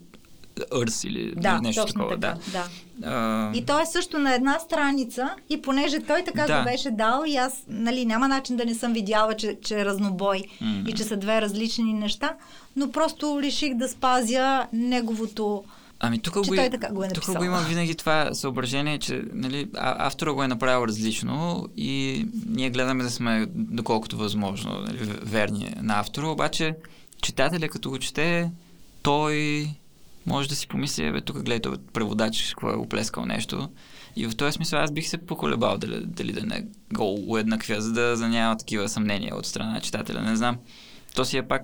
Earth 0.59 1.07
или 1.07 1.33
да, 1.35 1.61
нещо 1.61 1.85
такова. 1.85 2.19
Така, 2.19 2.37
да. 2.51 2.51
да. 2.51 2.67
А... 3.03 3.51
И 3.53 3.65
той 3.65 3.81
е 3.81 3.85
също 3.85 4.19
на 4.19 4.35
една 4.35 4.59
страница 4.59 5.29
и 5.49 5.61
понеже 5.61 5.99
той 5.99 6.23
така 6.23 6.45
да. 6.45 6.59
го 6.59 6.63
беше 6.63 6.91
дал 6.91 7.23
и 7.27 7.37
аз 7.37 7.63
нали, 7.67 8.05
няма 8.05 8.27
начин 8.27 8.57
да 8.57 8.65
не 8.65 8.75
съм 8.75 8.93
видяла, 8.93 9.33
че, 9.33 9.57
че 9.61 9.79
е 9.79 9.85
разнобой 9.85 10.43
mm-hmm. 10.61 10.89
и 10.89 10.93
че 10.93 11.03
са 11.03 11.17
две 11.17 11.41
различни 11.41 11.93
неща, 11.93 12.33
но 12.75 12.91
просто 12.91 13.39
реших 13.41 13.73
да 13.73 13.87
спазя 13.87 14.67
неговото 14.73 15.63
Ами 15.99 16.19
тук 16.19 16.33
го, 16.33 16.55
той 16.55 16.69
така 16.69 16.93
го 16.93 17.03
е 17.03 17.07
тук 17.07 17.37
го 17.37 17.43
има 17.43 17.59
винаги 17.59 17.95
това 17.95 18.33
съображение, 18.33 18.99
че 18.99 19.23
нали, 19.33 19.69
автора 19.75 20.33
го 20.33 20.43
е 20.43 20.47
направил 20.47 20.87
различно 20.87 21.67
и 21.77 22.25
ние 22.49 22.69
гледаме 22.69 23.03
да 23.03 23.09
сме 23.09 23.45
доколкото 23.55 24.17
възможно 24.17 24.71
нали, 24.87 24.97
верни 25.21 25.73
на 25.81 25.99
автора, 25.99 26.27
обаче 26.27 26.75
читателя 27.21 27.69
като 27.69 27.89
го 27.89 27.97
чете, 27.97 28.51
той 29.01 29.67
може 30.27 30.49
да 30.49 30.55
си 30.55 30.67
помисли, 30.67 31.11
бе, 31.11 31.21
тук 31.21 31.43
гледай 31.43 31.73
преводач, 31.93 32.49
какво 32.49 32.69
е 32.69 32.75
оплескал 32.75 33.25
нещо. 33.25 33.69
И 34.15 34.27
в 34.27 34.35
този 34.35 34.51
смисъл 34.51 34.79
аз 34.79 34.91
бих 34.91 35.07
се 35.07 35.17
поколебал 35.17 35.77
дали, 35.77 36.05
дали 36.05 36.33
да 36.33 36.45
не 36.45 36.65
го 36.93 37.19
уеднаквя, 37.27 37.81
за 37.81 37.93
да, 37.93 38.15
за 38.15 38.29
няма 38.29 38.57
такива 38.57 38.89
съмнения 38.89 39.35
от 39.35 39.45
страна 39.45 39.71
на 39.71 39.81
читателя. 39.81 40.21
Не 40.21 40.35
знам. 40.35 40.57
То 41.15 41.25
си 41.25 41.37
е 41.37 41.47
пак 41.47 41.63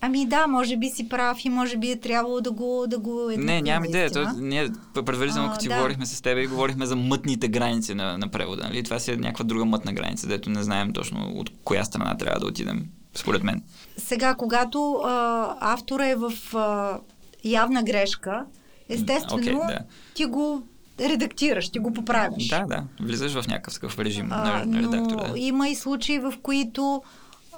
Ами 0.00 0.26
да, 0.26 0.46
може 0.46 0.76
би 0.76 0.88
си 0.88 1.08
прав 1.08 1.44
и 1.44 1.48
може 1.48 1.76
би 1.76 1.90
е 1.90 2.00
трябвало 2.00 2.40
да 2.40 2.50
го 2.50 2.84
да 2.88 2.98
го 2.98 3.30
Не, 3.36 3.62
нямам 3.62 3.84
идея. 3.84 4.10
То, 4.10 4.26
ние 4.38 4.68
предварително, 4.94 5.48
като 5.48 5.62
си 5.62 5.68
да. 5.68 5.74
говорихме 5.74 6.06
с 6.06 6.20
теб 6.20 6.38
и 6.38 6.46
говорихме 6.46 6.86
за 6.86 6.96
мътните 6.96 7.48
граници 7.48 7.94
на, 7.94 8.18
на 8.18 8.28
превода. 8.28 8.62
Нали? 8.62 8.82
Това 8.82 8.98
си 8.98 9.12
е 9.12 9.16
някаква 9.16 9.44
друга 9.44 9.64
мътна 9.64 9.92
граница, 9.92 10.26
дето 10.26 10.50
не 10.50 10.62
знаем 10.62 10.92
точно 10.92 11.32
от 11.34 11.50
коя 11.64 11.84
страна 11.84 12.16
трябва 12.16 12.40
да 12.40 12.46
отидем, 12.46 12.86
според 13.14 13.42
мен. 13.42 13.62
Сега, 13.96 14.34
когато 14.34 14.92
а, 14.92 15.56
автора 15.60 16.06
е 16.06 16.16
в 16.16 16.32
а, 16.54 16.98
явна 17.44 17.82
грешка, 17.82 18.44
естествено, 18.88 19.42
okay, 19.42 19.66
да. 19.66 19.78
ти 20.14 20.24
го 20.24 20.62
редактираш, 21.00 21.68
ти 21.68 21.78
го 21.78 21.92
поправиш. 21.92 22.48
Да, 22.48 22.64
да. 22.66 22.84
Влизаш 23.00 23.32
в 23.32 23.46
някакъв 23.46 23.98
режим 23.98 24.28
а, 24.30 24.64
на, 24.64 24.82
редактора. 24.82 25.28
Да. 25.28 25.38
Има 25.38 25.68
и 25.68 25.74
случаи, 25.74 26.18
в 26.18 26.34
които 26.42 27.02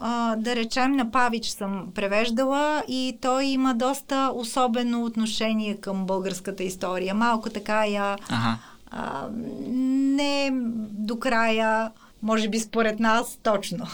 а, 0.00 0.36
да 0.36 0.56
речем 0.56 0.92
на 0.92 1.10
Павич 1.10 1.46
съм 1.46 1.88
превеждала 1.94 2.82
и 2.88 3.18
той 3.20 3.44
има 3.44 3.74
доста 3.74 4.32
особено 4.34 5.04
отношение 5.04 5.76
към 5.76 6.06
българската 6.06 6.62
история. 6.62 7.14
Малко 7.14 7.50
така 7.50 7.86
я 7.86 8.16
ага. 8.28 8.58
а, 8.90 9.28
не 9.32 10.50
до 10.90 11.18
края, 11.18 11.90
може 12.22 12.48
би 12.48 12.58
според 12.58 13.00
нас, 13.00 13.38
точно. 13.42 13.86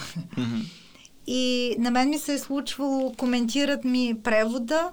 И 1.26 1.74
на 1.78 1.90
мен 1.90 2.08
ми 2.08 2.18
се 2.18 2.34
е 2.34 2.38
случвало, 2.38 3.12
коментират 3.12 3.84
ми 3.84 4.14
превода, 4.24 4.90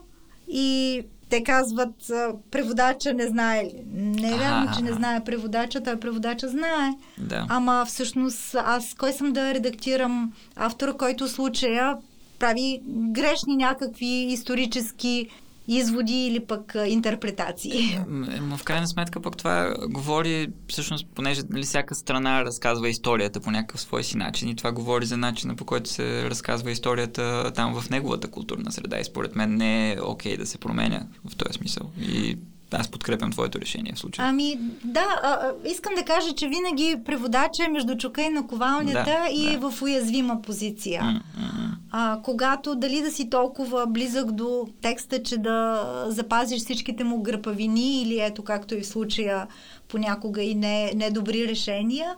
и 0.54 1.01
те 1.30 1.43
казват, 1.43 2.12
преводача 2.51 3.14
не 3.14 3.28
знае. 3.28 3.70
Не 3.93 4.28
е 4.28 4.38
вярно, 4.38 4.72
че 4.78 4.84
не 4.84 4.93
знае 4.93 5.24
преводача, 5.24 5.84
той 5.84 5.99
преводача 5.99 6.47
знае. 6.47 6.89
Да. 7.18 7.45
Ама 7.49 7.86
всъщност 7.88 8.56
аз 8.56 8.93
кой 8.93 9.14
съм 9.14 9.34
да 9.34 9.54
редактирам 9.54 10.34
автора, 10.56 10.93
който 10.93 11.28
случая 11.28 11.97
прави 12.39 12.82
грешни 12.88 13.56
някакви 13.56 14.06
исторически 14.30 15.30
изводи 15.68 16.28
или 16.28 16.39
пък 16.39 16.76
интерпретации. 16.88 17.99
Но 18.41 18.57
в 18.57 18.64
крайна 18.64 18.88
сметка 18.88 19.22
пък 19.22 19.38
това 19.38 19.76
говори, 19.89 20.47
всъщност, 20.68 21.07
понеже 21.16 21.41
нали, 21.49 21.64
всяка 21.64 21.95
страна 21.95 22.45
разказва 22.45 22.89
историята 22.89 23.39
по 23.39 23.51
някакъв 23.51 23.82
свой 23.82 24.03
си 24.03 24.18
начин 24.18 24.49
и 24.49 24.55
това 24.55 24.72
говори 24.72 25.05
за 25.05 25.18
начина 25.18 25.55
по 25.55 25.66
който 25.66 25.89
се 25.89 26.30
разказва 26.30 26.72
историята 26.72 27.51
там 27.55 27.82
в 27.82 27.89
неговата 27.89 28.28
културна 28.28 28.72
среда 28.72 28.99
и 28.99 29.03
според 29.03 29.36
мен 29.36 29.55
не 29.55 29.91
е 29.91 29.97
окей 30.01 30.36
okay 30.36 30.38
да 30.38 30.45
се 30.45 30.57
променя 30.57 31.07
в 31.30 31.36
този 31.36 31.53
смисъл. 31.53 31.91
И 32.01 32.38
аз 32.80 32.88
подкрепям 32.88 33.32
твоето 33.32 33.61
решение 33.61 33.93
в 33.95 33.99
случая. 33.99 34.28
Ами, 34.28 34.57
да, 34.84 35.05
а, 35.24 35.30
а, 35.30 35.51
искам 35.69 35.95
да 35.95 36.03
кажа, 36.03 36.34
че 36.36 36.47
винаги 36.47 36.95
преводача 37.05 37.63
е 37.67 37.71
между 37.71 37.97
чука 37.97 38.21
и 38.21 38.30
наковалнята 38.30 39.03
да, 39.05 39.28
и 39.32 39.43
да. 39.43 39.53
е 39.53 39.57
в 39.57 39.82
уязвима 39.82 40.41
позиция. 40.41 41.01
Mm-hmm. 41.01 41.74
А, 41.91 42.19
когато 42.24 42.76
дали 42.76 43.01
да 43.01 43.11
си 43.11 43.30
толкова 43.30 43.88
близък 43.88 44.32
до 44.32 44.67
текста, 44.82 45.24
че 45.24 45.38
да 45.38 45.84
запазиш 46.07 46.61
всичките 46.61 47.03
му 47.03 47.21
гръпавини 47.21 48.01
или 48.01 48.19
ето 48.19 48.43
както 48.43 48.76
и 48.76 48.82
в 48.82 48.88
случая 48.88 49.47
понякога 49.88 50.43
и 50.43 50.55
не, 50.55 50.91
недобри 50.95 51.47
решения, 51.47 52.15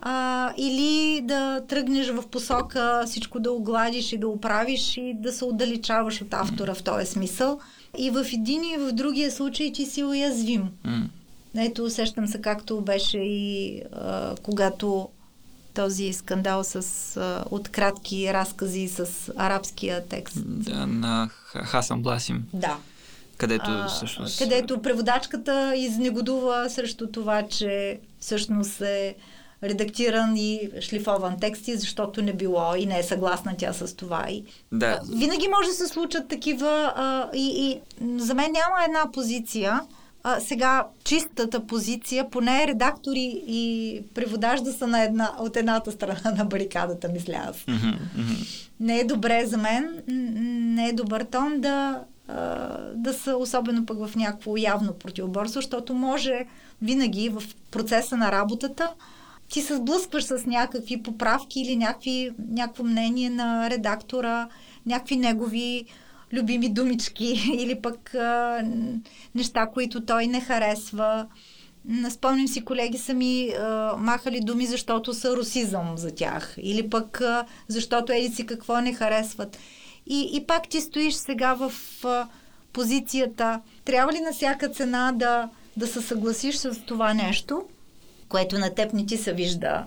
а, 0.00 0.52
или 0.56 1.20
да 1.22 1.60
тръгнеш 1.68 2.08
в 2.08 2.28
посока 2.28 3.02
всичко 3.06 3.40
да 3.40 3.52
огладиш 3.52 4.12
и 4.12 4.18
да 4.18 4.28
оправиш 4.28 4.96
и 4.96 5.14
да 5.14 5.32
се 5.32 5.44
отдалечаваш 5.44 6.22
от 6.22 6.34
автора 6.34 6.74
в 6.74 6.82
този 6.82 7.06
смисъл. 7.06 7.60
И 7.98 8.10
в 8.10 8.26
един 8.32 8.64
и 8.64 8.76
в 8.78 8.92
другия 8.92 9.30
случай 9.30 9.72
ти 9.72 9.86
си 9.86 10.04
уязвим. 10.04 10.68
М. 10.84 11.08
Ето, 11.56 11.84
усещам 11.84 12.26
се 12.26 12.40
както 12.40 12.80
беше 12.80 13.18
и 13.18 13.82
а, 13.92 14.34
когато 14.42 15.08
този 15.74 16.12
скандал 16.12 16.64
с 16.64 16.76
а, 17.16 17.44
от 17.50 17.68
кратки 17.68 18.32
разкази 18.32 18.88
с 18.88 19.06
арабския 19.36 20.06
текст. 20.06 20.36
Да, 20.46 20.86
на 20.86 21.28
Ха- 21.32 21.64
Хасан 21.64 22.02
Бласим, 22.02 22.44
Да. 22.52 22.76
където 23.36 23.64
А, 23.68 23.88
всъщност... 23.88 24.38
Където 24.38 24.82
преводачката 24.82 25.74
изнегодува 25.76 26.70
срещу 26.70 27.06
това, 27.06 27.42
че 27.48 28.00
всъщност 28.20 28.80
е 28.80 29.14
редактиран 29.62 30.36
и 30.36 30.70
шлифован 30.80 31.36
тексти, 31.40 31.76
защото 31.76 32.22
не 32.22 32.32
било 32.32 32.74
и 32.74 32.86
не 32.86 32.98
е 32.98 33.02
съгласна 33.02 33.54
тя 33.58 33.72
с 33.72 33.96
това. 33.96 34.26
И, 34.30 34.44
Да. 34.72 35.00
винаги 35.14 35.48
може 35.48 35.68
да 35.68 35.74
се 35.74 35.86
случат 35.86 36.28
такива 36.28 36.92
а, 36.96 37.28
и, 37.34 37.70
и 37.70 37.80
за 38.18 38.34
мен 38.34 38.52
няма 38.52 38.84
една 38.86 39.12
позиция, 39.12 39.80
а, 40.22 40.40
сега 40.40 40.86
чистата 41.04 41.66
позиция, 41.66 42.30
поне 42.30 42.66
редактори 42.66 43.42
и 43.46 44.00
преводач 44.14 44.60
да 44.60 44.72
са 44.72 44.86
на 44.86 45.02
една, 45.02 45.30
от 45.38 45.56
едната 45.56 45.92
страна 45.92 46.32
на 46.36 46.44
барикадата, 46.44 47.08
мисля 47.08 47.34
аз 47.48 47.56
мгм. 47.68 47.90
не 48.80 49.00
е 49.00 49.04
добре 49.04 49.46
за 49.46 49.58
мен, 49.58 50.02
не 50.74 50.88
е 50.88 50.92
добър 50.92 51.24
тон 51.24 51.60
да, 51.60 52.00
да 52.94 53.12
са 53.12 53.36
особено 53.36 53.86
пък 53.86 54.06
в 54.06 54.16
някакво 54.16 54.56
явно 54.56 54.92
противоборство, 54.92 55.58
защото 55.60 55.94
може 55.94 56.46
винаги 56.82 57.28
в 57.28 57.42
процеса 57.70 58.16
на 58.16 58.32
работата 58.32 58.88
ти 59.52 59.62
се 59.62 59.76
сблъскваш 59.76 60.24
с 60.24 60.46
някакви 60.46 61.02
поправки 61.02 61.60
или 61.60 61.76
някакви, 61.76 62.30
някакво 62.48 62.84
мнение 62.84 63.30
на 63.30 63.70
редактора, 63.70 64.48
някакви 64.86 65.16
негови 65.16 65.84
любими 66.32 66.68
думички 66.68 67.40
или 67.54 67.80
пък 67.80 68.14
а, 68.14 68.62
неща, 69.34 69.66
които 69.66 70.04
той 70.04 70.26
не 70.26 70.40
харесва. 70.40 71.26
Спомням 72.10 72.48
си, 72.48 72.64
колеги 72.64 72.98
са 72.98 73.14
ми 73.14 73.48
а, 73.48 73.96
махали 73.98 74.40
думи, 74.40 74.66
защото 74.66 75.14
са 75.14 75.36
русизъм 75.36 75.96
за 75.96 76.14
тях. 76.14 76.54
Или 76.58 76.90
пък 76.90 77.20
а, 77.20 77.44
защото 77.68 78.12
еди 78.12 78.46
какво 78.46 78.80
не 78.80 78.94
харесват. 78.94 79.58
И, 80.06 80.30
и 80.32 80.46
пак 80.46 80.68
ти 80.68 80.80
стоиш 80.80 81.14
сега 81.14 81.54
в 81.54 81.72
а, 82.04 82.28
позицията. 82.72 83.60
Трябва 83.84 84.12
ли 84.12 84.20
на 84.20 84.32
всяка 84.32 84.68
цена 84.68 85.12
да, 85.12 85.48
да 85.76 85.86
се 85.86 86.00
съгласиш 86.00 86.56
с 86.56 86.80
това 86.86 87.14
нещо, 87.14 87.62
което 88.32 88.58
на 88.58 88.74
теб 88.74 88.92
не 88.92 89.06
ти 89.06 89.16
се 89.16 89.32
вижда 89.32 89.86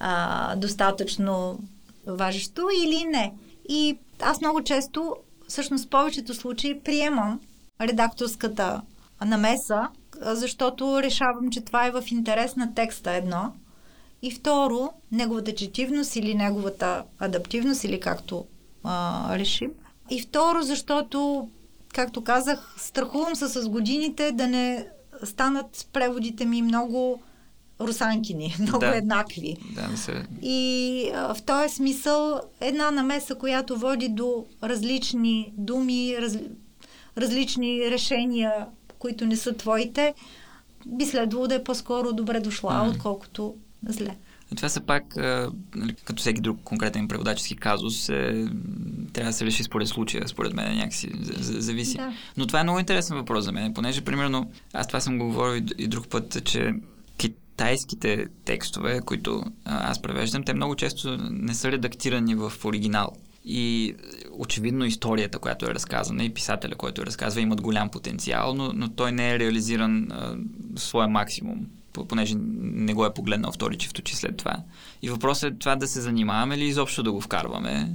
а, 0.00 0.56
достатъчно 0.56 1.58
важещо 2.06 2.68
или 2.84 3.04
не? 3.04 3.34
И 3.68 3.98
аз 4.20 4.40
много 4.40 4.62
често, 4.62 5.16
всъщност 5.48 5.84
в 5.86 5.88
повечето 5.88 6.34
случаи, 6.34 6.80
приемам 6.80 7.40
редакторската 7.80 8.82
намеса, 9.24 9.88
защото 10.22 11.02
решавам, 11.02 11.50
че 11.50 11.60
това 11.60 11.86
е 11.86 11.90
в 11.90 12.04
интерес 12.10 12.56
на 12.56 12.74
текста 12.74 13.12
едно. 13.12 13.52
И 14.22 14.30
второ, 14.30 14.90
неговата 15.12 15.54
четивност 15.54 16.16
или 16.16 16.34
неговата 16.34 17.02
адаптивност, 17.18 17.84
или 17.84 18.00
както 18.00 18.44
а, 18.84 19.38
решим. 19.38 19.70
И 20.10 20.20
второ, 20.20 20.62
защото, 20.62 21.48
както 21.94 22.24
казах, 22.24 22.74
страхувам 22.78 23.36
се 23.36 23.48
с 23.48 23.68
годините 23.68 24.32
да 24.32 24.46
не 24.46 24.86
станат 25.24 25.88
преводите 25.92 26.44
ми 26.44 26.62
много 26.62 27.22
русанкини, 27.80 28.56
много 28.60 28.78
Да. 28.78 28.96
еднакви. 28.96 29.56
Да, 29.72 29.96
се... 29.96 30.22
И 30.42 30.60
а, 31.14 31.34
в 31.34 31.42
този 31.42 31.74
смисъл 31.74 32.40
една 32.60 32.90
намеса, 32.90 33.34
която 33.34 33.78
води 33.78 34.08
до 34.08 34.44
различни 34.62 35.52
думи, 35.54 36.16
раз, 36.18 36.36
различни 37.18 37.90
решения, 37.90 38.52
които 38.98 39.26
не 39.26 39.36
са 39.36 39.52
твоите, 39.54 40.14
би 40.86 41.04
следвало 41.04 41.46
да 41.46 41.54
е 41.54 41.64
по-скоро 41.64 42.12
добре 42.12 42.40
дошла, 42.40 42.78
Мгм. 42.78 42.90
отколкото 42.90 43.54
зле. 43.82 44.16
Това 44.56 44.68
са 44.68 44.80
пак, 44.80 45.16
а, 45.16 45.50
нали, 45.74 45.94
като 45.94 46.20
всеки 46.20 46.40
друг 46.40 46.58
конкретен 46.64 47.08
преводачески 47.08 47.56
казус, 47.56 48.08
е, 48.08 48.46
трябва 49.12 49.30
да 49.30 49.36
се 49.36 49.44
реши 49.44 49.62
според 49.62 49.88
случая, 49.88 50.28
според 50.28 50.54
мен 50.54 50.76
някакси 50.76 51.10
за- 51.20 51.42
за- 51.42 51.60
зависи. 51.60 51.96
Да. 51.96 52.12
Но 52.36 52.46
това 52.46 52.60
е 52.60 52.62
много 52.62 52.78
интересен 52.78 53.16
въпрос 53.16 53.44
за 53.44 53.52
мен, 53.52 53.74
понеже, 53.74 54.00
примерно, 54.00 54.50
аз 54.72 54.86
това 54.86 55.00
съм 55.00 55.18
го 55.18 55.26
говорил 55.26 55.62
и 55.78 55.88
друг 55.88 56.08
път, 56.08 56.44
че 56.44 56.72
китайските 57.56 58.26
текстове, 58.44 59.00
които 59.00 59.42
аз 59.64 60.02
превеждам, 60.02 60.44
те 60.44 60.54
много 60.54 60.76
често 60.76 61.16
не 61.30 61.54
са 61.54 61.72
редактирани 61.72 62.34
в 62.34 62.52
оригинал. 62.64 63.12
И 63.44 63.94
очевидно 64.32 64.84
историята, 64.84 65.38
която 65.38 65.66
е 65.66 65.74
разказана 65.74 66.24
и 66.24 66.34
писателя, 66.34 66.74
който 66.74 67.00
я 67.00 67.06
разказва, 67.06 67.40
имат 67.40 67.60
голям 67.60 67.88
потенциал, 67.88 68.54
но, 68.54 68.72
но 68.74 68.88
той 68.88 69.12
не 69.12 69.30
е 69.30 69.38
реализиран 69.38 70.12
а, 70.12 70.36
своя 70.76 71.08
максимум, 71.08 71.66
по- 71.92 72.04
понеже 72.04 72.34
не 72.38 72.94
го 72.94 73.06
е 73.06 73.14
погледнал 73.14 73.52
втори 73.52 73.78
чифт 73.78 73.98
очи 73.98 74.16
след 74.16 74.36
това. 74.36 74.56
И 75.02 75.10
въпросът 75.10 75.52
е 75.52 75.58
това 75.58 75.76
да 75.76 75.86
се 75.86 76.00
занимаваме 76.00 76.54
или 76.54 76.64
изобщо 76.64 77.02
да 77.02 77.12
го 77.12 77.20
вкарваме. 77.20 77.92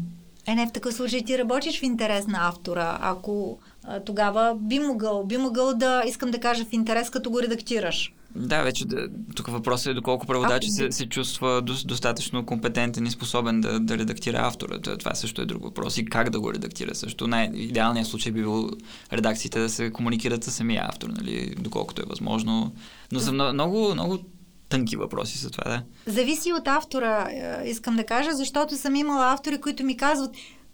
Е, 0.47 0.55
не, 0.55 0.68
в 0.68 0.72
такъв 0.72 0.93
случай 0.93 1.24
ти 1.24 1.38
работиш 1.38 1.80
в 1.80 1.84
интерес 1.84 2.28
на 2.28 2.47
автора. 2.47 2.97
Ако 3.01 3.59
тогава 4.05 4.55
би 4.55 4.80
могъл, 4.80 5.26
би 5.26 5.38
могъл 5.38 5.74
да, 5.74 6.03
искам 6.07 6.32
да 6.32 6.39
кажа, 6.39 6.66
в 6.66 6.74
интерес, 6.74 7.09
като 7.09 7.30
го 7.30 7.41
редактираш. 7.41 8.14
Да, 8.36 8.62
вече 8.62 8.86
да, 8.86 9.08
тук 9.36 9.48
въпросът 9.48 9.88
е 9.88 9.94
доколко 9.94 10.28
преводача 10.28 10.70
се, 10.70 10.92
се 10.92 11.06
чувства 11.06 11.62
до, 11.62 11.74
достатъчно 11.86 12.46
компетентен 12.46 13.06
и 13.06 13.12
способен 13.12 13.62
да, 13.62 13.80
да 13.80 13.98
редактира 13.98 14.38
автора. 14.42 14.80
Това, 14.80 15.16
също 15.16 15.42
е 15.42 15.46
друг 15.46 15.64
въпрос. 15.64 15.98
И 15.98 16.06
как 16.06 16.30
да 16.30 16.40
го 16.40 16.54
редактира 16.54 16.96
също. 16.96 17.28
Най-идеалният 17.28 18.08
случай 18.08 18.32
би 18.32 18.42
бил 18.42 18.70
редакциите 19.14 19.60
да 19.60 19.70
се 19.70 19.92
комуникират 19.92 20.44
с 20.44 20.52
самия 20.52 20.86
автор, 20.90 21.10
нали, 21.10 21.56
доколкото 21.60 22.02
е 22.02 22.06
възможно. 22.10 22.72
Но 23.12 23.20
са 23.20 23.32
много, 23.32 23.94
много, 23.94 24.20
тънки 24.70 24.96
въпроси 24.96 25.38
за 25.38 25.50
това, 25.50 25.64
да. 25.64 25.84
Зависи 26.12 26.54
от 26.54 26.68
автора, 26.68 27.30
е, 27.30 27.70
искам 27.70 27.96
да 27.96 28.04
кажа, 28.04 28.30
защото 28.34 28.76
съм 28.76 28.96
имала 28.96 29.34
автори, 29.34 29.62
които 29.62 29.84
ми 29.84 29.98
казват 29.98 30.32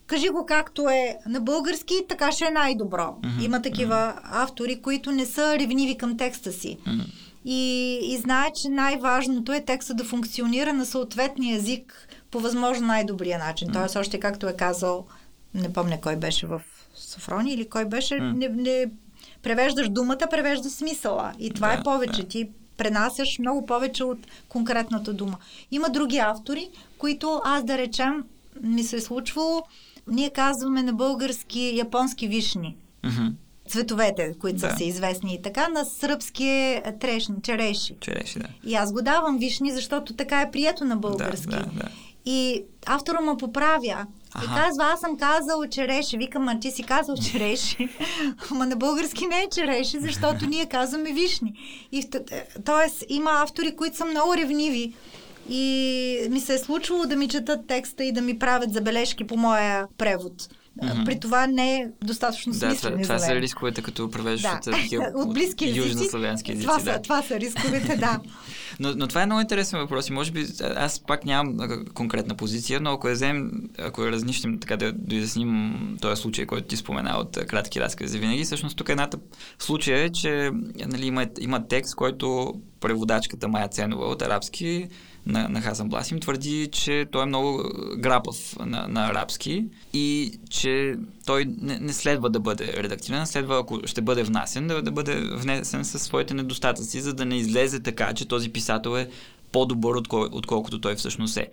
кажи 0.07 0.29
го 0.29 0.45
както 0.45 0.89
е 0.89 1.17
на 1.25 1.41
български, 1.41 1.93
така 2.09 2.31
ще 2.31 2.45
е 2.45 2.49
най-добро. 2.49 3.15
Мгм, 3.23 3.43
Има 3.43 3.61
такива 3.61 4.13
автори, 4.23 4.81
които 4.81 5.11
не 5.11 5.25
са 5.25 5.59
ревниви 5.59 5.97
към 5.97 6.17
текста 6.17 6.51
си. 6.51 6.77
М. 6.85 7.03
И, 7.49 7.99
и 8.03 8.17
знаят, 8.17 8.55
че 8.55 8.69
най-важното 8.69 9.53
е 9.53 9.65
текста 9.65 9.93
да 9.93 10.03
функционира 10.03 10.73
на 10.73 10.85
съответния 10.85 11.57
език 11.57 12.07
по 12.31 12.39
възможно 12.39 12.87
най-добрия 12.87 13.39
начин. 13.39 13.69
Тоест, 13.73 13.95
още 13.95 14.19
както 14.19 14.47
е 14.47 14.53
казал, 14.53 15.05
не 15.53 15.73
помня 15.73 16.01
кой 16.01 16.15
беше 16.15 16.47
в 16.47 16.61
Софрони 16.95 17.53
или 17.53 17.69
кой 17.69 17.85
беше, 17.85 18.19
не, 18.19 18.49
не 18.49 18.85
превеждаш 19.43 19.89
думата, 19.89 20.27
превеждаш 20.29 20.71
смисъла. 20.71 21.33
И 21.39 21.51
това 21.53 21.67
Да, 21.67 21.73
е 21.73 21.83
повече. 21.83 22.21
да. 22.21 22.27
Ти 22.27 22.49
пренасяш 22.77 23.39
много 23.39 23.65
повече 23.65 24.03
от 24.03 24.19
конкретната 24.49 25.13
дума. 25.13 25.37
Има 25.71 25.89
други 25.89 26.17
автори, 26.17 26.69
които 26.97 27.41
аз 27.45 27.63
да 27.63 27.77
речем, 27.77 28.23
ми 28.61 28.83
се 28.83 28.95
е 28.95 29.01
случвало, 29.01 29.63
ние 30.07 30.29
казваме 30.29 30.83
на 30.83 30.93
български 30.93 31.73
японски 31.75 32.27
вишни 32.27 32.75
Мгм. 33.03 33.27
Цветовете, 33.67 34.33
които 34.41 34.59
Да. 34.59 34.75
са 34.77 34.83
известни 34.83 35.33
и 35.33 35.41
така, 35.41 35.67
на 35.67 35.85
сръбски 35.85 36.45
е 36.47 36.83
трешни, 37.01 37.35
череши. 37.43 37.95
Череши, 37.99 38.39
да. 38.39 38.47
И 38.65 38.75
аз 38.75 38.93
го 38.93 39.01
давам 39.01 39.37
вишни, 39.37 39.71
защото 39.71 40.13
така 40.13 40.41
е 40.41 40.51
прието 40.51 40.85
на 40.85 40.97
български. 40.97 41.47
Да, 41.47 41.57
да, 41.59 41.65
да. 41.65 41.89
И 42.25 42.63
автора 42.85 43.21
ме 43.21 43.37
поправя. 43.39 43.79
И 43.85 43.91
Аха. 44.33 44.61
казва, 44.61 44.83
аз 44.93 44.99
съм 44.99 45.17
казал 45.17 45.65
череши. 45.71 46.17
Викам, 46.17 46.47
а 46.47 46.59
ти 46.59 46.71
си 46.71 46.83
казал 46.83 47.15
череши. 47.31 47.89
Ама 48.51 48.65
на 48.65 48.75
български 48.75 49.27
не 49.27 49.35
е 49.41 49.49
череши, 49.51 49.99
защото 49.99 50.45
ние 50.45 50.65
казваме 50.65 51.11
вишни. 51.13 51.53
И, 51.91 51.99
е, 52.31 52.43
тоест, 52.65 53.03
има 53.09 53.31
автори, 53.33 53.75
които 53.75 53.97
са 53.97 54.05
много 54.05 54.35
ревниви. 54.35 54.93
И 55.49 56.27
ми 56.29 56.39
се 56.39 56.53
е 56.53 56.57
случвало 56.57 57.05
да 57.05 57.15
ми 57.15 57.27
четат 57.27 57.67
текста 57.67 58.03
и 58.03 58.11
да 58.11 58.21
ми 58.21 58.39
правят 58.39 58.73
забележки 58.73 59.27
по 59.27 59.37
моя 59.37 59.87
превод. 59.97 60.33
Мгм. 60.83 61.03
При 61.05 61.19
това 61.19 61.47
не 61.47 61.75
е 61.75 61.87
достатъчно 62.03 62.53
Да, 62.53 62.59
това, 62.59 62.69
смислени 62.69 63.03
това 63.03 63.17
за 63.17 63.25
са 63.25 63.35
рисковете, 63.35 63.81
като 63.81 64.11
превеждаш 64.11 64.51
Да. 64.65 64.71
от 65.15 65.27
от 65.27 65.33
близки 65.33 65.69
южнославянски 65.75 66.51
езици. 66.51 66.67
Това, 66.67 66.77
да. 66.77 66.93
са, 66.93 67.01
това 67.01 67.21
са 67.21 67.39
рисковете, 67.39 67.97
да. 67.97 68.19
Но, 68.79 68.93
но 68.95 69.07
това 69.07 69.21
е 69.21 69.25
много 69.25 69.41
интересен 69.41 69.79
въпрос 69.79 70.09
и 70.09 70.11
може 70.11 70.31
би 70.31 70.45
аз 70.75 70.99
пак 70.99 71.25
нямам 71.25 71.57
конкретна 71.93 72.35
позиция, 72.35 72.81
но 72.81 72.91
ако 72.91 73.07
я 73.07 73.13
вземем, 73.13 73.51
ако 73.77 74.03
я 74.03 74.11
разнищим 74.11 74.59
така 74.59 74.77
да 74.77 74.91
доизясним 74.91 75.73
този 76.01 76.21
случай, 76.21 76.45
който 76.45 76.67
ти 76.67 76.77
спомена 76.77 77.17
от 77.17 77.37
кратки 77.47 77.81
разкази 77.81 78.19
винаги, 78.19 78.43
всъщност 78.43 78.77
тук 78.77 78.89
едната 78.89 79.17
случая 79.59 80.03
е, 80.03 80.09
че 80.09 80.51
нали, 80.85 81.05
има, 81.05 81.25
има 81.39 81.67
текст, 81.67 81.95
който 81.95 82.53
преводачката 82.79 83.47
Майя 83.47 83.67
Ценова 83.67 84.05
от 84.05 84.21
арабски 84.21 84.87
на, 85.27 85.49
на 85.49 85.61
Хасан 85.61 85.89
Бласим, 85.89 86.19
твърди, 86.19 86.69
че 86.71 87.05
той 87.11 87.23
е 87.23 87.25
много 87.25 87.63
грапав 87.97 88.55
на, 88.59 88.87
на 88.87 89.07
арабски 89.07 89.65
и 89.93 90.33
че 90.49 90.95
той 91.25 91.45
не, 91.61 91.79
не 91.79 91.93
следва 91.93 92.29
да 92.29 92.39
бъде 92.39 92.73
редактиран, 92.83 93.27
следва, 93.27 93.59
ако 93.59 93.79
ще 93.85 94.01
бъде 94.01 94.23
внасен, 94.23 94.67
да, 94.67 94.81
да 94.81 94.91
бъде 94.91 95.15
внесен 95.35 95.85
със 95.85 96.01
своите 96.01 96.33
недостатъци, 96.33 97.01
за 97.01 97.13
да 97.13 97.25
не 97.25 97.37
излезе 97.37 97.79
така, 97.79 98.13
че 98.13 98.27
този 98.27 98.49
писател 98.49 98.97
е 98.97 99.09
по-добър, 99.51 100.01
отколкото 100.11 100.81
той 100.81 100.95
всъщност 100.95 101.37
е 101.37 101.49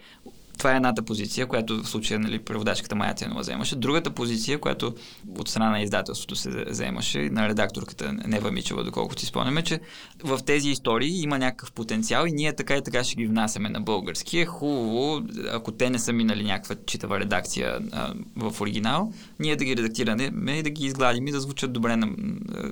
това 0.59 0.73
е 0.73 0.77
едната 0.77 1.03
позиция, 1.03 1.47
която 1.47 1.83
в 1.83 1.89
случая 1.89 2.21
нали, 2.21 2.39
преводачката 2.39 2.95
Майя 2.95 3.15
Ценова 3.15 3.41
вземаше. 3.41 3.77
Другата 3.77 4.11
позиция, 4.11 4.59
която 4.59 4.95
от 5.39 5.49
страна 5.49 5.71
на 5.71 5.83
издателството 5.83 6.37
се 6.37 6.65
вземаше, 6.69 7.31
на 7.31 7.49
редакторката 7.49 8.13
Нева 8.13 8.51
Мичева, 8.51 8.85
доколкото 8.85 9.21
си 9.21 9.27
спомняме, 9.27 9.63
че 9.63 9.81
в 10.25 10.41
тези 10.47 10.69
истории 10.69 11.23
има 11.23 11.39
някакъв 11.39 11.73
потенциал 11.73 12.27
и 12.27 12.33
ние 12.33 12.57
така 12.57 12.77
и 12.77 12.83
така 12.83 13.05
ще 13.05 13.17
ги 13.17 13.27
внасяме 13.27 13.69
на 13.69 13.81
български. 13.81 14.39
Е 14.39 14.47
хубаво, 14.47 15.23
ако 15.53 15.73
те 15.73 15.91
не 15.91 15.99
са 15.99 16.13
минали 16.13 16.45
някаква 16.45 16.77
читава 16.87 17.21
редакция 17.21 17.79
а, 17.93 18.15
в 18.37 18.61
оригинал, 18.61 19.13
ние 19.41 19.57
да 19.57 19.65
ги 19.65 19.77
редактираме 19.77 20.53
и 20.53 20.63
да 20.63 20.71
ги 20.71 20.87
изгладим 20.87 21.27
и 21.27 21.33
да 21.33 21.41
звучат 21.41 21.73
добре 21.73 21.97
на, 21.97 22.09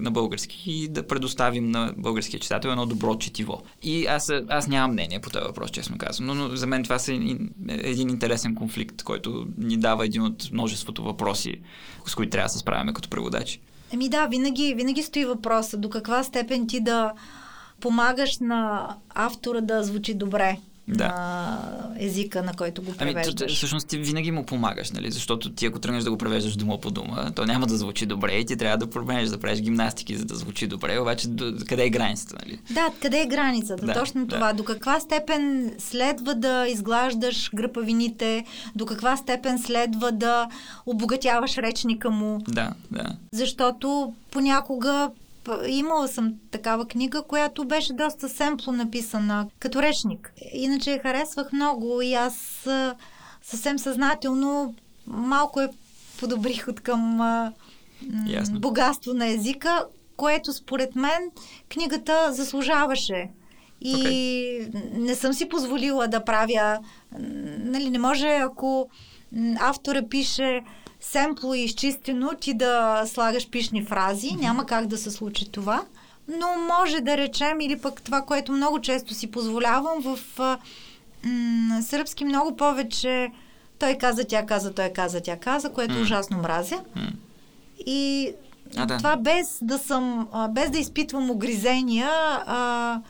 на 0.01 0.11
български 0.11 0.63
и 0.67 0.89
да 0.89 1.07
предоставим 1.07 1.71
на 1.71 1.95
българския 1.97 2.41
читател 2.41 2.69
едно 2.69 2.87
добро 2.87 3.19
четиво. 3.19 3.63
И 3.83 4.07
аз, 4.07 4.33
аз 4.49 4.67
нямам 4.67 4.93
мнение 4.93 5.21
по 5.21 5.31
този 5.31 5.45
въпрос, 5.45 5.71
честно 5.71 5.99
казвам, 5.99 6.27
но, 6.27 6.35
но 6.35 6.57
за 6.57 6.67
мен 6.67 6.83
това 6.83 6.99
са 6.99 7.13
един 7.75 8.09
интересен 8.09 8.55
конфликт, 8.55 9.03
който 9.03 9.47
ни 9.59 9.77
дава 9.77 10.05
един 10.05 10.23
от 10.23 10.53
множеството 10.53 11.03
въпроси, 11.03 11.61
с 12.07 12.15
които 12.15 12.31
трябва 12.31 12.47
да 12.47 12.53
се 12.53 12.59
справяме 12.59 12.93
като 12.93 13.09
преводачи. 13.09 13.61
Еми 13.93 14.09
да, 14.09 14.27
винаги, 14.27 14.75
винаги 14.75 15.03
стои 15.03 15.25
въпроса 15.25 15.77
до 15.77 15.91
каква 15.91 16.23
степен 16.25 16.67
ти 16.67 16.81
да 16.81 17.13
помагаш 17.81 18.39
на 18.39 18.89
автора 19.15 19.61
да 19.61 19.83
звучи 19.83 20.15
добре 20.15 20.59
да. 20.89 21.09
на 21.09 21.59
езика, 21.99 22.43
на 22.43 22.53
който 22.53 22.83
го 22.83 22.93
превеждаш. 22.93 23.35
Ами, 23.43 23.55
всъщност 23.55 23.89
ти 23.89 23.99
винаги 23.99 24.31
му 24.31 24.47
помагаш, 24.47 24.91
нали? 24.91 25.11
защото 25.11 25.53
ти 25.53 25.67
ако 25.67 25.79
тръгнеш 25.79 26.05
да 26.05 26.11
го 26.11 26.19
превеждаш 26.19 26.57
дума 26.57 26.81
по 26.81 26.91
дума, 26.91 27.33
то 27.35 27.47
няма 27.47 27.67
да 27.67 27.77
звучи 27.77 28.07
добре 28.07 28.33
и 28.33 28.47
ти 28.47 28.57
трябва 28.57 28.79
да 28.79 28.91
променеш, 28.91 29.29
да 29.29 29.39
правиш 29.39 29.61
гимнастики, 29.61 30.17
за 30.17 30.25
да 30.25 30.35
звучи 30.35 30.67
добре, 30.67 30.99
обаче 30.99 31.29
до, 31.29 31.55
къде 31.69 31.85
е 31.85 31.91
границата? 31.91 32.37
Нали? 32.45 32.59
Да, 32.71 32.89
къде 33.03 33.21
е 33.21 33.27
границата? 33.27 33.87
Да, 33.87 33.95
Точно 33.95 34.27
да. 34.27 34.35
това. 34.35 34.53
До 34.53 34.65
каква 34.65 35.01
степен 35.01 35.75
следва 35.79 36.35
да 36.35 36.67
изглаждаш 36.69 37.51
гръпавините, 37.55 38.45
до 38.75 38.87
каква 38.87 39.17
степен 39.17 39.59
следва 39.59 40.13
да 40.13 40.49
обогатяваш 40.87 41.59
речника 41.59 42.11
му. 42.11 42.39
Да, 42.49 42.73
да. 42.91 43.17
Защото 43.33 44.15
понякога 44.31 45.11
Имала 45.67 46.09
съм 46.09 46.35
такава 46.51 46.87
книга, 46.87 47.23
която 47.23 47.65
беше 47.65 47.93
доста 47.93 48.29
семпло 48.29 48.73
написана, 48.73 49.49
като 49.59 49.83
речник. 49.83 50.33
Иначе 50.53 50.91
я 50.91 51.03
харесвах 51.03 51.53
много 51.53 52.03
и 52.03 52.15
аз 52.15 52.67
съвсем 53.43 53.79
съзнателно 53.79 54.75
малко 55.07 55.61
е 55.61 55.69
подобрих 56.21 56.69
от 56.69 56.81
към 56.81 57.21
Ясно. 58.27 58.61
богатство 58.61 59.15
на 59.15 59.27
езика, 59.27 59.87
което 60.17 60.53
според 60.53 60.97
мен 60.97 61.31
книгата 61.69 62.33
заслужаваше. 62.33 63.31
И 63.81 63.95
okay. 63.95 64.99
не 64.99 65.15
съм 65.15 65.33
си 65.33 65.49
позволила 65.49 66.09
да 66.09 66.25
правя. 66.25 66.79
Нали, 67.59 67.91
не 67.91 67.99
може, 67.99 68.29
ако 68.29 68.89
автора 69.61 70.03
пише 70.09 70.61
семпло 71.03 71.55
и 71.55 71.61
изчистено, 71.61 72.31
ти 72.41 72.55
да 72.55 73.03
слагаш 73.07 73.49
пишни 73.49 73.85
фрази. 73.85 74.29
Mm-hmm. 74.29 74.41
Няма 74.41 74.67
как 74.67 74.87
да 74.87 74.99
се 74.99 75.11
случи 75.11 75.51
това. 75.51 75.85
Но 76.39 76.47
може 76.79 77.01
да 77.01 77.17
речем, 77.17 77.61
или 77.61 77.79
пък 77.79 78.03
това, 78.03 78.23
което 78.23 78.53
много 78.53 78.81
често 78.81 79.15
си 79.15 79.31
позволявам 79.31 80.03
в 80.03 80.19
м- 81.25 81.83
сръбски 81.83 82.25
много 82.25 82.57
повече 82.57 83.31
той 83.79 83.95
каза, 83.95 84.25
тя 84.25 84.47
каза, 84.47 84.75
той 84.75 84.89
каза, 84.89 85.21
тя 85.21 85.37
каза, 85.37 85.73
което 85.73 85.95
mm. 85.95 86.03
ужасно 86.03 86.39
мразя. 86.39 86.81
Mm. 86.97 87.13
И 87.87 88.33
а, 88.77 88.87
да. 88.87 88.97
това 88.97 89.17
без 89.17 89.59
да 89.63 89.79
съм, 89.79 90.29
без 90.51 90.71
да 90.71 90.79
изпитвам 90.79 91.31
огризения, 91.31 92.11
а, 92.47 93.01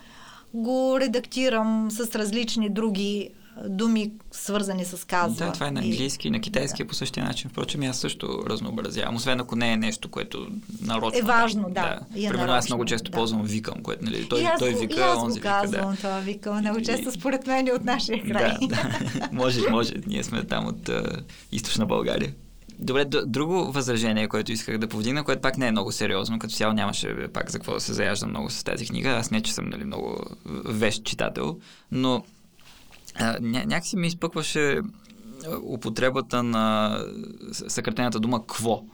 го 0.55 1.01
редактирам 1.01 1.90
с 1.90 2.14
различни 2.14 2.69
други 2.70 3.31
думи, 3.68 4.12
свързани 4.30 4.84
с 4.84 5.06
казва. 5.06 5.46
Да, 5.46 5.52
това 5.52 5.66
е 5.66 5.70
на 5.70 5.80
английски 5.80 6.28
и 6.28 6.30
на 6.30 6.40
китайски 6.40 6.82
да. 6.82 6.88
по 6.88 6.94
същия 6.94 7.24
начин. 7.24 7.50
Впрочем, 7.50 7.82
аз 7.82 7.98
също 7.98 8.42
разнообразявам. 8.46 9.16
Освен 9.16 9.40
ако 9.40 9.56
не 9.56 9.72
е 9.72 9.76
нещо, 9.76 10.08
което 10.08 10.48
нарочно. 10.82 11.18
Е 11.18 11.22
важно, 11.22 11.62
да. 11.62 11.70
да. 12.14 12.20
Е 12.20 12.28
Примерно 12.28 12.52
аз 12.52 12.68
много 12.68 12.84
често 12.84 13.10
да. 13.10 13.16
ползвам 13.16 13.42
викам, 13.42 13.82
което 13.82 14.04
нали, 14.04 14.28
той, 14.28 14.44
аз, 14.44 14.58
той 14.58 14.74
вика, 14.74 15.00
и 15.00 15.02
аз 15.02 15.18
онзи 15.18 15.40
вика. 15.40 15.48
Казвам, 15.48 15.90
да. 15.90 15.96
това 15.96 16.18
викам. 16.18 16.58
Много 16.58 16.82
често 16.82 17.08
и... 17.08 17.12
според 17.12 17.46
мен 17.46 17.68
от 17.76 17.84
нашия 17.84 18.22
край. 18.22 18.56
Да, 18.60 18.66
да. 18.66 19.28
може, 19.32 19.70
може. 19.70 19.94
Ние 20.06 20.22
сме 20.22 20.44
там 20.44 20.66
от 20.66 20.88
uh, 20.88 21.20
източна 21.52 21.86
България. 21.86 22.34
Добре, 22.78 23.04
друго 23.04 23.72
възражение, 23.72 24.28
което 24.28 24.52
исках 24.52 24.78
да 24.78 24.88
повдигна, 24.88 25.24
което 25.24 25.42
пак 25.42 25.58
не 25.58 25.66
е 25.66 25.70
много 25.70 25.92
сериозно, 25.92 26.38
като 26.38 26.54
цяло 26.54 26.72
нямаше 26.72 27.28
пак 27.32 27.50
за 27.50 27.58
какво 27.58 27.72
да 27.72 27.80
се 27.80 27.92
заяждам 27.92 28.30
много 28.30 28.50
с 28.50 28.64
тази 28.64 28.86
книга. 28.86 29.08
Аз 29.08 29.30
не, 29.30 29.40
че 29.40 29.52
съм 29.52 29.68
нали, 29.68 29.84
много 29.84 30.18
вещ 30.64 31.04
читател, 31.04 31.58
но 31.92 32.24
а, 33.14 33.36
ня, 33.40 33.64
някакси 33.66 33.97
ми 33.97 34.06
изпъкваше 34.06 34.80
употребата 35.62 36.43
на 36.43 36.98
съкратената 37.52 38.20
дума 38.20 38.47
кво. 38.47 38.84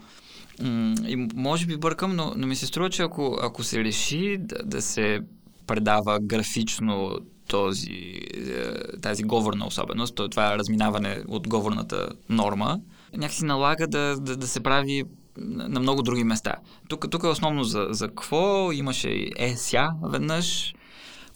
И 1.07 1.29
може 1.35 1.67
би 1.67 1.77
бъркам, 1.77 2.17
но, 2.17 2.33
но 2.37 2.47
ми 2.47 2.57
се 2.57 2.67
струва, 2.67 2.91
че 2.91 3.03
ако, 3.03 3.39
ако 3.43 3.63
се 3.63 3.85
реши 3.85 4.37
да, 4.41 4.57
да 4.65 4.83
се 4.83 5.21
предава 5.67 6.19
графично 6.21 7.19
този, 7.49 8.21
е, 8.35 9.01
тази 9.03 9.23
говорна 9.23 9.67
особеност, 9.67 10.21
това 10.31 10.55
е 10.55 10.59
разминаване 10.59 11.23
от 11.29 11.49
говорната 11.49 12.09
норма, 12.29 12.81
някакси 13.17 13.45
налага 13.45 13.87
да, 13.87 14.17
да, 14.21 14.37
да 14.37 14.47
се 14.47 14.61
прави 14.61 15.05
на 15.39 15.81
много 15.81 16.03
други 16.03 16.25
места. 16.25 16.55
Тук, 16.89 17.11
тук 17.11 17.23
е 17.23 17.27
основно 17.27 17.65
за, 17.65 17.87
за 17.91 18.09
какво, 18.09 18.73
имаше 18.73 19.09
и 19.09 19.33
ЕСЯ 19.37 19.89
веднъж, 20.03 20.75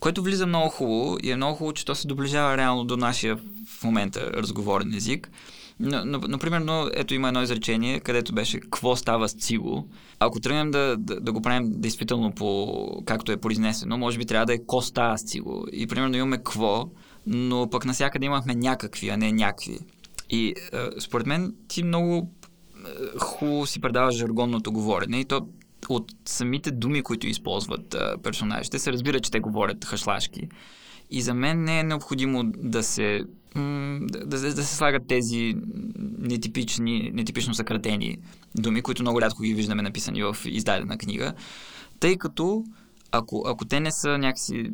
което 0.03 0.23
влиза 0.23 0.47
много 0.47 0.69
хубаво 0.69 1.19
и 1.23 1.31
е 1.31 1.37
много 1.37 1.57
хубаво, 1.57 1.73
че 1.73 1.85
то 1.85 1.95
се 1.95 2.09
доближава 2.09 2.57
реално 2.57 2.85
до 2.85 2.97
нашия 2.97 3.37
в 3.67 3.85
момента 3.85 4.31
разговорен 4.33 4.95
език. 4.95 5.31
Например, 5.81 6.61
но, 6.61 6.89
ето 6.95 7.15
има 7.15 7.29
едно 7.29 7.43
изречение, 7.43 8.01
където 8.01 8.35
беше 8.35 8.61
какво 8.61 8.97
става 8.97 9.29
с 9.29 9.35
циго. 9.35 9.89
Ако 10.19 10.41
тръгнем 10.41 10.71
да, 10.71 10.97
да, 10.99 11.21
да 11.21 11.33
го 11.33 11.43
правим 11.43 11.81
действително 11.81 12.33
по 12.33 13.03
както 13.07 13.33
е 13.33 13.37
произнесено, 13.37 13.99
може 13.99 14.19
би 14.19 14.27
трябва 14.27 14.47
да 14.47 14.55
е 14.55 14.65
ко 14.67 14.83
става 14.83 15.19
с 15.19 15.25
циго. 15.25 15.67
И 15.73 15.87
примерно 15.87 16.17
имаме 16.17 16.43
кво, 16.43 16.91
но 17.27 17.71
пък 17.71 17.85
насякъде 17.85 18.27
имахме 18.27 18.55
някакви, 18.55 19.09
а 19.09 19.17
не 19.17 19.33
някакви. 19.33 19.79
И 20.31 20.49
е, 20.49 20.55
според 21.01 21.27
мен 21.27 21.55
ти 21.69 21.83
много 21.83 22.17
е, 22.17 23.19
хубаво 23.19 23.67
си 23.67 23.81
предаваш 23.81 24.15
жаргонното 24.15 24.73
говорене 24.73 25.21
и 25.21 25.25
то 25.25 25.47
от 25.89 26.13
самите 26.25 26.71
думи, 26.71 27.03
които 27.03 27.27
използват 27.27 27.95
а, 27.95 28.17
персонажите, 28.23 28.79
се 28.79 28.93
разбира, 28.93 29.21
че 29.21 29.31
те 29.31 29.41
говорят 29.41 29.85
хашлашки. 29.85 30.49
И 31.11 31.23
за 31.23 31.35
мен 31.35 31.65
не 31.65 31.81
е 31.81 31.83
необходимо 31.83 32.45
да 32.45 32.83
се 32.83 33.25
да, 33.55 34.27
да, 34.27 34.55
да 34.55 34.65
се 34.65 34.77
слагат 34.77 35.03
тези 35.09 35.55
нетипични, 36.19 37.11
нетипично 37.15 37.55
съкратени 37.55 38.19
думи, 38.55 38.83
които 38.83 39.03
много 39.03 39.21
рядко 39.21 39.43
ги 39.43 39.55
виждаме 39.55 39.83
написани 39.83 40.23
в 40.23 40.37
издадена 40.45 40.99
книга, 40.99 41.33
тъй 42.01 42.17
като 42.17 42.65
ако, 43.13 43.45
ако 43.47 43.65
те 43.65 43.81
не 43.81 43.93
са 43.93 44.19
някакси 44.19 44.71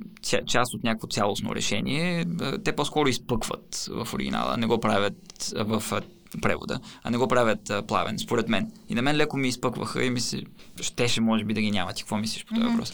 част 0.47 0.75
от 0.75 0.85
някакво 0.85 1.07
цялостно 1.07 1.55
решение, 1.55 2.25
те 2.65 2.73
по-скоро 2.73 3.09
изпъкват 3.09 3.89
в 3.91 4.15
оригинала, 4.15 4.57
не 4.57 4.67
го 4.67 4.81
правят 4.81 5.55
в 5.57 6.03
превода, 6.43 6.81
а 7.03 7.11
не 7.11 7.19
го 7.19 7.29
правят 7.29 7.71
а, 7.71 7.83
плавен, 7.83 8.19
според 8.19 8.49
мен. 8.49 8.71
И 8.89 8.95
на 8.95 9.03
мен 9.03 9.17
леко 9.17 9.37
ми 9.37 9.49
изпъкваха 9.49 10.05
и 10.05 10.11
ми 10.11 10.21
се... 10.21 10.43
Щеше, 10.81 11.21
може 11.21 11.45
би, 11.45 11.55
да 11.55 11.61
ги 11.61 11.71
няма. 11.71 11.93
Ти 11.93 12.03
какво 12.03 12.17
мислиш 12.17 12.45
по 12.45 12.55
този 12.55 12.67
mm-hmm. 12.67 12.71
въпрос? 12.71 12.93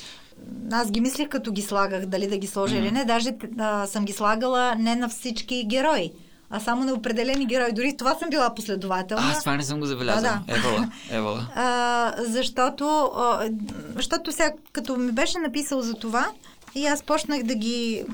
Аз 0.72 0.90
ги 0.90 1.00
мислех 1.00 1.28
като 1.28 1.52
ги 1.52 1.62
слагах, 1.62 2.06
дали 2.06 2.26
да 2.26 2.38
ги 2.38 2.46
сложа 2.46 2.74
mm-hmm. 2.74 2.78
или 2.78 2.90
не. 2.90 3.04
Даже 3.04 3.30
а, 3.58 3.86
съм 3.86 4.04
ги 4.04 4.12
слагала 4.12 4.74
не 4.74 4.96
на 4.96 5.08
всички 5.08 5.64
герои 5.66 6.12
а 6.50 6.60
само 6.60 6.84
на 6.84 6.92
определени 6.92 7.46
герои. 7.46 7.72
Дори 7.72 7.96
това 7.96 8.14
съм 8.14 8.30
била 8.30 8.54
последователна. 8.54 9.30
Аз 9.30 9.40
това 9.40 9.56
не 9.56 9.62
съм 9.62 9.80
го 9.80 9.86
забелязала. 9.86 10.22
Да, 10.22 10.54
да. 10.54 10.58
Евала, 10.58 10.90
евала. 11.10 11.46
А, 11.54 12.12
защото, 12.18 13.10
а, 13.16 13.48
защото 13.96 14.32
сега, 14.32 14.52
като 14.72 14.96
ми 14.96 15.12
беше 15.12 15.38
написал 15.38 15.82
за 15.82 15.94
това, 15.94 16.28
и 16.74 16.86
аз 16.86 17.02
почнах 17.02 17.42
да 17.42 17.54
ги... 17.54 18.04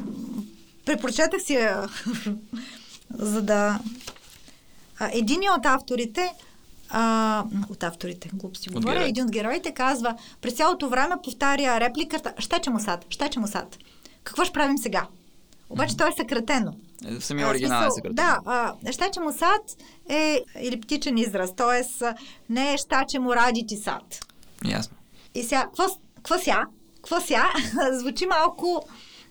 Препрочетах 0.87 1.43
си 1.43 1.69
за 3.19 3.43
да 3.43 3.79
един 5.13 5.41
от 5.59 5.67
авторите, 5.67 6.33
а, 6.91 7.45
от 7.71 7.83
авторите, 7.83 8.31
глупости 8.35 8.71
говоря, 8.71 8.95
герой. 8.95 9.09
един 9.09 9.25
от 9.25 9.31
героите 9.31 9.75
казва, 9.75 10.17
през 10.41 10.55
цялото 10.55 10.89
време 10.89 11.15
повтаря 11.25 11.81
репликата, 11.81 12.33
щече 12.39 12.71
му 12.71 12.81
сад, 12.81 13.07
щече 13.09 13.41
му 13.41 13.47
сад. 13.47 13.79
Какво 14.25 14.45
ще 14.45 14.53
правим 14.53 14.79
сега? 14.79 15.07
Обаче 15.71 15.95
mm-hmm. 15.95 15.99
то 15.99 16.07
е 16.07 16.13
съкратено. 16.17 16.75
Е, 17.07 17.19
в 17.19 17.25
самия 17.25 17.49
оригинал 17.49 17.87
е 17.87 17.91
съкратено. 17.91 18.15
Да, 18.15 18.39
а, 18.47 18.93
щаче 18.93 19.21
му 19.21 19.33
сад 19.33 19.77
е 20.09 20.45
елиптичен 20.55 21.19
израз, 21.19 21.55
т.е. 21.57 22.05
не 22.49 22.73
е 22.73 22.77
щаче 22.79 23.19
му 23.19 23.35
ради 23.35 23.67
ти 23.67 23.77
сад. 23.77 24.27
Ясно. 24.65 24.97
И 25.35 25.43
сега, 25.43 25.69
какво 26.17 26.39
ся? 26.39 26.57
Какво 26.97 27.21
ся? 27.21 27.45
Звучи 27.93 28.27
малко 28.27 28.83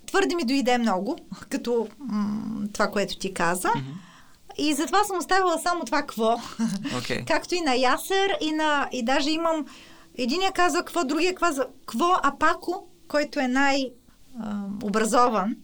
твърде 0.05 0.35
ми 0.35 0.43
дойде 0.45 0.77
много, 0.77 1.17
като 1.49 1.87
м- 1.99 2.67
това, 2.73 2.87
което 2.87 3.17
ти 3.17 3.33
каза. 3.33 3.69
Мгм. 3.75 3.89
И 4.59 4.73
затова 4.73 5.03
съм 5.03 5.17
оставила 5.17 5.59
само 5.59 5.85
това 5.85 6.01
кво. 6.01 6.41
Окей. 6.97 7.25
Както 7.27 7.55
и 7.55 7.61
на 7.61 7.75
Ясер, 7.75 8.37
и, 8.41 8.51
на, 8.51 8.89
и 8.91 9.03
даже 9.03 9.29
имам... 9.29 9.65
Единия 10.17 10.51
казва 10.51 10.83
кво, 10.83 11.03
другия 11.03 11.35
казва 11.35 11.67
кво, 11.85 12.09
а 12.23 12.37
Пако, 12.39 12.87
който 13.07 13.39
е 13.39 13.47
най-образован 13.47 15.55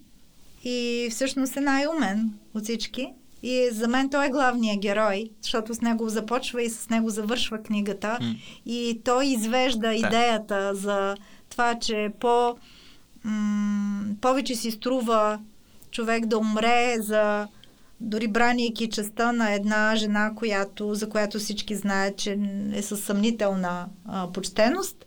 и 0.64 1.08
всъщност 1.12 1.58
е 1.58 1.62
най-умен 1.62 2.34
от 2.54 2.64
всички. 2.64 3.14
И 3.44 3.70
за 3.72 3.88
мен 3.88 4.10
той 4.10 4.26
е 4.26 4.30
главният 4.30 4.80
герой, 4.80 5.30
защото 5.42 5.74
с 5.74 5.82
него 5.82 6.10
започва 6.10 6.64
и 6.64 6.70
с 6.70 6.90
него 6.90 7.10
завършва 7.10 7.64
книгата. 7.64 8.18
М. 8.22 8.36
И 8.66 9.02
той 9.04 9.26
извежда 9.26 9.94
идеята 9.94 10.76
за 10.76 11.16
това, 11.50 11.80
че 11.80 12.12
по, 12.20 12.56
м- 13.24 14.06
повече 14.22 14.56
си 14.56 14.72
струва 14.72 15.40
човек 15.92 16.26
да 16.26 16.38
умре 16.38 16.96
за 17.00 17.48
дори 18.00 18.28
бранейки 18.28 18.90
честа 18.90 19.34
на 19.34 19.54
една 19.54 19.96
жена, 19.96 20.32
която, 20.36 20.96
за 20.96 21.10
която 21.10 21.40
всички 21.40 21.76
знаят, 21.76 22.18
че 22.18 22.38
е 22.74 22.82
със 22.82 23.04
съмнителна 23.04 23.88
а, 24.06 24.32
почтеност, 24.32 25.06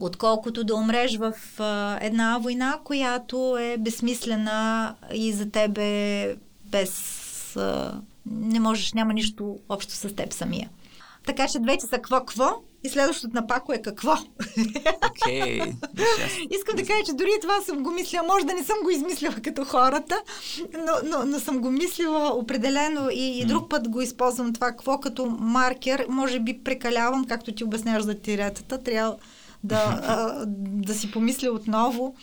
отколкото 0.00 0.64
да 0.64 0.74
умреш 0.74 1.16
в 1.16 1.32
а, 1.58 1.98
една 2.02 2.38
война, 2.38 2.78
която 2.84 3.56
е 3.60 3.76
безсмислена 3.78 4.94
и 5.14 5.32
за 5.32 5.50
тебе 5.50 6.36
без... 6.64 7.56
А, 7.56 8.00
не 8.26 8.60
можеш, 8.60 8.92
няма 8.92 9.12
нищо 9.12 9.58
общо 9.68 9.92
с 9.92 10.14
теб 10.14 10.32
самия. 10.32 10.70
Така 11.26 11.48
че 11.48 11.58
двете 11.58 11.86
са 11.86 11.96
кво-кво 11.96 12.54
и 12.84 12.88
следващото 12.88 13.34
на 13.34 13.46
Пако 13.46 13.72
е 13.72 13.82
какво. 13.82 14.12
Окей. 15.10 15.60
Искам 16.50 16.76
да 16.76 16.86
кажа, 16.86 17.04
че 17.06 17.12
дори 17.12 17.30
това 17.42 17.60
съм 17.60 17.82
го 17.82 17.90
мислила. 17.90 18.22
Може 18.22 18.46
да 18.46 18.54
не 18.54 18.64
съм 18.64 18.76
го 18.82 18.90
измислила 18.90 19.34
като 19.34 19.64
хората, 19.64 20.22
но, 20.72 20.92
но, 21.10 21.24
но 21.26 21.40
съм 21.40 21.58
го 21.58 21.70
мислила 21.70 22.34
определено 22.34 23.10
и, 23.10 23.40
и 23.40 23.44
друг 23.44 23.70
път 23.70 23.88
го 23.88 24.00
използвам 24.00 24.52
това 24.52 24.66
какво 24.66 25.00
като 25.00 25.26
маркер. 25.26 26.06
Може 26.08 26.40
би 26.40 26.58
прекалявам, 26.64 27.24
както 27.24 27.52
ти 27.52 27.64
обясняваш 27.64 28.02
за 28.02 28.14
тиретата. 28.14 28.82
Трябва 28.82 29.16
да, 29.64 30.00
а, 30.02 30.44
да 30.86 30.94
си 30.94 31.10
помисля 31.10 31.50
отново. 31.50 32.14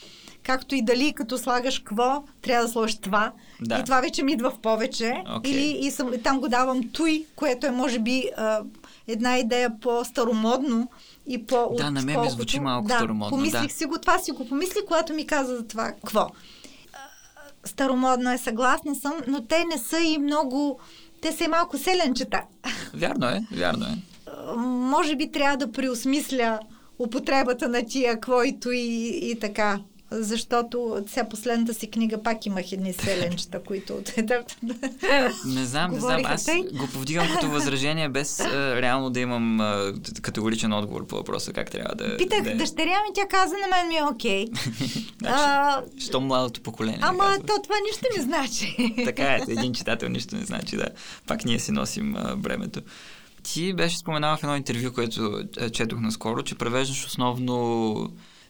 Както 0.44 0.76
и 0.76 0.82
дали 0.82 1.14
като 1.14 1.38
слагаш 1.38 1.80
кво, 1.80 2.24
трябва 2.42 2.66
да 2.66 2.72
сложиш 2.72 2.98
това. 2.98 3.32
Да. 3.62 3.80
И 3.80 3.84
това 3.84 4.02
вече 4.02 4.24
ми 4.24 4.32
идва 4.32 4.50
в 4.50 4.60
повече. 4.60 5.04
Okay. 5.04 5.48
Или 5.48 5.86
и 5.86 5.92
съм, 5.92 6.12
там 6.24 6.40
го 6.40 6.48
давам 6.48 6.90
той, 6.94 7.26
което 7.36 7.68
е 7.68 7.72
може 7.72 8.00
би 8.00 8.30
а, 8.38 8.62
една 9.08 9.38
идея 9.38 9.80
по-старомодно 9.82 10.90
и 11.28 11.46
по 11.46 11.74
Да, 11.78 11.92
на 11.92 12.02
мен 12.02 12.22
ми 12.22 12.30
звучи 12.30 12.60
малко 12.60 12.88
да, 12.88 12.96
старомодно, 12.96 13.38
Помислих 13.38 13.68
да. 13.68 13.74
си 13.74 13.86
го, 13.86 13.98
това 13.98 14.20
си 14.20 14.32
го 14.32 14.48
помислих, 14.48 14.86
когато 14.88 15.14
ми 15.14 15.28
каза 15.28 15.56
за 15.56 15.68
това. 15.68 15.92
Какво? 15.92 16.30
Старомодно 17.64 18.32
е, 18.32 18.38
съгласна 18.38 18.96
съм, 18.96 19.14
но 19.28 19.46
те 19.46 19.66
не 19.66 19.78
са 19.78 20.00
и 20.00 20.18
много... 20.18 20.80
Те 21.22 21.32
са 21.32 21.44
и 21.44 21.48
малко 21.48 21.78
селенчета. 21.78 22.42
Вярно 22.94 23.28
е, 23.28 23.46
вярно 23.52 23.86
е. 23.86 23.98
Може 24.66 25.16
би 25.16 25.32
трябва 25.32 25.58
да 25.58 25.72
преосмисля 25.72 26.60
употребата 27.00 27.70
на 27.70 27.86
тия 27.86 28.20
квоито 28.20 28.72
и, 28.72 29.20
и 29.24 29.40
така. 29.40 29.80
Защото 30.12 31.04
сега 31.08 31.30
последната 31.30 31.74
си 31.74 31.92
книга 31.92 32.24
пак 32.24 32.46
имах 32.46 32.72
едни 32.72 32.94
селенчета, 32.94 33.64
които... 33.64 34.04
Не 35.46 35.66
знам, 35.66 35.92
не 35.92 36.00
знам. 36.00 36.22
Аз 36.26 36.46
го 36.74 36.88
повдигам 36.94 37.28
като 37.34 37.50
възражение, 37.50 38.10
без 38.10 38.40
а, 38.40 38.82
реално 38.82 39.10
да 39.10 39.20
имам 39.20 39.60
а, 39.60 39.94
категоричен 40.22 40.74
отговор 40.74 41.08
по 41.08 41.16
въпроса 41.16 41.54
как 41.54 41.72
трябва 41.72 41.96
да... 41.96 42.18
Питах 42.18 42.42
да... 42.42 42.56
дъщеря 42.56 42.90
ми, 42.90 43.14
тя 43.16 43.28
каза 43.28 43.54
на 43.54 43.76
мен 43.76 43.88
ми 43.88 43.96
е 43.96 44.04
окей. 44.04 44.46
Значи, 45.20 45.44
А, 45.44 45.82
Що 46.00 46.22
младото 46.22 46.62
поколение? 46.62 47.00
Ама 47.02 47.38
то 47.48 47.54
това 47.64 47.76
нищо 47.90 48.06
не 48.18 48.24
значи. 48.24 48.96
Така 49.06 49.24
е, 49.24 49.40
един 49.48 49.74
читател 49.74 50.10
нищо 50.10 50.36
не 50.36 50.46
значи, 50.46 50.78
да. 50.78 50.88
Пак 51.28 51.46
ние 51.46 51.60
си 51.60 51.72
носим 51.72 52.16
а, 52.16 52.36
бремето. 52.36 52.82
Ти 53.44 53.74
беше 53.74 53.98
споменала 53.98 54.38
в 54.38 54.44
едно 54.44 54.56
интервю, 54.56 54.94
което 54.94 55.44
четох 55.74 56.00
наскоро, 56.00 56.44
че 56.44 56.56
превеждаш 56.56 57.06
основно 57.06 58.10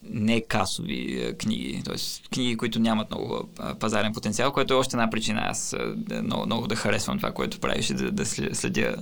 не 0.09 0.41
касови 0.41 1.25
а, 1.25 1.33
книги, 1.37 1.81
т.е. 1.85 1.95
книги, 2.33 2.57
които 2.57 2.79
нямат 2.79 3.09
много 3.11 3.49
а, 3.59 3.75
пазарен 3.75 4.13
потенциал, 4.13 4.51
което 4.51 4.73
е 4.73 4.77
още 4.77 4.95
една 4.95 5.09
причина 5.09 5.41
аз 5.45 5.75
да, 5.95 6.23
много, 6.23 6.45
много 6.45 6.67
да 6.67 6.75
харесвам 6.75 7.17
това, 7.17 7.31
което 7.31 7.59
правиш 7.59 7.89
и 7.89 7.93
да, 7.93 8.11
да 8.11 8.25
след- 8.25 8.55
следя 8.55 8.95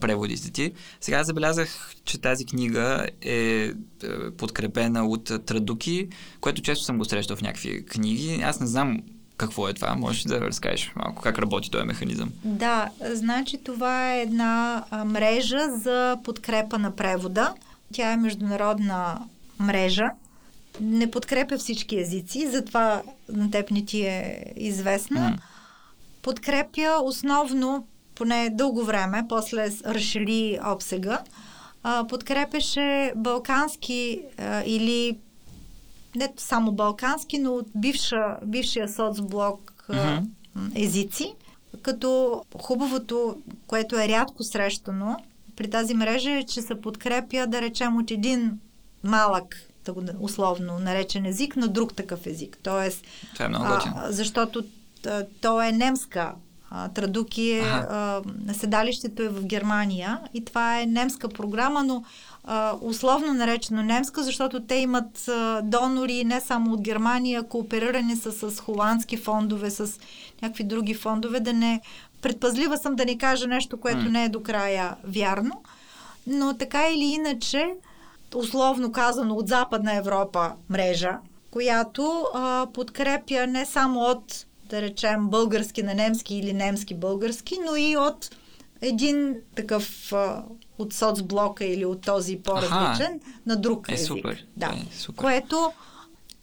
преводите 0.00 0.50
ти. 0.50 0.72
Сега 1.00 1.24
забелязах, 1.24 1.94
че 2.04 2.20
тази 2.20 2.46
книга 2.46 3.06
е, 3.22 3.34
е 3.34 3.70
подкрепена 4.38 5.06
от 5.06 5.24
Традуки, 5.46 6.08
което 6.40 6.62
често 6.62 6.84
съм 6.84 6.98
го 6.98 7.04
срещал 7.04 7.36
в 7.36 7.42
някакви 7.42 7.86
книги. 7.86 8.40
Аз 8.44 8.60
не 8.60 8.66
знам 8.66 9.02
какво 9.36 9.68
е 9.68 9.72
това. 9.72 9.94
Можеш 9.94 10.22
да 10.22 10.40
разкажеш 10.40 10.92
малко 10.96 11.22
как 11.22 11.38
работи 11.38 11.70
този 11.70 11.84
механизъм? 11.84 12.32
Да, 12.44 12.90
значи 13.12 13.58
това 13.64 14.14
е 14.14 14.22
една 14.22 14.84
мрежа 15.06 15.68
за 15.76 16.16
подкрепа 16.24 16.78
на 16.78 16.96
превода. 16.96 17.54
Тя 17.92 18.12
е 18.12 18.16
международна 18.16 19.18
мрежа. 19.60 20.10
Не 20.80 21.10
подкрепя 21.10 21.58
всички 21.58 22.00
езици, 22.00 22.50
затова 22.50 23.02
на 23.28 23.50
теб 23.50 23.70
не 23.70 23.84
ти 23.84 24.02
е 24.02 24.44
известно. 24.56 25.20
М. 25.20 25.38
Подкрепя 26.22 27.00
основно, 27.04 27.86
поне 28.14 28.50
дълго 28.50 28.84
време, 28.84 29.24
после 29.28 29.70
разшири 29.86 30.58
обсега, 30.66 31.18
а, 31.82 32.06
подкрепяше 32.06 33.12
балкански 33.16 34.22
или 34.66 35.18
не 36.16 36.32
само 36.36 36.72
балкански, 36.72 37.38
но 37.38 37.54
от 37.54 37.66
бивша, 37.74 38.36
бившия 38.44 38.88
соцблок 38.88 39.86
м, 39.88 40.22
езици, 40.74 41.34
като 41.82 42.42
хубавото, 42.60 43.36
което 43.66 43.96
е 43.96 44.08
рядко 44.08 44.42
срещано 44.42 45.16
при 45.60 45.70
тази 45.70 45.94
мрежа 45.94 46.30
е, 46.30 46.42
че 46.42 46.62
се 46.62 46.80
подкрепя, 46.80 47.46
да 47.46 47.60
речем, 47.62 47.96
от 47.96 48.10
един 48.10 48.60
малък, 49.04 49.56
да 49.84 49.92
го 49.92 50.02
условно 50.20 50.78
наречен 50.78 51.26
език, 51.26 51.56
на 51.56 51.68
друг 51.68 51.94
такъв 51.94 52.26
език. 52.26 52.58
Тоест, 52.62 53.04
Това 53.32 53.44
е 53.44 53.48
много 53.48 53.64
а, 53.64 54.12
защото 54.12 54.64
а, 55.06 55.24
то 55.40 55.62
е 55.62 55.72
немска. 55.72 56.32
А, 56.70 56.88
Традуки 56.88 57.50
е, 57.50 57.60
Аха. 57.60 58.22
а, 58.48 58.54
седалището 58.54 59.22
е 59.22 59.28
в 59.28 59.44
Германия 59.44 60.20
и 60.34 60.44
това 60.44 60.80
е 60.80 60.86
немска 60.86 61.28
програма, 61.28 61.84
но 61.84 62.04
а, 62.44 62.74
условно 62.80 63.34
наречено 63.34 63.82
немска, 63.82 64.22
защото 64.22 64.60
те 64.62 64.74
имат 64.74 65.28
а, 65.28 65.60
донори 65.64 66.24
не 66.24 66.40
само 66.40 66.72
от 66.72 66.80
Германия, 66.80 67.42
кооперирани 67.42 68.16
са 68.16 68.50
с 68.50 68.60
холандски 68.60 69.16
фондове, 69.16 69.70
с 69.70 70.00
някакви 70.42 70.64
други 70.64 70.94
фондове, 70.94 71.40
да 71.40 71.52
не... 71.52 71.80
Предпазлива 72.22 72.78
съм 72.78 72.96
да 72.96 73.04
не 73.04 73.18
кажа 73.18 73.46
нещо, 73.46 73.80
което 73.80 74.04
М. 74.04 74.10
не 74.10 74.24
е 74.24 74.28
до 74.28 74.42
края 74.42 74.96
вярно, 75.04 75.62
но 76.26 76.56
така 76.56 76.88
или 76.88 77.04
иначе, 77.04 77.74
условно 78.34 78.92
казано 78.92 79.34
от 79.34 79.48
Западна 79.48 79.94
Европа 79.96 80.52
мрежа, 80.68 81.18
която 81.50 82.24
а, 82.34 82.66
подкрепя 82.74 83.46
не 83.46 83.66
само 83.66 84.00
от, 84.00 84.46
да 84.64 84.82
речем, 84.82 85.28
български 85.28 85.82
на 85.82 85.94
немски 85.94 86.36
или 86.36 86.52
немски 86.52 86.94
български, 86.94 87.58
но 87.66 87.76
и 87.76 87.96
от 87.96 88.30
един 88.80 89.36
такъв 89.56 90.12
а, 90.12 90.44
от 90.78 90.92
соцблока 90.92 91.64
или 91.64 91.84
от 91.84 92.00
този 92.00 92.36
по-различен 92.36 93.20
на 93.46 93.56
друг 93.56 93.88
Е, 93.88 93.94
език. 93.94 94.06
супер. 94.06 94.46
Да. 94.56 94.66
Е, 94.66 94.96
супер. 94.96 95.16
Което 95.22 95.72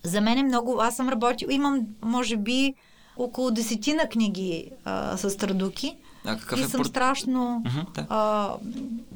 за 0.03 0.21
мен 0.21 0.37
е 0.37 0.43
много... 0.43 0.81
Аз 0.81 0.95
съм 0.95 1.09
работил... 1.09 1.47
Имам, 1.51 1.81
може 2.01 2.37
би, 2.37 2.73
около 3.17 3.51
десетина 3.51 4.09
книги 4.09 4.71
а, 4.85 5.17
с 5.17 5.37
традуки. 5.37 5.97
А 6.27 6.37
какъв 6.37 6.59
и 6.59 6.61
е 6.61 6.67
съм 6.67 6.81
пор- 6.81 6.87
страшно 6.87 7.63
Мгм, 7.65 7.79
да. 7.93 8.05
а, 8.09 8.53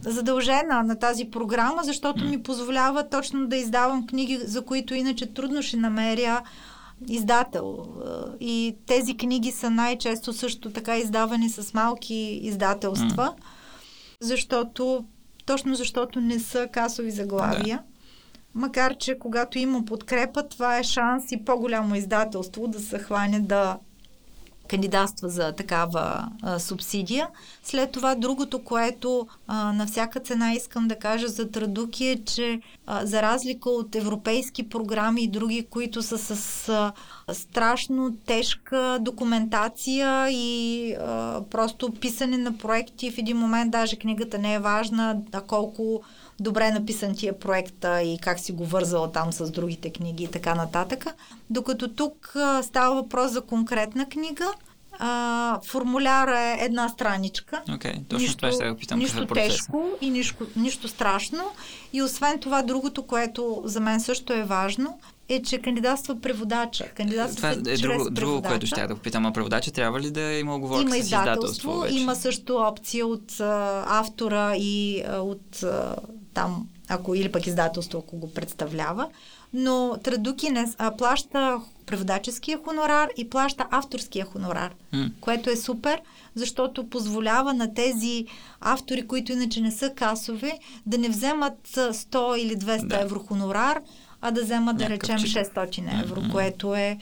задължена 0.01 0.83
на 0.83 0.99
тази 0.99 1.25
програма, 1.25 1.81
защото 1.83 2.25
ми 2.25 2.43
позволява 2.43 3.09
точно 3.09 3.47
да 3.47 3.57
издавам 3.57 4.07
книги, 4.07 4.39
за 4.43 4.65
които 4.65 4.95
иначе 4.95 5.33
трудно 5.33 5.61
ще 5.61 5.77
намеря 5.77 6.41
издател. 7.07 7.85
И 8.39 8.75
тези 8.85 9.17
книги 9.17 9.51
са 9.51 9.69
най-често 9.69 10.33
също 10.33 10.71
така 10.71 10.97
издавани 10.97 11.49
с 11.49 11.73
малки 11.73 12.39
издателства, 12.43 13.33
защото 14.19 15.05
точно 15.45 15.75
защото 15.75 16.21
не 16.21 16.39
са 16.39 16.67
касови 16.67 17.11
заглавия. 17.11 17.79
Макар, 18.55 18.97
че 18.97 19.19
когато 19.19 19.59
има 19.59 19.85
подкрепа, 19.85 20.47
това 20.47 20.77
е 20.79 20.83
шанс 20.83 21.31
и 21.31 21.45
по-голямо 21.45 21.95
издателство 21.95 22.67
да 22.67 22.79
се 22.79 22.99
хване 22.99 23.39
да 23.39 23.77
кандидатства 24.71 25.29
за 25.29 25.51
такава 25.51 26.27
а, 26.41 26.59
субсидия. 26.59 27.27
След 27.63 27.91
това 27.91 28.15
другото, 28.15 28.63
което 28.63 29.27
а, 29.47 29.73
на 29.73 29.85
всяка 29.85 30.19
цена 30.19 30.53
искам 30.53 30.87
да 30.87 30.95
кажа 30.95 31.27
за 31.27 31.51
Традуки 31.51 32.05
е, 32.05 32.23
че 32.25 32.61
а, 32.87 33.05
за 33.05 33.21
разлика 33.21 33.69
от 33.69 33.95
европейски 33.95 34.69
програми 34.69 35.23
и 35.23 35.27
други, 35.27 35.67
които 35.69 36.03
са 36.03 36.17
с 36.17 36.69
а, 36.69 36.91
страшно 37.33 38.15
тежка 38.25 38.97
документация 39.01 40.29
и 40.31 40.93
а, 40.93 41.41
просто 41.49 41.91
писане 41.91 42.37
на 42.37 42.57
проекти. 42.57 43.11
В 43.11 43.17
един 43.17 43.37
момент 43.37 43.71
даже 43.71 43.95
книгата 43.95 44.37
не 44.37 44.53
е 44.53 44.59
важна, 44.59 45.21
а 45.31 45.41
колко 45.41 46.01
добре 46.39 46.71
написан 46.71 47.15
ти 47.15 47.27
е 47.27 47.33
проекта 47.33 48.01
и 48.01 48.19
как 48.21 48.39
си 48.39 48.51
го 48.51 48.65
вързала 48.65 49.11
там 49.11 49.33
с 49.33 49.51
другите 49.51 49.93
книги 49.93 50.23
и 50.23 50.27
така 50.27 50.55
нататък. 50.55 51.05
Докато 51.49 51.87
тук 51.87 52.31
а, 52.35 52.63
става 52.63 52.95
въпрос 52.95 53.31
за 53.31 53.41
конкретна 53.41 54.09
книга, 54.09 54.45
а, 54.99 55.59
формуляра 55.65 56.39
е 56.39 56.57
една 56.65 56.89
страничка. 56.89 57.61
Окей, 57.75 57.91
okay, 57.91 58.07
точно 58.07 58.37
това 58.37 58.51
ще 58.51 58.75
питам. 58.79 58.99
Нищо 58.99 59.23
е 59.23 59.27
тежко 59.27 59.89
и 60.01 60.09
нищо, 60.09 60.47
нищо 60.55 60.87
страшно. 60.87 61.43
И 61.93 62.01
освен 62.01 62.39
това, 62.39 62.61
другото, 62.61 63.03
което 63.03 63.61
за 63.65 63.79
мен 63.79 63.99
също 63.99 64.33
е 64.33 64.43
важно, 64.43 64.99
е, 65.29 65.41
че 65.41 65.57
кандидатства 65.57 66.21
преводача. 66.21 66.85
Кандидатства 66.95 67.55
това 67.55 67.71
е 67.73 67.77
друго, 67.77 68.09
друго, 68.09 68.41
което 68.41 68.65
ще 68.67 68.87
да 68.87 68.95
попитам. 68.95 69.25
А 69.25 69.33
преводача 69.33 69.71
трябва 69.71 69.99
ли 69.99 70.11
да 70.11 70.21
има 70.21 70.55
оговорка 70.55 70.81
има 70.81 70.95
с 70.95 70.97
издателство? 70.97 71.79
Вече? 71.79 71.95
Има 71.95 72.15
също 72.15 72.55
опция 72.55 73.07
от 73.07 73.39
а, 73.39 73.83
автора 73.87 74.55
и 74.55 75.03
а, 75.07 75.17
от 75.17 75.63
а, 75.63 75.95
там, 76.33 76.67
ако 76.89 77.15
или 77.15 77.31
пък 77.31 77.47
издателство, 77.47 77.99
ако 77.99 78.17
го 78.17 78.33
представлява. 78.33 79.07
Но 79.53 79.97
Традуки 80.03 80.49
не 80.49 80.73
а, 80.77 80.97
плаща 80.97 81.61
преводаческия 81.85 82.57
хонорар 82.57 83.09
и 83.17 83.29
плаща 83.29 83.67
авторския 83.71 84.25
хонорар, 84.25 84.73
mm. 84.93 85.11
което 85.21 85.49
е 85.49 85.55
супер, 85.55 86.01
защото 86.35 86.89
позволява 86.89 87.53
на 87.53 87.73
тези 87.73 88.25
автори, 88.61 89.07
които 89.07 89.31
иначе 89.31 89.61
не 89.61 89.71
са 89.71 89.89
касови, 89.89 90.51
да 90.85 90.97
не 90.97 91.09
вземат 91.09 91.67
100 91.67 92.35
или 92.37 92.57
200 92.57 92.87
да. 92.87 93.01
евро 93.01 93.19
хонорар, 93.19 93.81
а 94.21 94.31
да 94.31 94.43
вземат, 94.43 94.77
да 94.77 94.89
речем, 94.89 95.17
600 95.17 96.03
евро, 96.03 96.21
mm-hmm. 96.21 96.31
което 96.31 96.75
е 96.75 96.97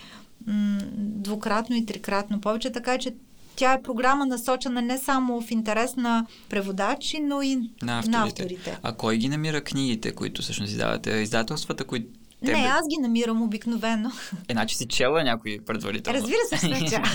м- 0.47 0.79
двукратно 0.95 1.75
и 1.75 1.85
трикратно 1.85 2.41
повече, 2.41 2.71
така 2.71 2.97
че 2.97 3.15
тя 3.59 3.73
е 3.73 3.81
програма 3.81 4.25
насочена 4.25 4.81
не 4.81 4.97
само 4.97 5.41
в 5.41 5.51
интерес 5.51 5.95
на 5.95 6.25
преводачи, 6.49 7.19
но 7.19 7.41
и 7.41 7.55
на 7.81 7.99
авторите. 7.99 8.17
На 8.17 8.23
авторите. 8.23 8.79
А 8.83 8.93
кой 8.93 9.17
ги 9.17 9.29
намира 9.29 9.61
книгите, 9.61 10.11
които 10.11 10.41
всъщност 10.41 10.71
издавате? 10.71 11.11
Издателствата, 11.11 11.83
които 11.83 12.07
те... 12.45 12.51
Не, 12.51 12.67
аз 12.67 12.87
ги 12.87 12.97
намирам 12.97 13.41
обикновено. 13.41 14.11
Е, 14.47 14.53
значи 14.53 14.75
си 14.75 14.87
чела 14.87 15.23
някои 15.23 15.59
предварително. 15.59 16.19
Разбира 16.19 16.37
се, 16.49 16.57
сме 16.57 16.89
чела. 16.89 17.05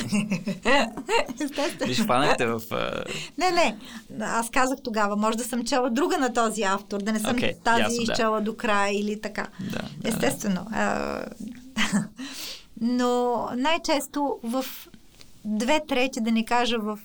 Виж, 1.86 2.00
хванахте 2.00 2.46
в... 2.46 2.62
Не, 3.38 3.50
не. 3.50 3.76
Аз 4.20 4.50
казах 4.50 4.78
тогава, 4.84 5.16
може 5.16 5.38
да 5.38 5.44
съм 5.44 5.64
чела 5.64 5.90
друга 5.90 6.18
на 6.18 6.32
този 6.32 6.62
автор, 6.62 7.00
да 7.02 7.12
не 7.12 7.20
съм 7.20 7.36
okay, 7.36 7.62
тази 7.64 7.80
ясно, 7.80 8.02
изчела 8.02 8.38
да. 8.38 8.44
до 8.44 8.56
края 8.56 9.00
или 9.00 9.20
така. 9.20 9.46
Да, 9.60 9.80
да, 9.98 10.08
Естествено. 10.08 10.66
Да. 10.70 11.24
Но 12.80 13.48
най-често 13.56 14.38
в 14.42 14.64
две 15.44 15.80
трети, 15.88 16.20
да 16.20 16.32
не 16.32 16.44
кажа 16.44 16.78
в 16.78 16.98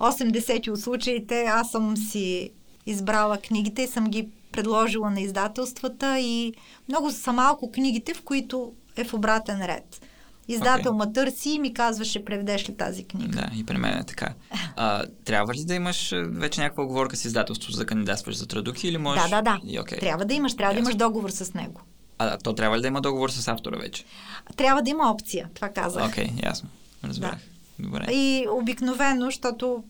80 0.00 0.70
от 0.70 0.80
случаите, 0.80 1.44
аз 1.44 1.70
съм 1.70 1.96
си 1.96 2.50
избрала 2.86 3.38
книгите 3.38 3.82
и 3.82 3.86
съм 3.86 4.10
ги 4.10 4.28
предложила 4.52 5.10
на 5.10 5.20
издателствата 5.20 6.18
и 6.20 6.54
много 6.88 7.10
са 7.10 7.32
малко 7.32 7.72
книгите, 7.72 8.14
в 8.14 8.22
които 8.22 8.72
е 8.96 9.04
в 9.04 9.14
обратен 9.14 9.66
ред. 9.66 10.00
Издател 10.48 10.92
okay. 10.92 10.96
ма 10.96 11.12
търси 11.12 11.50
и 11.50 11.58
ми 11.58 11.74
казваше, 11.74 12.24
преведеш 12.24 12.68
ли 12.68 12.76
тази 12.76 13.04
книга. 13.04 13.28
Да, 13.28 13.50
и 13.56 13.66
при 13.66 13.78
мен 13.78 13.98
е 13.98 14.04
така. 14.04 14.34
А, 14.76 15.04
трябва 15.24 15.54
ли 15.54 15.64
да 15.64 15.74
имаш 15.74 16.12
вече 16.14 16.60
някаква 16.60 16.84
оговорка 16.84 17.16
с 17.16 17.24
издателството 17.24 17.72
за 17.72 17.78
да 17.78 17.86
кандидатстваш 17.86 18.36
за 18.36 18.46
традуки 18.46 18.88
или 18.88 18.98
можеш? 18.98 19.22
Да, 19.22 19.28
да, 19.28 19.42
да. 19.42 19.60
И, 19.64 19.78
okay. 19.78 20.00
Трябва 20.00 20.24
да 20.24 20.34
имаш, 20.34 20.56
трябва 20.56 20.72
yes. 20.72 20.76
да 20.76 20.80
имаш 20.80 20.94
договор 20.94 21.30
с 21.30 21.54
него. 21.54 21.80
А 22.18 22.38
то 22.38 22.52
трябва 22.52 22.76
ли 22.76 22.82
да 22.82 22.88
има 22.88 23.00
договор 23.00 23.30
с 23.30 23.48
автора 23.48 23.76
вече? 23.76 24.04
Трябва 24.56 24.82
да 24.82 24.90
има 24.90 25.10
опция, 25.10 25.48
това 25.54 25.68
казах. 25.68 26.08
Окей, 26.08 26.26
okay, 26.26 26.46
ясно. 26.46 26.68
Разбрах. 27.04 27.30
Да. 27.30 27.51
Добре. 27.82 28.06
И 28.12 28.46
обикновено, 28.50 29.24
защото 29.24 29.84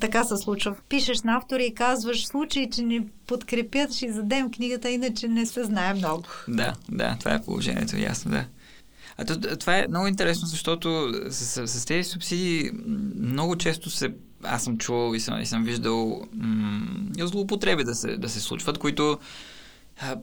така 0.00 0.24
се 0.24 0.36
случва. 0.36 0.76
Пишеш 0.88 1.22
на 1.22 1.36
автора 1.36 1.62
и 1.62 1.74
казваш, 1.74 2.26
случай, 2.26 2.70
че 2.70 2.82
ни 2.82 3.06
подкрепят, 3.26 3.94
ще 3.94 4.12
задем 4.12 4.50
книгата, 4.50 4.90
иначе 4.90 5.28
не 5.28 5.46
се 5.46 5.64
знае 5.64 5.94
много. 5.94 6.24
Да, 6.48 6.74
да, 6.88 7.16
това 7.20 7.34
е 7.34 7.42
положението, 7.42 7.96
ясно, 7.96 8.30
да. 8.30 8.44
А 9.18 9.24
то, 9.24 9.56
това 9.56 9.78
е 9.78 9.86
много 9.88 10.06
интересно, 10.06 10.48
защото 10.48 11.12
с, 11.30 11.66
с, 11.66 11.80
с 11.80 11.84
тези 11.84 12.08
субсидии 12.08 12.70
много 13.16 13.56
често 13.56 13.90
се 13.90 14.12
аз 14.42 14.64
съм 14.64 14.78
чувал 14.78 15.14
и 15.14 15.20
съм, 15.20 15.40
и 15.40 15.46
съм 15.46 15.64
виждал 15.64 16.22
м- 16.32 17.26
злоупотреби 17.26 17.84
да 17.84 17.94
се, 17.94 18.16
да 18.16 18.28
се 18.28 18.40
случват, 18.40 18.78
които 18.78 19.18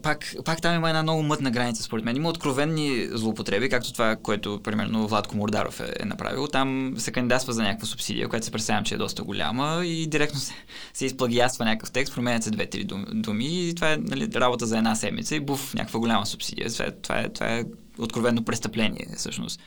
пак, 0.02 0.34
пак 0.44 0.62
там 0.62 0.74
има 0.74 0.88
една 0.88 1.02
много 1.02 1.22
мътна 1.22 1.50
граница, 1.50 1.82
според 1.82 2.04
мен. 2.04 2.16
Има 2.16 2.28
откровенни 2.28 3.08
злоупотреби, 3.12 3.68
както 3.68 3.92
това, 3.92 4.16
което, 4.16 4.60
примерно, 4.64 5.08
Владко 5.08 5.36
Мордаров 5.36 5.80
е, 5.80 5.92
е 6.00 6.04
направил. 6.04 6.46
Там 6.46 6.94
се 6.98 7.12
кандидатства 7.12 7.52
за 7.52 7.62
някаква 7.62 7.86
субсидия, 7.86 8.28
която 8.28 8.46
се 8.46 8.52
представям, 8.52 8.84
че 8.84 8.94
е 8.94 8.98
доста 8.98 9.22
голяма 9.22 9.82
и 9.84 10.06
директно 10.06 10.40
се, 10.40 10.54
се 10.94 11.06
изплагиаства 11.06 11.64
някакъв 11.64 11.90
текст, 11.90 12.14
променят 12.14 12.42
се 12.42 12.50
две-три 12.50 12.84
думи 13.12 13.68
и 13.68 13.74
това 13.74 13.92
е 13.92 13.96
нали, 13.96 14.28
работа 14.34 14.66
за 14.66 14.78
една 14.78 14.94
седмица 14.94 15.36
и 15.36 15.40
буф, 15.40 15.74
някаква 15.74 16.00
голяма 16.00 16.26
субсидия. 16.26 16.70
Това 16.70 16.86
е, 16.86 16.90
това 16.90 17.20
е, 17.20 17.28
това 17.28 17.46
е 17.46 17.64
откровенно 17.98 18.44
престъпление, 18.44 19.06
всъщност. 19.16 19.60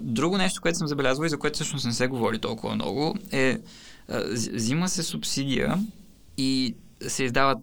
Друго 0.00 0.38
нещо, 0.38 0.60
което 0.62 0.78
съм 0.78 0.88
забелязал 0.88 1.24
и 1.24 1.28
за 1.28 1.38
което 1.38 1.54
всъщност 1.54 1.86
не 1.86 1.92
се 1.92 2.06
говори 2.06 2.38
толкова 2.38 2.74
много, 2.74 3.16
е 3.32 3.58
взима 4.34 4.88
се 4.88 5.02
субсидия 5.02 5.78
и 6.36 6.74
се 7.08 7.24
издават, 7.24 7.58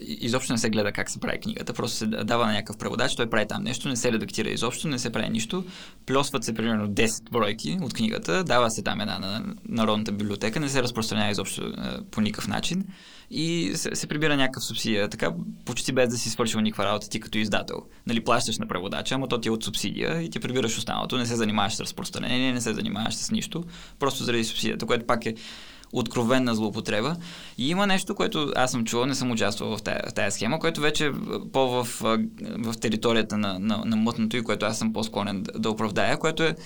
изобщо 0.00 0.52
не 0.52 0.58
се 0.58 0.70
гледа 0.70 0.92
как 0.92 1.10
се 1.10 1.20
прави 1.20 1.40
книгата, 1.40 1.72
просто 1.72 1.96
се 1.96 2.06
дава 2.06 2.46
на 2.46 2.52
някакъв 2.52 2.78
преводач, 2.78 3.16
той 3.16 3.30
прави 3.30 3.46
там 3.48 3.62
нещо, 3.62 3.88
не 3.88 3.96
се 3.96 4.12
редактира 4.12 4.50
изобщо, 4.50 4.88
не 4.88 4.98
се 4.98 5.10
прави 5.10 5.28
нищо, 5.28 5.64
плюсват 6.06 6.44
се 6.44 6.54
примерно 6.54 6.88
10 6.88 7.30
бройки 7.30 7.78
от 7.82 7.94
книгата, 7.94 8.44
дава 8.44 8.70
се 8.70 8.82
там 8.82 9.00
една 9.00 9.18
на 9.18 9.54
Народната 9.68 10.12
библиотека, 10.12 10.60
не 10.60 10.68
се 10.68 10.82
разпространява 10.82 11.30
изобщо 11.30 11.72
по 12.10 12.20
никакъв 12.20 12.48
начин. 12.48 12.84
И 13.30 13.72
се, 13.74 13.90
се 13.94 14.06
прибира 14.06 14.36
някакъв 14.36 14.64
субсидия, 14.64 15.08
така 15.08 15.30
почти 15.64 15.92
без 15.92 16.08
да 16.08 16.16
си 16.16 16.30
свършил 16.30 16.60
никаква 16.60 16.84
работа 16.84 17.08
ти 17.08 17.20
като 17.20 17.38
издател. 17.38 17.76
Нали, 18.06 18.24
плащаш 18.24 18.58
на 18.58 18.68
преводача, 18.68 19.14
ама 19.14 19.28
то 19.28 19.40
ти 19.40 19.48
е 19.48 19.50
от 19.50 19.64
субсидия 19.64 20.22
и 20.22 20.30
ти 20.30 20.40
прибираш 20.40 20.78
останалото, 20.78 21.18
не 21.18 21.26
се 21.26 21.36
занимаваш 21.36 21.74
с 21.74 21.80
разпространение, 21.80 22.52
не 22.52 22.60
се 22.60 22.74
занимаваш 22.74 23.14
с 23.14 23.30
нищо, 23.30 23.64
просто 23.98 24.24
заради 24.24 24.44
субсидията, 24.44 24.86
което 24.86 25.06
пак 25.06 25.26
е 25.26 25.34
откровенна 25.92 26.54
злоупотреба. 26.54 27.16
И 27.58 27.68
има 27.68 27.86
нещо, 27.86 28.14
което 28.14 28.52
аз 28.56 28.70
съм 28.70 28.84
чувал, 28.84 29.06
не 29.06 29.14
съм 29.14 29.30
участвал 29.30 29.76
в 29.76 29.82
тая, 29.82 30.02
в 30.08 30.14
тая 30.14 30.32
схема, 30.32 30.58
което 30.58 30.80
вече 30.80 31.06
е 31.06 31.12
по 31.52 31.68
в, 31.68 31.88
в 32.58 32.74
територията 32.80 33.38
на, 33.38 33.58
на, 33.58 33.82
на 33.84 33.96
мътното 33.96 34.36
и 34.36 34.42
което 34.42 34.66
аз 34.66 34.78
съм 34.78 34.92
по-склонен 34.92 35.42
да, 35.42 35.58
да 35.58 35.70
оправдая, 35.70 36.18
което 36.18 36.42
е 36.42 36.56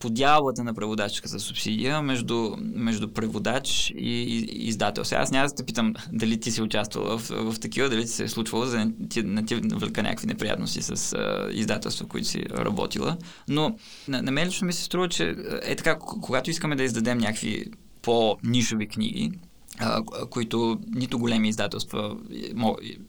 подялбата 0.00 0.64
на 0.64 0.74
преводачка 0.74 1.28
субсидия 1.28 2.02
между, 2.02 2.56
между 2.60 3.12
преводач 3.12 3.92
и, 3.96 4.46
издател. 4.50 5.04
Сега 5.04 5.20
аз 5.20 5.30
няма 5.30 5.48
да 5.48 5.54
те 5.54 5.64
питам 5.64 5.94
дали 6.12 6.40
ти 6.40 6.50
си 6.50 6.62
участвал 6.62 7.18
в, 7.18 7.30
в 7.30 7.60
такива, 7.60 7.88
дали 7.88 8.02
ти 8.02 8.08
се 8.08 8.24
е 8.24 8.28
случвало, 8.28 8.64
за 8.64 8.90
ти, 9.08 9.22
на 9.22 9.46
ти 9.46 9.54
вълка 9.54 10.02
някакви 10.02 10.26
неприятности 10.26 10.82
с 10.82 11.12
а, 11.12 11.48
издателства, 11.52 12.06
които 12.06 12.28
си 12.28 12.44
работила. 12.50 13.16
Но 13.48 13.76
на, 14.08 14.22
на 14.22 14.30
мен 14.30 14.48
лично 14.48 14.66
ми 14.66 14.72
се 14.72 14.82
струва, 14.82 15.08
че 15.08 15.36
е 15.62 15.76
така, 15.76 15.98
когато 15.98 16.50
искаме 16.50 16.76
да 16.76 16.82
издадем 16.82 17.18
някакви 17.18 17.66
по-нишови 18.06 18.88
книги, 18.88 19.32
а, 19.78 20.02
които 20.30 20.78
нито 20.94 21.18
големи 21.18 21.48
издателства 21.48 22.16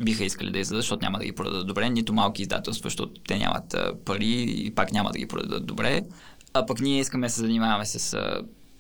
биха 0.02 0.24
искали 0.26 0.52
да 0.52 0.60
издадат, 0.60 0.82
защото 0.82 1.06
няма 1.06 1.20
да 1.20 1.26
ги 1.26 1.32
продадат 1.32 1.68
добре, 1.68 1.90
нито 1.90 2.14
малки 2.14 2.42
издателства, 2.42 2.86
защото 2.88 3.22
те 3.28 3.38
нямат 3.38 3.76
пари 4.06 4.46
и 4.48 4.72
пак 4.76 4.92
няма 4.92 5.12
да 5.12 5.20
ги 5.20 5.28
продадат 5.28 5.66
добре. 5.66 6.02
А 6.54 6.66
пък 6.66 6.80
ние 6.80 7.00
искаме 7.00 7.28
да 7.28 7.34
се 7.34 7.42
занимаваме 7.42 7.86
с 7.86 8.18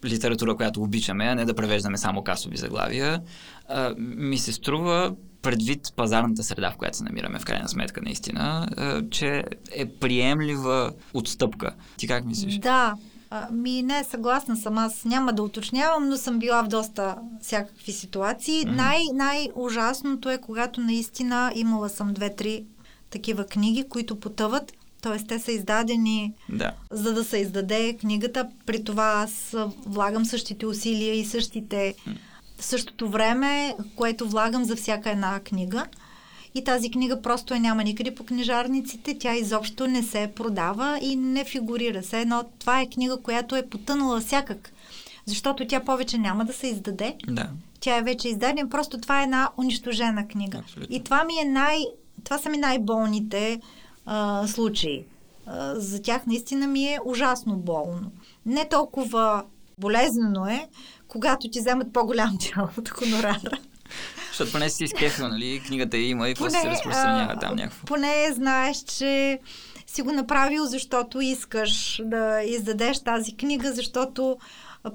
литература, 0.06 0.56
която 0.56 0.82
обичаме, 0.82 1.26
а 1.26 1.36
не 1.36 1.46
да 1.46 1.54
превеждаме 1.54 1.98
само 1.98 2.24
касови 2.24 2.58
заглавия. 2.58 3.22
А, 3.70 3.96
ми 3.98 4.38
се 4.38 4.54
струва 4.54 5.16
предвид 5.42 5.94
пазарната 5.96 6.44
среда, 6.44 6.72
в 6.72 6.78
която 6.78 6.98
се 6.98 7.04
намираме 7.04 7.40
в 7.40 7.46
крайна 7.46 7.70
сметка 7.70 8.02
наистина, 8.02 8.68
а, 8.78 9.10
че 9.10 9.44
е 9.72 9.86
приемлива 9.86 10.92
отстъпка. 11.14 11.76
Ти 11.98 12.08
как 12.08 12.26
мислиш? 12.26 12.58
Да, 12.58 12.96
а, 13.30 13.48
ми 13.52 13.84
не, 13.84 14.04
съгласна 14.04 14.58
съм. 14.58 14.78
Аз 14.78 15.06
няма 15.06 15.34
да 15.34 15.44
уточнявам, 15.44 16.10
но 16.10 16.18
съм 16.18 16.40
била 16.40 16.62
в 16.64 16.68
доста 16.68 17.16
всякакви 17.42 17.92
ситуации. 17.92 18.66
Mm-hmm. 18.66 18.76
Най- 18.76 19.06
най-ужасното 19.14 20.30
е, 20.30 20.38
когато 20.38 20.82
наистина 20.82 21.52
имала 21.56 21.90
съм 21.90 22.14
две-три 22.14 22.66
такива 23.10 23.46
книги, 23.46 23.84
които 23.90 24.20
потъват. 24.20 24.74
Т.е. 25.02 25.18
те 25.28 25.40
са 25.40 25.52
издадени 25.52 26.34
да. 26.50 26.72
за 26.92 27.14
да 27.14 27.24
се 27.24 27.38
издаде 27.38 27.98
книгата. 27.98 28.50
При 28.66 28.84
това 28.84 29.04
аз 29.04 29.56
влагам 29.86 30.26
същите 30.26 30.66
усилия 30.66 31.14
и 31.14 31.26
същите, 31.26 31.96
същото 32.60 33.10
време, 33.10 33.76
което 33.96 34.30
влагам 34.30 34.64
за 34.64 34.76
всяка 34.76 35.10
една 35.10 35.40
книга 35.40 35.86
и 36.58 36.64
тази 36.64 36.92
книга 36.92 37.22
просто 37.22 37.54
я 37.54 37.60
няма 37.60 37.84
никъде 37.84 38.16
по 38.16 38.24
книжарниците, 38.24 39.18
тя 39.20 39.36
изобщо 39.36 39.88
не 39.88 40.04
се 40.04 40.32
продава 40.36 41.00
и 41.02 41.16
не 41.16 41.46
фигурира 41.46 42.04
се, 42.04 42.26
но 42.26 42.44
това 42.60 42.82
е 42.82 42.90
книга, 42.90 43.18
която 43.18 43.56
е 43.56 43.70
потънала 43.70 44.20
всякак, 44.20 44.74
защото 45.26 45.68
тя 45.68 45.80
повече 45.80 46.18
няма 46.18 46.46
да 46.46 46.54
се 46.54 46.68
издаде. 46.68 47.16
Да. 47.28 47.50
Тя 47.80 47.98
е 47.98 48.02
вече 48.02 48.28
издадена, 48.30 48.70
просто 48.70 48.98
това 48.98 49.20
е 49.20 49.24
една 49.24 49.50
унищожена 49.58 50.28
книга. 50.28 50.58
Абсолютно. 50.58 50.96
И 50.96 51.04
това 51.04 51.24
ми 51.24 51.34
е 51.42 51.46
най... 51.46 51.78
Това 52.24 52.38
са 52.38 52.50
ми 52.50 52.58
най-болните 52.58 53.62
а, 54.06 54.48
случаи. 54.48 55.04
а, 55.46 55.76
за 55.76 56.02
тях 56.02 56.26
наистина 56.26 56.68
ми 56.68 56.86
е 56.86 57.00
ужасно 57.06 57.56
болно. 57.56 58.12
Не 58.46 58.70
толкова 58.70 59.44
болезнено 59.78 60.46
е, 60.46 60.68
когато 61.08 61.50
ти 61.50 61.60
вземат 61.60 61.94
по-голям 61.94 62.38
дял 62.42 62.70
от 62.78 62.90
хонорара. 62.90 63.52
Защото 64.38 64.52
поне 64.52 64.70
си 64.70 64.84
изкефил, 64.84 65.28
нали? 65.28 65.62
Книгата 65.68 65.98
има 65.98 66.30
и 66.30 66.36
после 66.36 66.60
се 66.60 66.68
разпространява 66.68 67.40
там 67.40 67.56
някакво. 67.56 67.86
Поне 67.86 68.28
знаеш, 68.32 68.78
че 68.78 69.40
си 69.88 70.02
го 70.02 70.12
направил, 70.12 70.66
защото 70.66 71.22
искаш 71.22 72.02
да 72.06 72.42
издадеш 72.42 73.00
тази 73.00 73.36
книга, 73.36 73.74
защото 73.74 74.38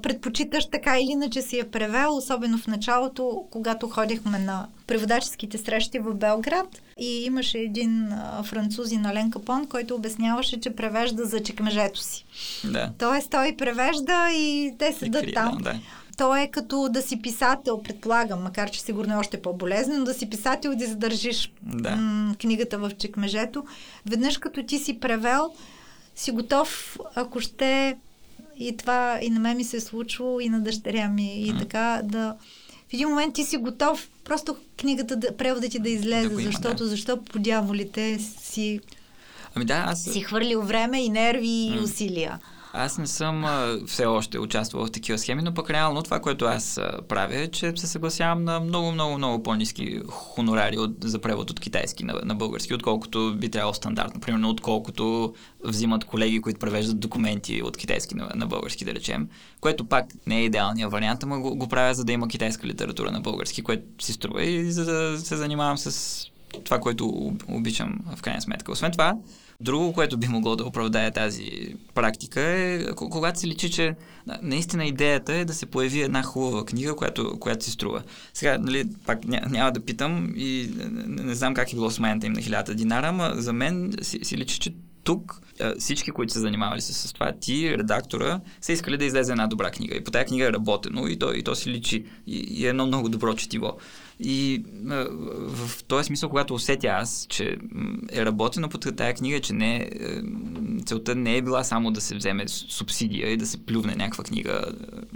предпочиташ 0.01 0.65
така 0.71 0.99
или 0.99 1.11
иначе 1.11 1.41
си 1.41 1.57
я 1.57 1.71
превел, 1.71 2.17
особено 2.17 2.57
в 2.57 2.67
началото, 2.67 3.45
когато 3.51 3.89
ходихме 3.89 4.39
на 4.39 4.67
преводаческите 4.87 5.57
срещи 5.57 5.99
в 5.99 6.13
Белград 6.13 6.67
и 6.99 7.25
имаше 7.25 7.57
един 7.57 8.13
французин 8.43 9.05
Ален 9.05 9.31
Капон, 9.31 9.67
който 9.67 9.95
обясняваше, 9.95 10.59
че 10.59 10.75
превежда 10.75 11.25
за 11.25 11.43
чекмежето 11.43 11.99
си. 11.99 12.25
Да. 12.63 12.91
Тоест 12.97 13.31
той 13.31 13.55
превежда 13.57 14.29
и 14.33 14.73
те 14.79 14.93
седат 14.93 15.25
там. 15.33 15.57
да. 15.61 15.75
То 16.17 16.35
е 16.35 16.47
като 16.47 16.89
да 16.89 17.01
си 17.01 17.21
писател, 17.21 17.83
предполагам, 17.83 18.43
макар 18.43 18.71
че 18.71 18.81
сигурно 18.81 19.13
е 19.13 19.17
още 19.17 19.41
по-болезнено, 19.41 20.05
да 20.05 20.13
си 20.13 20.29
писател 20.29 20.69
и 20.69 20.75
да 20.75 20.85
задържиш 20.87 21.51
Да. 21.63 21.91
м- 21.91 22.35
книгата 22.35 22.77
в 22.77 22.91
чекмежето. 22.91 23.63
Веднъж 24.05 24.37
като 24.37 24.63
ти 24.63 24.79
си 24.79 24.99
превел, 24.99 25.53
си 26.15 26.31
готов, 26.31 26.67
ако 27.15 27.39
ще 27.39 27.97
и 28.57 28.77
това 28.77 29.19
и 29.21 29.29
на 29.29 29.39
мен 29.39 29.57
ми 29.57 29.63
се 29.63 29.77
е 29.77 29.81
случвало, 29.81 30.39
и 30.39 30.49
на 30.49 30.61
дъщеря 30.61 31.09
ми, 31.09 31.33
и 31.37 31.53
М. 31.53 31.59
така, 31.59 32.01
да 32.03 32.35
в 32.89 32.93
един 32.93 33.09
момент 33.09 33.35
ти 33.35 33.43
си 33.43 33.57
готов 33.57 34.09
просто 34.23 34.55
книгата, 34.79 35.15
да, 35.15 35.37
превода 35.37 35.69
ти 35.69 35.79
да 35.79 35.89
излезе, 35.89 36.27
Да 36.27 36.33
има, 36.33 36.41
защото, 36.43 36.75
да. 36.75 36.87
защо 36.87 37.23
по 37.23 37.39
дяволите 37.39 38.19
си, 38.19 38.79
Ами 39.55 39.65
да, 39.65 39.83
аз... 39.87 40.03
си 40.03 40.21
хвърлил 40.21 40.61
време 40.61 41.01
и 41.01 41.09
нерви 41.09 41.47
и 41.47 41.69
М. 41.69 41.81
усилия. 41.81 42.39
Аз 42.75 42.97
не 42.97 43.07
съм 43.07 43.45
а, 43.45 43.77
все 43.87 44.05
още 44.05 44.39
участвал 44.39 44.85
в 44.85 44.91
такива 44.91 45.17
схеми, 45.17 45.41
но 45.41 45.53
пък 45.53 45.69
реално 45.69 46.03
това, 46.03 46.19
което 46.19 46.45
аз 46.45 46.77
а, 46.77 46.99
правя 47.09 47.35
е, 47.35 47.47
че 47.47 47.73
се 47.75 47.87
съгласявам 47.87 48.43
на 48.43 48.59
много, 48.59 48.91
много, 48.91 49.17
много 49.17 49.43
по-низки 49.43 50.01
хонорари 50.07 50.77
от, 50.77 50.91
за 51.03 51.19
превод 51.19 51.51
от 51.51 51.59
китайски 51.59 52.03
на, 52.03 52.21
на 52.25 52.35
български, 52.35 52.73
отколкото 52.73 53.35
би 53.37 53.49
трябвало 53.49 53.73
стандартно. 53.73 54.21
Примерно, 54.21 54.49
отколкото 54.49 55.33
взимат 55.63 56.05
колеги, 56.05 56.41
които 56.41 56.59
превеждат 56.59 56.99
документи 56.99 57.61
от 57.63 57.77
китайски 57.77 58.15
на, 58.15 58.31
на 58.35 58.47
български, 58.47 58.85
да 58.85 58.93
речем. 58.93 59.29
Което 59.61 59.85
пак 59.85 60.05
не 60.27 60.39
е 60.39 60.43
идеалният 60.43 60.91
вариант, 60.91 61.23
ама 61.23 61.39
го, 61.39 61.55
го 61.55 61.67
правя, 61.67 61.93
за 61.93 62.03
да 62.03 62.11
има 62.11 62.27
китайска 62.27 62.67
литература 62.67 63.11
на 63.11 63.21
български, 63.21 63.61
което 63.61 64.05
си 64.05 64.13
струва 64.13 64.43
и 64.43 64.71
за 64.71 64.85
да 64.85 65.19
се 65.19 65.37
занимавам 65.37 65.77
с 65.77 66.17
това, 66.63 66.79
което 66.79 67.07
об- 67.07 67.43
обичам 67.47 67.99
в 68.15 68.21
крайна 68.21 68.41
сметка. 68.41 68.71
Освен 68.71 68.91
това, 68.91 69.15
Друго, 69.61 69.93
което 69.93 70.17
би 70.17 70.27
могло 70.27 70.55
да 70.55 70.63
оправдае 70.65 71.11
тази 71.11 71.75
практика 71.93 72.41
е, 72.41 72.85
когато 72.95 73.39
се 73.39 73.47
личи, 73.47 73.71
че 73.71 73.95
на- 74.27 74.39
наистина 74.41 74.85
идеята 74.85 75.33
е 75.33 75.45
да 75.45 75.53
се 75.53 75.65
появи 75.65 76.01
една 76.01 76.23
хубава 76.23 76.65
книга, 76.65 76.95
която, 76.95 77.39
която 77.39 77.65
си 77.65 77.71
струва. 77.71 78.03
Сега, 78.33 78.57
нали, 78.57 78.89
пак 79.05 79.25
ня, 79.25 79.41
няма 79.49 79.71
да 79.71 79.79
питам 79.79 80.33
и 80.35 80.69
не, 80.91 81.23
не 81.23 81.35
знам 81.35 81.53
как 81.53 81.73
е 81.73 81.75
било 81.75 81.91
смаяната 81.91 82.27
им 82.27 82.33
на 82.33 82.41
хиляда 82.41 82.75
динара, 82.75 83.07
ама 83.07 83.31
за 83.35 83.53
мен 83.53 83.93
си, 84.01 84.19
си 84.23 84.37
личи, 84.37 84.59
че 84.59 84.73
тук 85.03 85.41
всички, 85.79 86.11
които 86.11 86.33
са 86.33 86.39
занимавали 86.39 86.81
се 86.81 86.93
с 86.93 87.13
това, 87.13 87.31
ти, 87.41 87.77
редактора, 87.77 88.39
са 88.61 88.71
искали 88.73 88.97
да 88.97 89.05
излезе 89.05 89.31
една 89.31 89.47
добра 89.47 89.71
книга. 89.71 89.95
И 89.95 90.03
по 90.03 90.11
тази 90.11 90.25
книга 90.25 90.45
е 90.45 90.53
работено 90.53 91.07
и 91.07 91.19
то, 91.19 91.33
и 91.33 91.43
то 91.43 91.55
си 91.55 91.69
личи. 91.69 92.05
И, 92.27 92.37
и 92.37 92.65
е 92.65 92.69
едно 92.69 92.85
много 92.85 93.09
добро 93.09 93.33
четиво. 93.33 93.77
И 94.19 94.63
в 95.47 95.83
този 95.83 96.07
смисъл, 96.07 96.29
когато 96.29 96.53
усетя 96.53 96.87
аз, 96.87 97.25
че 97.29 97.57
е 98.11 98.25
работено 98.25 98.69
по 98.69 98.77
тази 98.77 99.13
книга, 99.13 99.39
че 99.39 99.53
не, 99.53 99.75
е, 99.75 99.89
целта 100.85 101.15
не 101.15 101.37
е 101.37 101.41
била 101.41 101.63
само 101.63 101.91
да 101.91 102.01
се 102.01 102.15
вземе 102.15 102.47
субсидия 102.47 103.29
и 103.29 103.37
да 103.37 103.45
се 103.45 103.65
плювне 103.65 103.95
някаква 103.95 104.23
книга, 104.23 104.65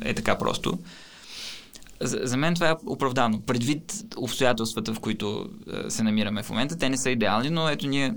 е 0.02 0.14
така 0.14 0.38
просто. 0.38 0.80
За, 2.02 2.20
за 2.24 2.38
мен 2.38 2.56
това 2.56 2.70
е 2.70 2.76
оправдано. 2.86 3.42
Предвид 3.42 3.94
обстоятелствата, 4.18 4.94
в 4.94 5.00
които 5.00 5.50
е, 5.74 5.90
се 5.90 6.04
намираме 6.04 6.44
в 6.44 6.50
момента, 6.50 6.78
те 6.78 6.90
не 6.90 6.98
са 6.98 7.10
идеални, 7.10 7.50
но 7.50 7.70
ето 7.70 7.88
ние 7.88 8.14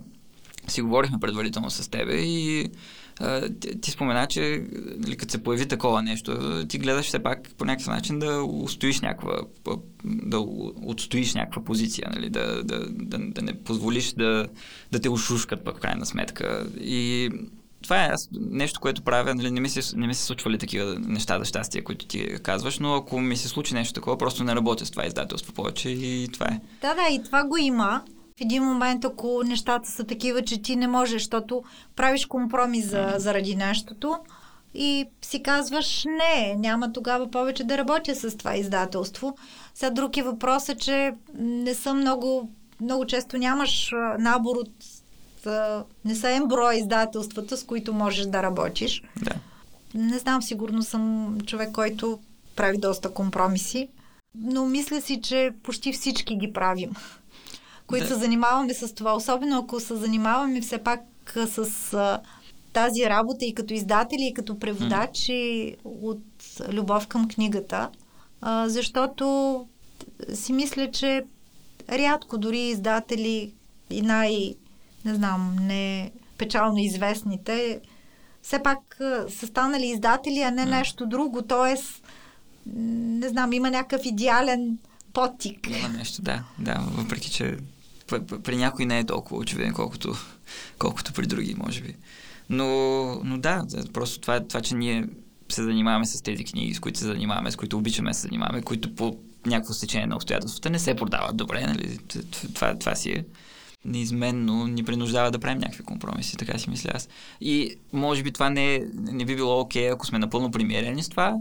си 0.69 0.83
говорихме 0.83 1.19
предварително 1.21 1.71
с 1.71 1.91
тебе 1.91 2.15
и 2.15 2.71
ти, 3.61 3.81
ти 3.81 3.91
спомена, 3.91 4.27
че 4.27 4.65
нали, 4.99 5.17
като 5.17 5.33
се 5.33 5.43
появи 5.43 5.69
такова 5.69 6.03
нещо, 6.03 6.65
ти 6.69 6.79
гледаш 6.79 7.07
все 7.07 7.19
пак 7.19 7.49
по 7.59 7.65
някакъв 7.65 7.87
начин 7.87 8.19
да 8.19 8.43
устоиш 8.43 9.01
някаква, 9.01 9.41
да 10.05 10.41
отстоиш 10.83 11.35
някаква 11.35 11.65
позиция, 11.65 12.09
нали, 12.15 12.31
да, 12.31 12.63
да, 12.65 12.87
да, 12.91 13.19
да 13.19 13.43
не 13.43 13.63
позволиш 13.63 14.13
да, 14.13 14.47
да 14.93 15.01
те 15.01 15.09
ушушкат 15.09 15.65
пък 15.65 15.77
в 15.77 15.81
крайна 15.81 16.07
сметка. 16.07 16.67
И 16.81 17.31
това 17.83 18.05
е 18.05 18.09
аз, 18.09 18.29
нещо, 18.33 18.81
което 18.81 19.03
правя, 19.03 19.35
нали, 19.35 19.51
не, 19.51 19.61
ми 19.61 19.69
се, 19.69 19.97
не 19.97 20.07
ми 20.07 20.15
се 20.15 20.25
случвали 20.25 20.59
такива 20.59 20.99
неща 20.99 21.39
за 21.39 21.45
щастие, 21.45 21.85
които 21.85 22.07
ти 22.07 22.37
казваш, 22.43 22.79
но 22.79 22.95
ако 22.95 23.21
ми 23.21 23.37
се 23.37 23.49
случи 23.49 23.75
нещо 23.75 23.95
такова, 23.95 24.19
просто 24.19 24.45
не 24.45 24.55
работя 24.55 24.87
с 24.87 24.91
това 24.91 25.07
издателство 25.07 25.53
повече 25.53 25.91
и 25.91 26.29
това 26.33 26.47
е. 26.47 26.61
Да, 26.81 26.95
да, 26.95 27.15
и 27.15 27.23
това 27.23 27.45
го 27.45 27.57
има. 27.57 28.03
В 28.41 28.43
един 28.43 28.63
момент, 28.63 29.05
ако 29.05 29.43
нещата 29.45 29.91
са 29.91 30.05
такива, 30.05 30.43
че 30.43 30.63
ти 30.63 30.77
не 30.77 30.87
можеш, 30.87 31.23
защото 31.23 31.63
правиш 31.97 32.27
компромис 32.27 32.87
за, 32.87 33.15
заради 33.17 33.57
нещото 33.57 34.19
и 34.75 35.07
си 35.23 35.43
казваш, 35.43 36.05
не, 36.05 36.55
няма 36.55 36.93
тогава 36.93 37.31
повече 37.31 37.65
да 37.65 37.79
работя 37.79 38.15
с 38.15 38.37
това 38.37 38.57
издателство. 38.57 39.37
Сега 39.75 39.91
друг 39.91 40.17
е 40.17 40.23
въпросът, 40.23 40.81
че 40.81 41.15
не 41.39 41.75
съм 41.75 42.01
много, 42.01 42.51
много 42.81 43.07
често 43.07 43.39
нямаш 43.39 43.93
набор 44.19 44.57
от 44.57 44.71
не 46.05 46.15
са 46.15 46.31
им 46.31 46.49
брой 46.49 46.75
издателствата, 46.75 47.57
с 47.57 47.65
които 47.65 47.93
можеш 47.93 48.27
да 48.27 48.43
работиш. 48.43 49.03
Да. 49.23 49.35
Не 49.95 50.19
знам, 50.19 50.43
сигурно 50.43 50.83
съм 50.83 51.37
човек, 51.47 51.73
който 51.73 52.19
прави 52.57 52.79
доста 52.79 53.11
компромиси, 53.11 53.89
но 54.35 54.67
мисля 54.67 55.01
си, 55.01 55.21
че 55.21 55.51
почти 55.63 55.93
всички 55.93 56.37
ги 56.37 56.53
правим, 56.53 56.91
които 57.91 58.09
Да. 58.09 58.15
се 58.15 58.21
занимаваме 58.21 58.75
с 58.75 58.95
това. 58.95 59.15
Особено 59.15 59.59
ако 59.59 59.81
се 59.81 59.97
занимаваме 59.97 60.61
все 60.61 60.79
пак 60.79 61.01
с 61.47 61.59
а, 61.95 62.21
тази 62.73 63.05
работа 63.05 63.45
и 63.45 63.55
като 63.55 63.75
издатели, 63.75 64.23
и 64.23 64.35
като 64.35 64.59
преводачи 64.59 65.77
от 65.85 66.23
любов 66.69 67.07
към 67.07 67.29
книгата, 67.29 67.89
а, 68.41 68.69
защото 68.69 69.67
си 70.35 70.53
мисля, 70.53 70.91
че 70.91 71.25
рядко 71.91 72.39
дори 72.39 72.59
издатели 72.61 73.53
и 73.91 74.03
най- 74.03 74.55
не 75.05 75.15
знам, 75.15 75.57
не 75.61 76.11
печално 76.39 76.79
известните, 76.79 77.81
все 78.43 78.63
пак 78.63 79.01
а, 79.01 79.27
са 79.31 79.47
станали 79.47 79.87
издатели, 79.87 80.41
а 80.41 80.51
не 80.51 80.67
нещо 80.67 81.07
друго. 81.07 81.43
Тоест, 81.43 82.03
не 82.67 83.29
знам, 83.29 83.53
има 83.53 83.71
някакъв 83.71 84.07
идеален 84.07 84.79
потик. 85.13 85.69
Има 85.79 85.89
нещо, 85.89 86.23
да. 86.23 86.45
Да, 86.59 86.81
въпреки, 86.91 87.31
че 87.31 87.57
при 88.45 88.57
някой 88.57 88.87
не 88.87 88.99
е 88.99 89.07
толкова 89.07 89.41
очевиден, 89.41 89.73
колкото, 89.73 90.15
колкото 90.79 91.13
при 91.13 91.27
други, 91.27 91.55
може 91.59 91.81
би. 91.81 91.95
Но, 92.51 92.67
но 93.25 93.39
да, 93.39 93.67
просто 93.93 94.21
това, 94.21 94.41
това, 94.41 94.61
че 94.61 94.75
ние 94.75 95.07
се 95.49 95.63
занимаваме 95.63 96.07
с 96.07 96.23
тези 96.23 96.45
книги, 96.45 96.75
с 96.75 96.81
които 96.81 96.99
се 96.99 97.05
занимаваме, 97.05 97.51
с 97.51 97.57
които 97.57 97.79
обичаме 97.79 98.15
се 98.15 98.21
занимаваме, 98.21 98.63
които 98.63 98.95
по 98.95 99.17
някакво 99.47 99.75
стечение 99.75 100.07
на 100.07 100.17
обстоятелствата 100.17 100.71
не 100.71 100.79
се 100.79 100.95
продават 100.95 101.37
добре, 101.37 101.67
нали? 101.67 101.99
Това, 102.55 102.79
това 102.79 102.95
си 102.95 103.11
е 103.11 103.25
неизменно 103.85 104.67
ни 104.67 104.85
принуждава 104.85 105.31
да 105.31 105.39
правим 105.39 105.59
някакви 105.59 105.83
компромиси, 105.83 106.37
така 106.37 106.59
си 106.59 106.71
мисля 106.71 106.91
аз. 106.95 107.09
И 107.41 107.77
може 107.93 108.23
би 108.23 108.33
това 108.33 108.51
не, 108.51 108.75
е- 108.75 108.83
не 108.95 109.25
би 109.25 109.37
било 109.37 109.61
окей, 109.61 109.91
ако 109.91 110.07
сме 110.07 110.19
напълно 110.19 110.51
примирени 110.51 111.03
с 111.03 111.09
това, 111.09 111.37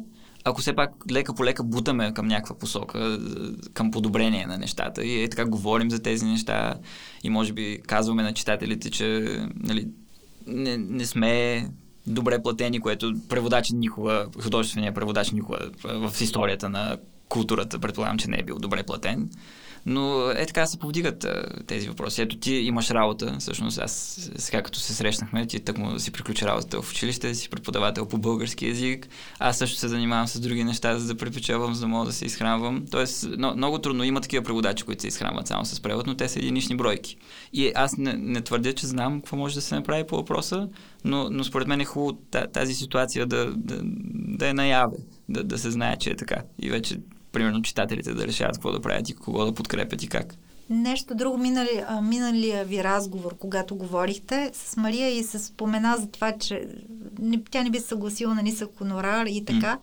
ако 0.49 0.61
все 0.61 0.75
пак 0.75 0.91
лека 1.11 1.33
по 1.33 1.45
лека 1.45 1.63
бутаме 1.63 2.13
към 2.13 2.27
някаква 2.27 2.55
посока, 2.57 2.99
е, 2.99 3.17
към 3.73 3.91
подобрение 3.91 4.45
на 4.45 4.57
нещата 4.57 5.05
и 5.05 5.23
е 5.23 5.29
така 5.29 5.45
говорим 5.45 5.91
за 5.91 5.99
тези 5.99 6.25
неща 6.25 6.75
и 7.23 7.29
може 7.29 7.53
би 7.53 7.81
казваме 7.87 8.23
на 8.23 8.33
читателите, 8.33 8.91
че 8.91 9.37
нали, 9.55 9.87
не, 10.47 10.77
не 10.77 11.05
сме 11.05 11.65
добре 12.07 12.41
платени, 12.43 12.79
което 12.79 13.13
преводач 13.29 13.71
никога, 13.71 14.27
художественият 14.43 14.95
преводач 14.95 15.31
никога 15.31 15.57
в 15.83 16.21
историята 16.21 16.69
на 16.69 16.97
културата, 17.29 17.79
предполагам, 17.79 18.17
че 18.17 18.29
не 18.29 18.37
е 18.39 18.43
бил 18.43 18.59
добре 18.59 18.83
платен. 18.83 19.29
Но 19.85 20.29
е 20.29 20.45
така 20.45 20.65
се 20.65 20.79
повдигат 20.79 21.25
тези 21.67 21.87
въпроси. 21.89 22.21
Ето 22.21 22.37
ти 22.37 22.53
имаш 22.53 22.91
работа, 22.91 23.35
всъщност 23.39 23.79
аз 23.79 23.91
сега 24.37 24.61
като 24.61 24.79
се 24.79 24.93
срещнахме, 24.93 25.47
ти 25.47 25.59
да 25.59 25.99
си 25.99 26.11
приключи 26.11 26.45
работата 26.45 26.81
в 26.81 26.91
училище, 26.91 27.35
си 27.35 27.49
преподавател 27.49 28.05
по 28.05 28.17
български 28.17 28.67
язик. 28.67 29.07
Аз 29.39 29.57
също 29.57 29.77
се 29.77 29.87
занимавам 29.87 30.27
с 30.27 30.39
други 30.39 30.63
неща, 30.63 30.99
за 30.99 31.07
да 31.07 31.15
препечелвам, 31.15 31.73
за 31.73 31.81
да 31.81 31.87
мога 31.87 32.05
да 32.05 32.13
се 32.13 32.25
изхранвам. 32.25 32.85
Тоест, 32.91 33.27
но, 33.37 33.55
много 33.55 33.79
трудно 33.79 34.03
има 34.03 34.21
такива 34.21 34.43
преводачи, 34.43 34.83
които 34.83 35.01
се 35.01 35.07
изхранват 35.07 35.47
само 35.47 35.65
с 35.65 35.81
превод, 35.81 36.07
но 36.07 36.15
те 36.15 36.29
са 36.29 36.39
единични 36.39 36.75
бройки. 36.75 37.17
И 37.53 37.71
аз 37.75 37.97
не, 37.97 38.13
не 38.13 38.41
твърдя, 38.41 38.73
че 38.73 38.87
знам 38.87 39.21
какво 39.21 39.37
може 39.37 39.55
да 39.55 39.61
се 39.61 39.75
направи 39.75 40.03
по 40.07 40.15
въпроса, 40.15 40.69
но, 41.03 41.29
но 41.29 41.43
според 41.43 41.67
мен 41.67 41.81
е 41.81 41.85
хубаво 41.85 42.13
та- 42.13 42.47
тази 42.47 42.73
ситуация 42.73 43.25
да, 43.25 43.53
да, 43.55 43.79
да 44.13 44.47
е 44.47 44.53
наяве, 44.53 44.97
да, 45.29 45.43
да 45.43 45.57
се 45.57 45.71
знае, 45.71 45.97
че 45.97 46.09
е 46.09 46.15
така. 46.15 46.41
И 46.61 46.69
вече 46.69 46.97
примерно 47.31 47.61
читателите 47.61 48.13
да 48.13 48.27
решават 48.27 48.55
какво 48.55 48.71
да 48.71 48.81
правят 48.81 49.09
и 49.09 49.13
кого 49.13 49.45
да 49.45 49.53
подкрепят 49.53 50.03
и 50.03 50.07
как. 50.07 50.35
нещо 50.69 51.15
друго, 51.15 51.37
минали, 51.37 51.83
а, 51.87 52.01
миналия 52.01 52.65
ви 52.65 52.83
разговор, 52.83 53.37
когато 53.37 53.75
говорихте 53.75 54.51
с 54.53 54.77
Мария 54.77 55.09
и 55.09 55.23
се 55.23 55.39
спомена 55.39 55.97
за 55.99 56.07
това, 56.07 56.31
че 56.31 56.67
не, 57.19 57.43
тя 57.51 57.63
не 57.63 57.69
би 57.69 57.79
се 57.79 57.87
съгласила 57.87 58.35
на 58.35 58.41
нисък 58.41 58.69
хонорар 58.77 59.25
и 59.25 59.45
така. 59.45 59.77
Mm. 59.77 59.79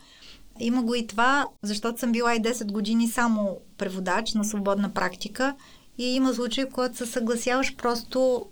Има 0.61 0.83
го 0.83 0.95
и 0.95 1.07
това, 1.07 1.47
защото 1.63 2.01
съм 2.01 2.13
била 2.13 2.35
и 2.35 2.39
10 2.39 2.73
години 2.73 3.09
само 3.09 3.59
преводач 3.79 4.35
на 4.35 4.45
свободна 4.45 4.91
практика 4.95 5.55
и 5.99 6.05
има 6.05 6.35
случаи, 6.35 6.65
в 6.65 6.71
които 6.71 6.97
се 6.97 7.07
съгласяваш 7.07 7.77
просто 7.77 8.47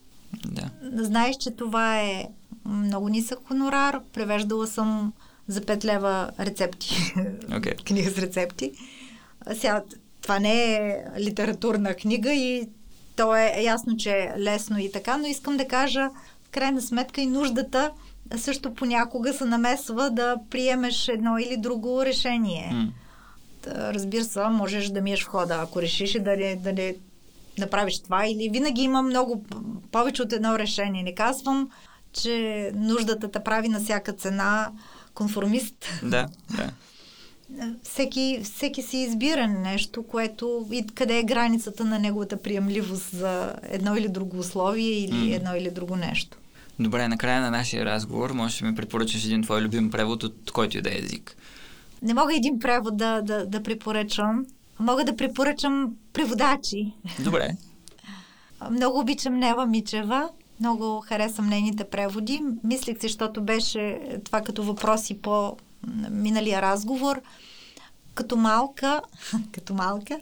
Да. 0.47 0.71
знаеш, 1.05 1.37
че 1.37 1.51
това 1.51 2.01
е 2.01 2.25
много 2.65 3.09
нисък 3.09 3.39
хонорар. 3.49 4.01
Превеждала 4.13 4.67
съм 4.67 5.13
за 5.49 5.61
5 5.61 5.85
лева 5.85 6.31
рецепти. 6.41 7.15
Окей. 7.57 7.73
книга 7.85 8.11
с 8.11 8.19
рецепти. 8.19 8.73
Сега, 9.55 9.83
това 10.23 10.39
не 10.39 10.75
е 10.75 11.05
литературна 11.19 11.95
книга 11.95 12.33
и 12.33 12.69
то 13.17 13.37
е 13.37 13.63
ясно, 13.63 13.97
че 13.97 14.11
е 14.11 14.35
лесно 14.39 14.79
и 14.79 14.93
така, 14.93 15.17
но 15.17 15.27
искам 15.27 15.57
да 15.57 15.69
кажа, 15.69 16.11
в 16.45 16.51
крайна 16.51 16.83
сметка 16.83 17.21
и 17.21 17.27
нуждата 17.27 17.91
също 18.37 18.75
понякога 18.75 19.33
се 19.33 19.45
намесва 19.45 20.11
да 20.11 20.37
приемеш 20.51 21.09
едно 21.09 21.39
или 21.39 21.57
друго 21.57 22.05
решение. 22.05 22.93
Та, 23.63 23.95
Разбира 23.95 24.25
се, 24.25 24.49
можеш 24.49 24.89
да 24.89 25.01
миеш 25.01 25.25
входа, 25.25 25.59
ако 25.63 25.83
решиш 25.83 26.15
и 26.15 26.21
да 26.21 26.37
не, 26.37 26.57
да 26.57 26.73
не 26.73 26.95
направиш 27.59 28.03
това. 28.03 28.27
Или 28.27 28.49
винаги 28.53 28.83
има 28.83 29.03
много 29.03 29.45
повече 29.93 30.23
от 30.23 30.33
едно 30.33 30.59
решение. 30.59 31.03
Не 31.03 31.15
казвам, 31.15 31.71
че 32.13 32.71
нуждата 32.75 33.31
те 33.31 33.41
прави 33.41 33.69
на 33.69 33.81
всяка 33.81 34.13
цена 34.13 34.73
конформист. 35.15 35.75
Да, 36.03 36.27
да. 36.57 36.71
Всеки, 37.83 38.41
всеки 38.45 38.83
си 38.83 38.97
избира 38.97 39.49
нещо, 39.49 40.03
което 40.03 40.67
и 40.73 40.87
къде 40.87 41.19
е 41.19 41.23
границата 41.23 41.85
на 41.85 41.99
неговата 41.99 42.43
приемливост 42.43 43.11
за 43.17 43.55
едно 43.63 43.97
или 43.97 44.09
друго 44.09 44.39
условие 44.39 44.91
или 44.91 45.29
М. 45.29 45.35
едно 45.35 45.57
или 45.57 45.71
друго 45.71 45.97
нещо. 45.97 46.39
Добре, 46.79 47.09
накрая 47.09 47.41
на 47.41 47.51
нашия 47.51 47.85
разговор 47.85 48.31
можеш 48.31 48.59
да 48.59 48.67
ми 48.67 48.75
препоръчаш 48.75 49.25
един 49.25 49.43
твой 49.43 49.63
любим 49.63 49.91
превод 49.91 50.23
от 50.23 50.51
който 50.51 50.79
и 50.79 50.83
да 50.83 50.91
е 50.91 50.99
език. 50.99 51.37
Не 52.03 52.15
мога 52.15 52.37
един 52.37 52.59
превод 52.59 52.97
да, 52.97 53.23
да, 53.23 53.47
да 53.47 53.63
препоръчам. 53.63 54.47
Мога 54.79 55.05
да 55.05 55.17
препоръчам 55.17 55.95
преводачи. 56.13 56.93
Добре. 57.19 57.51
Много 58.71 58.99
обичам 59.01 59.39
Нева 59.39 59.67
Мичева. 59.67 60.29
Много 60.61 61.01
харесвам 61.01 61.47
нейните 61.47 61.85
преводи. 61.85 62.43
Мислих 62.65 63.01
си, 63.01 63.07
защото 63.09 63.43
беше 63.43 64.01
това 64.25 64.41
като 64.41 64.63
въпроси 64.63 65.19
по 65.19 65.57
миналия 66.11 66.63
разговор. 66.63 67.21
Като 68.15 68.37
малка, 68.37 69.01
като 69.53 69.75
малка, 69.75 70.21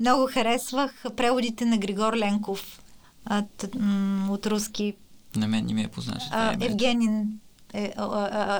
много 0.00 0.26
харесвах 0.32 1.04
преводите 1.16 1.64
на 1.64 1.78
Григор 1.78 2.12
Ленков 2.12 2.82
а, 3.24 3.42
т- 3.56 3.78
м, 3.78 4.28
от 4.30 4.46
руски. 4.46 4.94
На 5.36 5.48
мен 5.48 5.66
не 5.66 5.74
ми 5.74 5.82
е 5.82 5.88
име. 5.88 6.66
Евгенин, 6.66 7.40
е, 7.74 7.92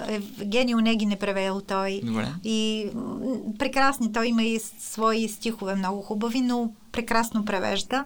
Евгений 0.08 0.74
Онегин 0.74 1.10
е 1.10 1.16
превел 1.16 1.60
той. 1.60 2.00
Добре. 2.04 2.28
И 2.44 2.86
прекрасни, 3.58 4.12
той 4.12 4.26
има 4.26 4.42
и 4.42 4.60
свои 4.78 5.28
стихове 5.28 5.74
много 5.74 6.02
хубави, 6.02 6.40
но 6.40 6.72
прекрасно 6.92 7.44
превежда. 7.44 8.04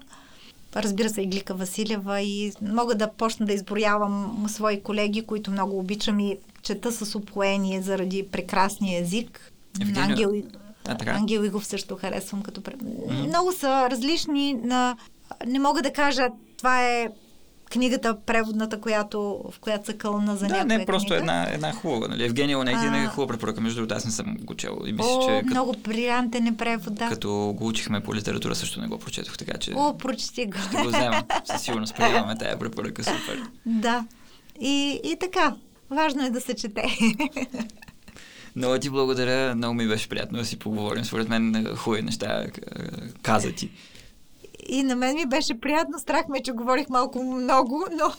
Разбира 0.76 1.08
се, 1.08 1.22
и 1.22 1.26
Глика 1.26 1.54
Василева 1.54 2.20
и 2.20 2.52
мога 2.62 2.94
да 2.94 3.10
почна 3.10 3.46
да 3.46 3.52
изброявам 3.52 4.46
свои 4.48 4.82
колеги, 4.82 5.22
които 5.22 5.50
много 5.50 5.78
обичам 5.78 6.20
и 6.20 6.36
чета 6.62 6.92
с 6.92 7.14
упоение 7.14 7.82
заради 7.82 8.28
прекрасния 8.28 9.00
език. 9.00 9.52
Евгений- 9.80 10.02
Ангел, 10.02 10.32
А, 10.88 10.96
така. 10.96 11.10
Ангел 11.10 11.44
Игов 11.44 11.66
също 11.66 11.96
харесвам 11.96 12.42
като... 12.42 12.60
Мгм. 12.82 13.14
Много 13.22 13.52
са 13.52 13.90
различни. 13.90 14.54
На... 14.54 14.96
Не 15.46 15.58
мога 15.58 15.82
да 15.82 15.92
кажа, 15.92 16.28
това 16.58 16.88
е 16.88 17.08
книгата 17.70 18.16
преводната, 18.26 18.80
която, 18.80 19.20
в 19.51 19.60
която 19.60 19.86
са 19.86 19.94
кълна 19.94 20.36
за 20.36 20.47
да, 20.47 20.55
някоя 20.55 20.78
не, 20.78 20.86
просто 20.86 21.06
книга. 21.06 21.20
една, 21.20 21.47
една 21.52 21.72
хубава. 21.72 22.09
Нали? 22.09 22.24
Евгения 22.24 22.59
Онегин 22.59 22.94
е 22.94 23.06
хубава 23.06 23.32
препоръка. 23.32 23.60
Между 23.60 23.76
другото, 23.76 23.94
аз 23.94 24.05
не 24.05 24.10
съм 24.10 24.36
го 24.40 24.55
чел. 24.55 24.78
И 24.86 24.93
мисля, 24.93 25.09
О, 25.09 25.28
че 25.28 25.38
като, 25.38 25.51
много 25.51 25.74
брилянтен 25.84 26.47
е 26.47 26.56
превод, 26.56 26.94
да. 26.94 27.09
като 27.09 27.55
го 27.56 27.66
учихме 27.66 28.01
по 28.01 28.14
литература, 28.14 28.55
също 28.55 28.80
не 28.80 28.86
го 28.86 28.98
прочетох, 28.98 29.36
така 29.36 29.59
че 29.59 29.72
О, 29.76 29.98
прочети 29.98 30.47
го. 30.47 30.59
ще 30.59 30.82
го 30.82 30.88
взема. 30.88 31.22
Със 31.44 31.62
сигурност 31.62 31.97
приемаме 31.97 32.38
тая 32.38 32.59
препоръка. 32.59 33.02
Супер. 33.02 33.43
Да. 33.66 34.05
И, 34.60 35.01
и 35.05 35.16
така. 35.20 35.55
Важно 35.90 36.26
е 36.26 36.30
да 36.30 36.40
се 36.40 36.55
чете. 36.55 36.82
Много 38.56 38.78
ти 38.78 38.90
благодаря. 38.90 39.55
Много 39.55 39.74
ми 39.74 39.88
беше 39.88 40.09
приятно 40.09 40.38
да 40.38 40.44
си 40.44 40.59
поговорим. 40.59 41.05
Според 41.05 41.28
мен 41.28 41.55
е, 41.55 41.74
хубави 41.74 42.02
неща 42.02 42.43
е, 42.43 42.47
каза 43.22 43.52
ти. 43.52 43.70
И 44.68 44.82
на 44.82 44.96
мен 44.96 45.14
ми 45.14 45.26
беше 45.26 45.60
приятно. 45.60 45.98
Страх 45.98 46.28
ме, 46.28 46.42
че 46.42 46.52
говорих 46.52 46.88
малко 46.88 47.22
много, 47.22 47.84
но 47.92 48.12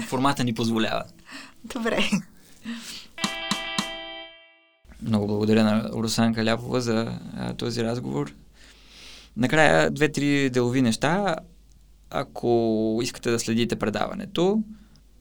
формата 0.00 0.44
ни 0.44 0.54
позволява. 0.54 1.04
добре. 1.64 2.10
Много 5.02 5.26
благодаря 5.26 5.64
на 5.64 5.90
Русан 5.92 6.34
Ляпова 6.44 6.80
за 6.80 7.18
а, 7.36 7.54
този 7.54 7.84
разговор. 7.84 8.34
Накрая, 9.36 9.90
две-три 9.90 10.50
делови 10.50 10.82
неща. 10.82 11.36
Ако 12.10 13.00
искате 13.02 13.30
да 13.30 13.38
следите 13.38 13.76
предаването, 13.76 14.62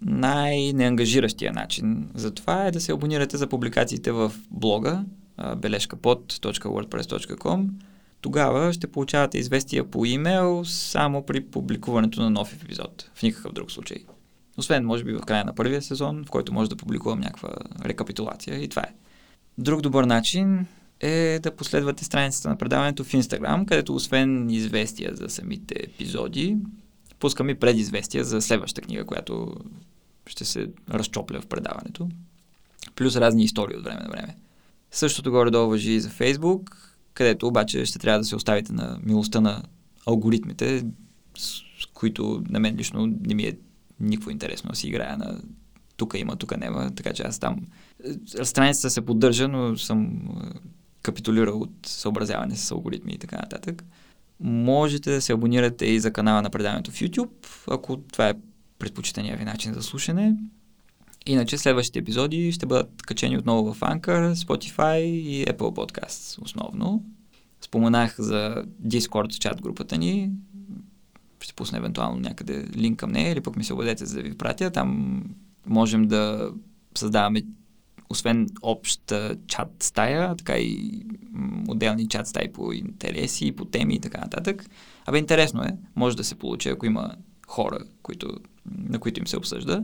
най-неангажиращия 0.01 1.53
начин 1.53 2.09
за 2.15 2.31
това 2.31 2.65
е 2.65 2.71
да 2.71 2.81
се 2.81 2.91
абонирате 2.91 3.37
за 3.37 3.47
публикациите 3.47 4.11
в 4.11 4.33
блога 4.51 5.03
бележкапод.wordpress.com. 5.57 7.69
Тогава 8.21 8.73
ще 8.73 8.91
получавате 8.91 9.37
известия 9.37 9.91
по 9.91 10.05
имейл 10.05 10.65
само 10.65 11.25
при 11.25 11.41
публикуването 11.41 12.21
на 12.21 12.29
нов 12.29 12.53
епизод. 12.53 13.09
В 13.13 13.23
никакъв 13.23 13.53
друг 13.53 13.71
случай. 13.71 13.97
Освен, 14.57 14.85
може 14.85 15.03
би, 15.03 15.13
в 15.13 15.21
края 15.21 15.45
на 15.45 15.55
първия 15.55 15.81
сезон, 15.81 16.23
в 16.25 16.29
който 16.29 16.53
може 16.53 16.69
да 16.69 16.75
публикувам 16.75 17.19
някаква 17.19 17.49
рекапитулация 17.85 18.63
и 18.63 18.67
това 18.67 18.81
е. 18.81 18.93
Друг 19.57 19.81
добър 19.81 20.03
начин 20.03 20.65
е 20.99 21.39
да 21.43 21.55
последвате 21.55 22.05
страницата 22.05 22.49
на 22.49 22.57
предаването 22.57 23.03
в 23.03 23.11
Instagram, 23.11 23.65
където 23.65 23.95
освен 23.95 24.49
известия 24.49 25.15
за 25.15 25.29
самите 25.29 25.75
епизоди, 25.83 26.57
пускам 27.19 27.49
и 27.49 27.55
предизвестия 27.55 28.23
за 28.23 28.41
следващата 28.41 28.81
книга, 28.81 29.05
която 29.05 29.55
ще 30.27 30.45
се 30.45 30.69
разчопля 30.89 31.41
в 31.41 31.47
предаването. 31.47 32.09
Плюс 32.95 33.15
разни 33.15 33.43
истории 33.43 33.77
от 33.77 33.83
време 33.83 33.99
на 34.03 34.09
време. 34.09 34.35
Същото 34.91 35.31
горе-долу 35.31 35.69
въжи 35.69 35.91
и 35.91 35.99
за 35.99 36.09
Facebook, 36.09 36.75
където 37.13 37.47
обаче 37.47 37.85
ще 37.85 37.99
трябва 37.99 38.19
да 38.19 38.25
се 38.25 38.35
оставите 38.35 38.73
на 38.73 38.99
милостта 39.03 39.41
на 39.41 39.63
алгоритмите, 40.07 40.85
с 41.37 41.61
които 41.93 42.43
на 42.49 42.59
мен 42.59 42.75
лично 42.75 43.07
не 43.21 43.33
ми 43.35 43.43
е 43.43 43.57
никакво 43.99 44.31
интересно 44.31 44.69
да 44.69 44.75
си 44.75 44.87
играя 44.87 45.17
на 45.17 45.41
тук 45.97 46.13
има, 46.17 46.35
тук 46.35 46.57
няма, 46.57 46.91
така 46.95 47.13
че 47.13 47.23
аз 47.23 47.39
там 47.39 47.67
е, 48.39 48.45
страницата 48.45 48.89
се 48.89 49.01
поддържа, 49.01 49.47
но 49.47 49.77
съм 49.77 50.05
е, 50.05 50.19
капитулирал 51.01 51.61
от 51.61 51.71
съобразяване 51.85 52.55
с 52.55 52.71
алгоритми 52.71 53.13
и 53.13 53.17
така 53.17 53.35
нататък. 53.35 53.83
Можете 54.39 55.11
да 55.11 55.21
се 55.21 55.33
абонирате 55.33 55.85
и 55.85 55.99
за 55.99 56.13
канала 56.13 56.41
на 56.41 56.49
предаването 56.49 56.91
в 56.91 56.99
YouTube, 56.99 57.29
ако 57.67 57.97
това 57.97 58.29
е 58.29 58.33
предпочитания 58.79 59.37
ви 59.37 59.45
начин 59.45 59.73
за 59.73 59.83
слушане. 59.83 60.35
Иначе 61.25 61.57
следващите 61.57 61.99
епизоди 61.99 62.51
ще 62.51 62.65
бъдат 62.65 63.01
качени 63.01 63.37
отново 63.37 63.73
в 63.73 63.79
Anchor, 63.79 64.33
Spotify 64.33 64.99
и 65.01 65.45
Apple 65.45 65.57
Podcasts 65.57 66.41
основно. 66.41 67.03
Споменах 67.61 68.15
за 68.19 68.65
Discord 68.87 69.39
чат 69.39 69.61
групата 69.61 69.97
ни. 69.97 70.31
Ще 71.39 71.53
пусна 71.53 71.77
евентуално 71.77 72.19
някъде 72.19 72.65
линк 72.77 72.99
към 72.99 73.11
нея 73.11 73.31
или 73.31 73.41
пък 73.41 73.55
ми 73.55 73.63
се 73.63 73.73
обадете 73.73 74.05
за 74.05 74.15
да 74.15 74.21
ви 74.21 74.37
пратя. 74.37 74.71
Там 74.71 75.21
можем 75.65 76.07
да 76.07 76.51
създаваме 76.97 77.43
освен 78.09 78.47
обща 78.61 79.37
чат 79.47 79.71
стая, 79.79 80.35
така 80.35 80.57
и 80.57 81.01
отделни 81.67 82.07
чат 82.07 82.27
стаи 82.27 82.51
по 82.51 82.73
интереси, 82.73 83.51
по 83.51 83.65
теми 83.65 83.95
и 83.95 83.99
така 83.99 84.17
нататък. 84.17 84.65
Абе, 85.05 85.17
интересно 85.17 85.63
е. 85.63 85.77
Може 85.95 86.17
да 86.17 86.23
се 86.23 86.35
получи, 86.35 86.69
ако 86.69 86.85
има 86.85 87.15
хора, 87.47 87.79
които, 88.01 88.37
на 88.77 88.99
които 88.99 89.19
им 89.19 89.27
се 89.27 89.37
обсъжда. 89.37 89.83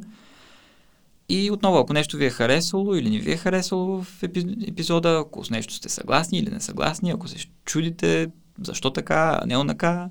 И 1.29 1.51
отново, 1.51 1.77
ако 1.77 1.93
нещо 1.93 2.17
ви 2.17 2.25
е 2.25 2.29
харесало 2.29 2.95
или 2.95 3.09
не 3.09 3.19
ви 3.19 3.31
е 3.31 3.37
харесало 3.37 4.03
в 4.03 4.21
епи- 4.21 4.69
епизода, 4.69 5.23
ако 5.25 5.45
с 5.45 5.49
нещо 5.49 5.73
сте 5.73 5.89
съгласни 5.89 6.39
или 6.39 6.49
не 6.49 6.59
съгласни, 6.59 7.11
ако 7.11 7.27
се 7.27 7.47
чудите 7.65 8.27
защо 8.61 8.89
така, 8.89 9.39
а 9.41 9.45
не 9.45 9.57
онака, 9.57 10.09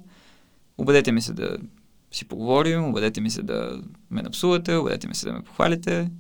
обадете 0.79 1.13
ми 1.13 1.23
се 1.23 1.33
да 1.33 1.57
си 2.13 2.25
поговорим, 2.25 2.85
обадете 2.85 3.21
ми 3.21 3.31
се 3.31 3.43
да 3.43 3.81
ме 4.11 4.23
напсувате, 4.23 4.75
обадете 4.75 5.09
ми 5.09 5.15
се 5.15 5.27
да 5.27 5.33
ме 5.33 5.43
похвалите. 5.43 6.11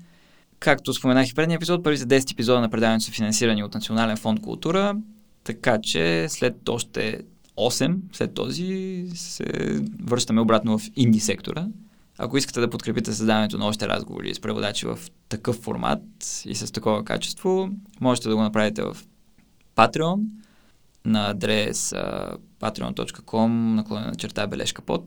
Както 0.58 0.94
споменах 0.94 1.28
и 1.28 1.34
предния 1.34 1.56
епизод, 1.56 1.84
първите 1.84 2.20
10 2.20 2.32
епизода 2.32 2.60
на 2.60 2.68
предаването 2.68 3.04
са 3.04 3.12
финансирани 3.12 3.64
от 3.64 3.74
Национален 3.74 4.16
фонд 4.16 4.40
култура, 4.40 4.96
така 5.44 5.80
че 5.80 6.26
след 6.28 6.68
още 6.68 7.20
8, 7.56 7.96
след 8.12 8.34
този, 8.34 9.04
се 9.14 9.44
връщаме 10.02 10.40
обратно 10.40 10.78
в 10.78 10.82
инди 10.96 11.20
сектора. 11.20 11.66
Ако 12.18 12.36
искате 12.36 12.60
да 12.60 12.70
подкрепите 12.70 13.12
създаването 13.12 13.58
на 13.58 13.66
още 13.66 13.88
разговори 13.88 14.34
с 14.34 14.40
преводачи 14.40 14.86
в 14.86 14.98
такъв 15.28 15.56
формат 15.56 16.02
и 16.44 16.54
с 16.54 16.72
такова 16.72 17.04
качество, 17.04 17.68
можете 18.00 18.28
да 18.28 18.36
го 18.36 18.42
направите 18.42 18.82
в 18.82 18.96
Patreon. 19.76 20.20
на 21.04 21.30
адрес 21.30 21.90
uh, 21.90 22.36
patreon.com 22.60 23.48
наклонена 23.74 24.14
черта 24.14 24.46
бележка 24.46 24.82
под. 24.82 25.06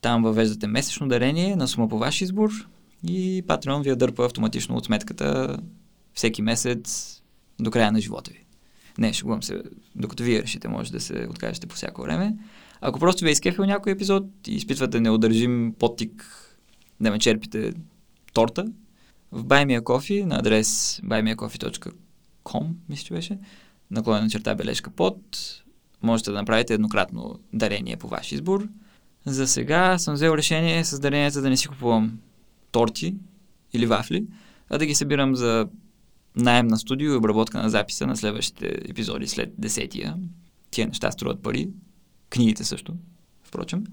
Там 0.00 0.22
въвеждате 0.22 0.66
месечно 0.66 1.08
дарение 1.08 1.56
на 1.56 1.68
сума 1.68 1.88
по 1.88 1.98
ваш 1.98 2.20
избор 2.20 2.50
и 3.06 3.42
Patreon 3.46 3.82
ви 3.82 3.88
я 3.88 3.96
дърпа 3.96 4.24
автоматично 4.24 4.76
от 4.76 4.84
сметката 4.84 5.58
всеки 6.14 6.42
месец 6.42 7.20
до 7.60 7.70
края 7.70 7.92
на 7.92 8.00
живота 8.00 8.30
ви. 8.30 8.44
Не, 8.98 9.12
шегувам 9.12 9.42
се, 9.42 9.62
докато 9.94 10.22
вие 10.22 10.42
решите, 10.42 10.68
може 10.68 10.92
да 10.92 11.00
се 11.00 11.26
откажете 11.30 11.66
по 11.66 11.74
всяко 11.74 12.02
време. 12.02 12.36
Ако 12.86 12.98
просто 12.98 13.24
ви 13.24 13.30
е 13.30 13.32
изкефил 13.32 13.64
някой 13.64 13.92
епизод 13.92 14.24
и 14.46 14.54
изпитвате 14.54 15.00
неудържим 15.00 15.74
подтик 15.78 16.26
да 17.00 17.10
ме 17.10 17.18
черпите 17.18 17.72
торта, 18.32 18.66
в 19.32 19.44
Buy 19.44 19.66
Me 19.66 19.80
a 19.80 19.82
Coffee 19.82 20.24
на 20.24 20.38
адрес 20.38 21.00
buymeacoffee.com, 21.04 22.66
мисля, 22.88 23.04
че 23.04 23.14
беше, 23.14 23.38
наклонена 23.90 24.30
черта 24.30 24.54
бележка 24.54 24.90
под, 24.90 25.16
можете 26.02 26.30
да 26.30 26.36
направите 26.36 26.74
еднократно 26.74 27.40
дарение 27.52 27.96
по 27.96 28.08
ваш 28.08 28.32
избор. 28.32 28.68
За 29.26 29.46
сега 29.46 29.98
съм 29.98 30.14
взел 30.14 30.32
решение 30.32 30.84
с 30.84 31.00
даренията 31.00 31.42
да 31.42 31.50
не 31.50 31.56
си 31.56 31.68
купувам 31.68 32.18
торти 32.70 33.14
или 33.72 33.86
вафли, 33.86 34.26
а 34.70 34.78
да 34.78 34.86
ги 34.86 34.94
събирам 34.94 35.36
за 35.36 35.68
найем 36.36 36.66
на 36.66 36.78
студио 36.78 37.12
и 37.12 37.16
обработка 37.16 37.62
на 37.62 37.70
записа 37.70 38.06
на 38.06 38.16
следващите 38.16 38.66
епизоди 38.88 39.26
след 39.26 39.52
десетия. 39.58 40.16
Тия 40.70 40.86
неща 40.86 41.10
струват 41.10 41.42
пари. 41.42 41.68
Книгите 42.30 42.64
също, 42.64 42.94
впрочем. 43.44 43.84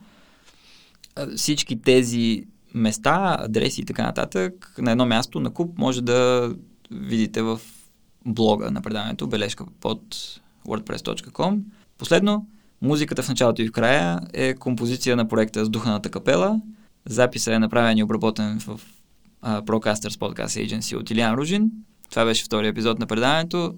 Всички 1.36 1.82
тези 1.82 2.46
места, 2.74 3.38
адреси 3.40 3.82
и 3.82 3.86
така 3.86 4.04
нататък 4.04 4.76
на 4.78 4.92
едно 4.92 5.06
място 5.06 5.40
на 5.40 5.54
куп 5.54 5.78
може 5.78 6.02
да 6.02 6.52
видите 6.92 7.42
в 7.42 7.62
блога 8.26 8.72
на 8.72 8.82
предаването, 8.82 9.28
бележка 9.28 9.66
под 9.80 10.02
wordpress.com. 10.68 11.60
Последно, 11.98 12.48
музиката 12.82 13.24
в 13.24 13.30
началото 13.30 13.62
и 13.62 13.68
в 13.68 13.72
края 13.72 14.20
е 14.34 14.54
композиция 14.54 15.16
на 15.16 15.28
проекта 15.28 15.66
с 15.66 15.70
Духаната 15.70 16.10
капела. 16.10 16.62
Записът 17.06 17.54
е 17.54 17.60
направен 17.60 17.98
и 17.98 18.04
обработен 18.04 18.60
в 18.60 18.80
uh, 19.44 19.66
Procasters 19.66 20.18
Podcast 20.18 20.68
Agency 20.68 20.96
от 20.96 21.12
Илиан 21.12 21.36
Ружин. 21.36 21.72
Това 22.10 22.26
беше 22.26 22.44
втори 22.44 22.68
епизод 22.68 23.00
на 23.00 23.08
предаването. 23.08 23.76